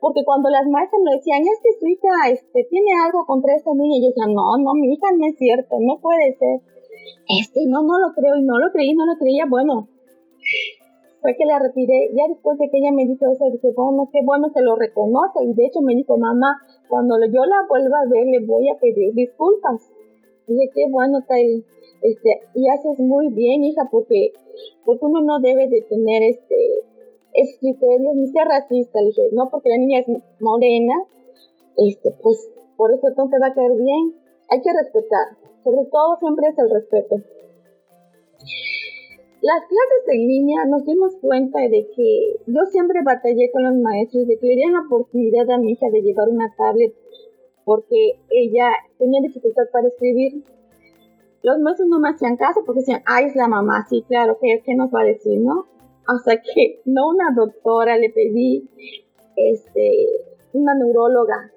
porque 0.00 0.24
cuando 0.24 0.50
las 0.50 0.66
maestras 0.68 1.00
me 1.02 1.16
decían, 1.16 1.42
es 1.42 1.58
que 1.62 1.72
su 1.80 1.86
hija 1.88 2.30
este, 2.30 2.66
tiene 2.68 2.90
algo 3.04 3.24
contra 3.26 3.54
esta 3.54 3.72
niña, 3.74 4.00
yo 4.00 4.08
decía, 4.08 4.26
no, 4.28 4.56
no, 4.58 4.74
mi 4.74 4.92
hija 4.92 5.08
no 5.16 5.26
es 5.26 5.36
cierto, 5.36 5.76
no 5.80 6.00
puede 6.00 6.36
ser. 6.36 6.60
Este, 7.40 7.60
no, 7.66 7.82
no 7.82 7.98
lo 7.98 8.14
creo 8.14 8.36
y 8.36 8.42
no 8.42 8.58
lo 8.58 8.70
creí, 8.72 8.94
no 8.94 9.06
lo 9.06 9.16
creía, 9.18 9.44
bueno, 9.48 9.88
fue 11.20 11.36
que 11.36 11.44
la 11.44 11.58
retiré. 11.58 12.10
Ya 12.14 12.28
después 12.28 12.58
de 12.58 12.68
que 12.70 12.78
ella 12.78 12.92
me 12.92 13.06
dijo 13.06 13.26
eso, 13.30 13.50
dije, 13.50 13.72
bueno, 13.74 14.08
qué 14.12 14.20
bueno 14.24 14.52
que 14.54 14.62
lo 14.62 14.76
reconoce. 14.76 15.44
Y 15.44 15.54
de 15.54 15.66
hecho 15.66 15.80
me 15.80 15.94
dijo, 15.94 16.16
mamá, 16.16 16.60
cuando 16.88 17.16
yo 17.26 17.44
la 17.44 17.66
vuelva 17.68 18.00
a 18.00 18.08
ver, 18.08 18.26
le 18.26 18.46
voy 18.46 18.68
a 18.68 18.78
pedir 18.78 19.14
disculpas. 19.14 19.90
Dije, 20.46 20.70
qué 20.74 20.86
bueno, 20.90 21.20
tal, 21.26 21.64
este, 22.02 22.40
y 22.54 22.68
haces 22.68 22.98
muy 22.98 23.28
bien, 23.28 23.64
hija, 23.64 23.88
porque, 23.90 24.32
porque 24.84 25.04
uno 25.04 25.20
no 25.22 25.40
debe 25.40 25.68
de 25.68 25.82
tener 25.82 26.22
este, 26.22 26.56
esos 27.34 27.58
criterios 27.60 28.14
ni 28.14 28.26
ser 28.28 28.46
racista. 28.46 29.00
Le 29.00 29.08
dije, 29.08 29.22
no, 29.32 29.48
porque 29.50 29.70
la 29.70 29.78
niña 29.78 30.00
es 30.00 30.06
morena, 30.40 30.94
este, 31.76 32.14
pues 32.22 32.50
por 32.76 32.92
eso 32.92 33.08
no 33.16 33.28
te 33.28 33.38
va 33.38 33.48
a 33.48 33.54
caer 33.54 33.72
bien. 33.76 34.14
Hay 34.48 34.62
que 34.62 34.72
respetar. 34.72 35.36
sobre 35.64 35.84
todo 35.90 36.16
siempre 36.20 36.48
es 36.48 36.58
el 36.58 36.70
respeto. 36.70 37.16
Las 39.40 39.60
clases 39.60 40.02
en 40.08 40.26
línea 40.26 40.64
nos 40.64 40.84
dimos 40.84 41.14
cuenta 41.20 41.60
de 41.60 41.86
que 41.94 42.36
yo 42.46 42.60
siempre 42.72 43.00
batallé 43.04 43.50
con 43.52 43.62
los 43.62 43.76
maestros 43.76 44.26
de 44.26 44.36
que 44.38 44.46
le 44.46 44.54
dieran 44.56 44.72
la 44.72 44.86
oportunidad 44.86 45.48
a 45.50 45.58
mi 45.58 45.72
hija 45.72 45.90
de 45.90 46.02
llevar 46.02 46.28
una 46.28 46.52
tablet 46.56 46.92
porque 47.68 48.18
ella 48.30 48.64
tenía 48.98 49.20
dificultad 49.20 49.64
para 49.70 49.88
escribir. 49.88 50.42
Los 51.42 51.58
maestros 51.60 51.88
no 51.88 52.00
me 52.00 52.10
hacían 52.10 52.36
caso 52.36 52.62
porque 52.64 52.80
decían, 52.80 53.02
ay, 53.06 53.26
es 53.26 53.36
la 53.36 53.48
mamá, 53.48 53.86
sí, 53.88 54.04
claro, 54.08 54.38
¿qué, 54.40 54.62
qué 54.64 54.74
nos 54.74 54.90
va 54.92 55.02
a 55.02 55.04
decir, 55.04 55.40
no? 55.40 55.66
Hasta 56.06 56.36
que 56.42 56.80
no 56.84 57.08
una 57.08 57.30
doctora 57.34 57.96
le 57.96 58.10
pedí, 58.10 58.68
este, 59.36 60.06
una 60.52 60.74
neuróloga. 60.74 61.52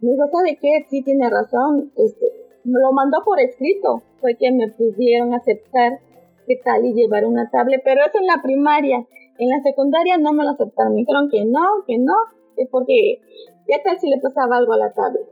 Me 0.00 0.10
dijo, 0.10 0.26
¿sabe 0.32 0.58
qué? 0.60 0.86
Sí 0.90 1.02
tiene 1.02 1.30
razón, 1.30 1.92
este, 1.96 2.26
me 2.64 2.80
lo 2.80 2.92
mandó 2.92 3.18
por 3.24 3.40
escrito, 3.40 4.02
fue 4.20 4.36
que 4.36 4.50
me 4.50 4.68
pudieron 4.68 5.32
aceptar 5.34 6.00
que 6.46 6.56
tal 6.62 6.84
y 6.84 6.92
llevar 6.92 7.24
una 7.24 7.50
tablet, 7.50 7.80
pero 7.84 8.00
eso 8.04 8.18
en 8.18 8.26
la 8.26 8.42
primaria, 8.42 9.06
en 9.38 9.48
la 9.48 9.62
secundaria 9.62 10.18
no 10.18 10.32
me 10.32 10.44
lo 10.44 10.50
aceptaron, 10.50 10.94
me 10.94 11.00
dijeron 11.00 11.28
que 11.30 11.44
no, 11.44 11.84
que 11.86 11.98
no, 11.98 12.14
es 12.56 12.68
porque 12.70 13.20
ya 13.68 13.82
tal 13.82 13.98
si 13.98 14.08
le 14.08 14.20
pasaba 14.20 14.56
algo 14.56 14.72
a 14.74 14.78
la 14.78 14.92
tablet. 14.92 15.26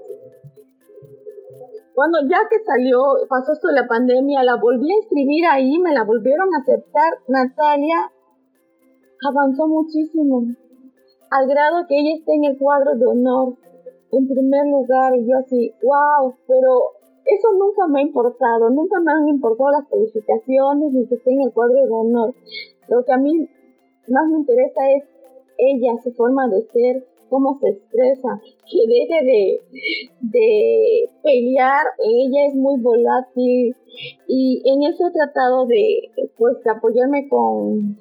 Cuando 1.95 2.19
ya 2.29 2.39
que 2.49 2.59
salió, 2.65 2.99
pasó 3.29 3.53
esto 3.53 3.69
la 3.69 3.87
pandemia, 3.87 4.43
la 4.43 4.57
volví 4.57 4.91
a 4.91 4.97
inscribir 4.97 5.45
ahí, 5.47 5.79
me 5.79 5.93
la 5.93 6.05
volvieron 6.05 6.49
a 6.55 6.59
aceptar. 6.59 7.13
Natalia 7.29 8.11
avanzó 9.29 9.69
muchísimo, 9.69 10.43
al 11.31 11.49
grado 11.49 11.87
que 11.87 11.99
ella 11.99 12.17
está 12.19 12.33
en 12.35 12.45
el 12.45 12.59
cuadro 12.59 12.97
de 12.97 13.07
honor, 13.07 13.57
en 14.11 14.29
primer 14.29 14.67
lugar, 14.67 15.17
y 15.17 15.27
yo 15.27 15.39
así, 15.39 15.73
wow, 15.83 16.35
pero 16.47 16.93
eso 17.25 17.49
nunca 17.57 17.87
me 17.87 18.01
ha 18.01 18.03
importado, 18.03 18.69
nunca 18.71 19.01
me 19.01 19.13
han 19.13 19.29
importado 19.29 19.71
las 19.71 19.89
calificaciones 19.89 20.93
ni 20.93 21.07
que 21.07 21.15
esté 21.15 21.33
en 21.33 21.43
el 21.43 21.53
cuadro 21.53 21.75
de 21.75 21.91
honor. 21.91 22.35
Lo 22.89 23.05
que 23.05 23.13
a 23.13 23.17
mí 23.17 23.49
más 24.09 24.29
me 24.29 24.39
interesa 24.39 24.81
es 24.97 25.05
ella, 25.57 25.97
su 26.03 26.13
forma 26.13 26.49
de 26.49 26.63
ser, 26.73 27.07
cómo 27.33 27.59
se 27.61 27.71
expresa, 27.71 28.29
que 28.71 28.79
deje 28.87 29.25
de, 30.21 31.09
pelear, 31.23 31.87
ella 31.99 32.47
es 32.47 32.55
muy 32.55 32.79
volátil 32.79 33.75
y 34.29 34.63
en 34.67 34.83
eso 34.83 35.09
he 35.09 35.13
tratado 35.13 35.65
de 35.65 36.11
pues 36.37 36.59
apoyarme 36.67 37.27
con, 37.31 37.97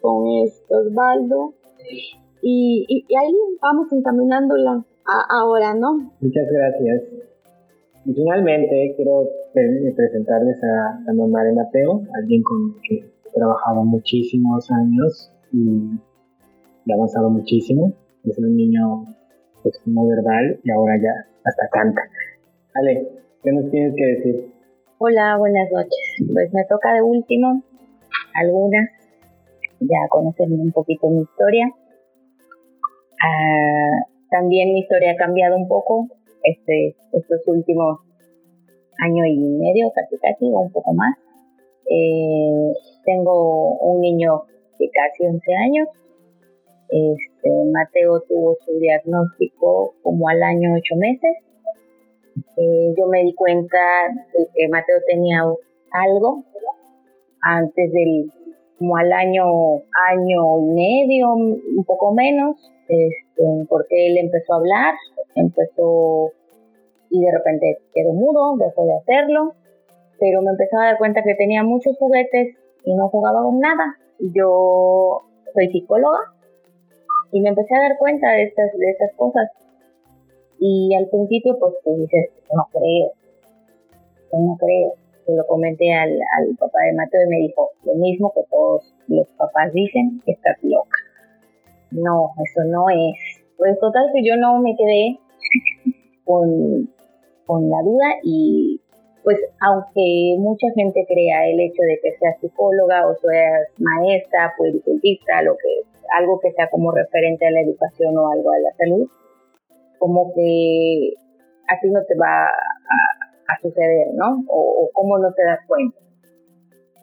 con 0.00 0.26
esto, 0.42 0.78
Osvaldo 0.78 1.52
y, 2.40 3.04
ahí 3.14 3.34
vamos 3.60 3.92
encaminándola 3.92 4.82
ahora, 5.28 5.74
¿no? 5.74 6.10
Muchas 6.20 6.46
gracias. 6.50 7.02
Y 8.06 8.14
finalmente 8.14 8.94
quiero 8.96 9.28
presentarles 9.52 10.56
a 10.64 11.02
la 11.04 11.12
mamá 11.12 11.40
Mateo, 11.54 12.00
alguien 12.18 12.42
con 12.42 12.74
que 12.88 12.94
he 12.96 13.34
trabajado 13.34 13.84
muchísimos 13.84 14.70
años 14.70 15.30
y 15.52 16.90
ha 16.90 16.94
avanzado 16.94 17.28
muchísimo. 17.28 17.92
Es 18.24 18.38
un 18.38 18.56
niño 18.56 19.06
pues, 19.62 19.80
no 19.86 20.06
verbal 20.06 20.60
y 20.62 20.70
ahora 20.70 20.96
ya 20.96 21.10
hasta 21.44 21.68
canta. 21.72 22.02
Ale, 22.74 23.08
¿qué 23.42 23.52
nos 23.52 23.70
tienes 23.70 23.94
que 23.96 24.06
decir? 24.06 24.52
Hola, 24.98 25.36
buenas 25.38 25.70
noches. 25.72 26.32
Pues 26.32 26.52
me 26.52 26.64
toca 26.66 26.94
de 26.94 27.02
último 27.02 27.62
algunas, 28.34 28.88
ya 29.80 30.08
conocen 30.08 30.52
un 30.52 30.70
poquito 30.72 31.08
mi 31.10 31.22
historia. 31.22 31.68
Ah, 33.20 34.06
también 34.30 34.72
mi 34.72 34.80
historia 34.80 35.12
ha 35.12 35.16
cambiado 35.16 35.56
un 35.56 35.68
poco 35.68 36.08
este, 36.44 36.96
estos 37.12 37.40
últimos 37.46 37.98
año 39.04 39.24
y 39.26 39.38
medio, 39.38 39.90
casi 39.92 40.16
casi, 40.18 40.46
o 40.46 40.60
un 40.60 40.72
poco 40.72 40.92
más. 40.94 41.16
Eh, 41.90 42.72
tengo 43.04 43.78
un 43.78 44.00
niño 44.00 44.44
de 44.78 44.88
casi 44.90 45.26
11 45.26 45.54
años. 45.54 45.88
Este, 46.92 47.50
Mateo 47.72 48.20
tuvo 48.28 48.56
su 48.66 48.78
diagnóstico 48.78 49.94
como 50.02 50.28
al 50.28 50.42
año 50.42 50.74
8 50.74 50.94
meses. 50.96 51.36
Eh, 52.56 52.94
yo 52.98 53.06
me 53.06 53.24
di 53.24 53.34
cuenta 53.34 53.78
de 54.36 54.46
que 54.54 54.68
Mateo 54.68 54.98
tenía 55.08 55.42
algo 55.90 56.44
antes 57.40 57.92
del 57.92 58.30
como 58.78 58.96
al 58.96 59.12
año 59.12 59.76
año 60.10 60.58
y 60.60 60.64
medio 60.74 61.32
un 61.34 61.84
poco 61.86 62.12
menos 62.12 62.56
este, 62.88 63.42
porque 63.68 64.08
él 64.08 64.18
empezó 64.18 64.54
a 64.54 64.56
hablar 64.56 64.94
empezó 65.34 66.32
y 67.10 67.20
de 67.20 67.30
repente 67.30 67.78
quedó 67.94 68.12
mudo, 68.12 68.56
dejó 68.56 68.84
de 68.86 68.94
hacerlo, 68.94 69.54
pero 70.18 70.40
me 70.42 70.50
empezó 70.50 70.78
a 70.78 70.86
dar 70.86 70.98
cuenta 70.98 71.22
que 71.22 71.34
tenía 71.34 71.62
muchos 71.62 71.96
juguetes 71.98 72.56
y 72.84 72.94
no 72.94 73.08
jugaba 73.08 73.42
con 73.42 73.58
nada. 73.60 73.96
Yo 74.18 75.20
soy 75.54 75.70
psicóloga 75.70 76.31
y 77.32 77.40
me 77.40 77.48
empecé 77.48 77.74
a 77.74 77.88
dar 77.88 77.98
cuenta 77.98 78.30
de 78.30 78.44
estas, 78.44 78.70
de 78.76 78.90
estas 78.90 79.12
cosas. 79.16 79.48
Y 80.60 80.94
al 80.94 81.08
principio, 81.08 81.58
pues, 81.58 81.74
pues 81.82 81.98
dices, 81.98 82.30
no 82.54 82.68
creo, 82.70 83.10
no 84.32 84.56
creo. 84.58 84.92
Se 85.26 85.34
lo 85.34 85.46
comenté 85.46 85.92
al, 85.92 86.10
al 86.10 86.56
papá 86.56 86.78
de 86.86 86.92
Mateo 86.92 87.22
y 87.24 87.28
me 87.28 87.36
dijo, 87.38 87.70
lo 87.84 87.94
mismo 87.94 88.32
que 88.34 88.42
todos 88.50 88.94
los 89.08 89.26
papás 89.38 89.72
dicen, 89.72 90.22
estás 90.26 90.58
loca. 90.62 90.98
No, 91.90 92.32
eso 92.44 92.64
no 92.68 92.90
es. 92.90 93.42
Pues 93.56 93.78
total 93.80 94.10
que 94.12 94.22
yo 94.24 94.36
no 94.36 94.60
me 94.60 94.76
quedé 94.76 95.18
con, 96.24 96.90
con 97.46 97.70
la 97.70 97.82
duda 97.82 98.06
y 98.22 98.81
pues 99.22 99.38
aunque 99.60 100.36
mucha 100.38 100.66
gente 100.74 101.04
crea 101.06 101.46
el 101.48 101.60
hecho 101.60 101.82
de 101.82 101.98
que 102.02 102.16
seas 102.18 102.38
psicóloga 102.40 103.06
o 103.06 103.14
seas 103.14 103.68
maestra, 103.78 104.52
puericultista, 104.56 105.42
lo 105.42 105.56
que 105.56 105.88
algo 106.18 106.40
que 106.40 106.52
sea 106.52 106.68
como 106.70 106.90
referente 106.92 107.46
a 107.46 107.50
la 107.50 107.60
educación 107.60 108.16
o 108.18 108.30
algo 108.30 108.50
a 108.50 108.58
la 108.58 108.72
salud, 108.76 109.08
como 109.98 110.32
que 110.34 111.14
así 111.68 111.88
no 111.90 112.02
te 112.04 112.16
va 112.16 112.46
a, 112.46 113.60
suceder, 113.60 114.08
¿no? 114.14 114.42
O, 114.48 114.84
o, 114.84 114.90
cómo 114.92 115.18
no 115.18 115.32
te 115.34 115.44
das 115.44 115.60
cuenta. 115.68 115.96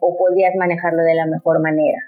O 0.00 0.16
podrías 0.16 0.54
manejarlo 0.56 1.02
de 1.04 1.14
la 1.14 1.26
mejor 1.26 1.60
manera. 1.60 1.98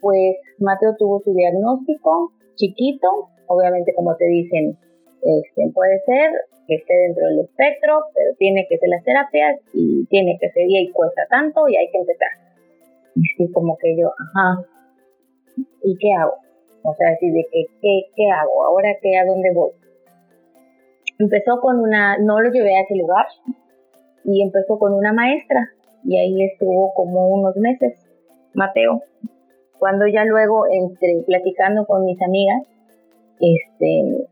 Pues 0.00 0.36
Mateo 0.58 0.94
tuvo 0.98 1.20
su 1.20 1.32
diagnóstico 1.32 2.32
chiquito, 2.56 3.30
obviamente 3.46 3.94
como 3.94 4.14
te 4.16 4.26
dicen, 4.26 4.76
este, 5.22 5.70
puede 5.74 6.00
ser 6.04 6.30
que 6.70 6.76
esté 6.76 6.94
dentro 6.94 7.26
del 7.26 7.40
espectro, 7.40 8.04
pero 8.14 8.30
tiene 8.38 8.64
que 8.68 8.78
ser 8.78 8.88
las 8.88 9.02
terapias 9.02 9.58
y 9.74 10.06
tiene 10.06 10.38
que 10.40 10.50
ser 10.50 10.64
y 10.68 10.92
cuesta 10.92 11.26
tanto 11.28 11.66
y 11.68 11.76
hay 11.76 11.90
que 11.90 11.98
empezar. 11.98 12.28
Y 13.16 13.22
así 13.34 13.52
como 13.52 13.76
que 13.76 13.96
yo, 13.98 14.08
ajá, 14.08 14.62
¿y 15.82 15.98
qué 15.98 16.12
hago? 16.14 16.34
O 16.84 16.94
sea, 16.94 17.08
así 17.10 17.28
de 17.28 17.44
que, 17.50 17.66
¿qué, 17.82 18.02
qué 18.14 18.30
hago? 18.30 18.64
¿Ahora 18.64 18.90
qué? 19.02 19.18
¿A 19.18 19.26
dónde 19.26 19.52
voy? 19.52 19.72
Empezó 21.18 21.60
con 21.60 21.80
una, 21.80 22.16
no 22.18 22.40
lo 22.40 22.50
llevé 22.52 22.76
a 22.76 22.82
ese 22.82 22.94
lugar, 22.94 23.26
y 24.24 24.42
empezó 24.42 24.78
con 24.78 24.94
una 24.94 25.12
maestra, 25.12 25.68
y 26.04 26.16
ahí 26.16 26.44
estuvo 26.44 26.94
como 26.94 27.28
unos 27.28 27.56
meses, 27.56 27.98
Mateo. 28.54 29.02
Cuando 29.78 30.06
ya 30.06 30.24
luego, 30.24 30.66
entre 30.70 31.22
platicando 31.26 31.84
con 31.86 32.04
mis 32.04 32.20
amigas, 32.22 32.62
este, 33.40 34.28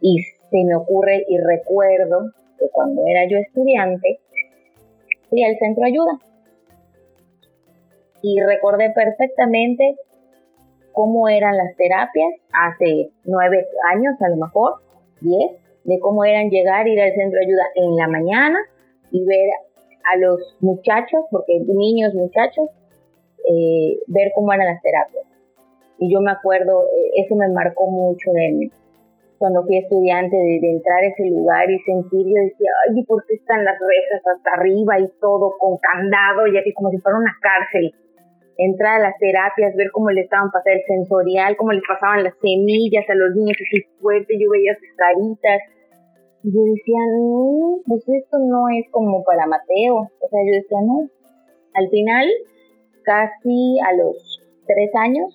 y 0.00 0.24
se 0.50 0.64
me 0.64 0.74
ocurre 0.74 1.24
y 1.28 1.38
recuerdo 1.38 2.30
que 2.58 2.68
cuando 2.70 3.02
era 3.06 3.28
yo 3.28 3.38
estudiante, 3.38 4.20
fui 5.28 5.44
al 5.44 5.56
centro 5.58 5.84
ayuda. 5.84 6.18
Y 8.22 8.40
recordé 8.40 8.90
perfectamente 8.90 9.96
cómo 10.92 11.28
eran 11.28 11.56
las 11.56 11.76
terapias 11.76 12.32
hace 12.52 13.10
nueve 13.24 13.66
años, 13.92 14.14
a 14.20 14.28
lo 14.30 14.36
mejor, 14.36 14.80
diez, 15.20 15.52
de 15.84 15.98
cómo 16.00 16.24
eran 16.24 16.48
llegar, 16.50 16.88
ir 16.88 17.00
al 17.00 17.14
centro 17.14 17.38
ayuda 17.40 17.64
en 17.74 17.96
la 17.96 18.08
mañana 18.08 18.58
y 19.10 19.24
ver 19.24 19.50
a 20.12 20.16
los 20.18 20.56
muchachos, 20.60 21.24
porque 21.30 21.60
niños, 21.60 22.14
muchachos, 22.14 22.70
eh, 23.48 23.98
ver 24.06 24.32
cómo 24.34 24.52
eran 24.52 24.66
las 24.66 24.82
terapias. 24.82 25.24
Y 25.98 26.12
yo 26.12 26.20
me 26.20 26.32
acuerdo, 26.32 26.84
eh, 26.84 27.22
eso 27.24 27.36
me 27.36 27.48
marcó 27.48 27.90
mucho 27.90 28.30
de 28.32 28.52
mí 28.52 28.70
cuando 29.38 29.62
fui 29.64 29.78
estudiante, 29.78 30.36
de, 30.36 30.70
entrar 30.70 31.02
a 31.02 31.08
ese 31.08 31.24
lugar 31.30 31.70
y 31.70 31.78
sentir, 31.80 32.26
yo 32.26 32.38
decía, 32.42 32.70
ay, 32.88 33.04
¿por 33.04 33.24
qué 33.26 33.34
están 33.34 33.64
las 33.64 33.78
rejas 33.78 34.22
hasta 34.24 34.50
arriba 34.56 34.98
y 34.98 35.08
todo 35.20 35.56
con 35.58 35.76
candado 35.78 36.46
y 36.46 36.56
así 36.58 36.72
como 36.72 36.90
si 36.90 36.98
fuera 36.98 37.18
una 37.18 37.36
cárcel? 37.40 37.92
Entrar 38.58 39.00
a 39.00 39.10
las 39.10 39.18
terapias, 39.18 39.76
ver 39.76 39.90
cómo 39.92 40.10
le 40.10 40.22
estaban 40.22 40.50
pasando 40.50 40.80
el 40.80 40.86
sensorial, 40.86 41.56
cómo 41.56 41.72
les 41.72 41.82
pasaban 41.86 42.24
las 42.24 42.34
semillas 42.40 43.04
a 43.08 43.14
los 43.14 43.36
niños 43.36 43.56
así 43.60 43.82
fuerte, 44.00 44.34
yo 44.40 44.48
veía 44.50 44.74
sus 44.74 44.96
caritas. 44.96 45.60
Y 46.42 46.52
yo 46.54 46.62
decía, 46.64 47.00
no, 47.20 47.80
pues 47.86 48.08
esto 48.08 48.38
no 48.38 48.68
es 48.72 48.88
como 48.90 49.22
para 49.24 49.46
Mateo. 49.46 50.08
O 50.08 50.28
sea, 50.30 50.40
yo 50.40 50.52
decía, 50.56 50.78
no. 50.80 51.08
Al 51.74 51.88
final, 51.90 52.26
casi 53.02 53.76
a 53.84 53.92
los 53.92 54.40
tres 54.66 54.90
años, 54.94 55.34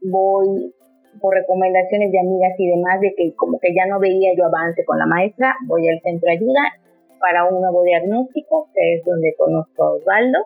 voy 0.00 0.72
por 1.20 1.34
recomendaciones 1.34 2.10
de 2.10 2.20
amigas 2.20 2.52
y 2.58 2.68
demás, 2.68 3.00
de 3.00 3.14
que 3.16 3.34
como 3.34 3.58
que 3.58 3.74
ya 3.74 3.86
no 3.86 4.00
veía 4.00 4.30
yo 4.36 4.46
avance 4.46 4.84
con 4.84 4.98
la 4.98 5.06
maestra, 5.06 5.54
voy 5.66 5.88
al 5.88 6.00
centro 6.00 6.26
de 6.26 6.36
ayuda, 6.36 6.60
para 7.22 7.44
un 7.44 7.60
nuevo 7.60 7.84
diagnóstico, 7.84 8.68
que 8.74 8.94
es 8.94 9.04
donde 9.04 9.34
conozco 9.38 9.84
a 9.84 9.92
Osvaldo 9.92 10.38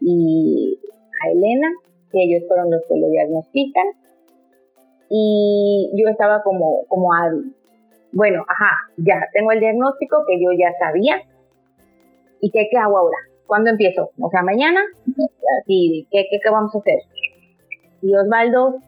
y 0.00 0.78
a 1.22 1.30
Elena, 1.30 1.68
que 2.10 2.24
ellos 2.24 2.42
fueron 2.48 2.70
los 2.70 2.82
que 2.88 2.96
lo 2.96 3.08
diagnostican. 3.08 3.86
Y 5.08 5.90
yo 5.94 6.08
estaba 6.08 6.42
como, 6.42 6.84
como 6.88 7.14
hábil. 7.14 7.54
Bueno, 8.12 8.44
ajá, 8.48 8.70
ya 8.96 9.28
tengo 9.32 9.52
el 9.52 9.60
diagnóstico 9.60 10.24
que 10.26 10.42
yo 10.42 10.50
ya 10.52 10.72
sabía. 10.78 11.22
¿Y 12.40 12.50
qué, 12.50 12.68
qué 12.70 12.78
hago 12.78 12.98
ahora? 12.98 13.18
¿Cuándo 13.46 13.70
empiezo? 13.70 14.10
O 14.20 14.30
sea, 14.30 14.42
mañana. 14.42 14.80
¿Y 15.66 16.06
qué, 16.10 16.26
qué, 16.30 16.38
qué 16.42 16.50
vamos 16.50 16.74
a 16.74 16.78
hacer? 16.78 17.00
Y 18.02 18.14
Osvaldo, 18.14 18.78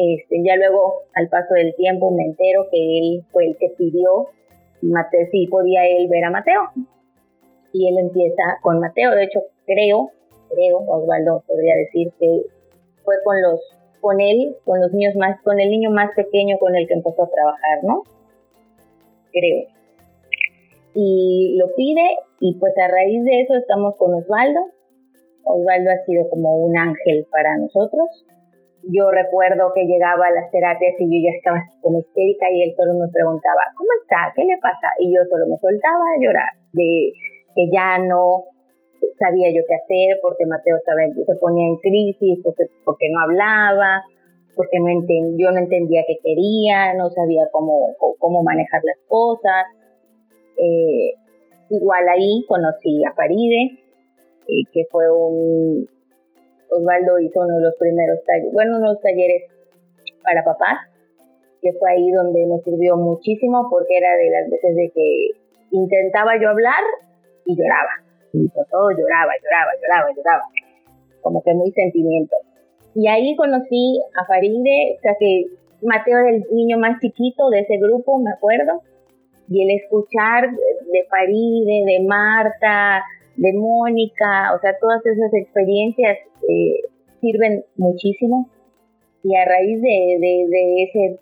este, 0.00 0.42
ya 0.42 0.56
luego 0.56 1.02
al 1.14 1.28
paso 1.28 1.52
del 1.54 1.74
tiempo 1.74 2.10
me 2.10 2.24
entero 2.24 2.66
que 2.70 2.98
él 2.98 3.24
fue 3.32 3.48
el 3.48 3.56
que 3.58 3.68
pidió 3.76 4.28
Mateo, 4.80 5.26
si 5.30 5.46
podía 5.46 5.86
él 5.86 6.08
ver 6.08 6.24
a 6.24 6.30
Mateo. 6.30 6.62
Y 7.72 7.86
él 7.88 7.98
empieza 7.98 8.42
con 8.62 8.80
Mateo. 8.80 9.10
De 9.12 9.24
hecho, 9.24 9.40
creo, 9.66 10.10
creo, 10.48 10.78
Osvaldo 10.78 11.44
podría 11.46 11.76
decir 11.76 12.12
que 12.18 12.42
fue 13.04 13.16
con 13.24 13.42
los, 13.42 13.60
con 14.00 14.20
él, 14.20 14.56
con 14.64 14.80
los 14.80 14.90
niños 14.92 15.14
más, 15.16 15.40
con 15.42 15.60
el 15.60 15.68
niño 15.68 15.90
más 15.90 16.10
pequeño 16.16 16.58
con 16.58 16.74
el 16.74 16.88
que 16.88 16.94
empezó 16.94 17.24
a 17.24 17.30
trabajar, 17.30 17.84
¿no? 17.84 18.02
Creo. 19.32 19.66
Y 20.94 21.56
lo 21.58 21.74
pide 21.76 22.16
y 22.40 22.54
pues 22.54 22.72
a 22.78 22.88
raíz 22.88 23.22
de 23.24 23.42
eso 23.42 23.54
estamos 23.54 23.96
con 23.96 24.14
Osvaldo. 24.14 24.60
Osvaldo 25.44 25.90
ha 25.90 26.04
sido 26.06 26.28
como 26.30 26.56
un 26.56 26.76
ángel 26.76 27.26
para 27.30 27.58
nosotros. 27.58 28.08
Yo 28.88 29.10
recuerdo 29.10 29.72
que 29.74 29.84
llegaba 29.84 30.26
a 30.26 30.30
las 30.30 30.50
terapias 30.50 30.94
y 30.98 31.04
yo 31.04 31.28
ya 31.28 31.36
estaba 31.36 31.60
como 31.82 32.00
histérica 32.00 32.50
y 32.50 32.62
él 32.62 32.74
solo 32.76 32.94
me 32.94 33.12
preguntaba, 33.12 33.60
¿cómo 33.76 33.90
está? 34.02 34.32
¿Qué 34.34 34.44
le 34.44 34.56
pasa? 34.56 34.88
Y 34.98 35.12
yo 35.14 35.20
solo 35.28 35.46
me 35.46 35.58
soltaba 35.58 36.00
a 36.00 36.20
llorar 36.20 36.52
de 36.72 37.12
que 37.54 37.68
ya 37.70 37.98
no 37.98 38.44
sabía 39.18 39.50
yo 39.52 39.62
qué 39.68 39.74
hacer 39.74 40.18
porque 40.22 40.46
Mateo 40.46 40.78
se 40.80 41.36
ponía 41.36 41.66
en 41.68 41.76
crisis, 41.76 42.40
porque, 42.42 42.64
porque 42.84 43.10
no 43.12 43.20
hablaba, 43.20 44.02
porque 44.56 44.78
no 44.80 44.88
yo 45.36 45.50
no 45.52 45.58
entendía 45.58 46.04
qué 46.06 46.16
quería, 46.22 46.94
no 46.94 47.10
sabía 47.10 47.48
cómo, 47.52 47.96
cómo 48.18 48.42
manejar 48.42 48.82
las 48.84 48.98
cosas. 49.08 49.66
Eh, 50.56 51.14
igual 51.70 52.08
ahí 52.08 52.44
conocí 52.48 53.04
a 53.04 53.12
Faride, 53.14 53.78
eh, 54.48 54.64
que 54.72 54.84
fue 54.90 55.10
un, 55.10 55.88
Osvaldo 56.70 57.18
hizo 57.18 57.40
uno 57.40 57.56
de 57.56 57.62
los 57.64 57.74
primeros 57.76 58.18
talleres, 58.24 58.52
bueno, 58.52 58.78
unos 58.78 59.00
talleres 59.00 59.44
para 60.22 60.44
papás, 60.44 60.78
que 61.60 61.72
fue 61.74 61.92
ahí 61.92 62.10
donde 62.10 62.46
me 62.46 62.58
sirvió 62.62 62.96
muchísimo 62.96 63.68
porque 63.70 63.98
era 63.98 64.16
de 64.16 64.30
las 64.30 64.50
veces 64.50 64.76
de 64.76 64.90
que 64.94 65.30
intentaba 65.72 66.40
yo 66.40 66.48
hablar 66.48 66.82
y 67.44 67.56
lloraba. 67.56 67.90
Y 68.32 68.48
por 68.48 68.66
todo 68.66 68.90
lloraba, 68.90 69.32
lloraba, 69.42 69.72
lloraba, 69.82 70.14
lloraba. 70.16 70.44
Como 71.20 71.42
que 71.42 71.52
muy 71.54 71.70
sentimiento. 71.72 72.36
Y 72.94 73.08
ahí 73.08 73.36
conocí 73.36 74.00
a 74.16 74.24
Faride, 74.24 74.96
o 74.98 75.00
sea 75.00 75.16
que 75.18 75.46
Mateo 75.82 76.18
era 76.18 76.30
el 76.30 76.44
niño 76.52 76.78
más 76.78 77.00
chiquito 77.00 77.48
de 77.50 77.60
ese 77.60 77.76
grupo, 77.78 78.18
me 78.18 78.30
acuerdo. 78.30 78.82
Y 79.48 79.62
el 79.62 79.78
escuchar 79.78 80.50
de 80.50 81.06
Faride, 81.08 81.84
de 81.84 82.04
Marta, 82.06 83.04
de 83.40 83.54
Mónica, 83.54 84.52
o 84.54 84.60
sea, 84.60 84.76
todas 84.78 85.00
esas 85.06 85.32
experiencias 85.32 86.18
eh, 86.46 86.76
sirven 87.22 87.64
muchísimo. 87.76 88.50
Y 89.22 89.34
a 89.34 89.44
raíz 89.46 89.80
de, 89.80 90.18
de, 90.20 90.82
ese, 90.82 91.20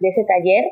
de 0.00 0.08
ese 0.08 0.24
taller, 0.24 0.64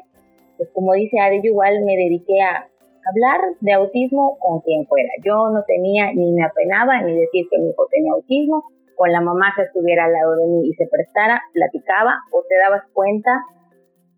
pues 0.56 0.68
como 0.72 0.92
dice 0.94 1.20
Adi, 1.20 1.36
yo 1.36 1.50
igual 1.50 1.84
me 1.84 1.96
dediqué 1.96 2.42
a 2.42 2.66
hablar 3.08 3.40
de 3.60 3.72
autismo 3.74 4.38
con 4.40 4.60
quien 4.60 4.86
fuera. 4.86 5.08
Yo 5.24 5.50
no 5.50 5.62
tenía 5.66 6.12
ni 6.12 6.32
me 6.32 6.44
apenaba 6.44 7.00
ni 7.02 7.14
decir 7.14 7.46
que 7.48 7.58
mi 7.58 7.70
hijo 7.70 7.86
tenía 7.90 8.12
autismo, 8.12 8.64
con 8.96 9.12
la 9.12 9.20
mamá 9.20 9.52
que 9.54 9.62
estuviera 9.62 10.06
al 10.06 10.12
lado 10.12 10.34
de 10.36 10.46
mí 10.46 10.68
y 10.68 10.72
se 10.74 10.88
prestara, 10.90 11.42
platicaba 11.52 12.14
o 12.32 12.42
te 12.48 12.56
dabas 12.56 12.82
cuenta 12.92 13.30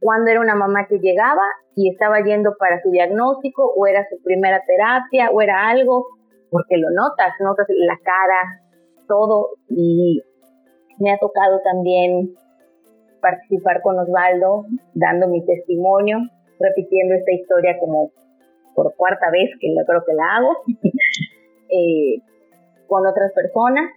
cuando 0.00 0.30
era 0.30 0.40
una 0.40 0.54
mamá 0.54 0.86
que 0.88 0.98
llegaba 0.98 1.42
y 1.74 1.90
estaba 1.90 2.22
yendo 2.22 2.54
para 2.58 2.80
su 2.80 2.90
diagnóstico 2.90 3.70
o 3.76 3.86
era 3.86 4.06
su 4.08 4.22
primera 4.22 4.62
terapia 4.64 5.30
o 5.32 5.42
era 5.42 5.68
algo 5.68 6.06
porque 6.50 6.76
lo 6.76 6.90
notas, 6.90 7.34
notas 7.40 7.66
la 7.68 7.98
cara, 8.02 8.62
todo, 9.06 9.50
y 9.68 10.22
me 10.98 11.12
ha 11.12 11.18
tocado 11.18 11.60
también 11.62 12.34
participar 13.20 13.82
con 13.82 13.98
Osvaldo, 13.98 14.66
dando 14.94 15.28
mi 15.28 15.44
testimonio, 15.44 16.18
repitiendo 16.58 17.14
esta 17.14 17.32
historia 17.32 17.78
como 17.78 18.10
por 18.74 18.94
cuarta 18.94 19.30
vez 19.30 19.50
que 19.60 19.74
yo 19.74 19.84
creo 19.86 20.04
que 20.04 20.14
la 20.14 20.36
hago, 20.36 20.56
eh, 21.70 22.22
con 22.86 23.06
otras 23.06 23.32
personas. 23.32 23.90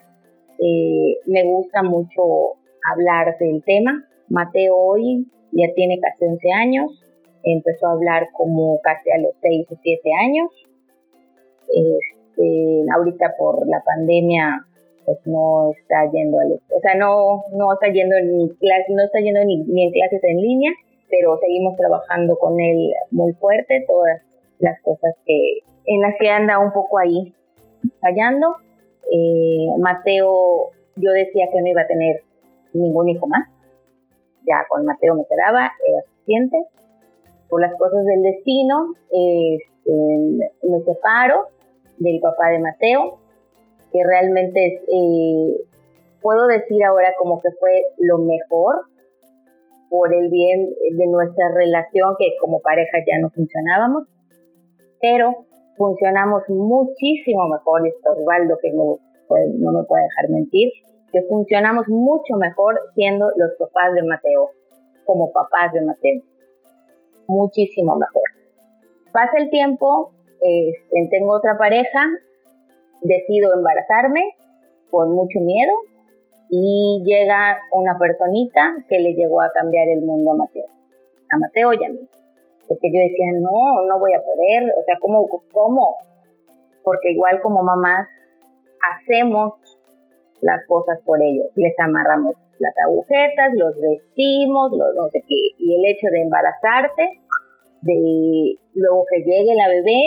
Eh, 0.60 1.18
me 1.26 1.44
gusta 1.44 1.82
mucho 1.84 2.58
hablar 2.92 3.38
del 3.40 3.64
tema. 3.64 4.06
Mateo 4.30 4.76
hoy 4.76 5.28
ya 5.52 5.68
tiene 5.76 6.00
casi 6.00 6.26
11 6.26 6.52
años, 6.52 7.04
empezó 7.44 7.88
a 7.88 7.94
hablar 7.94 8.30
como 8.34 8.80
casi 8.82 9.10
a 9.12 9.18
los 9.22 9.34
6 9.42 9.68
o 9.72 9.76
7 9.82 10.10
años. 10.24 10.50
Este, 12.32 12.86
ahorita 12.96 13.36
por 13.38 13.68
la 13.68 13.82
pandemia 13.84 14.66
pues 15.06 15.18
no 15.26 15.72
está 15.72 16.10
yendo 16.12 16.40
a 16.40 16.44
o 16.46 16.80
sea 16.82 16.96
no 16.96 17.44
no 17.54 17.74
está 17.74 17.92
yendo 17.92 18.16
ni 18.22 18.50
clase, 18.56 18.94
no 18.94 19.04
está 19.04 19.20
yendo 19.20 19.44
ni, 19.44 19.84
en 19.84 19.92
clases 19.92 20.24
en 20.24 20.38
línea 20.38 20.72
pero 21.10 21.38
seguimos 21.40 21.76
trabajando 21.76 22.38
con 22.38 22.60
él 22.60 22.94
muy 23.12 23.34
fuerte 23.34 23.84
todas 23.88 24.22
las 24.60 24.80
cosas 24.82 25.16
que 25.26 25.60
en 25.86 26.02
las 26.02 26.16
que 26.20 26.30
anda 26.30 26.60
un 26.60 26.72
poco 26.72 27.00
ahí 27.00 27.34
fallando. 28.00 28.56
Eh, 29.12 29.68
Mateo 29.80 30.70
yo 30.96 31.12
decía 31.12 31.48
que 31.52 31.60
no 31.60 31.68
iba 31.68 31.82
a 31.82 31.88
tener 31.88 32.22
ningún 32.74 33.10
hijo 33.10 33.28
más. 33.28 33.50
Ya 34.48 34.66
con 34.70 34.86
Mateo 34.86 35.16
me 35.16 35.26
quedaba 35.26 35.72
era 35.88 36.02
suficiente. 36.04 36.58
Por 37.50 37.60
las 37.60 37.76
cosas 37.78 38.06
del 38.06 38.24
destino 38.24 38.94
este, 39.10 39.92
me 40.64 40.80
separo 40.86 41.48
del 42.02 42.20
papá 42.20 42.50
de 42.50 42.60
Mateo, 42.60 43.20
que 43.92 44.00
realmente 44.04 44.82
eh, 44.88 45.66
puedo 46.22 46.48
decir 46.48 46.84
ahora 46.84 47.14
como 47.18 47.42
que 47.42 47.50
fue 47.60 47.84
lo 47.98 48.18
mejor 48.20 48.86
por 49.90 50.14
el 50.14 50.30
bien 50.30 50.70
de 50.98 51.08
nuestra 51.08 51.50
relación, 51.54 52.16
que 52.18 52.36
como 52.40 52.62
pareja 52.62 53.00
ya 53.06 53.20
no 53.20 53.30
funcionábamos, 53.30 54.08
pero 55.02 55.46
funcionamos 55.78 56.44
muchísimo 56.48 57.48
mejor, 57.50 57.86
esto 57.88 58.12
Osvaldo 58.14 58.58
que 58.62 58.72
no, 58.72 59.00
no 59.60 59.72
me 59.72 59.84
puede 59.84 60.04
dejar 60.04 60.30
mentir, 60.30 60.72
que 61.12 61.22
funcionamos 61.24 61.88
mucho 61.90 62.36
mejor 62.38 62.80
siendo 62.96 63.32
los 63.36 63.52
papás 63.60 63.94
de 63.94 64.04
Mateo, 64.04 64.52
como 65.06 65.32
papás 65.32 65.74
de 65.74 65.82
Mateo, 65.82 66.22
muchísimo 67.28 67.96
mejor. 67.96 68.24
Pasa 69.12 69.38
el 69.40 69.50
tiempo, 69.50 70.14
este, 70.42 71.08
tengo 71.12 71.36
otra 71.36 71.58
pareja, 71.58 72.10
decido 73.02 73.54
embarazarme 73.54 74.36
con 74.90 75.12
mucho 75.14 75.40
miedo 75.40 75.74
y 76.50 77.02
llega 77.06 77.62
una 77.72 77.98
personita 77.98 78.76
que 78.90 79.00
le 79.00 79.14
llegó 79.14 79.42
a 79.42 79.52
cambiar 79.54 79.88
el 79.88 80.02
mundo 80.02 80.32
a 80.32 80.36
Mateo, 80.36 80.66
a 81.32 81.38
Mateo 81.38 81.74
y 81.74 81.86
a 81.86 81.90
mí. 81.90 82.10
Porque 82.68 82.92
yo 82.92 83.00
decía, 83.00 83.32
no, 83.40 83.86
no 83.88 84.00
voy 84.00 84.14
a 84.14 84.22
poder, 84.22 84.74
o 84.78 84.84
sea, 84.84 84.98
¿cómo? 85.00 85.28
cómo? 85.52 85.96
Porque 86.84 87.12
igual 87.12 87.42
como 87.42 87.64
mamás 87.64 88.08
hacemos 88.96 89.54
las 90.42 90.66
cosas 90.68 91.00
por 91.06 91.22
ellos, 91.22 91.48
les 91.56 91.78
amarramos 91.80 92.36
las 92.60 92.74
agujetas, 92.86 93.54
los 93.56 93.76
vestimos, 93.80 94.72
los 94.72 94.96
no 94.96 95.10
sé 95.10 95.24
qué, 95.28 95.36
y 95.58 95.76
el 95.76 95.86
hecho 95.86 96.08
de 96.12 96.22
embarazarte, 96.22 97.20
de 97.82 98.58
luego 98.74 99.06
que 99.10 99.24
llegue 99.24 99.56
la 99.56 99.68
bebé, 99.68 100.02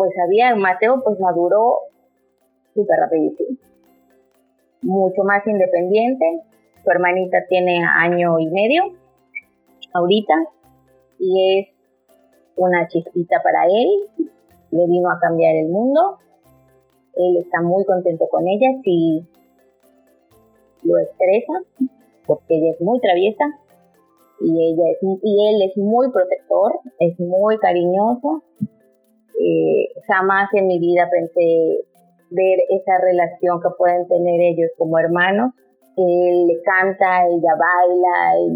pues 0.00 0.12
había, 0.18 0.56
Mateo 0.56 1.02
pues 1.04 1.20
maduró 1.20 1.80
súper 2.72 3.00
rapidísimo. 3.00 3.58
Mucho 4.80 5.24
más 5.24 5.46
independiente. 5.46 6.40
Su 6.82 6.90
hermanita 6.90 7.44
tiene 7.50 7.84
año 7.84 8.38
y 8.38 8.46
medio 8.46 8.94
ahorita 9.92 10.32
y 11.18 11.58
es 11.58 11.68
una 12.56 12.88
chispita 12.88 13.42
para 13.42 13.66
él. 13.66 13.90
Le 14.70 14.86
vino 14.86 15.10
a 15.10 15.20
cambiar 15.20 15.54
el 15.56 15.68
mundo. 15.68 16.16
Él 17.16 17.36
está 17.36 17.60
muy 17.60 17.84
contento 17.84 18.26
con 18.30 18.48
ella. 18.48 18.68
Si 18.82 19.22
lo 20.82 20.96
estresa, 20.96 21.52
porque 22.26 22.56
ella 22.56 22.70
es 22.70 22.80
muy 22.80 23.00
traviesa 23.00 23.44
y 24.40 24.50
ella 24.50 24.92
es, 24.92 24.98
y 25.02 25.46
él 25.46 25.60
es 25.60 25.76
muy 25.76 26.10
protector, 26.10 26.80
es 27.00 27.20
muy 27.20 27.58
cariñoso 27.58 28.42
eh, 29.40 29.88
jamás 30.06 30.52
en 30.52 30.66
mi 30.66 30.78
vida 30.78 31.08
pensé 31.10 31.86
ver 32.30 32.58
esa 32.68 32.98
relación 33.00 33.60
que 33.60 33.70
pueden 33.78 34.06
tener 34.06 34.40
ellos 34.40 34.70
como 34.76 34.98
hermanos. 34.98 35.52
Él 35.96 36.46
le 36.46 36.60
canta, 36.62 37.26
ella 37.26 37.54
baila, 37.56 38.52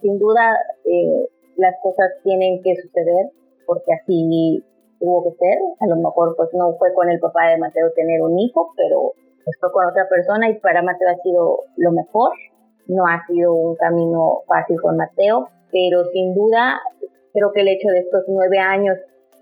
sin 0.00 0.18
duda 0.18 0.56
eh, 0.84 1.28
las 1.56 1.74
cosas 1.82 2.10
tienen 2.24 2.62
que 2.62 2.76
suceder 2.76 3.30
porque 3.66 3.92
así 3.92 4.64
tuvo 5.00 5.24
que 5.24 5.36
ser. 5.36 5.58
A 5.80 5.86
lo 5.86 5.96
mejor 5.96 6.34
pues 6.36 6.48
no 6.54 6.74
fue 6.78 6.94
con 6.94 7.10
el 7.10 7.20
papá 7.20 7.48
de 7.48 7.58
Mateo 7.58 7.92
tener 7.94 8.22
un 8.22 8.38
hijo, 8.38 8.72
pero 8.76 9.12
fue 9.60 9.72
con 9.72 9.86
otra 9.86 10.08
persona 10.08 10.48
y 10.48 10.58
para 10.60 10.82
Mateo 10.82 11.08
ha 11.08 11.22
sido 11.22 11.64
lo 11.76 11.92
mejor. 11.92 12.32
No 12.86 13.04
ha 13.06 13.24
sido 13.26 13.52
un 13.52 13.76
camino 13.76 14.42
fácil 14.46 14.80
con 14.80 14.96
Mateo, 14.96 15.48
pero 15.70 16.04
sin 16.06 16.34
duda 16.34 16.80
creo 17.34 17.52
que 17.52 17.60
el 17.60 17.68
hecho 17.68 17.88
de 17.88 17.98
estos 18.00 18.24
nueve 18.28 18.58
años 18.58 18.96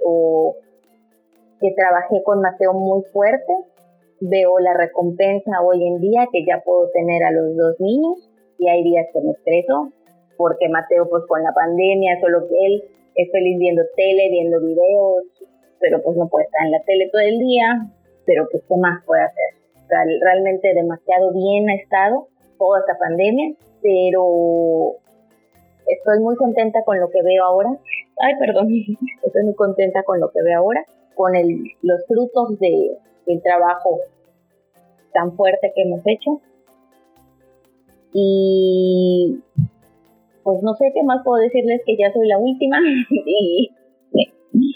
o 0.07 0.57
que 1.61 1.73
trabajé 1.75 2.23
con 2.23 2.41
Mateo 2.41 2.73
muy 2.75 3.03
fuerte, 3.13 3.53
veo 4.21 4.59
la 4.61 4.75
recompensa 4.75 5.63
hoy 5.63 5.87
en 5.87 6.01
día 6.01 6.29
que 6.33 6.45
ya 6.45 6.63
puedo 6.65 6.89
tener 6.91 7.25
a 7.25 7.33
los 7.33 7.57
dos 7.57 7.81
niños 7.81 8.31
y 8.59 8.69
hay 8.69 8.85
días 8.85 9.07
que 9.13 9.21
me 9.21 9.33
estreso 9.33 9.91
porque 10.37 10.69
Mateo 10.69 11.09
pues 11.09 11.25
con 11.29 11.43
la 11.43 11.53
pandemia 11.53 12.21
solo 12.21 12.47
que 12.49 12.67
él 12.67 12.85
es 13.15 13.31
feliz 13.33 13.59
viendo 13.59 13.83
tele, 13.97 14.29
viendo 14.31 14.61
videos, 14.61 15.25
pero 15.81 16.03
pues 16.03 16.17
no 16.17 16.29
puede 16.29 16.45
estar 16.45 16.67
en 16.67 16.73
la 16.73 16.83
tele 16.85 17.09
todo 17.11 17.23
el 17.23 17.39
día, 17.39 17.89
pero 18.27 18.47
pues 18.51 18.63
qué 18.69 18.77
más 18.77 19.03
puede 19.05 19.23
hacer. 19.23 20.21
realmente 20.21 20.75
demasiado 20.75 21.33
bien 21.33 21.69
ha 21.71 21.75
estado 21.75 22.29
toda 22.59 22.81
esta 22.81 22.99
pandemia, 22.99 23.55
pero 23.83 24.97
estoy 25.87 26.21
muy 26.21 26.37
contenta 26.37 26.83
con 26.85 27.01
lo 27.01 27.11
que 27.11 27.23
veo 27.23 27.45
ahora. 27.45 27.71
Ay, 28.19 28.33
perdón, 28.39 28.69
estoy 29.25 29.45
muy 29.45 29.55
contenta 29.55 30.03
con 30.03 30.21
lo 30.21 30.31
que 30.31 30.43
veo 30.43 30.59
ahora, 30.59 30.85
con 31.15 31.35
el, 31.35 31.63
los 31.83 32.07
frutos 32.07 32.59
de, 32.59 32.97
del 33.27 33.43
trabajo 33.43 34.01
tan 35.13 35.37
fuerte 35.37 35.73
que 35.75 35.83
hemos 35.83 36.01
hecho. 36.07 36.41
Y 38.13 39.43
pues 40.43 40.63
no 40.63 40.75
sé 40.75 40.93
qué 40.95 41.03
más 41.03 41.23
puedo 41.25 41.43
decirles 41.43 41.83
que 41.85 41.97
ya 41.97 42.13
soy 42.13 42.27
la 42.29 42.39
última. 42.39 42.79
Y 44.59 44.73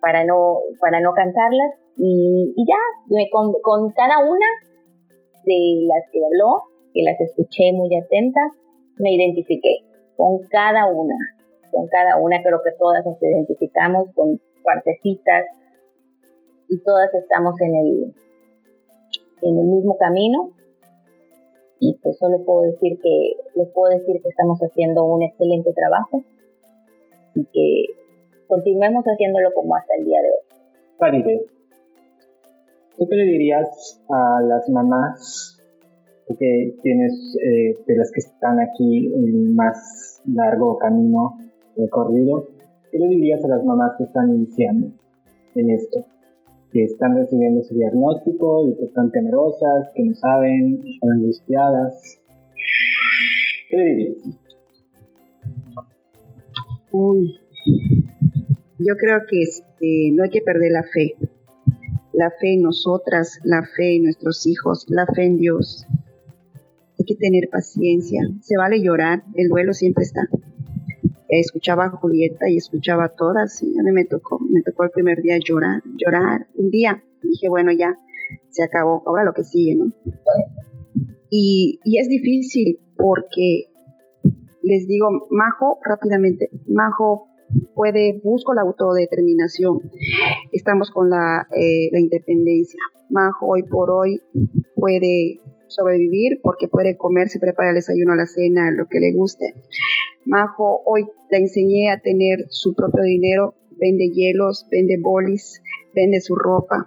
para 0.00 0.24
no 0.24 0.60
para 0.80 1.00
no 1.00 1.12
cansarlas. 1.12 1.74
Y, 1.96 2.54
ya 2.66 2.76
me, 3.08 3.28
con, 3.30 3.92
cada 3.92 4.18
una 4.20 4.46
de 5.44 5.86
las 5.86 6.10
que 6.10 6.24
habló 6.24 6.62
que 6.94 7.02
las 7.02 7.20
escuché 7.20 7.72
muy 7.72 7.94
atentas 7.94 8.52
me 8.96 9.14
identifiqué 9.14 9.84
con 10.16 10.38
cada 10.48 10.86
una 10.86 11.14
con 11.72 11.88
cada 11.88 12.18
una 12.18 12.40
creo 12.42 12.62
que 12.62 12.70
todas 12.78 13.04
nos 13.04 13.20
identificamos 13.20 14.08
con 14.14 14.40
partecitas 14.62 15.46
y 16.68 16.78
todas 16.84 17.12
estamos 17.14 17.60
en 17.60 17.74
el 17.74 18.14
en 19.42 19.58
el 19.58 19.66
mismo 19.66 19.96
camino 19.98 20.52
y 21.80 21.98
pues 22.00 22.16
solo 22.18 22.44
puedo 22.44 22.70
decir 22.70 23.00
que 23.02 23.32
les 23.56 23.68
puedo 23.70 23.92
decir 23.92 24.22
que 24.22 24.28
estamos 24.28 24.60
haciendo 24.60 25.04
un 25.04 25.24
excelente 25.24 25.72
trabajo 25.72 26.22
y 27.34 27.44
que 27.46 27.94
continuemos 28.46 29.04
haciéndolo 29.04 29.52
como 29.52 29.74
hasta 29.74 29.94
el 29.98 30.04
día 30.04 30.20
de 30.20 30.28
hoy. 30.28 30.58
Faride, 30.98 31.46
¿tú 32.96 33.08
qué 33.08 33.16
le 33.16 33.24
dirías 33.24 34.00
a 34.08 34.40
las 34.42 34.68
mamás 34.68 35.60
que 36.38 36.74
tienes, 36.82 37.36
eh, 37.42 37.76
de 37.86 37.96
las 37.96 38.10
que 38.12 38.20
están 38.20 38.60
aquí 38.60 39.12
el 39.12 39.54
más 39.54 40.22
largo 40.24 40.78
camino 40.78 41.38
recorrido? 41.76 42.48
¿Qué 42.90 42.98
le 42.98 43.08
dirías 43.08 43.44
a 43.44 43.48
las 43.48 43.64
mamás 43.64 43.92
que 43.98 44.04
están 44.04 44.34
iniciando 44.34 44.88
en 45.54 45.70
esto? 45.70 46.04
que 46.72 46.84
están 46.84 47.16
recibiendo 47.16 47.62
su 47.62 47.74
diagnóstico 47.74 48.66
y 48.68 48.76
que 48.76 48.84
están 48.86 49.10
temerosas, 49.10 49.90
que 49.94 50.04
no 50.04 50.14
saben, 50.14 50.82
están 50.86 51.10
angustiadas. 51.10 52.18
¿Qué 53.68 53.76
le 53.76 53.84
dirías? 53.84 54.16
Uy, 56.92 57.38
yo 58.78 58.96
creo 58.96 59.20
que 59.28 59.42
este, 59.42 60.10
no 60.12 60.24
hay 60.24 60.30
que 60.30 60.40
perder 60.40 60.72
la 60.72 60.82
fe. 60.82 61.14
La 62.14 62.30
fe 62.30 62.54
en 62.54 62.62
nosotras, 62.62 63.38
la 63.44 63.62
fe 63.76 63.96
en 63.96 64.04
nuestros 64.04 64.46
hijos, 64.46 64.86
la 64.88 65.06
fe 65.06 65.26
en 65.26 65.38
Dios. 65.38 65.86
Hay 66.98 67.04
que 67.06 67.16
tener 67.16 67.48
paciencia. 67.50 68.22
Se 68.40 68.56
vale 68.56 68.82
llorar, 68.82 69.24
el 69.34 69.48
duelo 69.48 69.72
siempre 69.72 70.04
está 70.04 70.22
escuchaba 71.40 71.90
Julieta 71.90 72.48
y 72.48 72.56
escuchaba 72.56 73.08
todas 73.08 73.62
y 73.62 73.78
a 73.78 73.82
mí 73.82 73.92
me 73.92 74.04
tocó, 74.04 74.38
me 74.40 74.62
tocó 74.62 74.84
el 74.84 74.90
primer 74.90 75.22
día 75.22 75.38
llorar, 75.38 75.82
llorar, 75.96 76.46
un 76.54 76.70
día, 76.70 77.02
dije, 77.22 77.48
bueno, 77.48 77.72
ya, 77.72 77.98
se 78.50 78.62
acabó, 78.62 79.02
ahora 79.06 79.24
lo 79.24 79.32
que 79.32 79.44
sigue, 79.44 79.76
¿no? 79.76 79.92
Y, 81.30 81.80
y 81.84 81.98
es 81.98 82.08
difícil 82.08 82.78
porque 82.96 83.66
les 84.62 84.86
digo, 84.86 85.08
Majo, 85.30 85.78
rápidamente, 85.84 86.50
Majo 86.66 87.28
puede, 87.74 88.20
busco 88.22 88.54
la 88.54 88.62
autodeterminación, 88.62 89.80
estamos 90.52 90.90
con 90.90 91.10
la, 91.10 91.46
eh, 91.56 91.88
la 91.92 92.00
independencia, 92.00 92.80
Majo 93.10 93.46
hoy 93.46 93.62
por 93.62 93.90
hoy 93.90 94.20
puede 94.74 95.40
sobrevivir 95.68 96.40
porque 96.42 96.68
puede 96.68 96.96
comer, 96.96 97.28
se 97.28 97.40
prepara 97.40 97.70
el 97.70 97.76
desayuno, 97.76 98.14
la 98.14 98.26
cena, 98.26 98.70
lo 98.70 98.86
que 98.88 99.00
le 99.00 99.12
guste. 99.12 99.54
Majo 100.32 100.80
hoy 100.86 101.04
la 101.30 101.36
enseñé 101.36 101.90
a 101.90 102.00
tener 102.00 102.46
su 102.48 102.72
propio 102.74 103.02
dinero, 103.02 103.54
vende 103.72 104.08
hielos, 104.08 104.66
vende 104.70 104.96
bolis, 104.98 105.62
vende 105.94 106.22
su 106.22 106.34
ropa, 106.34 106.86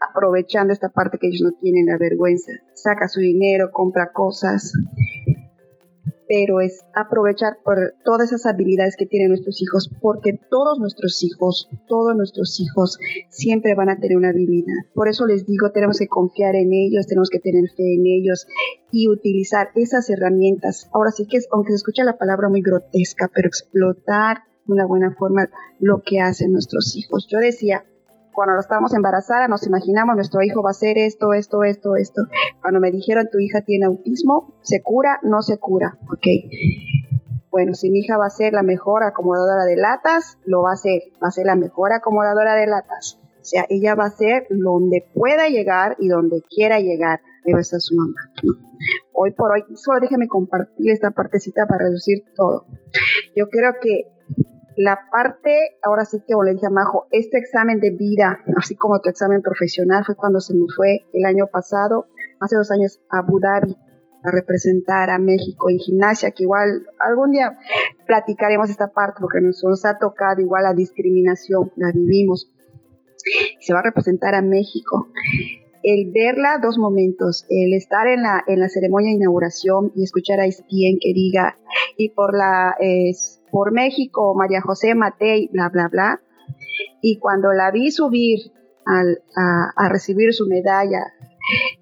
aprovechando 0.00 0.72
esta 0.72 0.88
parte 0.88 1.18
que 1.20 1.26
ellos 1.26 1.42
no 1.42 1.52
tienen 1.60 1.84
la 1.84 1.98
vergüenza. 1.98 2.50
Saca 2.72 3.06
su 3.06 3.20
dinero, 3.20 3.72
compra 3.72 4.10
cosas, 4.14 4.72
pero 6.28 6.60
es 6.60 6.84
aprovechar 6.94 7.58
por 7.64 7.94
todas 8.04 8.32
esas 8.32 8.46
habilidades 8.46 8.96
que 8.96 9.06
tienen 9.06 9.30
nuestros 9.30 9.62
hijos, 9.62 9.90
porque 10.00 10.38
todos 10.50 10.78
nuestros 10.78 11.22
hijos, 11.24 11.68
todos 11.88 12.14
nuestros 12.14 12.60
hijos 12.60 12.98
siempre 13.30 13.74
van 13.74 13.88
a 13.88 13.98
tener 13.98 14.16
una 14.16 14.28
habilidad. 14.28 14.74
Por 14.94 15.08
eso 15.08 15.26
les 15.26 15.46
digo, 15.46 15.72
tenemos 15.72 15.98
que 15.98 16.08
confiar 16.08 16.54
en 16.54 16.72
ellos, 16.72 17.06
tenemos 17.06 17.30
que 17.30 17.38
tener 17.38 17.70
fe 17.70 17.94
en 17.94 18.06
ellos 18.06 18.46
y 18.92 19.08
utilizar 19.08 19.70
esas 19.74 20.10
herramientas. 20.10 20.88
Ahora 20.92 21.10
sí 21.10 21.26
que, 21.26 21.38
es, 21.38 21.48
aunque 21.50 21.72
se 21.72 21.76
escucha 21.76 22.04
la 22.04 22.18
palabra 22.18 22.48
muy 22.48 22.60
grotesca, 22.60 23.30
pero 23.34 23.48
explotar 23.48 24.42
de 24.66 24.74
una 24.74 24.86
buena 24.86 25.14
forma 25.18 25.48
lo 25.80 26.02
que 26.04 26.20
hacen 26.20 26.52
nuestros 26.52 26.94
hijos. 26.94 27.26
Yo 27.30 27.38
decía, 27.38 27.84
cuando 28.38 28.60
estábamos 28.60 28.94
embarazadas 28.94 29.48
nos 29.48 29.66
imaginamos 29.66 30.14
nuestro 30.14 30.42
hijo 30.42 30.62
va 30.62 30.70
a 30.70 30.78
hacer 30.78 30.96
esto, 30.96 31.32
esto, 31.32 31.64
esto, 31.64 31.96
esto. 31.96 32.22
Cuando 32.62 32.78
me 32.78 32.92
dijeron 32.92 33.28
tu 33.32 33.40
hija 33.40 33.62
tiene 33.62 33.86
autismo, 33.86 34.54
¿se 34.62 34.80
cura? 34.80 35.18
No 35.24 35.42
se 35.42 35.58
cura, 35.58 35.98
¿ok? 36.04 36.24
Bueno, 37.50 37.74
si 37.74 37.90
mi 37.90 37.98
hija 37.98 38.16
va 38.16 38.26
a 38.26 38.30
ser 38.30 38.52
la 38.52 38.62
mejor 38.62 39.02
acomodadora 39.02 39.64
de 39.64 39.74
latas, 39.74 40.38
lo 40.44 40.62
va 40.62 40.70
a 40.70 40.74
hacer, 40.74 41.02
va 41.20 41.26
a 41.26 41.32
ser 41.32 41.46
la 41.46 41.56
mejor 41.56 41.92
acomodadora 41.92 42.54
de 42.54 42.68
latas. 42.68 43.18
O 43.40 43.44
sea, 43.44 43.66
ella 43.70 43.96
va 43.96 44.04
a 44.04 44.10
ser 44.10 44.46
donde 44.50 45.04
pueda 45.12 45.48
llegar 45.48 45.96
y 45.98 46.06
donde 46.06 46.40
quiera 46.48 46.78
llegar. 46.78 47.20
Ahí 47.44 47.52
va 47.52 47.58
a 47.58 47.62
estar 47.62 47.80
su 47.80 47.96
mamá. 47.96 48.20
Hoy 49.14 49.32
por 49.32 49.50
hoy, 49.50 49.64
solo 49.74 49.98
déjeme 49.98 50.28
compartir 50.28 50.92
esta 50.92 51.10
partecita 51.10 51.66
para 51.66 51.86
reducir 51.86 52.22
todo. 52.36 52.66
Yo 53.34 53.48
creo 53.48 53.72
que 53.82 54.16
la 54.78 54.96
parte, 55.10 55.76
ahora 55.82 56.04
sí 56.04 56.18
que, 56.24 56.34
a 56.34 56.70
Majo, 56.70 57.08
este 57.10 57.36
examen 57.36 57.80
de 57.80 57.90
vida, 57.90 58.38
así 58.56 58.76
como 58.76 59.00
tu 59.00 59.08
examen 59.10 59.42
profesional, 59.42 60.04
fue 60.04 60.14
cuando 60.14 60.38
se 60.38 60.54
me 60.54 60.66
fue 60.74 61.04
el 61.12 61.24
año 61.24 61.48
pasado, 61.48 62.06
hace 62.38 62.54
dos 62.54 62.70
años, 62.70 63.00
a 63.10 63.18
Abu 63.18 63.40
Dhabi, 63.40 63.76
a 64.22 64.30
representar 64.30 65.10
a 65.10 65.18
México 65.18 65.68
en 65.68 65.78
gimnasia, 65.78 66.30
que 66.30 66.44
igual 66.44 66.86
algún 67.00 67.32
día 67.32 67.58
platicaremos 68.06 68.70
esta 68.70 68.92
parte, 68.92 69.18
porque 69.20 69.40
nos 69.40 69.84
ha 69.84 69.98
tocado 69.98 70.40
igual 70.40 70.62
la 70.62 70.74
discriminación, 70.74 71.72
la 71.74 71.90
vivimos. 71.92 72.48
Se 73.58 73.72
va 73.72 73.80
a 73.80 73.82
representar 73.82 74.36
a 74.36 74.42
México 74.42 75.08
el 75.82 76.10
verla 76.12 76.58
dos 76.62 76.78
momentos, 76.78 77.46
el 77.48 77.74
estar 77.74 78.06
en 78.06 78.22
la, 78.22 78.42
en 78.46 78.60
la 78.60 78.68
ceremonia 78.68 79.10
de 79.10 79.16
inauguración 79.16 79.92
y 79.94 80.04
escuchar 80.04 80.40
a 80.40 80.46
Espien 80.46 80.98
que 81.00 81.12
diga, 81.12 81.58
y 81.96 82.10
por 82.10 82.36
la 82.36 82.74
por 83.50 83.72
México, 83.72 84.34
María 84.34 84.60
José 84.60 84.94
Matei, 84.94 85.48
bla, 85.52 85.68
bla, 85.68 85.88
bla. 85.88 86.20
Y 87.00 87.18
cuando 87.18 87.52
la 87.52 87.70
vi 87.70 87.90
subir 87.90 88.38
al, 88.84 89.22
a, 89.36 89.88
recibir 89.88 90.32
su 90.32 90.46
medalla 90.46 91.12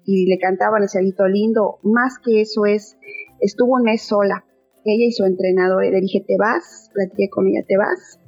y 0.05 0.25
le 0.27 0.37
cantaban 0.39 0.83
el 0.83 0.89
cielito 0.89 1.27
lindo, 1.27 1.79
más 1.83 2.19
que 2.19 2.41
eso 2.41 2.65
es, 2.65 2.97
estuvo 3.39 3.75
un 3.75 3.83
mes 3.83 4.01
sola. 4.01 4.45
Ella 4.85 5.05
y 5.05 5.11
su 5.11 5.25
entrenador, 5.25 5.83
le 5.83 5.99
dije, 5.99 6.23
¿te 6.25 6.37
vas? 6.37 6.89
Platiqué 6.93 7.29
con 7.29 7.47
ella, 7.47 7.65
¿te 7.67 7.77
vas? 7.77 8.19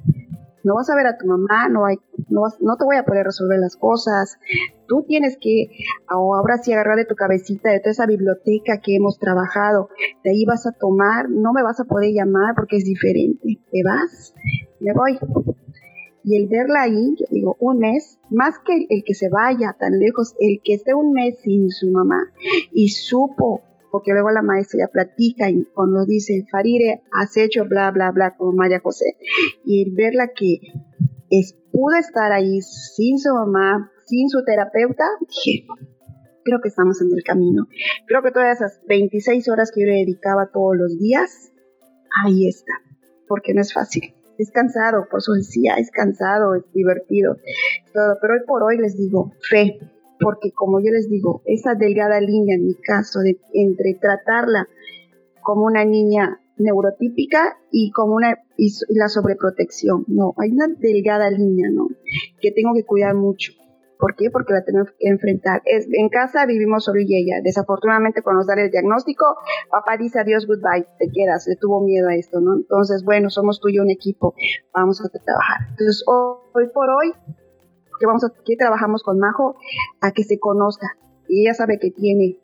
No 0.64 0.74
vas 0.74 0.90
a 0.90 0.96
ver 0.96 1.06
a 1.06 1.16
tu 1.16 1.26
mamá, 1.26 1.68
no, 1.68 1.86
hay, 1.86 1.96
no, 2.28 2.42
no 2.60 2.76
te 2.76 2.84
voy 2.84 2.96
a 2.96 3.04
poder 3.04 3.24
resolver 3.24 3.58
las 3.58 3.76
cosas. 3.76 4.38
Tú 4.86 5.04
tienes 5.06 5.38
que 5.40 5.70
ahora 6.06 6.58
sí 6.58 6.72
agarrar 6.72 7.06
tu 7.06 7.14
cabecita, 7.14 7.70
de 7.70 7.80
toda 7.80 7.92
esa 7.92 8.06
biblioteca 8.06 8.80
que 8.82 8.96
hemos 8.96 9.18
trabajado. 9.18 9.88
De 10.24 10.30
ahí 10.30 10.44
vas 10.44 10.66
a 10.66 10.72
tomar, 10.72 11.30
no 11.30 11.52
me 11.52 11.62
vas 11.62 11.80
a 11.80 11.84
poder 11.84 12.12
llamar 12.12 12.54
porque 12.54 12.76
es 12.76 12.84
diferente. 12.84 13.60
¿Te 13.70 13.82
vas? 13.84 14.34
Me 14.80 14.92
voy. 14.92 15.18
Y 16.22 16.36
el 16.36 16.48
verla 16.48 16.82
ahí, 16.82 17.14
yo 17.18 17.26
digo, 17.30 17.56
un 17.60 17.78
mes, 17.78 18.18
más 18.30 18.58
que 18.58 18.86
el 18.88 19.02
que 19.04 19.14
se 19.14 19.30
vaya 19.30 19.74
tan 19.78 19.98
lejos, 19.98 20.34
el 20.38 20.60
que 20.62 20.74
esté 20.74 20.94
un 20.94 21.12
mes 21.12 21.38
sin 21.40 21.70
su 21.70 21.90
mamá 21.90 22.30
y 22.72 22.88
supo 22.88 23.62
porque 23.90 24.12
luego 24.12 24.30
la 24.30 24.42
maestra 24.42 24.80
ya 24.80 24.92
platica 24.92 25.50
y 25.50 25.64
cuando 25.74 26.04
dice, 26.06 26.44
Farire, 26.50 27.02
has 27.12 27.36
hecho 27.36 27.64
bla, 27.64 27.90
bla, 27.90 28.10
bla, 28.10 28.36
como 28.36 28.52
María 28.52 28.80
José, 28.80 29.16
y 29.64 29.94
verla 29.94 30.28
que 30.34 30.60
pudo 31.72 31.96
estar 31.96 32.32
ahí 32.32 32.60
sin 32.60 33.18
su 33.18 33.32
mamá, 33.32 33.90
sin 34.06 34.28
su 34.28 34.44
terapeuta, 34.44 35.04
dije, 35.20 35.66
creo 36.44 36.60
que 36.60 36.68
estamos 36.68 37.00
en 37.00 37.08
el 37.16 37.22
camino. 37.22 37.66
Creo 38.06 38.22
que 38.22 38.30
todas 38.30 38.56
esas 38.56 38.80
26 38.86 39.48
horas 39.48 39.70
que 39.72 39.82
yo 39.82 39.86
le 39.86 40.00
dedicaba 40.00 40.50
todos 40.52 40.76
los 40.76 40.98
días, 40.98 41.52
ahí 42.24 42.48
está, 42.48 42.72
porque 43.28 43.54
no 43.54 43.60
es 43.60 43.72
fácil. 43.72 44.14
Es 44.38 44.50
cansado, 44.50 45.06
por 45.10 45.18
eso 45.18 45.32
decía, 45.32 45.74
es 45.74 45.90
cansado, 45.90 46.54
es 46.54 46.64
divertido, 46.72 47.36
todo. 47.92 48.16
Pero 48.20 48.34
hoy 48.34 48.40
por 48.46 48.62
hoy 48.62 48.78
les 48.78 48.96
digo, 48.96 49.32
fe, 49.50 49.78
porque 50.20 50.52
como 50.52 50.80
yo 50.80 50.90
les 50.92 51.08
digo, 51.08 51.42
esa 51.46 51.74
delgada 51.74 52.20
línea 52.20 52.56
en 52.56 52.66
mi 52.66 52.74
caso 52.74 53.20
de 53.20 53.38
entre 53.54 53.94
tratarla 54.00 54.68
como 55.42 55.64
una 55.64 55.84
niña 55.84 56.40
neurotípica 56.58 57.58
y 57.70 57.90
como 57.90 58.14
una 58.14 58.38
y 58.56 58.70
la 58.90 59.08
sobreprotección, 59.08 60.04
no, 60.08 60.34
hay 60.36 60.50
una 60.50 60.68
delgada 60.68 61.30
línea, 61.30 61.70
¿no? 61.70 61.88
Que 62.40 62.52
tengo 62.52 62.74
que 62.74 62.84
cuidar 62.84 63.14
mucho. 63.14 63.52
¿Por 64.00 64.16
qué? 64.16 64.30
Porque 64.30 64.54
la 64.54 64.64
tenemos 64.64 64.88
que 64.98 65.08
enfrentar. 65.08 65.60
En 65.66 66.08
casa 66.08 66.46
vivimos 66.46 66.90
y 66.94 67.16
ella. 67.16 67.40
Desafortunadamente, 67.44 68.22
cuando 68.22 68.38
nos 68.38 68.46
dan 68.46 68.58
el 68.58 68.70
diagnóstico, 68.70 69.26
papá 69.70 69.98
dice 69.98 70.20
adiós, 70.20 70.46
goodbye, 70.46 70.86
te 70.98 71.10
quedas. 71.12 71.46
Le 71.46 71.56
tuvo 71.56 71.82
miedo 71.84 72.08
a 72.08 72.14
esto, 72.14 72.40
¿no? 72.40 72.56
Entonces, 72.56 73.04
bueno, 73.04 73.28
somos 73.28 73.60
tú 73.60 73.68
y 73.68 73.76
yo 73.76 73.82
un 73.82 73.90
equipo. 73.90 74.34
Vamos 74.72 75.04
a 75.04 75.08
trabajar. 75.10 75.68
Entonces, 75.68 76.02
hoy 76.06 76.68
por 76.72 76.88
hoy, 76.88 77.12
que 78.00 78.06
vamos 78.06 78.24
que 78.44 78.56
trabajamos 78.56 79.02
con 79.02 79.18
Majo, 79.18 79.56
a 80.00 80.12
que 80.12 80.24
se 80.24 80.38
conozca. 80.40 80.96
Y 81.28 81.42
ella 81.42 81.54
sabe 81.54 81.78
que 81.78 81.90
tiene, 81.90 82.38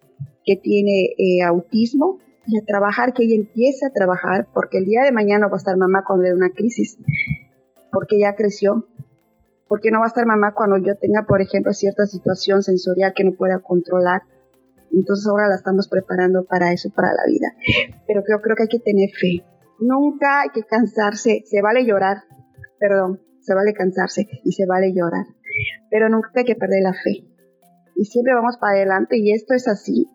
que 0.45 0.57
tiene 0.57 1.15
eh, 1.17 1.43
autismo 1.43 2.19
y 2.47 2.59
a 2.59 2.65
trabajar, 2.65 3.13
que 3.13 3.25
ella 3.25 3.35
empiece 3.35 3.87
a 3.87 3.91
trabajar, 3.91 4.47
porque 4.55 4.79
el 4.79 4.85
día 4.85 5.03
de 5.03 5.11
mañana 5.11 5.49
va 5.49 5.55
a 5.55 5.57
estar 5.57 5.77
mamá 5.77 6.05
cuando 6.07 6.25
le 6.25 6.35
una 6.35 6.51
crisis, 6.51 6.99
porque 7.91 8.21
ya 8.21 8.37
creció, 8.37 8.87
porque 9.67 9.91
no 9.91 9.99
va 9.99 10.05
a 10.05 10.09
estar 10.09 10.27
mamá 10.27 10.53
cuando 10.55 10.77
yo 10.77 10.95
tenga, 10.97 11.25
por 11.27 11.41
ejemplo, 11.41 11.73
cierta 11.73 12.07
situación 12.07 12.63
sensorial 12.63 13.13
que 13.17 13.25
no 13.25 13.33
pueda 13.33 13.59
controlar. 13.59 14.23
Entonces 14.93 15.27
ahora 15.27 15.49
la 15.49 15.57
estamos 15.57 15.89
preparando 15.89 16.45
para 16.45 16.73
eso, 16.73 16.91
para 16.95 17.09
la 17.09 17.27
vida. 17.27 17.49
Pero 18.07 18.23
yo 18.29 18.41
creo 18.41 18.55
que 18.55 18.63
hay 18.65 18.69
que 18.69 18.79
tener 18.79 19.11
fe. 19.11 19.45
Nunca 19.81 20.43
hay 20.43 20.51
que 20.51 20.63
cansarse. 20.63 21.43
Se 21.45 21.61
vale 21.61 21.85
llorar, 21.85 22.19
perdón, 22.79 23.21
se 23.41 23.55
vale 23.55 23.73
cansarse 23.75 24.29
y 24.45 24.53
se 24.53 24.67
vale 24.67 24.93
llorar. 24.95 25.27
Pero 25.91 26.09
nunca 26.09 26.31
hay 26.35 26.45
que 26.45 26.57
perder 26.57 26.83
la 26.83 26.93
fe. 26.93 27.25
Y 27.95 28.05
siempre 28.05 28.35
vamos 28.35 28.59
para 28.59 28.77
adelante 28.77 29.17
y 29.19 29.33
esto 29.33 29.55
es 29.55 29.69
así. 29.69 30.07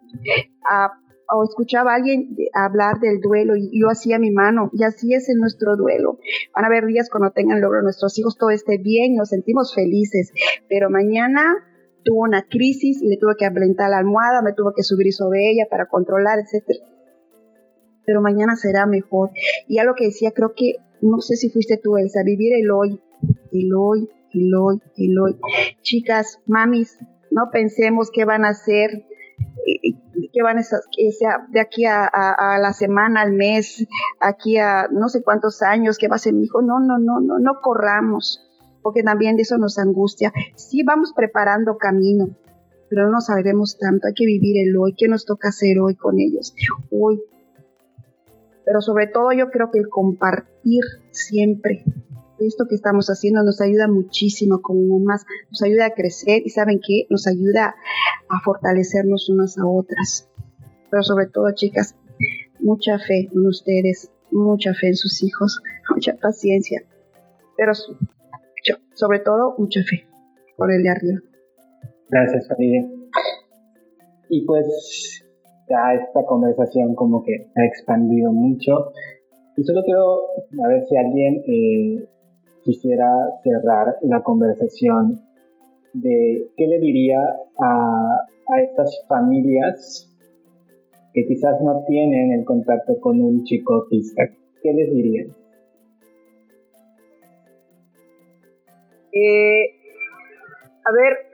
O 1.33 1.43
escuchaba 1.43 1.93
a 1.93 1.95
alguien 1.95 2.35
hablar 2.53 2.99
del 2.99 3.21
duelo 3.21 3.55
y 3.55 3.79
yo 3.79 3.87
hacía 3.89 4.19
mi 4.19 4.31
mano 4.31 4.69
y 4.73 4.83
así 4.83 5.13
es 5.13 5.29
en 5.29 5.39
nuestro 5.39 5.77
duelo. 5.77 6.19
Van 6.53 6.65
a 6.65 6.67
haber 6.67 6.85
días 6.85 7.09
cuando 7.09 7.31
tengan 7.31 7.61
logro 7.61 7.81
nuestros 7.81 8.17
hijos, 8.19 8.37
todo 8.37 8.49
esté 8.49 8.77
bien, 8.77 9.15
nos 9.15 9.29
sentimos 9.29 9.73
felices, 9.73 10.31
pero 10.67 10.89
mañana 10.89 11.55
tuvo 12.03 12.21
una 12.21 12.43
crisis 12.43 13.01
y 13.01 13.07
le 13.07 13.17
tuve 13.17 13.35
que 13.37 13.45
ablentar 13.45 13.89
la 13.89 13.99
almohada, 13.99 14.41
me 14.41 14.53
tuve 14.53 14.73
que 14.75 14.83
subir 14.83 15.13
sobre 15.13 15.49
ella 15.49 15.67
para 15.69 15.87
controlar, 15.87 16.39
etcétera. 16.39 16.85
Pero 18.05 18.21
mañana 18.21 18.55
será 18.55 18.85
mejor. 18.85 19.29
Y 19.67 19.77
a 19.77 19.83
lo 19.83 19.93
que 19.95 20.05
decía, 20.05 20.31
creo 20.31 20.53
que, 20.55 20.75
no 21.01 21.19
sé 21.19 21.35
si 21.35 21.49
fuiste 21.49 21.77
tú, 21.77 21.97
Elsa, 21.97 22.23
vivir 22.23 22.53
el 22.53 22.71
hoy, 22.71 22.99
el 23.51 23.73
hoy, 23.73 24.09
el 24.33 24.53
hoy, 24.55 24.81
el 24.97 25.19
hoy. 25.19 25.37
Chicas, 25.81 26.39
mamis, 26.45 26.97
no 27.29 27.49
pensemos 27.51 28.09
qué 28.11 28.25
van 28.25 28.45
a 28.45 28.49
hacer 28.49 29.05
que 30.33 30.43
van 30.43 30.57
a 30.57 30.63
sea 30.63 31.47
de 31.49 31.59
aquí 31.59 31.85
a, 31.85 32.57
la 32.59 32.73
semana, 32.73 33.21
al 33.21 33.33
mes, 33.33 33.85
aquí 34.19 34.57
a 34.57 34.87
no 34.91 35.09
sé 35.09 35.23
cuántos 35.23 35.61
años, 35.61 35.97
que 35.97 36.07
va 36.07 36.15
a 36.15 36.19
ser 36.19 36.33
mi 36.33 36.43
hijo. 36.43 36.61
No, 36.61 36.79
no, 36.79 36.97
no, 36.97 37.19
no, 37.19 37.39
no 37.39 37.59
corramos, 37.61 38.41
porque 38.81 39.03
también 39.03 39.39
eso 39.39 39.57
nos 39.57 39.77
angustia. 39.77 40.31
Sí 40.55 40.83
vamos 40.83 41.13
preparando 41.15 41.77
camino, 41.77 42.29
pero 42.89 43.09
no 43.09 43.21
sabemos 43.21 43.77
tanto. 43.77 44.07
Hay 44.07 44.13
que 44.13 44.25
vivir 44.25 44.67
el 44.67 44.75
hoy, 44.77 44.93
qué 44.97 45.07
nos 45.07 45.25
toca 45.25 45.49
hacer 45.49 45.79
hoy 45.79 45.95
con 45.95 46.19
ellos. 46.19 46.53
Hoy. 46.89 47.21
Pero 48.63 48.81
sobre 48.81 49.07
todo 49.07 49.31
yo 49.33 49.49
creo 49.49 49.71
que 49.71 49.79
el 49.79 49.89
compartir 49.89 50.83
siempre, 51.11 51.83
esto 52.45 52.65
que 52.67 52.75
estamos 52.75 53.07
haciendo 53.07 53.43
nos 53.43 53.61
ayuda 53.61 53.87
muchísimo 53.87 54.61
como 54.61 54.99
mamás, 54.99 55.25
nos 55.49 55.61
ayuda 55.63 55.87
a 55.87 55.93
crecer 55.93 56.41
y 56.45 56.49
saben 56.49 56.79
qué, 56.85 57.05
nos 57.09 57.27
ayuda 57.27 57.75
a 58.29 58.39
fortalecernos 58.43 59.29
unas 59.29 59.57
a 59.57 59.65
otras. 59.65 60.29
Pero 60.89 61.03
sobre 61.03 61.27
todo, 61.27 61.51
chicas, 61.53 61.95
mucha 62.59 62.99
fe 62.99 63.29
en 63.31 63.45
ustedes, 63.45 64.11
mucha 64.31 64.73
fe 64.73 64.87
en 64.87 64.95
sus 64.95 65.23
hijos, 65.23 65.61
mucha 65.95 66.15
paciencia, 66.15 66.83
pero 67.57 67.73
sobre 68.93 69.19
todo 69.19 69.55
mucha 69.57 69.81
fe 69.83 70.07
por 70.57 70.71
el 70.71 70.83
de 70.83 70.89
arriba. 70.89 71.19
Gracias, 72.09 72.47
familia. 72.47 72.89
Y 74.29 74.45
pues 74.45 75.23
ya 75.69 75.93
esta 75.93 76.25
conversación 76.25 76.95
como 76.95 77.23
que 77.23 77.47
ha 77.55 77.65
expandido 77.65 78.31
mucho. 78.31 78.91
Y 79.57 79.63
solo 79.63 79.81
quiero 79.83 80.19
a 80.63 80.67
ver 80.67 80.83
si 80.87 80.97
alguien 80.97 81.43
eh, 81.47 82.07
quisiera 82.63 83.09
cerrar 83.43 83.95
la 84.01 84.21
conversación 84.21 85.19
de 85.93 86.47
qué 86.55 86.67
le 86.67 86.79
diría 86.79 87.19
a, 87.59 88.27
a 88.47 88.61
estas 88.61 89.05
familias 89.07 90.07
que 91.13 91.25
quizás 91.25 91.61
no 91.61 91.83
tienen 91.87 92.31
el 92.33 92.45
contacto 92.45 92.99
con 92.99 93.19
un 93.21 93.43
chico 93.43 93.75
autista. 93.75 94.23
¿Qué 94.63 94.73
les 94.73 94.93
diría? 94.93 95.25
Eh, 99.13 99.65
a 100.85 100.91
ver, 100.93 101.30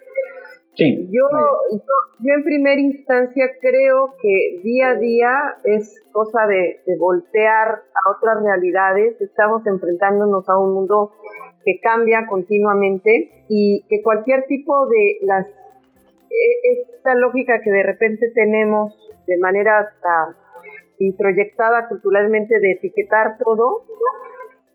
sí, 0.78 1.10
yo, 1.12 1.28
yo, 1.72 1.80
yo, 2.20 2.34
en 2.34 2.44
primera 2.44 2.80
instancia 2.80 3.46
creo 3.60 4.14
que 4.22 4.62
día 4.64 4.90
a 4.90 4.96
día 4.96 5.32
es 5.64 6.02
cosa 6.12 6.48
de, 6.48 6.82
de 6.86 6.98
voltear 6.98 7.68
a 7.94 8.10
otras 8.16 8.42
realidades. 8.44 9.20
Estamos 9.22 9.66
enfrentándonos 9.68 10.48
a 10.48 10.58
un 10.58 10.74
mundo 10.74 11.12
que 11.66 11.80
cambia 11.82 12.28
continuamente 12.28 13.46
y 13.50 13.84
que 13.90 14.02
cualquier 14.02 14.46
tipo 14.46 14.88
de 14.88 15.18
las 15.22 15.48
e, 15.48 16.94
esta 16.96 17.16
lógica 17.16 17.60
que 17.62 17.72
de 17.72 17.84
repente 17.84 18.32
tenemos 18.34 18.96
de 19.28 19.38
manera 19.38 19.80
hasta 19.80 20.38
introyectada 21.00 21.88
culturalmente 21.90 22.60
de 22.60 22.72
etiquetar 22.72 23.38
todo 23.38 23.84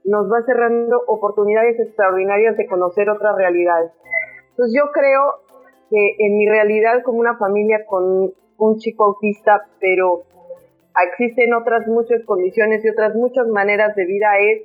nos 0.05 0.31
va 0.31 0.43
cerrando 0.43 1.01
oportunidades 1.07 1.79
extraordinarias 1.79 2.57
de 2.57 2.67
conocer 2.67 3.09
otras 3.09 3.37
realidades. 3.37 3.93
Entonces 4.51 4.75
yo 4.77 4.91
creo 4.93 5.52
que 5.93 6.17
en 6.25 6.39
mi 6.39 6.49
realidad 6.49 7.03
como 7.05 7.19
una 7.19 7.37
familia 7.37 7.85
con 7.85 8.33
un 8.57 8.77
chico 8.79 9.05
autista, 9.05 9.69
pero 9.79 10.25
existen 11.13 11.53
otras 11.53 11.87
muchas 11.87 12.25
condiciones 12.25 12.83
y 12.83 12.89
otras 12.89 13.15
muchas 13.15 13.47
maneras 13.49 13.95
de 13.95 14.07
vida 14.07 14.29
es 14.39 14.63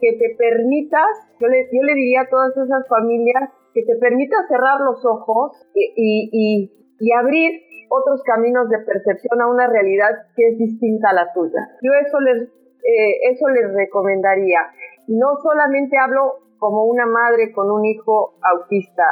que 0.00 0.12
te 0.16 0.36
permitas, 0.36 1.10
yo 1.40 1.48
le, 1.48 1.94
diría 1.94 2.22
a 2.22 2.28
todas 2.28 2.56
esas 2.56 2.86
familias, 2.88 3.50
que 3.72 3.82
te 3.82 3.96
permitas 3.96 4.46
cerrar 4.46 4.78
los 4.80 5.04
ojos 5.04 5.52
y, 5.74 6.70
y, 7.00 7.12
abrir 7.18 7.60
otros 7.90 8.22
caminos 8.22 8.68
de 8.70 8.78
percepción 8.78 9.40
a 9.42 9.48
una 9.48 9.66
realidad 9.66 10.10
que 10.36 10.48
es 10.48 10.58
distinta 10.58 11.10
a 11.10 11.14
la 11.14 11.32
tuya. 11.32 11.58
Yo 11.82 11.90
eso 12.06 12.20
les, 12.20 12.42
eh, 12.44 13.32
eso 13.32 13.48
les 13.48 13.74
recomendaría. 13.74 14.60
No 15.08 15.36
solamente 15.42 15.98
hablo 15.98 16.44
como 16.58 16.84
una 16.84 17.06
madre 17.06 17.52
con 17.52 17.70
un 17.70 17.84
hijo 17.84 18.34
autista, 18.42 19.04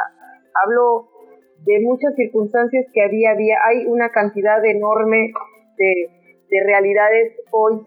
hablo 0.63 1.09
de 1.65 1.81
muchas 1.81 2.15
circunstancias 2.17 2.87
que 2.93 3.03
a 3.03 3.09
día 3.09 3.31
a 3.31 3.37
día 3.37 3.57
hay 3.69 3.87
una 3.87 4.11
cantidad 4.11 4.65
enorme 4.65 5.33
de, 5.77 6.09
de 6.51 6.65
realidades 6.65 7.33
hoy 7.51 7.87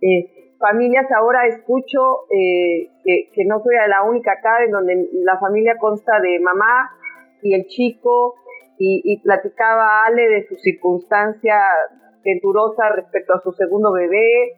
eh, 0.00 0.54
familias 0.58 1.06
ahora 1.16 1.46
escucho 1.46 2.26
eh, 2.30 2.90
que, 3.04 3.44
no 3.46 3.60
soy 3.62 3.76
la 3.88 4.02
única 4.02 4.32
acá, 4.32 4.64
en 4.64 4.72
donde 4.72 5.08
la 5.24 5.38
familia 5.38 5.76
consta 5.78 6.20
de 6.20 6.40
mamá 6.40 6.90
y 7.42 7.54
el 7.54 7.66
chico, 7.66 8.34
y, 8.80 9.20
platicaba 9.22 10.04
Ale 10.04 10.28
de 10.28 10.46
su 10.46 10.54
circunstancia 10.56 11.58
venturosa 12.24 12.90
respecto 12.94 13.34
a 13.34 13.40
su 13.40 13.50
segundo 13.52 13.92
bebé. 13.92 14.52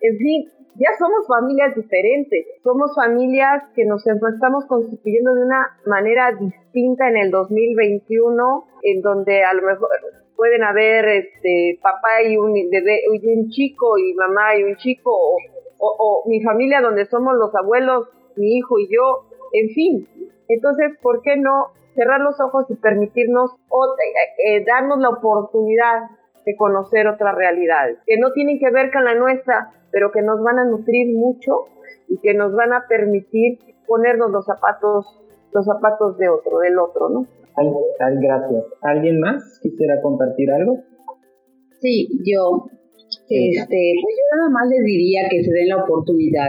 En 0.00 0.16
fin, 0.18 0.50
ya 0.74 0.88
somos 0.98 1.26
familias 1.26 1.74
diferentes, 1.74 2.46
somos 2.62 2.94
familias 2.94 3.62
que 3.74 3.84
nos 3.84 4.06
estamos 4.06 4.64
constituyendo 4.66 5.34
de 5.34 5.44
una 5.44 5.78
manera 5.86 6.32
distinta 6.32 7.08
en 7.08 7.16
el 7.18 7.30
2021, 7.30 8.64
en 8.82 9.02
donde 9.02 9.44
a 9.44 9.52
lo 9.54 9.62
mejor 9.62 9.88
pueden 10.36 10.62
haber 10.62 11.06
este, 11.08 11.78
papá 11.82 12.22
y 12.26 12.36
un 12.36 12.54
bebé, 12.54 13.02
un 13.08 13.50
chico 13.50 13.98
y 13.98 14.14
mamá 14.14 14.56
y 14.56 14.64
un 14.64 14.76
chico, 14.76 15.10
o, 15.12 15.36
o, 15.78 16.28
mi 16.28 16.42
familia 16.42 16.80
donde 16.80 17.06
somos 17.06 17.34
los 17.36 17.54
abuelos, 17.54 18.08
mi 18.36 18.56
hijo 18.56 18.78
y 18.78 18.88
yo, 18.88 19.26
en 19.52 19.68
fin. 19.74 20.08
Entonces, 20.48 20.92
¿por 21.02 21.22
qué 21.22 21.36
no 21.36 21.72
cerrar 21.94 22.20
los 22.20 22.40
ojos 22.40 22.66
y 22.70 22.74
permitirnos 22.76 23.50
o, 23.68 23.94
eh, 23.94 24.56
eh, 24.56 24.64
darnos 24.64 24.98
la 24.98 25.10
oportunidad 25.10 26.08
de 26.44 26.56
conocer 26.56 27.06
otras 27.06 27.34
realidades, 27.34 27.98
que 28.06 28.18
no 28.18 28.32
tienen 28.32 28.58
que 28.58 28.70
ver 28.70 28.90
con 28.92 29.04
la 29.04 29.14
nuestra, 29.14 29.70
pero 29.90 30.10
que 30.12 30.22
nos 30.22 30.42
van 30.42 30.58
a 30.58 30.64
nutrir 30.64 31.14
mucho 31.16 31.66
y 32.08 32.18
que 32.18 32.34
nos 32.34 32.54
van 32.54 32.72
a 32.72 32.86
permitir 32.88 33.58
ponernos 33.86 34.30
los 34.30 34.44
zapatos, 34.46 35.06
los 35.52 35.64
zapatos 35.64 36.18
de 36.18 36.28
otro, 36.28 36.58
del 36.58 36.78
otro, 36.78 37.08
¿no? 37.08 37.26
Ay, 37.56 38.16
gracias. 38.20 38.64
¿Alguien 38.80 39.20
más 39.20 39.60
quisiera 39.62 40.00
compartir 40.00 40.50
algo? 40.50 40.78
Sí, 41.80 42.08
yo. 42.24 42.66
Este, 43.28 43.92
pues 44.00 44.14
yo 44.16 44.36
nada 44.36 44.50
más 44.50 44.68
les 44.68 44.84
diría 44.84 45.28
que 45.28 45.44
se 45.44 45.52
den 45.52 45.68
la 45.68 45.84
oportunidad, 45.84 46.48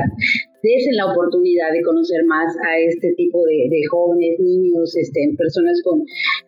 desen 0.64 0.96
la 0.96 1.12
oportunidad 1.12 1.72
de 1.74 1.84
conocer 1.84 2.24
más 2.26 2.56
a 2.56 2.78
este 2.80 3.14
tipo 3.16 3.44
de, 3.44 3.68
de 3.70 3.82
jóvenes, 3.92 4.40
niños, 4.40 4.96
este, 4.96 5.36
personas 5.38 5.82
con, 5.84 6.00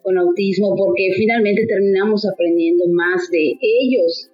con 0.05 0.17
autismo, 0.19 0.75
porque 0.77 1.09
finalmente 1.17 1.65
terminamos 1.65 2.29
aprendiendo 2.29 2.85
más 2.93 3.27
de 3.31 3.57
ellos 3.59 4.29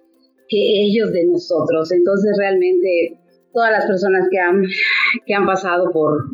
que 0.48 0.60
ellos 0.84 1.10
de 1.12 1.24
nosotros. 1.24 1.90
Entonces 1.90 2.36
realmente 2.38 3.16
todas 3.54 3.72
las 3.72 3.86
personas 3.86 4.28
que 4.30 4.38
han, 4.38 4.62
que 5.24 5.34
han 5.34 5.46
pasado 5.46 5.90
por, 5.90 6.28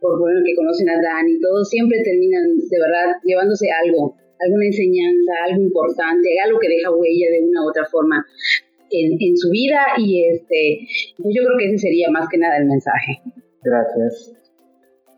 por 0.00 0.18
bueno, 0.18 0.40
que 0.42 0.56
conocen 0.56 0.88
a 0.88 0.96
Dan 1.02 1.28
y 1.28 1.38
todo, 1.38 1.64
siempre 1.64 2.00
terminan 2.02 2.56
de 2.56 2.78
verdad 2.80 3.20
llevándose 3.24 3.68
algo, 3.84 4.16
alguna 4.40 4.64
enseñanza, 4.64 5.32
algo 5.50 5.62
importante, 5.62 6.40
algo 6.42 6.58
que 6.58 6.68
deja 6.68 6.90
huella 6.90 7.28
de 7.30 7.44
una 7.44 7.64
u 7.64 7.68
otra 7.68 7.84
forma 7.84 8.24
en, 8.90 9.18
en 9.20 9.36
su 9.36 9.50
vida 9.50 9.80
y 9.98 10.24
este, 10.24 10.88
pues 11.20 11.34
yo 11.36 11.44
creo 11.44 11.58
que 11.58 11.66
ese 11.66 11.78
sería 11.78 12.08
más 12.10 12.26
que 12.30 12.38
nada 12.38 12.56
el 12.56 12.64
mensaje. 12.64 13.20
Gracias. 13.62 14.32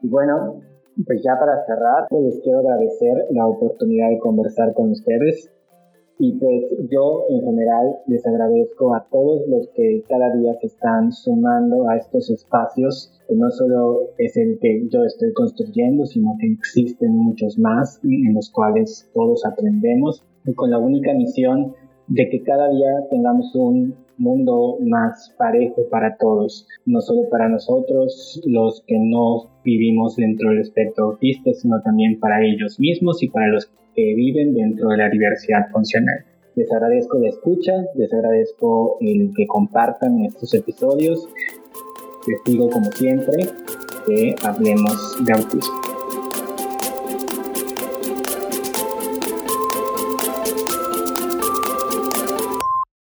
Y 0.03 0.09
bueno, 0.09 0.61
pues 1.07 1.23
ya 1.23 1.39
para 1.39 1.65
cerrar, 1.65 2.07
pues 2.09 2.25
les 2.25 2.41
quiero 2.41 2.61
agradecer 2.61 3.27
la 3.31 3.47
oportunidad 3.47 4.11
de 4.11 4.19
conversar 4.19 4.75
con 4.75 4.91
ustedes. 4.91 5.51
Y 6.23 6.39
pues 6.39 6.65
yo 6.91 7.25
en 7.31 7.41
general 7.41 7.97
les 8.07 8.27
agradezco 8.27 8.95
a 8.95 9.07
todos 9.11 9.41
los 9.49 9.69
que 9.75 10.05
cada 10.07 10.37
día 10.37 10.53
se 10.61 10.67
están 10.67 11.13
sumando 11.13 11.89
a 11.89 11.97
estos 11.97 12.29
espacios, 12.29 13.19
que 13.27 13.35
no 13.35 13.51
solo 13.51 14.11
es 14.19 14.37
el 14.37 14.59
que 14.61 14.87
yo 14.91 15.03
estoy 15.05 15.33
construyendo, 15.33 16.05
sino 16.05 16.37
que 16.39 16.53
existen 16.53 17.17
muchos 17.17 17.59
más 17.59 18.01
en 18.05 18.35
los 18.35 18.51
cuales 18.51 19.11
todos 19.15 19.47
aprendemos 19.47 20.23
y 20.45 20.53
con 20.53 20.71
la 20.71 20.79
única 20.79 21.15
misión 21.15 21.75
de 22.09 22.29
que 22.29 22.43
cada 22.43 22.69
día 22.69 23.07
tengamos 23.09 23.55
un 23.55 23.95
mundo 24.21 24.77
más 24.81 25.35
parejo 25.39 25.89
para 25.91 26.17
todos, 26.17 26.67
no 26.87 27.01
solo 27.01 27.29
para 27.31 27.49
nosotros, 27.49 28.41
los 28.47 28.85
que 28.87 28.99
no 28.99 29.51
vivimos 29.65 30.17
dentro 30.17 30.51
del 30.51 30.61
espectro 30.61 31.07
autista, 31.07 31.53
sino 31.55 31.81
también 31.83 32.21
para 32.21 32.45
ellos 32.45 32.79
mismos 32.79 33.23
y 33.23 33.29
para 33.29 33.49
los 33.49 33.67
que 33.95 34.15
viven 34.15 34.55
dentro 34.55 34.91
de 34.91 34.99
la 34.99 35.09
diversidad 35.09 35.69
funcional. 35.73 36.25
Les 36.57 36.71
agradezco 36.73 37.19
la 37.19 37.29
escucha, 37.29 37.73
les 37.95 38.13
agradezco 38.13 38.99
el 39.01 39.31
que 39.37 39.47
compartan 39.47 40.25
estos 40.25 40.53
episodios. 40.55 41.29
Les 42.27 42.45
digo 42.45 42.69
como 42.69 42.91
siempre 42.93 43.47
que 44.07 44.35
hablemos 44.45 45.17
de 45.25 45.33
autismo. 45.33 45.90